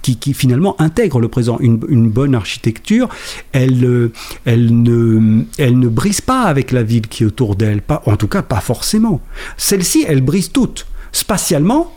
qui, 0.00 0.16
qui, 0.16 0.32
finalement 0.32 0.80
intègre 0.80 1.20
le 1.20 1.28
présent. 1.28 1.58
Une, 1.60 1.80
une 1.88 2.08
bonne 2.08 2.34
architecture, 2.34 3.08
elle, 3.52 3.84
euh, 3.84 4.12
elle, 4.44 4.82
ne, 4.82 5.42
elle 5.58 5.78
ne 5.78 5.88
brise 5.88 6.20
pas 6.20 6.42
avec 6.42 6.70
la 6.70 6.82
ville 6.82 7.08
qui 7.08 7.24
est 7.24 7.26
autour 7.26 7.56
d'elle, 7.56 7.82
pas, 7.82 8.02
en 8.06 8.16
tout 8.16 8.28
cas 8.28 8.42
pas 8.42 8.60
forcément. 8.60 9.20
Celle-ci, 9.56 10.04
elle 10.08 10.22
brise 10.22 10.52
toute. 10.52 10.86
Spatialement, 11.12 11.92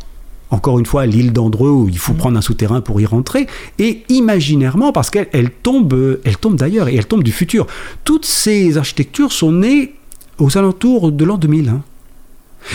encore 0.49 0.79
une 0.79 0.85
fois, 0.85 1.05
l'île 1.05 1.31
d'Andreux 1.31 1.69
où 1.69 1.89
il 1.89 1.97
faut 1.97 2.13
mmh. 2.13 2.17
prendre 2.17 2.37
un 2.37 2.41
souterrain 2.41 2.81
pour 2.81 2.99
y 2.99 3.05
rentrer, 3.05 3.47
et 3.77 4.03
imaginairement, 4.09 4.91
parce 4.91 5.09
qu'elle 5.11 5.29
elle 5.31 5.51
tombe, 5.51 6.19
elle 6.23 6.37
tombe 6.37 6.55
d'ailleurs 6.55 6.87
et 6.87 6.95
elle 6.95 7.05
tombe 7.05 7.23
du 7.23 7.31
futur. 7.31 7.67
Toutes 8.03 8.25
ces 8.25 8.77
architectures 8.77 9.31
sont 9.31 9.51
nées 9.51 9.93
aux 10.39 10.57
alentours 10.57 11.11
de 11.11 11.23
l'an 11.23 11.37
2000. 11.37 11.69
Hein. 11.69 11.81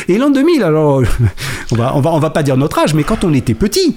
Et 0.09 0.19
l'an 0.19 0.31
2000, 0.31 0.63
alors, 0.63 1.03
on 1.73 1.77
va, 1.77 1.95
on 1.95 2.01
va, 2.01 2.11
on 2.11 2.19
va 2.19 2.31
pas 2.31 2.43
dire 2.43 2.57
notre 2.57 2.79
âge, 2.79 2.95
mais 2.95 3.05
quand 3.05 3.25
on 3.25 3.33
était 3.33 3.55
petit, 3.55 3.97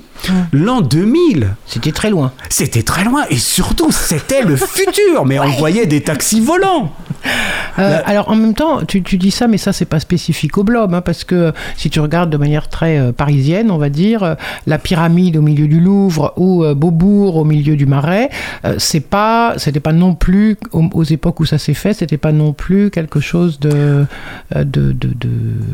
l'an 0.51 0.81
2000. 0.81 1.55
C'était 1.65 1.91
très 1.91 2.09
loin. 2.09 2.31
C'était 2.49 2.83
très 2.83 3.03
loin, 3.03 3.25
et 3.29 3.37
surtout, 3.37 3.91
c'était 3.91 4.43
le 4.43 4.55
futur, 4.57 5.25
mais 5.25 5.39
on 5.39 5.49
voyait 5.51 5.85
des 5.85 6.01
taxis 6.01 6.41
volants. 6.41 6.93
Euh, 7.79 7.99
alors 8.05 8.29
en 8.29 8.35
même 8.35 8.53
temps, 8.53 8.81
tu, 8.85 9.01
tu, 9.01 9.17
dis 9.17 9.31
ça, 9.31 9.47
mais 9.47 9.57
ça 9.57 9.73
c'est 9.73 9.85
pas 9.85 9.99
spécifique 9.99 10.57
au 10.57 10.63
blob, 10.63 10.93
hein, 10.93 11.01
parce 11.01 11.23
que 11.23 11.53
si 11.77 11.89
tu 11.89 11.99
regardes 11.99 12.29
de 12.29 12.37
manière 12.37 12.67
très 12.67 12.99
euh, 12.99 13.11
parisienne, 13.11 13.71
on 13.71 13.77
va 13.77 13.89
dire, 13.89 14.23
euh, 14.23 14.35
la 14.67 14.77
pyramide 14.77 15.37
au 15.37 15.41
milieu 15.41 15.67
du 15.67 15.79
Louvre 15.79 16.33
ou 16.37 16.63
Beaubourg 16.75 17.37
au 17.37 17.43
milieu 17.43 17.75
du 17.75 17.85
Marais, 17.85 18.29
c'est 18.77 18.99
pas, 18.99 19.53
c'était 19.57 19.79
pas 19.79 19.93
non 19.93 20.15
plus 20.15 20.57
aux, 20.71 21.03
époques 21.03 21.39
où 21.39 21.45
ça 21.45 21.57
s'est 21.57 21.73
fait, 21.73 21.93
c'était 21.93 22.17
pas 22.17 22.31
non 22.31 22.53
plus 22.53 22.89
quelque 22.89 23.19
chose 23.19 23.59
de, 23.59 24.05
de, 24.55 24.91
de, 24.93 25.29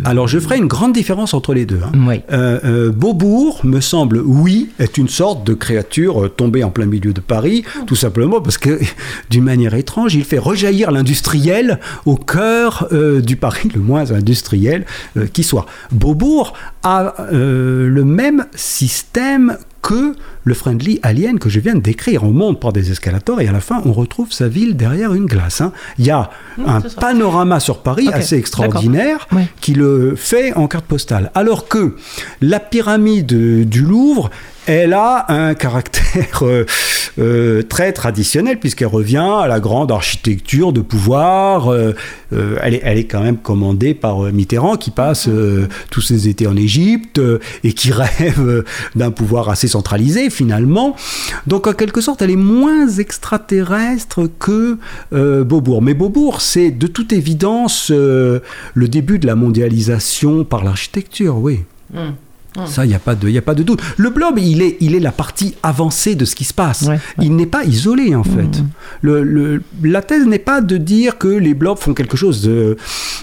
Alors 0.06 0.28
je 0.28 0.40
ferai 0.40 0.57
une 0.57 0.68
grande 0.68 0.94
différence 0.94 1.34
entre 1.34 1.53
les 1.53 1.65
deux. 1.65 1.80
Hein. 1.84 2.91
Beaubourg 2.91 3.61
me 3.64 3.82
semble, 3.82 4.22
oui, 4.24 4.69
est 4.80 4.98
une 4.98 5.10
sorte 5.10 5.45
de 5.45 5.53
créature 5.53 6.34
tombée 6.36 6.64
en 6.64 6.69
plein 6.69 6.86
milieu 6.86 7.14
de 7.14 7.22
Paris, 7.22 7.64
tout 7.86 7.95
simplement 7.95 8.41
parce 8.41 8.57
que 8.57 8.80
d'une 9.30 9.44
manière 9.44 9.74
étrange, 9.74 10.15
il 10.15 10.24
fait 10.24 10.40
rejaillir 10.40 10.91
l'industrie 10.91 11.36
au 12.05 12.15
cœur 12.15 12.88
euh, 12.91 13.22
du 13.22 13.35
Paris 13.35 13.69
le 13.73 13.81
moins 13.81 14.11
industriel 14.11 14.85
euh, 15.18 15.27
qui 15.27 15.43
soit. 15.43 15.65
Beaubourg 15.91 16.53
a 16.84 17.14
euh, 17.31 17.88
le 17.88 18.03
même 18.03 18.45
système 18.55 19.57
que 19.81 20.15
le 20.43 20.53
friendly 20.53 20.99
alien 21.03 21.39
que 21.39 21.49
je 21.49 21.59
viens 21.59 21.76
de 21.76 21.80
décrire. 21.80 22.23
On 22.23 22.31
monte 22.31 22.59
par 22.59 22.73
des 22.73 22.91
escalators 22.91 23.39
et 23.41 23.47
à 23.47 23.51
la 23.51 23.61
fin, 23.61 23.81
on 23.85 23.93
retrouve 23.93 24.31
sa 24.31 24.47
ville 24.47 24.76
derrière 24.76 25.14
une 25.14 25.26
glace. 25.26 25.61
Hein. 25.61 25.72
Il 25.99 26.05
y 26.05 26.11
a 26.11 26.30
mmh, 26.57 26.64
un 26.68 26.81
panorama 26.81 27.59
sur 27.59 27.80
Paris 27.80 28.09
assez 28.11 28.38
extraordinaire 28.38 29.27
qui 29.61 29.73
le 29.73 30.15
fait 30.15 30.53
en 30.53 30.68
carte 30.68 30.85
postale. 30.85 31.31
Alors 31.35 31.68
que 31.68 31.95
la 32.41 32.59
pyramide 32.59 33.68
du 33.69 33.81
Louvre, 33.81 34.30
elle 34.68 34.94
a 34.94 35.26
un 35.30 35.56
caractère 35.56 36.44
euh, 36.44 36.65
euh, 37.19 37.64
très 37.64 37.94
traditionnel 37.94 38.60
puisqu'elle 38.60 38.89
revient 38.89 39.31
à 39.39 39.48
la 39.48 39.61
grande 39.61 39.91
architecture 39.91 40.73
de 40.73 40.81
pouvoir. 40.81 41.72
Euh, 41.72 41.95
elle, 42.31 42.76
est, 42.76 42.81
elle, 42.84 42.98
est, 42.98 43.06
quand 43.06 43.22
même 43.22 43.38
commandée 43.38 43.94
par 43.94 44.23
Mitterrand 44.23 44.76
qui 44.76 44.91
passe 44.91 45.30
tous 45.89 46.02
ses 46.02 46.27
étés 46.27 46.48
en 46.48 46.57
Égypte 46.57 47.22
et 47.64 47.72
qui 47.72 47.91
rêve 47.94 48.65
d'un 48.95 49.11
pouvoir 49.11 49.49
assez 49.49 49.69
centralisé 49.69 50.30
finalement. 50.30 50.98
Donc 51.48 51.68
en 51.68 51.73
quelque 51.73 52.02
sorte, 52.02 52.22
elle 52.22 52.31
est 52.31 52.35
moins 52.35 52.89
extraterrestre 52.89 54.30
que 54.39 54.77
Beaubourg. 55.11 55.81
Mais 55.81 55.94
Beaubourg, 55.94 56.41
c'est 56.41 56.72
de 56.72 56.88
toute 56.88 57.14
évidence 57.14 57.89
le 57.89 58.41
début 58.76 59.18
de 59.18 59.27
la 59.27 59.35
mondialisation 59.35 60.44
par 60.44 60.65
l'architecture, 60.65 61.38
oui. 61.38 61.61
Hum. 62.57 62.65
Ça, 62.67 62.85
il 62.85 62.89
n'y 62.89 62.95
a, 62.95 62.99
pas 62.99 63.15
de, 63.15 63.35
a 63.35 63.41
pas 63.41 63.53
de 63.53 63.63
doute. 63.63 63.81
Le 63.97 64.09
blob, 64.09 64.39
il 64.39 64.61
est, 64.61 64.77
il 64.79 64.95
est 64.95 64.99
la 64.99 65.11
partie 65.11 65.55
avancée 65.61 66.15
de 66.15 66.25
ce 66.25 66.35
qui 66.35 66.43
se 66.43 66.53
passe. 66.53 66.89
Il 67.21 67.35
n'est 67.35 67.45
pas 67.45 67.63
isolé, 67.63 68.15
en 68.15 68.23
fait. 68.23 68.61
Mmh. 68.61 68.69
Le, 69.01 69.61
la 69.84 70.01
thèse 70.01 70.25
n'est 70.25 70.39
pas 70.39 70.61
de 70.61 70.77
dire 70.77 71.17
que 71.17 71.27
les 71.27 71.53
blobs 71.53 71.77
font 71.77 71.93
quelque 71.93 72.17
chose 72.17 72.41
de, 72.41 72.77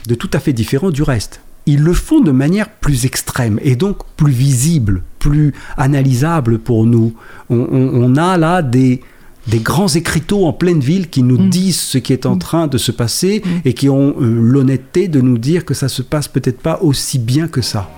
de 0.07 0.15
tout 0.15 0.31
à 0.33 0.39
fait 0.39 0.53
différent 0.53 0.91
du 0.91 1.03
reste. 1.03 1.41
Ils 1.67 1.83
le 1.83 1.95
font 1.95 2.21
de 2.21 2.31
manière 2.31 2.69
plus 2.69 3.07
extrême 3.07 3.59
et 3.63 3.75
donc 3.75 3.99
plus 4.17 4.33
visible, 4.33 5.03
plus 5.19 5.55
analysable 5.77 6.59
pour 6.59 6.85
nous. 6.85 7.15
On, 7.49 8.17
a 8.17 8.37
là 8.37 8.61
des, 8.61 9.01
des 9.49 9.61
grands 9.61 9.89
écriteaux 9.89 10.45
en 10.47 10.53
pleine 10.53 10.81
ville 10.81 11.09
qui 11.09 11.23
nous 11.23 11.39
mmh. 11.39 11.51
disent 11.51 11.81
ce 11.81 11.99
qui 11.99 12.13
est 12.13 12.27
en 12.27 12.37
train 12.37 12.67
de 12.67 12.77
se 12.79 12.93
passer 12.93 13.43
et 13.65 13.73
qui 13.73 13.89
ont 13.89 14.15
euh, 14.21 14.41
l'honnêteté 14.43 15.09
de 15.09 15.23
nous 15.23 15.39
dire 15.39 15.65
que 15.65 15.75
ça 15.75 15.89
se 15.89 16.03
passe 16.03 16.29
peut-être 16.29 16.61
pas 16.61 16.79
aussi 16.83 17.19
bien 17.19 17.49
que 17.49 17.63
ça. 17.63 17.91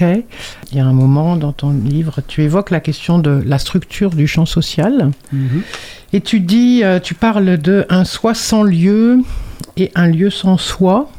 Il 0.00 0.76
y 0.76 0.80
a 0.80 0.86
un 0.86 0.92
moment 0.92 1.36
dans 1.36 1.52
ton 1.52 1.70
livre, 1.70 2.20
tu 2.26 2.42
évoques 2.42 2.70
la 2.70 2.80
question 2.80 3.18
de 3.18 3.42
la 3.44 3.58
structure 3.58 4.10
du 4.10 4.26
champ 4.26 4.46
social. 4.46 5.10
Mhm. 5.32 5.62
Et 6.12 6.20
tu 6.20 6.40
dis, 6.40 6.82
euh, 6.82 7.00
tu 7.00 7.14
parles 7.14 7.58
de 7.58 7.86
un 7.88 8.04
soi 8.04 8.34
sans 8.34 8.62
lieu 8.62 9.20
et 9.76 9.90
un 9.94 10.06
lieu 10.06 10.30
sans 10.30 10.58
soi, 10.58 11.10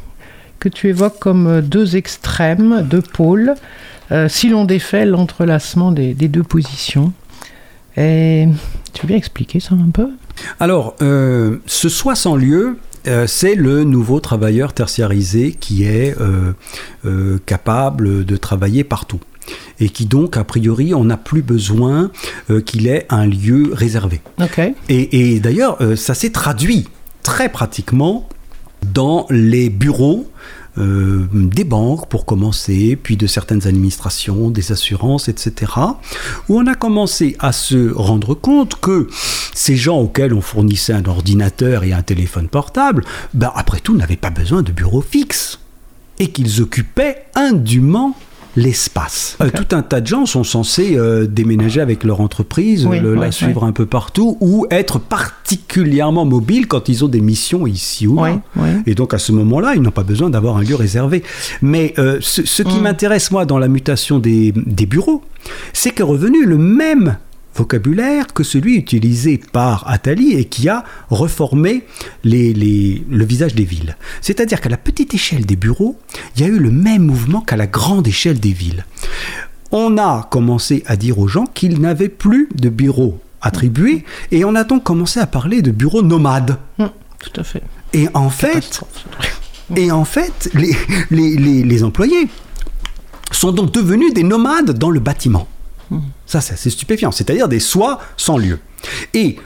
que 0.60 0.70
tu 0.70 0.88
évoques 0.88 1.20
comme 1.20 1.62
deux 1.62 1.96
extrêmes, 1.96 2.86
deux 2.90 3.02
pôles. 3.02 3.56
Euh, 4.12 4.30
si 4.30 4.50
l'on 4.50 4.66
défait 4.66 5.06
l'entrelacement 5.06 5.92
des, 5.92 6.14
deux 6.14 6.44
positions. 6.44 7.12
Et 7.98 8.48
tu 8.94 9.02
veux 9.02 9.08
bien 9.08 9.18
expliquer 9.18 9.60
ça 9.60 9.74
un 9.74 9.90
peu? 9.90 10.10
Alors, 10.60 10.96
euh, 11.02 11.58
ce 11.66 11.90
60 11.90 12.40
lieu, 12.40 12.78
euh, 13.08 13.28
c'est 13.28 13.56
le 13.56 13.84
nouveau 13.84 14.20
travailleur 14.20 14.74
tertiarisé 14.74 15.56
qui 15.60 15.84
est 15.84 16.16
capable 17.46 18.26
de 18.26 18.38
travailler 18.38 18.84
partout. 18.84 19.20
Et 19.80 19.90
qui 19.90 20.06
donc, 20.06 20.38
a 20.38 20.44
priori, 20.44 20.94
on 20.96 21.06
n'a 21.06 21.18
plus 21.18 21.44
besoin 21.44 22.12
qu'il 22.66 22.88
ait 22.88 23.06
un 23.10 23.28
lieu 23.28 23.70
réservé. 23.74 24.22
Et, 24.90 25.34
et 25.36 25.40
d'ailleurs, 25.40 25.78
ça 25.96 26.16
s'est 26.16 26.32
traduit 26.32 26.88
très 27.22 27.50
pratiquement 27.50 28.28
dans 28.94 29.28
les 29.30 29.70
bureaux 29.70 30.28
euh, 30.78 31.26
des 31.32 31.64
banques 31.64 32.08
pour 32.10 32.26
commencer, 32.26 32.98
puis 33.02 33.18
de 33.18 33.28
certaines 33.28 33.68
administrations, 33.68 34.50
des 34.50 34.72
assurances, 34.72 35.30
etc., 35.30 35.72
où 36.50 36.60
on 36.60 36.68
a 36.68 36.76
commencé 36.76 37.36
à 37.40 37.52
se 37.52 37.94
rendre 37.94 38.34
compte 38.34 38.76
que 38.80 39.08
ces 39.54 39.76
gens 39.76 40.00
auxquels 40.00 40.34
on 40.34 40.42
fournissait 40.42 40.94
un 40.94 41.06
ordinateur 41.06 41.84
et 41.84 41.94
un 41.94 42.02
téléphone 42.02 42.48
portable, 42.48 43.04
ben, 43.34 43.52
après 43.56 43.80
tout, 43.80 43.96
n'avaient 43.96 44.16
pas 44.18 44.30
besoin 44.30 44.64
de 44.64 44.72
bureau 44.72 45.02
fixe 45.02 45.60
et 46.20 46.32
qu'ils 46.32 46.62
occupaient 46.62 47.26
indûment 47.36 48.16
l'espace. 48.56 49.38
Euh, 49.42 49.50
tout 49.54 49.76
un 49.76 49.82
tas 49.82 50.02
de 50.02 50.08
gens 50.08 50.26
sont 50.26 50.44
censés 50.44 50.96
euh, 50.98 51.28
déménager 51.28 51.82
avec 51.82 52.04
leur 52.04 52.22
entreprise, 52.22 52.88
la 52.88 53.32
suivre 53.32 53.64
un 53.64 53.72
peu 53.72 53.86
partout, 53.86 54.38
ou 54.40 54.66
être 54.72 55.00
particulièrement 55.00 56.26
mobiles 56.26 56.68
quand 56.68 56.90
ils 56.90 57.04
ont 57.04 57.08
des 57.08 57.22
missions 57.22 57.68
ici 57.68 58.08
ou 58.08 58.24
là. 58.24 58.42
Et 58.86 58.96
donc 58.96 59.14
à 59.14 59.18
ce 59.18 59.32
moment-là, 59.32 59.74
ils 59.76 59.82
n'ont 59.82 59.92
pas 59.92 60.04
besoin 60.04 60.30
d'avoir 60.30 60.58
un 60.58 60.64
lieu 60.64 60.76
réservé. 60.76 61.24
Mais 61.62 61.94
euh, 61.98 62.18
ce, 62.22 62.64
qui 62.64 62.80
mm. 62.80 62.82
m'intéresse 62.82 63.32
moi 63.32 63.46
dans 63.46 63.60
la 63.60 63.68
mutation 63.68 64.20
des, 64.20 64.54
des 64.56 64.86
bureaux, 64.86 65.22
c'est 65.74 65.92
qu'est 65.92 66.04
revenu 66.04 66.46
le 66.46 66.58
même 66.58 67.18
vocabulaire 67.56 68.28
que 68.34 68.44
celui 68.44 68.76
utilisé 68.76 69.40
par 69.52 69.90
Attali 69.90 70.34
et 70.34 70.46
qui 70.46 70.68
a 70.70 70.84
reformé 71.10 71.84
le 72.24 73.24
visage 73.24 73.56
des 73.56 73.64
villes. 73.64 73.98
C'est-à-dire 74.22 74.62
qu'à 74.62 74.70
la 74.70 74.78
petite 74.78 75.14
échelle 75.14 75.46
des 75.46 75.56
bureaux, 75.56 75.98
il 76.36 76.42
y 76.42 76.46
a 76.46 76.48
eu 76.48 76.60
le 76.60 76.72
même 76.72 77.04
mouvement 77.04 77.42
qu'à 77.42 77.56
la 77.56 77.68
grande 77.68 78.08
échelle 78.08 78.40
des 78.40 78.52
villes. 78.52 78.86
On 79.72 79.98
a 79.98 80.28
commencé 80.30 80.84
à 80.86 80.96
dire 80.96 81.20
aux 81.20 81.28
gens 81.28 81.46
qu'ils 81.46 81.80
n'avaient 81.80 82.10
plus 82.10 82.50
de 82.56 82.70
bureaux 82.70 83.20
attribués 83.42 84.04
et 84.32 84.46
on 84.46 84.56
a 84.56 84.64
donc 84.64 84.84
commencé 84.84 85.20
à 85.20 85.28
parler 85.28 85.62
de 85.62 85.72
bureaux 85.72 86.02
nomades. 86.02 86.58
Hum, 86.80 86.90
tout 87.20 87.40
à 87.40 87.44
fait. 87.44 87.64
Et 87.94 88.08
en 88.14 88.30
fait, 88.30 88.82
et 89.76 89.92
en 89.92 90.06
fait 90.06 90.50
les, 90.54 91.64
les 91.64 91.84
employés 91.84 92.28
sont 93.32 93.52
donc 93.52 93.72
devenus 93.72 94.14
des 94.14 94.24
nomades 94.24 94.78
dans 94.78 94.90
le 94.90 95.00
bâtiment. 95.00 95.48
Ça, 96.26 96.42
c'est 96.42 96.70
stupéfiant. 96.70 97.12
C'est-à-dire 97.12 97.48
des 97.48 97.60
soins 97.60 98.00
sans 98.18 98.38
lieu. 98.38 98.60
Et 99.14 99.38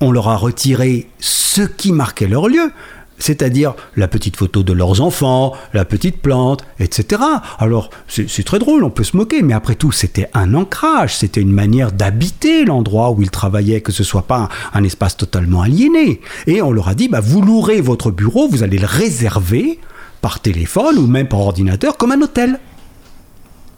on 0.00 0.10
leur 0.10 0.28
a 0.28 0.36
retiré 0.36 1.06
ce 1.20 1.62
qui 1.62 1.92
marquait 1.92 2.26
leur 2.26 2.48
lieu, 2.48 2.72
c'est-à-dire 3.18 3.74
la 3.94 4.08
petite 4.08 4.36
photo 4.36 4.64
de 4.64 4.72
leurs 4.72 5.00
enfants, 5.00 5.52
la 5.72 5.84
petite 5.84 6.20
plante, 6.20 6.64
etc. 6.80 7.22
Alors, 7.58 7.90
c'est 8.08 8.44
très 8.44 8.58
drôle, 8.58 8.82
on 8.82 8.90
peut 8.90 9.04
se 9.04 9.16
moquer, 9.16 9.42
mais 9.42 9.54
après 9.54 9.76
tout, 9.76 9.92
c'était 9.92 10.28
un 10.34 10.54
ancrage, 10.54 11.16
c'était 11.16 11.40
une 11.40 11.52
manière 11.52 11.92
d'habiter 11.92 12.64
l'endroit 12.64 13.12
où 13.12 13.22
ils 13.22 13.30
travaillaient, 13.30 13.80
que 13.80 13.92
ce 13.92 14.02
soit 14.02 14.26
pas 14.26 14.48
un, 14.74 14.82
espace 14.82 15.16
totalement 15.16 15.62
aliéné. 15.62 16.20
Et 16.48 16.62
on 16.62 16.72
leur 16.72 16.88
a 16.88 16.94
dit, 16.94 17.08
bah, 17.08 17.20
vous 17.20 17.42
louerez 17.42 17.80
votre 17.80 18.10
bureau, 18.10 18.48
vous 18.48 18.64
allez 18.64 18.78
le 18.78 18.86
réserver 18.86 19.78
par 20.20 20.40
téléphone 20.40 20.98
ou 20.98 21.06
même 21.06 21.28
par 21.28 21.40
ordinateur 21.40 21.96
comme 21.96 22.12
un 22.12 22.20
hôtel. 22.20 22.58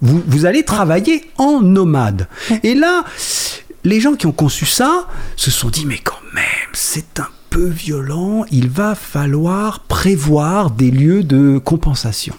Vous, 0.04 0.44
allez 0.44 0.64
travailler 0.64 1.24
en 1.38 1.62
nomade. 1.62 2.28
Et 2.62 2.74
là, 2.74 3.04
les 3.84 4.00
gens 4.00 4.14
qui 4.14 4.26
ont 4.26 4.32
conçu 4.32 4.66
ça 4.66 5.08
se 5.36 5.50
sont 5.50 5.70
dit, 5.70 5.86
mais 5.86 5.98
quand 5.98 6.20
même, 6.34 6.44
c'est 6.74 7.20
un 7.20 7.28
peu 7.48 7.66
violent, 7.66 8.44
il 8.50 8.68
va 8.68 8.94
falloir 8.94 9.80
prévoir 9.80 10.70
des 10.70 10.90
lieux 10.90 11.22
de 11.22 11.56
compensation. 11.56 12.34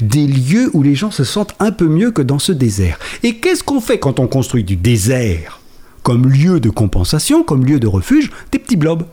Des 0.00 0.26
lieux 0.26 0.70
où 0.74 0.82
les 0.82 0.94
gens 0.94 1.10
se 1.10 1.24
sentent 1.24 1.54
un 1.60 1.70
peu 1.70 1.86
mieux 1.86 2.10
que 2.10 2.20
dans 2.20 2.38
ce 2.38 2.52
désert. 2.52 2.98
Et 3.22 3.36
qu'est-ce 3.36 3.64
qu'on 3.64 3.80
fait 3.80 3.98
quand 3.98 4.20
on 4.20 4.26
construit 4.26 4.64
du 4.64 4.76
désert 4.76 5.60
comme 6.02 6.26
lieu 6.28 6.60
de 6.60 6.68
compensation, 6.68 7.42
comme 7.42 7.64
lieu 7.64 7.80
de 7.80 7.86
refuge? 7.86 8.30
Des 8.52 8.58
petits 8.58 8.76
blobs. 8.76 9.06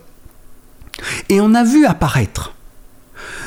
Et 1.29 1.39
on 1.39 1.53
a 1.53 1.63
vu 1.63 1.85
apparaître, 1.85 2.55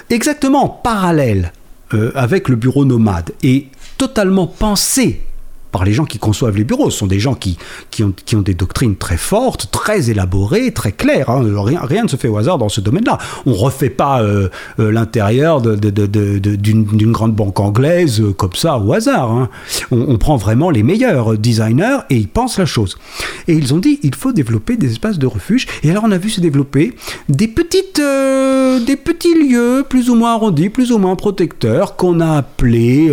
exactement 0.09 0.65
en 0.65 0.69
parallèle 0.69 1.53
euh, 1.95 2.13
avec 2.15 2.49
le 2.49 2.57
bureau 2.57 2.85
nomade 2.85 3.33
et 3.43 3.69
totalement 3.97 4.47
pensé 4.47 5.23
par 5.71 5.85
les 5.85 5.93
gens 5.93 6.05
qui 6.05 6.19
conçoivent 6.19 6.57
les 6.57 6.65
bureaux. 6.65 6.91
Ce 6.91 6.99
sont 6.99 7.07
des 7.07 7.21
gens 7.21 7.35
qui, 7.35 7.59
qui, 7.91 8.03
ont, 8.03 8.13
qui 8.25 8.37
ont 8.37 8.43
des 8.43 8.55
doctrines 8.55 8.97
très 8.97 9.17
fortes, 9.17 9.71
très 9.71 10.11
élaborées, 10.11 10.73
très 10.73 10.93
claires. 10.93 11.31
Hein. 11.31 11.43
Rien, 11.57 11.81
rien, 11.83 12.03
ne 12.05 12.09
se 12.09 12.17
fait 12.17 12.29
au 12.29 12.37
hasard 12.37 12.59
dans 12.59 12.69
ce 12.69 12.81
domaine-là. 12.81 13.19
On 13.47 13.51
ne 13.51 13.57
refait 13.57 13.91
pas 13.91 14.23
euh, 14.23 14.49
euh, 14.79 14.91
l'intérieur 14.91 15.61
d'une 15.61 15.79
de, 15.79 16.07
de, 16.07 17.13
grande 17.13 17.35
banque 17.35 17.61
anglaise 17.61 18.21
euh, 18.21 18.33
comme 18.33 18.55
ça 18.55 18.79
au 18.79 18.93
hasard. 18.93 19.31
Hein. 19.31 19.49
On, 19.91 20.19
prend 20.19 20.37
vraiment 20.37 20.71
les 20.71 20.83
meilleurs 20.83 21.39
designers 21.39 21.99
et 22.11 22.17
ils 22.17 22.29
pensent 22.29 22.59
la 22.59 22.67
chose. 22.67 22.99
Et 23.47 23.55
ils 23.55 23.73
ont 23.73 23.79
dit 23.79 24.01
il 24.03 24.15
faut 24.15 24.33
développer 24.33 24.77
des 24.77 24.91
espaces 24.91 25.19
de 25.19 25.27
refuge. 25.27 25.67
Et 25.83 25.91
alors 25.91 26.05
on 26.07 26.11
a 26.11 26.19
vu 26.19 26.29
se 26.29 26.41
développer 26.41 26.95
des, 27.29 27.47
petites, 27.47 28.01
des 28.01 28.97
petits 28.97 29.35
lieux 29.35 29.85
plus 29.89 30.11
ou 30.11 30.17
moins 30.17 30.35
arrondis, 30.35 30.71
plus 30.71 30.91
ou 30.91 30.99
moins 30.99 31.15
protecteurs 31.15 31.97
qu'on 31.97 32.21
a 32.21 32.39
appelés 32.39 33.13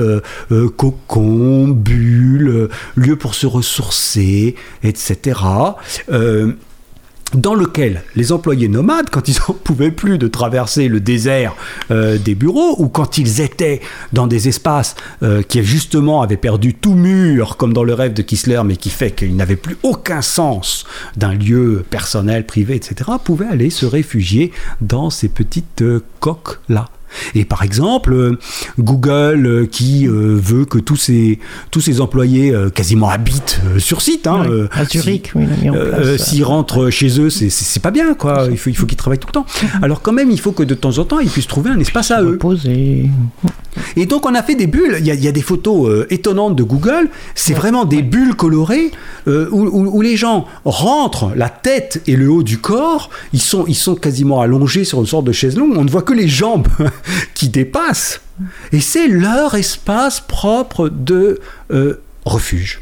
cocons, 0.78 1.68
bulles 1.68 2.55
lieu 2.96 3.16
pour 3.16 3.36
se 3.36 3.48
ressourcer, 3.48 4.56
etc. 4.84 5.40
Euh, 6.12 6.54
dans 7.34 7.56
lequel 7.56 8.04
les 8.16 8.32
employés 8.32 8.68
nomades, 8.68 9.10
quand 9.10 9.28
ils 9.28 9.36
n'en 9.48 9.54
pouvaient 9.54 9.92
plus 9.92 10.18
de 10.18 10.28
traverser 10.28 10.88
le 10.88 11.00
désert 11.00 11.56
euh, 11.92 12.18
des 12.18 12.36
bureaux, 12.36 12.76
ou 12.78 12.88
quand 12.88 13.18
ils 13.18 13.42
étaient 13.42 13.82
dans 14.14 14.28
des 14.28 14.48
espaces 14.48 14.96
euh, 15.24 15.42
qui 15.42 15.64
justement 15.64 16.22
avaient 16.22 16.38
perdu 16.38 16.74
tout 16.74 16.94
mur, 16.94 17.58
comme 17.58 17.74
dans 17.74 17.84
le 17.84 17.94
rêve 17.94 18.14
de 18.14 18.22
Kissler, 18.22 18.62
mais 18.66 18.78
qui 18.78 18.90
fait 18.90 19.12
qu'ils 19.12 19.36
n'avaient 19.36 19.56
plus 19.56 19.78
aucun 19.84 20.22
sens 20.22 20.86
d'un 21.18 21.34
lieu 21.34 21.84
personnel, 21.90 22.46
privé, 22.46 22.76
etc., 22.76 23.12
pouvaient 23.24 23.48
aller 23.48 23.70
se 23.70 23.86
réfugier 23.86 24.52
dans 24.82 25.10
ces 25.10 25.30
petites 25.30 25.84
coques-là. 26.20 26.90
Et 27.34 27.46
par 27.46 27.64
exemple, 27.64 28.14
euh, 28.14 28.38
Google 28.80 29.46
euh, 29.46 29.66
qui 29.66 30.08
euh, 30.08 30.38
veut 30.42 30.66
que 30.66 30.78
tous 30.78 30.96
ses, 30.96 31.40
tous 31.72 31.82
ses 31.82 32.02
employés 32.02 32.54
quasiment 32.74 33.10
habitent 33.10 33.62
sur 33.78 34.02
site. 34.02 34.28
Hein, 34.28 34.46
à 34.72 34.86
Zurich, 34.86 35.32
oui, 35.36 35.46
S'ils 36.18 36.44
rentrent 36.44 36.90
chez 36.90 37.20
eux, 37.20 37.30
c'est 37.30 37.82
pas 37.82 37.92
bien, 37.92 38.14
quoi. 38.14 38.48
Il 38.50 38.58
faut, 38.58 38.70
il 38.70 38.76
faut 38.76 38.86
qu'ils 38.86 38.98
travaillent 38.98 39.20
tout 39.20 39.28
le 39.28 39.34
temps. 39.34 39.46
Mhm. 39.62 39.84
Alors 39.84 40.02
quand 40.02 40.14
même, 40.14 40.32
il 40.32 40.40
faut 40.40 40.52
que 40.52 40.64
de 40.64 40.74
temps 40.74 40.98
en 40.98 41.06
temps, 41.06 41.20
ils 41.20 41.30
puissent 41.30 41.48
trouver 41.48 41.72
un 41.72 41.80
espace 41.80 42.12
à 42.12 42.22
eux. 42.22 42.38
Et 43.98 44.06
donc 44.06 44.26
on 44.26 44.34
a 44.36 44.44
fait 44.44 44.56
des 44.56 44.68
bulles. 44.68 44.98
Il 45.00 45.06
y 45.06 45.28
a, 45.28 45.32
des 45.32 45.42
photos 45.42 46.06
étonnantes 46.10 46.56
de 46.56 46.64
Google. 46.64 47.10
C'est 47.34 47.54
vraiment 47.54 47.86
des 47.86 48.02
bulles 48.02 48.36
colorées 48.36 48.92
où, 49.28 50.02
les 50.02 50.18
gens 50.18 50.46
rentrent 50.64 51.32
la 51.36 51.50
tête 51.50 52.02
et 52.08 52.16
le 52.16 52.30
haut 52.30 52.44
du 52.44 52.58
corps. 52.58 53.10
Ils 53.34 53.42
sont, 53.42 53.66
ils 53.68 53.76
sont 53.76 53.96
quasiment 53.96 54.42
allongés 54.42 54.84
sur 54.84 55.00
une 55.00 55.06
sorte 55.06 55.26
de 55.26 55.32
chaise 55.32 55.58
longue. 55.58 55.74
On 55.76 55.84
ne 55.84 55.90
voit 55.90 56.04
que 56.04 56.14
les 56.14 56.28
jambes 56.28 56.68
qui 57.34 57.50
dépassent. 57.50 58.22
Et 58.72 58.82
c'est 58.82 59.08
leur 59.08 59.56
espace 59.56 60.20
propre 60.20 60.90
de 60.90 61.40
euh, 61.72 62.02
refuge. 62.26 62.82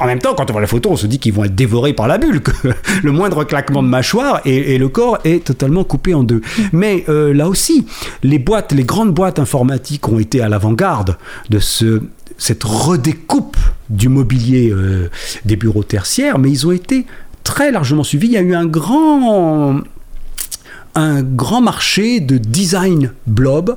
En 0.00 0.06
même 0.06 0.18
temps, 0.18 0.34
quand 0.34 0.48
on 0.48 0.52
voit 0.54 0.62
la 0.62 0.66
photo, 0.66 0.90
on 0.90 0.96
se 0.96 1.06
dit 1.06 1.18
qu'ils 1.18 1.34
vont 1.34 1.44
être 1.44 1.54
dévorés 1.54 1.92
par 1.92 2.08
la 2.08 2.16
bulle, 2.16 2.40
que 2.40 2.52
le 3.02 3.12
moindre 3.12 3.44
claquement 3.44 3.82
de 3.82 3.88
mâchoire 3.88 4.40
et, 4.46 4.78
le 4.78 4.88
corps 4.88 5.18
est 5.24 5.44
totalement 5.44 5.84
coupé 5.84 6.14
en 6.14 6.22
deux. 6.22 6.40
Mais 6.72 7.04
euh, 7.10 7.34
là 7.34 7.48
aussi, 7.48 7.86
les 8.22 8.38
boîtes, 8.38 8.72
les 8.72 8.84
grandes 8.84 9.12
boîtes 9.12 9.38
informatiques 9.38 10.08
ont 10.08 10.18
été 10.18 10.40
à 10.40 10.48
l'avant-garde 10.48 11.18
de 11.50 11.58
ce, 11.58 12.02
cette 12.38 12.64
redécoupe 12.64 13.58
du 13.90 14.08
mobilier 14.08 14.70
euh, 14.70 15.10
des 15.44 15.56
bureaux 15.56 15.84
tertiaires, 15.84 16.38
mais 16.38 16.50
ils 16.50 16.66
ont 16.66 16.72
été 16.72 17.04
très 17.44 17.70
largement 17.70 18.02
suivis. 18.02 18.28
Il 18.28 18.32
y 18.32 18.38
a 18.38 18.42
eu 18.42 18.54
un 18.54 18.66
grand 18.66 19.82
un 20.94 21.22
grand 21.22 21.60
marché 21.60 22.20
de 22.20 22.38
design 22.38 23.12
blob 23.26 23.76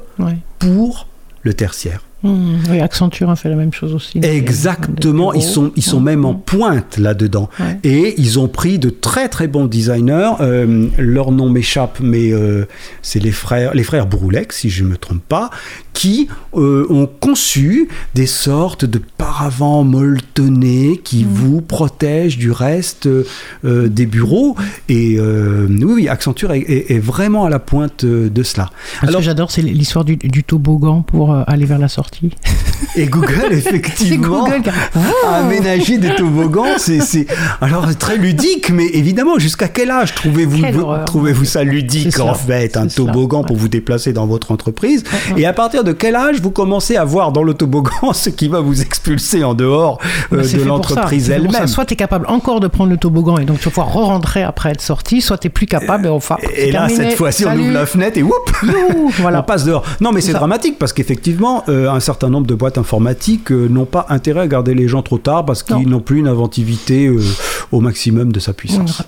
pour 0.60 1.08
le 1.44 1.54
tertiaire. 1.54 2.02
Mmh, 2.24 2.56
oui, 2.70 2.80
Accenture 2.80 3.30
a 3.30 3.36
fait 3.36 3.50
la 3.50 3.58
même 3.58 3.74
chose 3.74 3.94
aussi. 3.94 4.20
Exactement, 4.24 5.34
ils 5.34 5.44
sont, 5.44 5.74
ils 5.76 5.84
sont 5.84 6.00
même 6.00 6.24
en 6.24 6.34
pointe 6.34 6.98
là-dedans. 6.98 7.50
Et 7.84 8.16
ils 8.18 8.40
ont 8.40 8.48
pris 8.48 8.80
de 8.80 8.90
très 8.90 9.28
très 9.28 9.48
bons 9.48 9.66
designers. 9.66 10.32
Euh, 10.40 10.88
leur 10.98 11.32
nom 11.32 11.50
m'échappe, 11.50 12.00
mais 12.02 12.32
euh, 12.32 12.66
c'est 13.02 13.20
les 13.20 13.32
frères, 13.32 13.74
les 13.74 13.84
frères 13.84 14.08
Broulex, 14.08 14.58
si 14.58 14.70
je 14.70 14.86
ne 14.86 14.90
me 14.90 14.98
trompe 14.98 15.24
pas, 15.28 15.50
qui 15.94 16.28
euh, 16.56 16.86
ont 16.90 17.08
conçu 17.08 17.88
des 18.16 18.26
sortes 18.26 18.86
de 18.86 19.00
paravents 19.18 19.84
molletonnés 19.84 21.00
qui 21.04 21.24
mm. 21.24 21.28
vous 21.30 21.62
protègent 21.62 22.38
du 22.38 22.52
reste 22.52 23.08
euh, 23.08 23.88
des 23.88 24.06
bureaux. 24.06 24.56
Et 24.90 25.16
euh, 25.18 25.68
oui, 25.82 26.10
Accenture 26.10 26.52
est, 26.54 27.00
vraiment 27.00 27.46
à 27.46 27.50
la 27.50 27.60
pointe 27.60 28.06
de 28.06 28.44
cela. 28.44 28.70
Alors, 29.02 29.18
que 29.18 29.26
j'adore, 29.26 29.52
c'est 29.52 29.62
l'histoire 29.62 30.06
du, 30.06 30.18
toboggan 30.44 31.02
pour 31.02 31.34
aller 31.48 31.66
vers 31.66 31.80
la 31.80 31.88
sortie. 31.88 32.32
Et 32.96 33.06
Google, 33.06 33.48
effectivement, 33.52 34.48
a 35.26 35.36
aménagé 35.36 35.98
des 35.98 36.16
toboggans. 36.16 36.78
C'est 36.78 37.28
alors 37.62 37.96
très 37.98 38.18
ludique, 38.18 38.70
mais 38.72 38.88
évidemment, 38.88 39.40
jusqu'à 39.40 39.68
quel 39.68 39.92
âge 39.92 40.14
trouvez-vous 40.16 40.64
trouvez-vous 41.06 41.46
ça 41.46 41.64
ludique 41.64 42.20
en 42.20 42.34
fait, 42.34 42.78
un 42.78 42.88
toboggan 42.88 43.44
pour 43.44 43.56
vous 43.56 43.68
déplacer 43.68 44.14
dans 44.14 44.28
votre 44.28 44.52
entreprise? 44.52 45.04
Et 45.38 45.46
à 45.46 45.54
partir 45.54 45.83
de 45.84 45.92
quel 45.92 46.16
âge 46.16 46.42
vous 46.42 46.52
commencez 46.52 46.98
à 46.98 47.06
voir 47.06 47.32
dans 47.32 47.44
le 47.44 47.54
toboggan 47.54 47.92
ce 48.14 48.30
qui 48.30 48.48
va 48.48 48.60
vous 48.60 48.82
expulser 48.82 49.44
en 49.44 49.54
dehors 49.54 50.00
euh, 50.32 50.42
de 50.42 50.64
l'entreprise 50.64 51.30
elle-même. 51.30 51.68
Soit 51.68 51.86
tu 51.86 51.94
es 51.94 51.98
capable 51.98 52.26
encore 52.28 52.60
de 52.60 52.68
prendre 52.68 52.90
le 52.90 52.98
toboggan 52.98 53.38
et 53.38 53.46
donc 53.46 53.60
tu 53.60 53.66
vas 53.66 53.72
pouvoir 53.72 53.94
re-rentrer 53.94 54.44
après 54.44 54.72
être 54.72 54.82
sorti, 54.82 55.22
soit 55.22 55.38
tu 55.38 55.48
es 55.48 55.50
plus 55.50 55.66
capable 55.66 56.08
et 56.08 56.10
enfin. 56.10 56.38
Et 56.56 56.72
là, 56.72 56.88
cette 56.90 57.16
fois-ci, 57.16 57.46
on 57.46 57.58
ouvre 57.58 57.72
la 57.72 57.86
fenêtre 57.86 58.18
et 58.18 58.24
whoop, 58.24 58.52
voilà. 59.20 59.42
on 59.42 59.44
passe 59.44 59.66
dehors. 59.66 59.84
Non, 60.02 60.12
mais 60.12 60.22
c'est 60.22 60.34
dramatique 60.34 60.78
parce 60.80 60.94
qu'effectivement, 60.94 61.64
euh, 61.70 61.90
un 61.90 62.00
certain 62.00 62.30
nombre 62.30 62.48
de 62.48 62.56
boîtes 62.56 62.78
informatiques 62.78 63.52
euh, 63.52 63.68
n'ont 63.68 63.86
pas 63.86 64.06
intérêt 64.10 64.42
à 64.42 64.48
garder 64.48 64.74
les 64.74 64.88
gens 64.88 65.02
trop 65.02 65.18
tard 65.18 65.46
parce 65.46 65.64
qu'ils 65.64 65.88
n'ont 65.88 66.00
plus 66.00 66.20
une 66.20 66.28
inventivité 66.28 67.12
au 67.72 67.82
maximum 67.82 68.32
de 68.32 68.40
sa 68.40 68.54
puissance. 68.54 69.02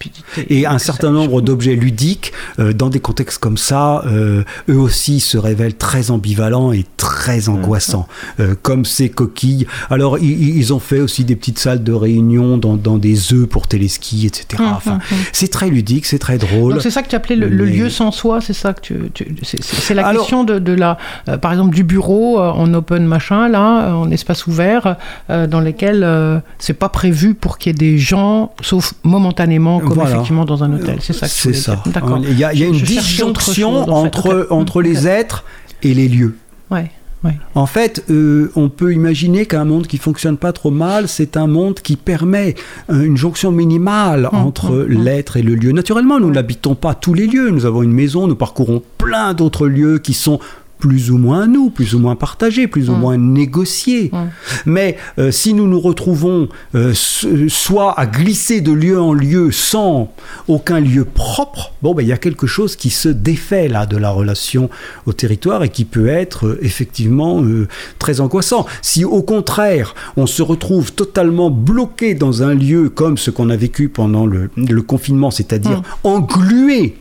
Et 0.50 0.66
un 0.66 0.80
certain 0.80 1.12
nombre 1.12 1.42
d'objets 1.42 1.76
ludiques, 1.76 2.34
dans 2.58 2.90
des 2.90 3.00
contextes 3.00 3.40
comme 3.40 3.58
ça, 3.58 4.04
eux 4.06 4.78
aussi 4.78 5.20
se 5.20 5.38
révèlent 5.38 5.76
très 5.76 6.12
ambivalents 6.12 6.65
et 6.72 6.86
très 6.98 7.50
angoissants, 7.50 8.08
euh, 8.40 8.56
comme 8.62 8.86
ces 8.86 9.10
coquilles. 9.10 9.68
Alors, 9.90 10.18
ils, 10.20 10.74
ont 10.74 10.80
fait 10.80 11.00
aussi 11.00 11.24
des 11.24 11.36
petites 11.36 11.60
salles 11.60 11.84
de 11.84 11.94
réunion 11.94 12.58
dans, 12.58 12.76
dans 12.76 12.98
des 12.98 13.34
œufs 13.34 13.48
pour 13.48 13.68
téléski, 13.68 14.26
etc. 14.26 14.64
Enfin, 14.76 14.94
hum, 14.94 15.00
hum. 15.12 15.18
c'est 15.32 15.50
très 15.50 15.70
ludique, 15.70 16.06
c'est 16.06 16.20
très 16.20 16.38
drôle. 16.38 16.82
c'est 16.82 16.92
ça 16.92 17.04
que 17.04 17.10
tu 17.10 17.16
appelais 17.16 17.36
le, 17.36 17.48
lieu 17.48 17.90
sans 17.90 18.12
soi, 18.12 18.42
c'est 18.42 18.54
ça 18.54 18.74
que 18.74 18.82
tu, 18.82 18.96
c'est 19.44 19.94
la 19.94 20.14
question 20.14 20.44
de, 20.44 20.60
de 20.60 20.74
la, 20.74 20.98
euh, 21.30 21.38
par 21.38 21.52
exemple, 21.52 21.76
du 21.76 21.84
bureau 21.84 22.40
euh, 22.40 22.50
en 22.50 22.74
open 22.74 23.06
machin 23.06 23.48
là, 23.48 23.96
en 23.96 24.10
espace 24.12 24.48
ouvert, 24.48 24.98
dans 25.30 25.60
lesquels 25.60 26.42
c'est 26.60 26.74
pas 26.74 26.90
prévu 26.90 27.34
pour 27.34 27.58
qu'il 27.58 27.72
y 27.72 27.76
ait 27.76 27.92
des 27.92 27.98
gens, 27.98 28.54
sauf 28.62 28.94
momentanément, 29.04 29.80
comme 29.80 30.02
effectivement 30.02 30.46
dans 30.46 30.64
un 30.64 30.74
hôtel. 30.74 30.98
C'est 31.02 31.14
ça. 31.14 31.28
C'est 31.28 31.54
ça. 31.54 31.84
Il 32.24 32.38
y 32.38 32.44
a, 32.44 32.54
il 32.54 32.60
y 32.60 32.64
a 32.64 32.68
une 32.68 32.80
disjonction 32.80 33.90
entre 33.90 34.48
entre 34.50 34.82
les 34.86 35.08
êtres 35.08 35.44
et 35.84 35.94
les 35.94 36.08
lieux. 36.08 36.36
Ouais. 36.72 36.92
En 37.56 37.66
fait, 37.66 38.04
euh, 38.10 38.52
on 38.56 38.70
peut 38.70 38.94
imaginer 38.94 39.46
qu'un 39.46 39.66
monde 39.66 39.88
qui 39.88 39.98
fonctionne 39.98 40.38
pas 40.38 40.52
trop 40.52 40.72
mal, 40.72 41.08
c'est 41.08 41.38
un 41.38 41.48
monde 41.48 41.76
qui 41.76 41.96
permet 41.96 42.56
euh, 42.90 43.04
une 43.04 43.18
jonction 43.18 43.52
minimale 43.52 44.30
hum, 44.32 44.40
entre 44.40 44.72
hum, 44.72 44.82
hum. 44.82 45.04
l'être 45.04 45.38
et 45.38 45.42
le 45.42 45.56
lieu. 45.56 45.72
Naturellement, 45.72 46.20
nous 46.20 46.32
n'habitons 46.32 46.76
pas 46.76 46.94
tous 46.94 47.14
les 47.14 47.28
lieux. 47.28 47.50
Nous 47.50 47.66
avons 47.66 47.84
une 47.84 47.94
maison, 47.94 48.28
nous 48.28 48.36
parcourons 48.36 48.82
plein 48.98 49.34
d'autres 49.34 49.68
lieux 49.68 50.00
qui 50.00 50.14
sont 50.14 50.40
plus 50.80 51.12
ou 51.12 51.18
moins 51.18 51.48
nous, 51.48 51.70
plus 51.70 51.96
ou 51.96 52.00
moins 52.00 52.16
partagés, 52.16 52.68
plus 52.68 52.90
ou 52.90 52.94
mm. 52.94 53.00
moins 53.00 53.18
négociés. 53.18 54.12
Mm. 54.12 54.18
Mais 54.66 54.98
euh, 55.18 55.32
si 55.32 55.54
nous 55.54 55.68
nous 55.68 55.80
retrouvons 55.80 56.50
euh, 56.76 56.94
soit 56.94 57.98
à 58.00 58.06
glisser 58.06 58.62
de 58.62 58.72
lieu 58.72 59.00
en 59.00 59.14
lieu 59.14 59.52
sans 59.52 60.12
aucun 60.48 60.80
lieu 60.80 61.06
propre, 61.06 61.74
bon, 61.82 61.94
ben, 61.94 62.04
il 62.04 62.10
y 62.10 62.14
a 62.14 62.18
quelque 62.18 62.48
chose 62.48 62.76
qui 62.76 62.90
se 62.90 63.10
défait 63.10 63.68
là 63.68 63.86
de 63.86 63.98
la 63.98 64.10
relation 64.10 64.70
au 65.06 65.14
territoire 65.14 65.64
et 65.64 65.70
qui 65.70 65.86
peut 65.86 66.08
être 66.08 66.48
euh, 66.48 66.60
effectivement 66.62 67.44
très 68.00 68.20
angoissant. 68.20 68.66
Si 68.82 69.06
au 69.06 69.22
contraire, 69.22 69.96
on 70.18 70.28
se 70.28 70.42
retrouve 70.42 70.94
totalement 70.94 71.50
bloqué 71.50 72.16
dans 72.16 72.44
un 72.44 72.54
lieu 72.54 72.90
comme 72.90 73.18
ce 73.18 73.32
qu'on 73.32 73.50
a 73.50 73.56
vécu 73.56 73.90
pendant 73.90 74.26
le, 74.26 74.50
confinement, 74.82 75.32
c'est-à-dire 75.32 75.80
mm. 75.80 75.84
englué 76.04 76.98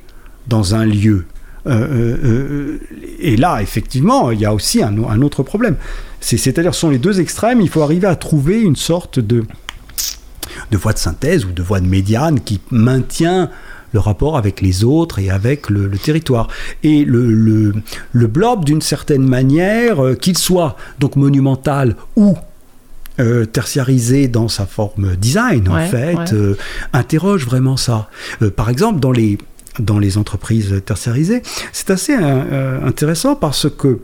dans 0.46 0.74
un 0.74 0.84
lieu 0.84 1.26
et 1.66 3.36
là, 3.36 3.62
effectivement, 3.62 4.30
il 4.30 4.40
y 4.40 4.44
a 4.44 4.52
aussi 4.52 4.82
un, 4.82 5.22
autre 5.22 5.42
problème. 5.42 5.76
C'est-à-dire, 6.20 6.74
ce 6.74 6.80
sont 6.80 6.90
les 6.90 6.98
deux 6.98 7.20
extrêmes, 7.20 7.60
il 7.60 7.68
faut 7.68 7.82
arriver 7.82 8.06
à 8.06 8.16
trouver 8.16 8.60
une 8.60 8.76
sorte 8.76 9.18
de, 9.18 9.44
de 10.70 10.76
voie 10.76 10.92
de 10.92 10.98
synthèse 10.98 11.44
ou 11.44 11.52
de 11.52 11.62
voie 11.62 11.80
de 11.80 11.86
médiane 11.86 12.40
qui 12.40 12.60
maintient 12.70 13.50
le 13.92 14.00
rapport 14.00 14.36
avec 14.36 14.60
les 14.60 14.84
autres 14.84 15.20
et 15.20 15.30
avec 15.30 15.70
le, 15.70 15.88
territoire. 15.90 16.48
Et 16.82 17.04
le, 17.04 17.72
le, 18.12 18.26
blob, 18.26 18.64
d'une 18.64 18.82
certaine 18.82 19.26
manière, 19.26 20.18
qu'il 20.20 20.36
soit 20.36 20.76
donc 20.98 21.16
monumental 21.16 21.96
ou 22.16 22.36
tertiarisé 23.52 24.26
dans 24.26 24.48
sa 24.48 24.66
forme 24.66 25.14
design, 25.14 25.68
en 25.68 25.86
fait, 25.86 26.34
interroge 26.92 27.46
vraiment 27.46 27.76
ça. 27.76 28.10
par 28.56 28.68
exemple, 28.68 28.98
dans 28.98 29.12
les, 29.12 29.38
dans 29.78 29.98
les 29.98 30.18
entreprises 30.18 30.82
tertiarisées. 30.84 31.42
C'est 31.72 31.90
assez 31.90 32.16
euh, 32.18 32.84
intéressant 32.84 33.34
parce 33.34 33.68
que 33.68 34.00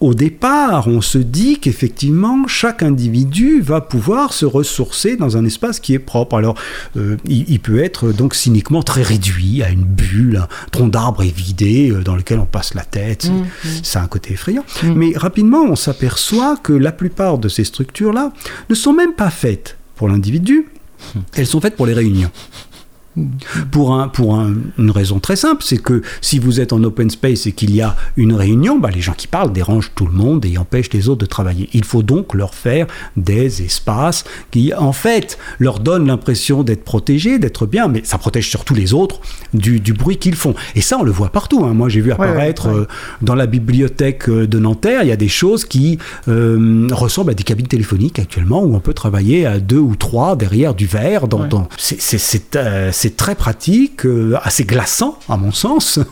au 0.00 0.12
départ, 0.12 0.88
on 0.88 1.00
se 1.00 1.16
dit 1.16 1.58
qu'effectivement, 1.58 2.46
chaque 2.46 2.82
individu 2.82 3.62
va 3.62 3.80
pouvoir 3.80 4.34
se 4.34 4.44
ressourcer 4.44 5.16
dans 5.16 5.38
un 5.38 5.44
espace 5.46 5.80
qui 5.80 5.94
est 5.94 5.98
propre. 5.98 6.36
Alors, 6.36 6.54
euh, 6.98 7.16
il, 7.26 7.58
peut 7.60 7.82
être 7.82 8.12
donc 8.12 8.34
cyniquement 8.34 8.82
très 8.82 9.02
réduit 9.02 9.62
à 9.62 9.70
une 9.70 9.84
bulle, 9.84 10.36
un 10.36 10.68
tronc 10.70 10.88
d'arbre 10.88 11.22
évidé 11.22 11.90
euh, 11.90 12.02
dans 12.02 12.14
lequel 12.14 12.38
on 12.38 12.44
passe 12.44 12.74
la 12.74 12.84
tête. 12.84 13.22
C'est 13.82 13.98
mmh, 13.98 14.00
mmh. 14.00 14.04
un 14.04 14.08
côté 14.08 14.34
effrayant. 14.34 14.64
Mmh. 14.82 14.92
Mais 14.94 15.12
rapidement, 15.16 15.62
on 15.62 15.76
s'aperçoit 15.76 16.58
que 16.62 16.74
la 16.74 16.92
plupart 16.92 17.38
de 17.38 17.48
ces 17.48 17.64
structures-là 17.64 18.32
ne 18.68 18.74
sont 18.74 18.92
même 18.92 19.14
pas 19.14 19.30
faites 19.30 19.78
pour 19.94 20.08
l'individu. 20.08 20.66
Elles 21.34 21.46
sont 21.46 21.60
faites 21.60 21.76
pour 21.76 21.86
les 21.86 21.94
réunions. 21.94 22.30
Pour, 23.70 23.94
un, 23.94 24.08
pour 24.08 24.34
une 24.34 24.90
raison 24.90 25.20
très 25.20 25.36
simple, 25.36 25.62
c'est 25.64 25.78
que 25.78 26.02
si 26.20 26.38
vous 26.38 26.60
êtes 26.60 26.72
en 26.72 26.82
open 26.84 27.08
space 27.08 27.46
et 27.46 27.52
qu'il 27.52 27.74
y 27.74 27.80
a 27.80 27.96
une 28.16 28.34
réunion, 28.34 28.78
bah, 28.78 28.90
les 28.94 29.00
gens 29.00 29.14
qui 29.14 29.26
parlent 29.26 29.52
dérangent 29.52 29.92
tout 29.94 30.06
le 30.06 30.12
monde 30.12 30.44
et 30.44 30.58
empêchent 30.58 30.92
les 30.92 31.08
autres 31.08 31.20
de 31.20 31.26
travailler. 31.26 31.68
Il 31.72 31.84
faut 31.84 32.02
donc 32.02 32.34
leur 32.34 32.54
faire 32.54 32.86
des 33.16 33.62
espaces 33.62 34.24
qui, 34.50 34.74
en 34.74 34.92
fait, 34.92 35.38
leur 35.58 35.80
donnent 35.80 36.06
l'impression 36.06 36.62
d'être 36.62 36.84
protégés, 36.84 37.38
d'être 37.38 37.66
bien, 37.66 37.88
mais 37.88 38.02
ça 38.04 38.18
protège 38.18 38.48
surtout 38.48 38.74
les 38.74 38.92
autres 38.92 39.20
du, 39.54 39.80
du 39.80 39.92
bruit 39.92 40.18
qu'ils 40.18 40.34
font. 40.34 40.54
Et 40.74 40.80
ça, 40.80 40.98
on 40.98 41.02
le 41.02 41.10
voit 41.10 41.30
partout. 41.30 41.64
Hein. 41.64 41.72
Moi, 41.74 41.88
j'ai 41.88 42.00
vu 42.00 42.12
apparaître 42.12 42.68
euh, 42.68 42.86
dans 43.22 43.34
la 43.34 43.46
bibliothèque 43.46 44.28
euh, 44.28 44.46
de 44.46 44.58
Nanterre, 44.58 45.02
il 45.02 45.08
y 45.08 45.12
a 45.12 45.16
des 45.16 45.28
choses 45.28 45.64
qui 45.64 45.98
euh, 46.28 46.86
ressemblent 46.92 47.30
à 47.30 47.34
des 47.34 47.44
cabines 47.44 47.66
téléphoniques 47.66 48.18
actuellement 48.18 48.62
où 48.62 48.74
on 48.74 48.80
peut 48.80 48.94
travailler 48.94 49.46
à 49.46 49.58
deux 49.58 49.78
ou 49.78 49.96
trois 49.96 50.36
derrière 50.36 50.74
du 50.74 50.86
verre. 50.86 51.28
Dans, 51.28 51.46
dans... 51.46 51.68
C'est 51.78 53.05
très 53.10 53.34
pratique, 53.34 54.06
euh, 54.06 54.36
assez 54.42 54.64
glaçant 54.64 55.18
à 55.28 55.36
mon 55.36 55.52
sens. 55.52 56.00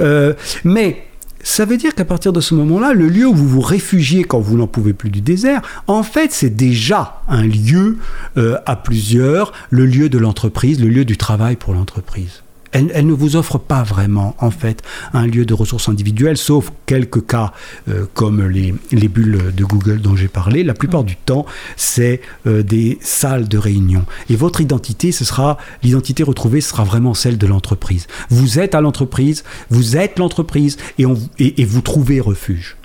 Euh, 0.00 0.34
mais 0.64 1.04
ça 1.44 1.64
veut 1.66 1.76
dire 1.76 1.94
qu'à 1.94 2.04
partir 2.04 2.32
de 2.32 2.40
ce 2.40 2.54
moment-là, 2.54 2.94
le 2.94 3.06
lieu 3.06 3.26
où 3.26 3.34
vous 3.34 3.48
vous 3.48 3.60
réfugiez 3.60 4.24
quand 4.24 4.40
vous 4.40 4.56
n'en 4.56 4.66
pouvez 4.66 4.94
plus 4.94 5.10
du 5.10 5.20
désert, 5.20 5.62
en 5.86 6.02
fait, 6.02 6.32
c'est 6.32 6.50
déjà 6.50 7.22
un 7.28 7.44
lieu 7.44 7.98
euh, 8.36 8.58
à 8.66 8.74
plusieurs, 8.74 9.52
le 9.70 9.86
lieu 9.86 10.08
de 10.08 10.18
l'entreprise, 10.18 10.80
le 10.80 10.88
lieu 10.88 11.04
du 11.04 11.16
travail 11.16 11.54
pour 11.54 11.74
l'entreprise 11.74 12.43
elle, 12.74 13.06
ne 13.06 13.12
vous 13.12 13.36
offre 13.36 13.58
pas 13.58 13.84
vraiment, 13.84 14.34
en 14.40 14.50
fait, 14.50 14.82
un 15.12 15.26
lieu 15.26 15.46
de 15.46 15.54
ressources 15.54 15.88
individuelles, 15.88 16.36
sauf 16.36 16.72
quelques 16.86 17.24
cas 17.24 17.52
euh, 17.88 18.06
comme 18.14 18.46
les, 18.48 18.72
bulles 19.08 19.54
de 19.54 19.64
Google 19.64 20.00
dont 20.00 20.16
j'ai 20.16 20.28
parlé. 20.28 20.64
La 20.64 20.74
plupart 20.74 21.04
du 21.04 21.16
temps, 21.16 21.46
c'est 21.76 22.20
euh, 22.46 22.62
des 22.62 22.98
salles 23.00 23.48
de 23.48 23.58
réunion. 23.58 24.04
Et 24.28 24.36
votre 24.36 24.60
identité, 24.60 25.12
ce 25.12 25.24
sera, 25.24 25.56
l'identité 25.84 26.24
retrouvée, 26.24 26.60
sera 26.60 26.82
vraiment 26.82 27.14
celle 27.14 27.38
de 27.38 27.46
l'entreprise. 27.46 28.08
Vous 28.28 28.58
êtes 28.58 28.74
à 28.74 28.80
l'entreprise, 28.80 29.44
vous 29.70 29.96
êtes 29.96 30.18
l'entreprise, 30.18 30.76
et 30.98 31.64
vous 31.64 31.80
trouvez 31.80 32.20
refuge. 32.20 32.76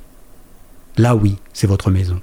Là, 0.98 1.16
oui, 1.16 1.38
c'est 1.54 1.68
votre 1.68 1.90
maison 1.90 2.22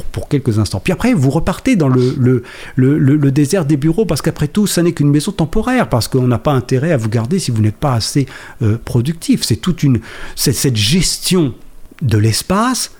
pour, 0.00 0.28
quelques 0.28 0.58
instants. 0.58 0.80
Puis 0.80 0.92
après, 0.92 1.12
vous 1.12 1.30
repartez 1.30 1.76
dans 1.76 1.88
le, 1.88 3.30
désert 3.30 3.64
des 3.64 3.76
bureaux, 3.76 4.06
parce 4.06 4.22
qu'après 4.22 4.48
tout, 4.48 4.66
ça 4.66 4.82
n'est 4.82 4.92
qu'une 4.92 5.10
maison 5.10 5.32
temporaire, 5.32 5.88
parce 5.88 6.08
qu'on 6.08 6.26
n'a 6.26 6.38
pas 6.38 6.52
intérêt 6.52 6.92
à 6.92 6.96
vous 6.96 7.08
garder 7.08 7.38
si 7.38 7.50
vous 7.50 7.60
n'êtes 7.60 7.76
pas 7.76 7.94
assez 7.94 8.26
euh, 8.62 8.78
productif. 8.82 9.42
C'est 9.42 9.56
toute 9.56 9.82
une. 9.82 10.00
Cette 10.34 10.76
gestion 10.76 11.54
de 12.00 12.18
l'espace 12.18 12.92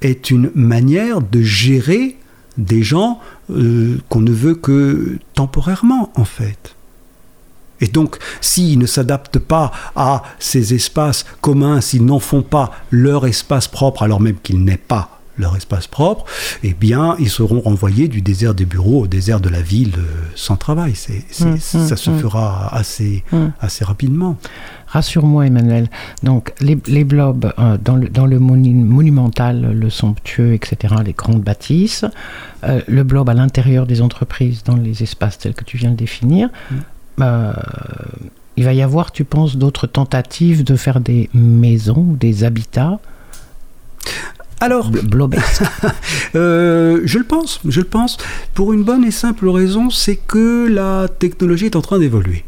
est 0.00 0.30
une 0.30 0.50
manière 0.54 1.20
de 1.20 1.42
gérer 1.42 2.16
des 2.56 2.82
gens 2.82 3.20
euh, 3.50 3.98
qu'on 4.08 4.20
ne 4.20 4.32
veut 4.32 4.54
que 4.54 5.18
temporairement, 5.34 6.10
en 6.14 6.24
fait. 6.24 6.74
Et 7.82 7.86
donc, 7.86 8.16
s'ils 8.40 8.78
ne 8.78 8.86
s'adaptent 8.86 9.38
pas 9.38 9.72
à 9.96 10.22
ces 10.38 10.74
espaces 10.74 11.24
communs, 11.40 11.80
s'ils 11.80 12.04
n'en 12.04 12.18
font 12.18 12.42
pas 12.42 12.72
leur 12.90 13.26
espace 13.26 13.68
propre, 13.68 14.02
alors 14.02 14.20
même 14.20 14.36
qu'il 14.42 14.64
n'est 14.64 14.76
pas 14.76 15.19
leur 15.40 15.56
espace 15.56 15.86
propre, 15.86 16.24
eh 16.62 16.74
bien, 16.74 17.16
ils 17.18 17.30
seront 17.30 17.60
renvoyés 17.60 18.08
du 18.08 18.22
désert 18.22 18.54
des 18.54 18.64
bureaux 18.66 19.02
au 19.02 19.06
désert 19.06 19.40
de 19.40 19.48
la 19.48 19.62
ville 19.62 19.94
euh, 19.98 20.02
sans 20.34 20.56
travail. 20.56 20.94
C'est, 20.94 21.24
mmh, 21.44 21.58
ça 21.58 21.78
mmh, 21.78 21.96
se 21.96 22.10
mmh. 22.10 22.18
fera 22.18 22.74
assez, 22.74 23.24
assez 23.60 23.84
rapidement. 23.84 24.36
Rassure-moi, 24.90 25.46
Emmanuel. 25.46 25.88
Donc, 26.24 26.52
les, 26.60 27.04
blobs 27.04 27.52
euh, 27.58 27.78
dans, 27.78 27.94
le, 27.94 28.08
dans 28.08 28.26
le 28.26 28.40
monumental, 28.40 29.72
le 29.72 29.90
somptueux, 29.90 30.54
etc., 30.54 30.94
les 31.04 31.12
grandes 31.12 31.42
bâtisses, 31.42 32.04
euh, 32.64 32.80
le 32.88 33.04
blob 33.04 33.28
à 33.28 33.34
l'intérieur 33.34 33.86
des 33.86 34.02
entreprises, 34.02 34.64
dans 34.64 34.76
les 34.76 35.04
espaces 35.04 35.38
tels 35.38 35.54
que 35.54 35.62
tu 35.62 35.76
viens 35.76 35.90
de 35.90 35.96
définir. 35.96 36.48
Mm. 36.70 36.74
Euh, 37.20 37.52
il 38.56 38.64
va 38.64 38.72
y 38.72 38.82
avoir, 38.82 39.12
tu 39.12 39.24
penses, 39.24 39.56
d'autres 39.56 39.86
tentatives 39.86 40.64
de 40.64 40.74
faire 40.74 40.98
des 40.98 41.30
maisons, 41.34 42.16
des 42.18 42.42
habitats? 42.42 42.98
Alors, 44.60 44.92
je 46.34 47.18
le 47.18 47.24
pense, 47.24 47.60
je 47.66 47.80
le 47.80 47.86
pense, 47.86 48.18
pour 48.52 48.74
une 48.74 48.82
bonne 48.82 49.04
et 49.04 49.10
simple 49.10 49.48
raison, 49.48 49.88
c'est 49.88 50.16
que 50.16 50.68
la 50.68 51.08
technologie 51.08 51.66
est 51.66 51.76
en 51.76 51.82
train 51.82 51.98
d'évoluer. 51.98 52.44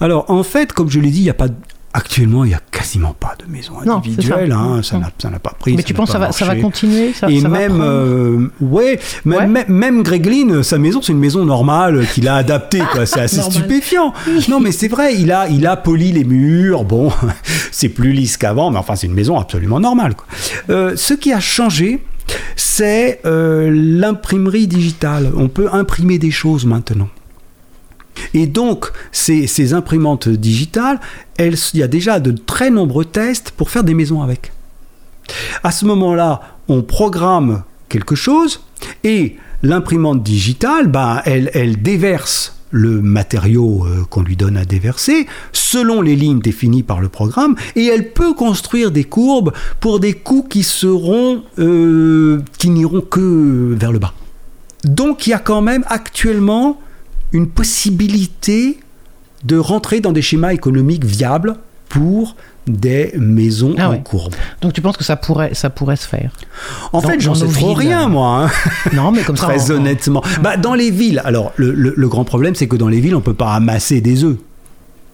Alors, 0.00 0.30
en 0.30 0.42
fait, 0.42 0.72
comme 0.72 0.90
je 0.90 0.98
l'ai 0.98 1.10
dit, 1.10 1.20
il 1.20 1.24
n'y 1.24 1.30
a 1.30 1.34
pas 1.34 1.48
Actuellement, 1.94 2.44
il 2.44 2.48
n'y 2.48 2.54
a 2.54 2.60
quasiment 2.70 3.12
pas 3.12 3.36
de 3.38 3.50
maisons 3.52 3.74
individuelles, 3.80 4.52
hein, 4.52 4.80
ça 4.82 4.98
n'a 4.98 5.38
pas 5.38 5.54
pris. 5.58 5.74
Mais 5.76 5.82
tu 5.82 5.92
penses 5.92 6.08
que 6.08 6.12
ça 6.12 6.18
va, 6.18 6.32
ça 6.32 6.46
va 6.46 6.56
continuer 6.56 7.12
ça, 7.12 7.28
Et 7.28 7.42
même, 7.42 7.80
euh, 7.82 8.48
ouais, 8.62 8.98
même, 9.26 9.64
même 9.68 10.02
Greg 10.02 10.62
sa 10.62 10.78
maison, 10.78 11.02
c'est 11.02 11.12
une 11.12 11.18
maison 11.18 11.44
normale 11.44 12.06
qu'il 12.14 12.28
a 12.28 12.36
adaptée, 12.36 12.82
C'est 13.04 13.20
assez 13.20 13.42
stupéfiant. 13.42 14.14
non, 14.48 14.60
mais 14.60 14.72
c'est 14.72 14.88
vrai, 14.88 15.16
il 15.16 15.32
a, 15.32 15.48
il 15.48 15.66
a 15.66 15.76
poli 15.76 16.12
les 16.12 16.24
murs. 16.24 16.84
Bon, 16.84 17.12
c'est 17.70 17.90
plus 17.90 18.12
lisse 18.12 18.38
qu'avant, 18.38 18.70
mais 18.70 18.78
enfin, 18.78 18.96
c'est 18.96 19.06
une 19.06 19.14
maison 19.14 19.38
absolument 19.38 19.80
normale. 19.80 20.14
Euh, 20.70 20.94
ce 20.96 21.12
qui 21.12 21.32
a 21.32 21.40
changé, 21.40 22.02
c'est 22.56 23.20
euh, 23.26 23.70
l'imprimerie 23.70 24.66
digitale. 24.66 25.30
On 25.36 25.48
peut 25.48 25.68
imprimer 25.72 26.18
des 26.18 26.30
choses 26.30 26.64
maintenant. 26.64 27.08
Et 28.34 28.46
donc, 28.46 28.86
ces, 29.10 29.74
imprimantes 29.74 30.28
digitales, 30.28 31.00
il 31.38 31.56
y 31.74 31.82
a 31.82 31.88
déjà 31.88 32.20
de 32.20 32.32
très 32.32 32.70
nombreux 32.70 33.04
tests 33.04 33.50
pour 33.50 33.70
faire 33.70 33.84
des 33.84 33.94
maisons 33.94 34.22
avec. 34.22 34.52
À 35.62 35.70
ce 35.70 35.84
moment-là, 35.86 36.58
on 36.68 36.82
programme 36.82 37.62
quelque 37.88 38.14
chose 38.14 38.62
et 39.04 39.36
l'imprimante 39.62 40.22
digitale, 40.22 40.88
ben, 40.88 41.22
elle, 41.24 41.82
déverse 41.82 42.56
le 42.70 43.02
matériau 43.02 43.84
euh, 43.84 44.04
qu'on 44.08 44.22
lui 44.22 44.34
donne 44.34 44.56
à 44.56 44.64
déverser 44.64 45.26
selon 45.52 46.00
les 46.00 46.16
lignes 46.16 46.40
définies 46.40 46.82
par 46.82 47.00
le 47.02 47.10
programme 47.10 47.54
et 47.76 47.84
elle 47.84 48.12
peut 48.12 48.32
construire 48.32 48.90
des 48.90 49.04
courbes 49.04 49.52
pour 49.78 50.00
des 50.00 50.14
coûts 50.14 50.46
qui 50.48 50.62
seront 50.62 51.42
euh, 51.58 52.40
qui 52.56 52.70
n'iront 52.70 53.02
que 53.02 53.74
vers 53.78 53.92
le 53.92 53.98
bas. 53.98 54.14
Donc 54.84 55.26
il 55.26 55.30
y 55.30 55.34
a 55.34 55.38
quand 55.38 55.60
même 55.60 55.84
actuellement 55.86 56.80
une 57.32 57.48
possibilité 57.48 58.78
de 59.44 59.56
rentrer 59.56 60.00
dans 60.00 60.12
des 60.12 60.22
schémas 60.22 60.52
économiques 60.52 61.04
viables 61.04 61.56
pour 61.88 62.36
des 62.66 63.12
maisons 63.18 63.74
ah 63.76 63.90
en 63.90 63.98
courbe. 63.98 64.34
Donc 64.60 64.72
tu 64.72 64.80
penses 64.80 64.96
que 64.96 65.04
ça 65.04 65.16
pourrait, 65.16 65.52
ça 65.54 65.68
pourrait 65.68 65.96
se 65.96 66.06
faire 66.06 66.32
En 66.92 67.00
fait, 67.00 67.20
j'en 67.20 67.34
sais 67.34 67.48
trop 67.48 67.74
rien, 67.74 68.08
moi. 68.08 68.44
Hein. 68.44 68.50
Non, 68.92 69.10
mais 69.10 69.22
comme 69.22 69.36
ça. 69.36 69.46
Très 69.46 69.70
honnêtement. 69.72 70.22
Bah, 70.42 70.56
dans 70.56 70.74
les 70.74 70.90
villes, 70.90 71.20
alors 71.24 71.52
le, 71.56 71.72
le 71.72 72.08
grand 72.08 72.24
problème, 72.24 72.54
c'est 72.54 72.68
que 72.68 72.76
dans 72.76 72.88
les 72.88 73.00
villes, 73.00 73.14
on 73.14 73.18
ne 73.18 73.24
peut 73.24 73.34
pas 73.34 73.52
amasser 73.54 74.00
des 74.00 74.24
œufs 74.24 74.36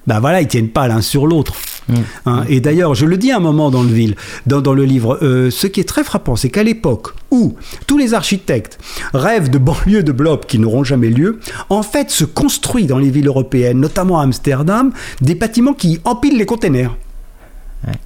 ben 0.08 0.20
voilà, 0.20 0.40
ils 0.40 0.48
tiennent 0.48 0.70
pas 0.70 0.88
l'un 0.88 1.02
sur 1.02 1.26
l'autre. 1.26 1.52
Mm. 1.88 1.94
Hein, 2.26 2.44
et 2.48 2.60
d'ailleurs, 2.60 2.94
je 2.94 3.06
le 3.06 3.16
dis 3.16 3.32
un 3.32 3.40
moment 3.40 3.70
dans 3.70 3.82
le, 3.82 3.88
ville, 3.88 4.16
dans, 4.46 4.60
dans 4.60 4.74
le 4.74 4.84
livre, 4.84 5.18
euh, 5.22 5.50
ce 5.50 5.66
qui 5.66 5.80
est 5.80 5.88
très 5.88 6.04
frappant, 6.04 6.36
c'est 6.36 6.50
qu'à 6.50 6.62
l'époque 6.62 7.14
où 7.30 7.54
tous 7.86 7.98
les 7.98 8.14
architectes 8.14 8.78
rêvent 9.14 9.50
de 9.50 9.58
banlieues 9.58 10.02
de 10.02 10.12
blobs 10.12 10.44
qui 10.46 10.58
n'auront 10.58 10.84
jamais 10.84 11.10
lieu, 11.10 11.38
en 11.68 11.82
fait 11.82 12.10
se 12.10 12.24
construit 12.24 12.86
dans 12.86 12.98
les 12.98 13.10
villes 13.10 13.28
européennes, 13.28 13.80
notamment 13.80 14.20
à 14.20 14.24
Amsterdam, 14.24 14.92
des 15.20 15.34
bâtiments 15.34 15.74
qui 15.74 16.00
empilent 16.04 16.38
les 16.38 16.46
containers. 16.46 16.96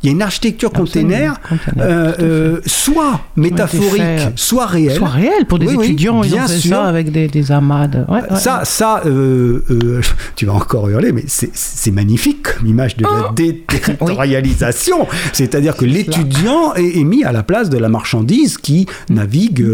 Il 0.03 0.07
y 0.07 0.09
a 0.11 0.13
une 0.13 0.23
architecture 0.23 0.71
container, 0.71 1.41
euh, 1.79 2.13
euh, 2.21 2.61
soit 2.67 3.21
métaphorique, 3.37 4.03
soit 4.37 4.67
réelle. 4.67 4.97
Soit 4.97 5.09
réelle 5.09 5.47
pour 5.47 5.59
des 5.59 5.73
étudiants, 5.73 6.21
bien 6.21 6.45
ils 6.47 6.57
ont 6.57 6.61
sûr. 6.61 6.71
ça 6.71 6.85
avec 6.85 7.11
des, 7.11 7.29
des 7.29 7.51
amas. 7.51 7.89
ça, 8.37 8.65
ça 8.65 9.03
euh, 9.07 10.01
tu 10.37 10.47
vas 10.47 10.53
encore 10.53 10.89
hurler, 10.89 11.13
mais 11.13 11.25
c'est 11.27 11.91
magnifique 11.91 12.43
comme 12.43 12.67
image 12.67 12.97
de 12.97 13.05
la 13.05 13.29
oh 13.31 13.33
déterritorialisation. 13.35 15.07
C'est-à-dire 15.33 15.77
que 15.77 15.85
l'étudiant 15.85 16.75
est, 16.75 17.03
mis 17.05 17.25
à 17.25 17.33
la 17.33 17.43
place 17.43 17.71
de 17.71 17.79
la 17.79 17.89
marchandise 17.89 18.59
qui 18.59 18.87
navigue 19.09 19.67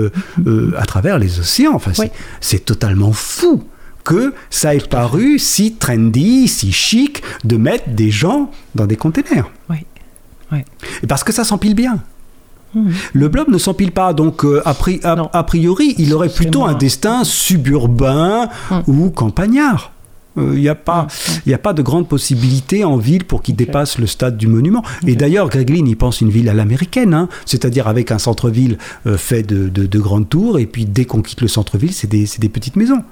à 0.77 0.87
travers 0.87 1.19
les 1.19 1.41
océans. 1.41 1.75
Enfin, 1.75 1.93
c'est 2.41 2.65
totalement 2.65 3.12
fou 3.12 3.65
que 4.09 4.32
ça 4.48 4.74
ait 4.74 4.78
paru 4.78 5.39
si 5.39 5.74
trendy, 5.74 6.48
si 6.48 6.72
chic 6.72 7.22
de 7.44 7.59
mettre 7.59 7.90
des 7.90 8.10
gens 8.10 8.51
dans 8.74 8.86
des 8.86 8.97
containers. 8.97 9.51
Oui. 9.68 9.76
Parce 11.06 11.22
que 11.24 11.32
ça 11.32 11.44
s'empile 11.44 11.74
bien. 11.74 11.98
Hmm. 12.74 12.90
Le 13.12 13.28
blob 13.28 13.51
ne 13.51 13.59
s'empile 13.59 13.93
pas, 13.93 14.14
donc 14.14 14.47
euh, 14.47 14.62
a, 14.64 15.43
priori, 15.44 15.94
il 15.98 16.14
aurait 16.14 16.30
plutôt 16.30 16.64
un 16.64 16.72
destin 16.72 17.22
suburbain 17.22 18.48
hmm. 18.70 18.80
ou 18.86 19.10
campagnard. 19.10 19.93
Il 20.39 20.43
euh, 20.43 20.55
n'y 20.55 20.68
a, 20.70 20.74
pas, 20.74 21.06
hmm. 21.47 21.52
a 21.52 21.59
pas 21.59 21.74
de 21.74 21.82
grande 21.82 22.09
possibilité 22.09 22.85
en 22.85 22.97
ville 22.97 23.26
pour 23.26 23.43
qu'il 23.43 23.56
dépasse 23.56 23.98
le 23.98 24.06
stade 24.06 24.39
du 24.39 24.47
monument. 24.47 24.82
Et 25.06 25.16
d'ailleurs, 25.16 25.51
Greg 25.51 25.68
Lynn, 25.68 25.86
il 25.86 25.98
pense 25.98 26.22
une 26.22 26.30
ville 26.30 26.48
à 26.48 26.55
l'américaine, 26.55 27.12
hein. 27.12 27.28
c'est-à-dire 27.44 27.89
avec 27.89 28.10
un 28.10 28.18
centre-ville 28.18 28.78
euh, 29.06 29.18
fait 29.18 29.43
de, 29.43 29.98
grandes 29.98 30.30
tours, 30.30 30.59
et 30.59 30.64
puis 30.64 30.86
dès 30.86 31.05
qu'on 31.05 31.20
quitte 31.20 31.43
le 31.43 31.48
centre-ville, 31.48 31.93
c'est 31.93 32.09
des, 32.09 32.26
des, 32.39 32.48
petites 32.48 32.76
maisons. 32.76 33.02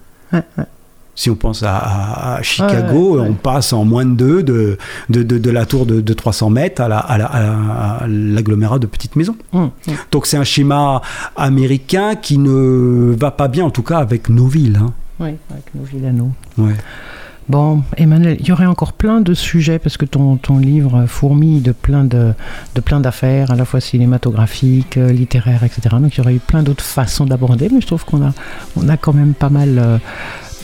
Si 1.17 1.31
on 1.31 1.35
pense 1.35 1.65
à, 1.67 2.39
Chicago, 2.43 3.19
on 3.21 3.33
passe 3.33 3.73
en 3.73 3.85
moins 3.85 4.05
de 4.05 4.43
deux 4.43 4.43
de, 4.43 4.77
de, 5.09 5.51
la 5.51 5.65
tour 5.65 5.87
de, 5.87 6.13
300 6.13 6.51
mètres 6.51 6.83
à 6.83 8.07
l'agglomérat 8.07 8.79
de 8.79 8.87
petites 8.87 9.17
maisons. 9.17 9.37
Mmh, 9.53 9.61
mmh. 9.61 9.93
Donc 10.13 10.27
c'est 10.27 10.37
un 10.37 10.45
schéma 10.45 11.01
américain 11.35 12.15
qui 12.17 12.39
ne 12.39 13.15
va 13.19 13.31
pas 13.31 13.49
bien, 13.49 13.65
en 13.65 13.71
tout 13.71 13.83
cas 13.83 13.99
avec 13.99 14.29
nos 14.29 14.47
villes. 14.47 14.79
Hein. 14.81 14.93
Oui, 15.19 15.31
avec 15.51 15.75
nos 15.75 15.85
villes 15.85 16.07
à 16.07 16.13
nous. 16.13 16.33
Bon, 17.49 17.85
Emmanuel, 17.97 18.39
il 18.41 18.49
y 18.49 18.53
aurait 18.53 18.67
encore 18.67 18.93
plein 18.93 19.21
de 19.21 19.33
sujets 19.33 19.79
parce 19.79 19.97
que 19.97 20.05
ton, 20.05 20.37
ton 20.37 20.59
livre 20.59 21.07
fourmille 21.07 21.61
de 21.61 21.71
plein 21.71 22.03
de, 22.03 22.33
de 22.75 22.81
plein 22.81 22.99
d'affaires, 22.99 23.53
à 23.53 23.57
la 23.57 23.65
fois 23.65 23.81
cinématographiques, 23.81 24.97
euh, 24.97 25.13
littéraires, 25.13 25.63
etc. 25.63 25.97
Donc 26.01 26.17
il 26.17 26.19
y 26.19 26.21
aurait 26.23 26.35
eu 26.35 26.41
plein 26.41 26.65
d'autres 26.65 26.83
façons 26.83 27.25
d'aborder, 27.25 27.69
mais 27.73 27.81
je 27.81 27.87
trouve 27.87 28.05
qu'on 28.05 28.27
a, 28.27 28.33
on 28.77 28.89
a 28.89 28.97
quand 28.97 29.13
même 29.13 29.33
pas 29.33 29.49
mal 29.49 29.79
euh, 29.79 29.99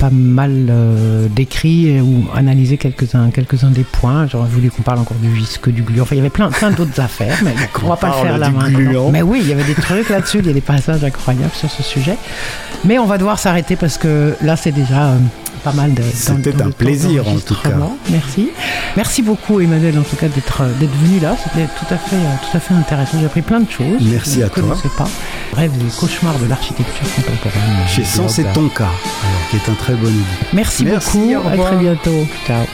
pas 0.02 0.10
mal 0.10 0.66
euh, 0.68 1.28
décrit 1.28 2.00
ou 2.00 2.24
analysé 2.34 2.76
quelques-uns 2.76 3.30
quelques 3.30 3.64
des 3.70 3.84
points. 3.84 4.26
J'aurais 4.26 4.48
voulu 4.48 4.68
qu'on 4.68 4.82
parle 4.82 4.98
encore 4.98 5.16
du 5.18 5.30
visque, 5.30 5.70
du 5.70 5.82
gluant. 5.82 6.02
Enfin, 6.02 6.16
il 6.16 6.18
y 6.18 6.20
avait 6.20 6.28
plein, 6.28 6.50
plein 6.50 6.72
d'autres 6.72 7.00
affaires, 7.00 7.38
mais 7.44 7.54
on 7.84 7.86
va 7.86 7.96
pas 7.96 8.08
le 8.08 8.12
faire 8.14 8.36
là 8.36 8.50
maintenant. 8.50 9.10
Mais 9.10 9.22
oui, 9.22 9.38
il 9.42 9.48
y 9.48 9.52
avait 9.52 9.62
des 9.62 9.76
trucs 9.76 10.08
là-dessus, 10.08 10.38
il 10.40 10.46
y 10.48 10.50
a 10.50 10.54
des 10.54 10.60
passages 10.60 11.04
incroyables 11.04 11.54
sur 11.54 11.70
ce 11.70 11.84
sujet. 11.84 12.16
Mais 12.84 12.98
on 12.98 13.06
va 13.06 13.16
devoir 13.16 13.38
s'arrêter 13.38 13.76
parce 13.76 13.96
que 13.96 14.34
là, 14.42 14.56
c'est 14.56 14.72
déjà 14.72 15.10
euh, 15.10 15.18
pas 15.62 15.72
mal 15.72 15.94
de. 15.94 16.02
C'était 16.14 16.60
un 16.60 16.70
plaisir 16.70 17.26
en 17.28 17.39
tout 17.39 17.55
cas. 17.55 17.70
Merci. 18.10 18.51
Merci 18.97 19.22
beaucoup 19.22 19.60
Emmanuel 19.60 19.98
en 19.98 20.02
tout 20.02 20.16
cas 20.16 20.28
d'être 20.28 20.62
euh, 20.62 20.72
d'être 20.80 20.94
venu 21.02 21.20
là. 21.20 21.36
C'était 21.43 21.66
tout 21.66 21.94
à 21.94 21.97
fait 21.97 22.16
tout 22.16 22.56
à 22.56 22.60
fait 22.60 22.74
intéressant. 22.74 23.18
J'ai 23.20 23.26
appris 23.26 23.43
plein 23.43 23.60
de 23.60 23.70
choses. 23.70 24.01
Merci 24.01 24.43
à 24.43 24.48
toi. 24.48 24.76
Je 24.82 24.89
pas. 24.89 25.09
Rêve 25.55 25.72
des 25.78 25.90
cauchemars 25.98 26.39
de 26.39 26.47
l'architecture 26.47 27.06
contemporaine. 27.16 27.86
Chez 27.89 28.05
Sens 28.05 28.34
c'est 28.34 28.52
ton 28.52 28.68
cas, 28.68 28.84
alors, 28.84 29.48
qui 29.51 29.56
est 29.56 29.68
un 29.70 29.74
très 29.74 29.94
bon 29.94 30.06
livre. 30.06 30.26
Merci, 30.52 30.84
Merci 30.84 31.34
beaucoup. 31.34 31.48
À 31.48 31.56
très 31.56 31.76
bientôt. 31.76 32.26
Ciao. 32.47 32.64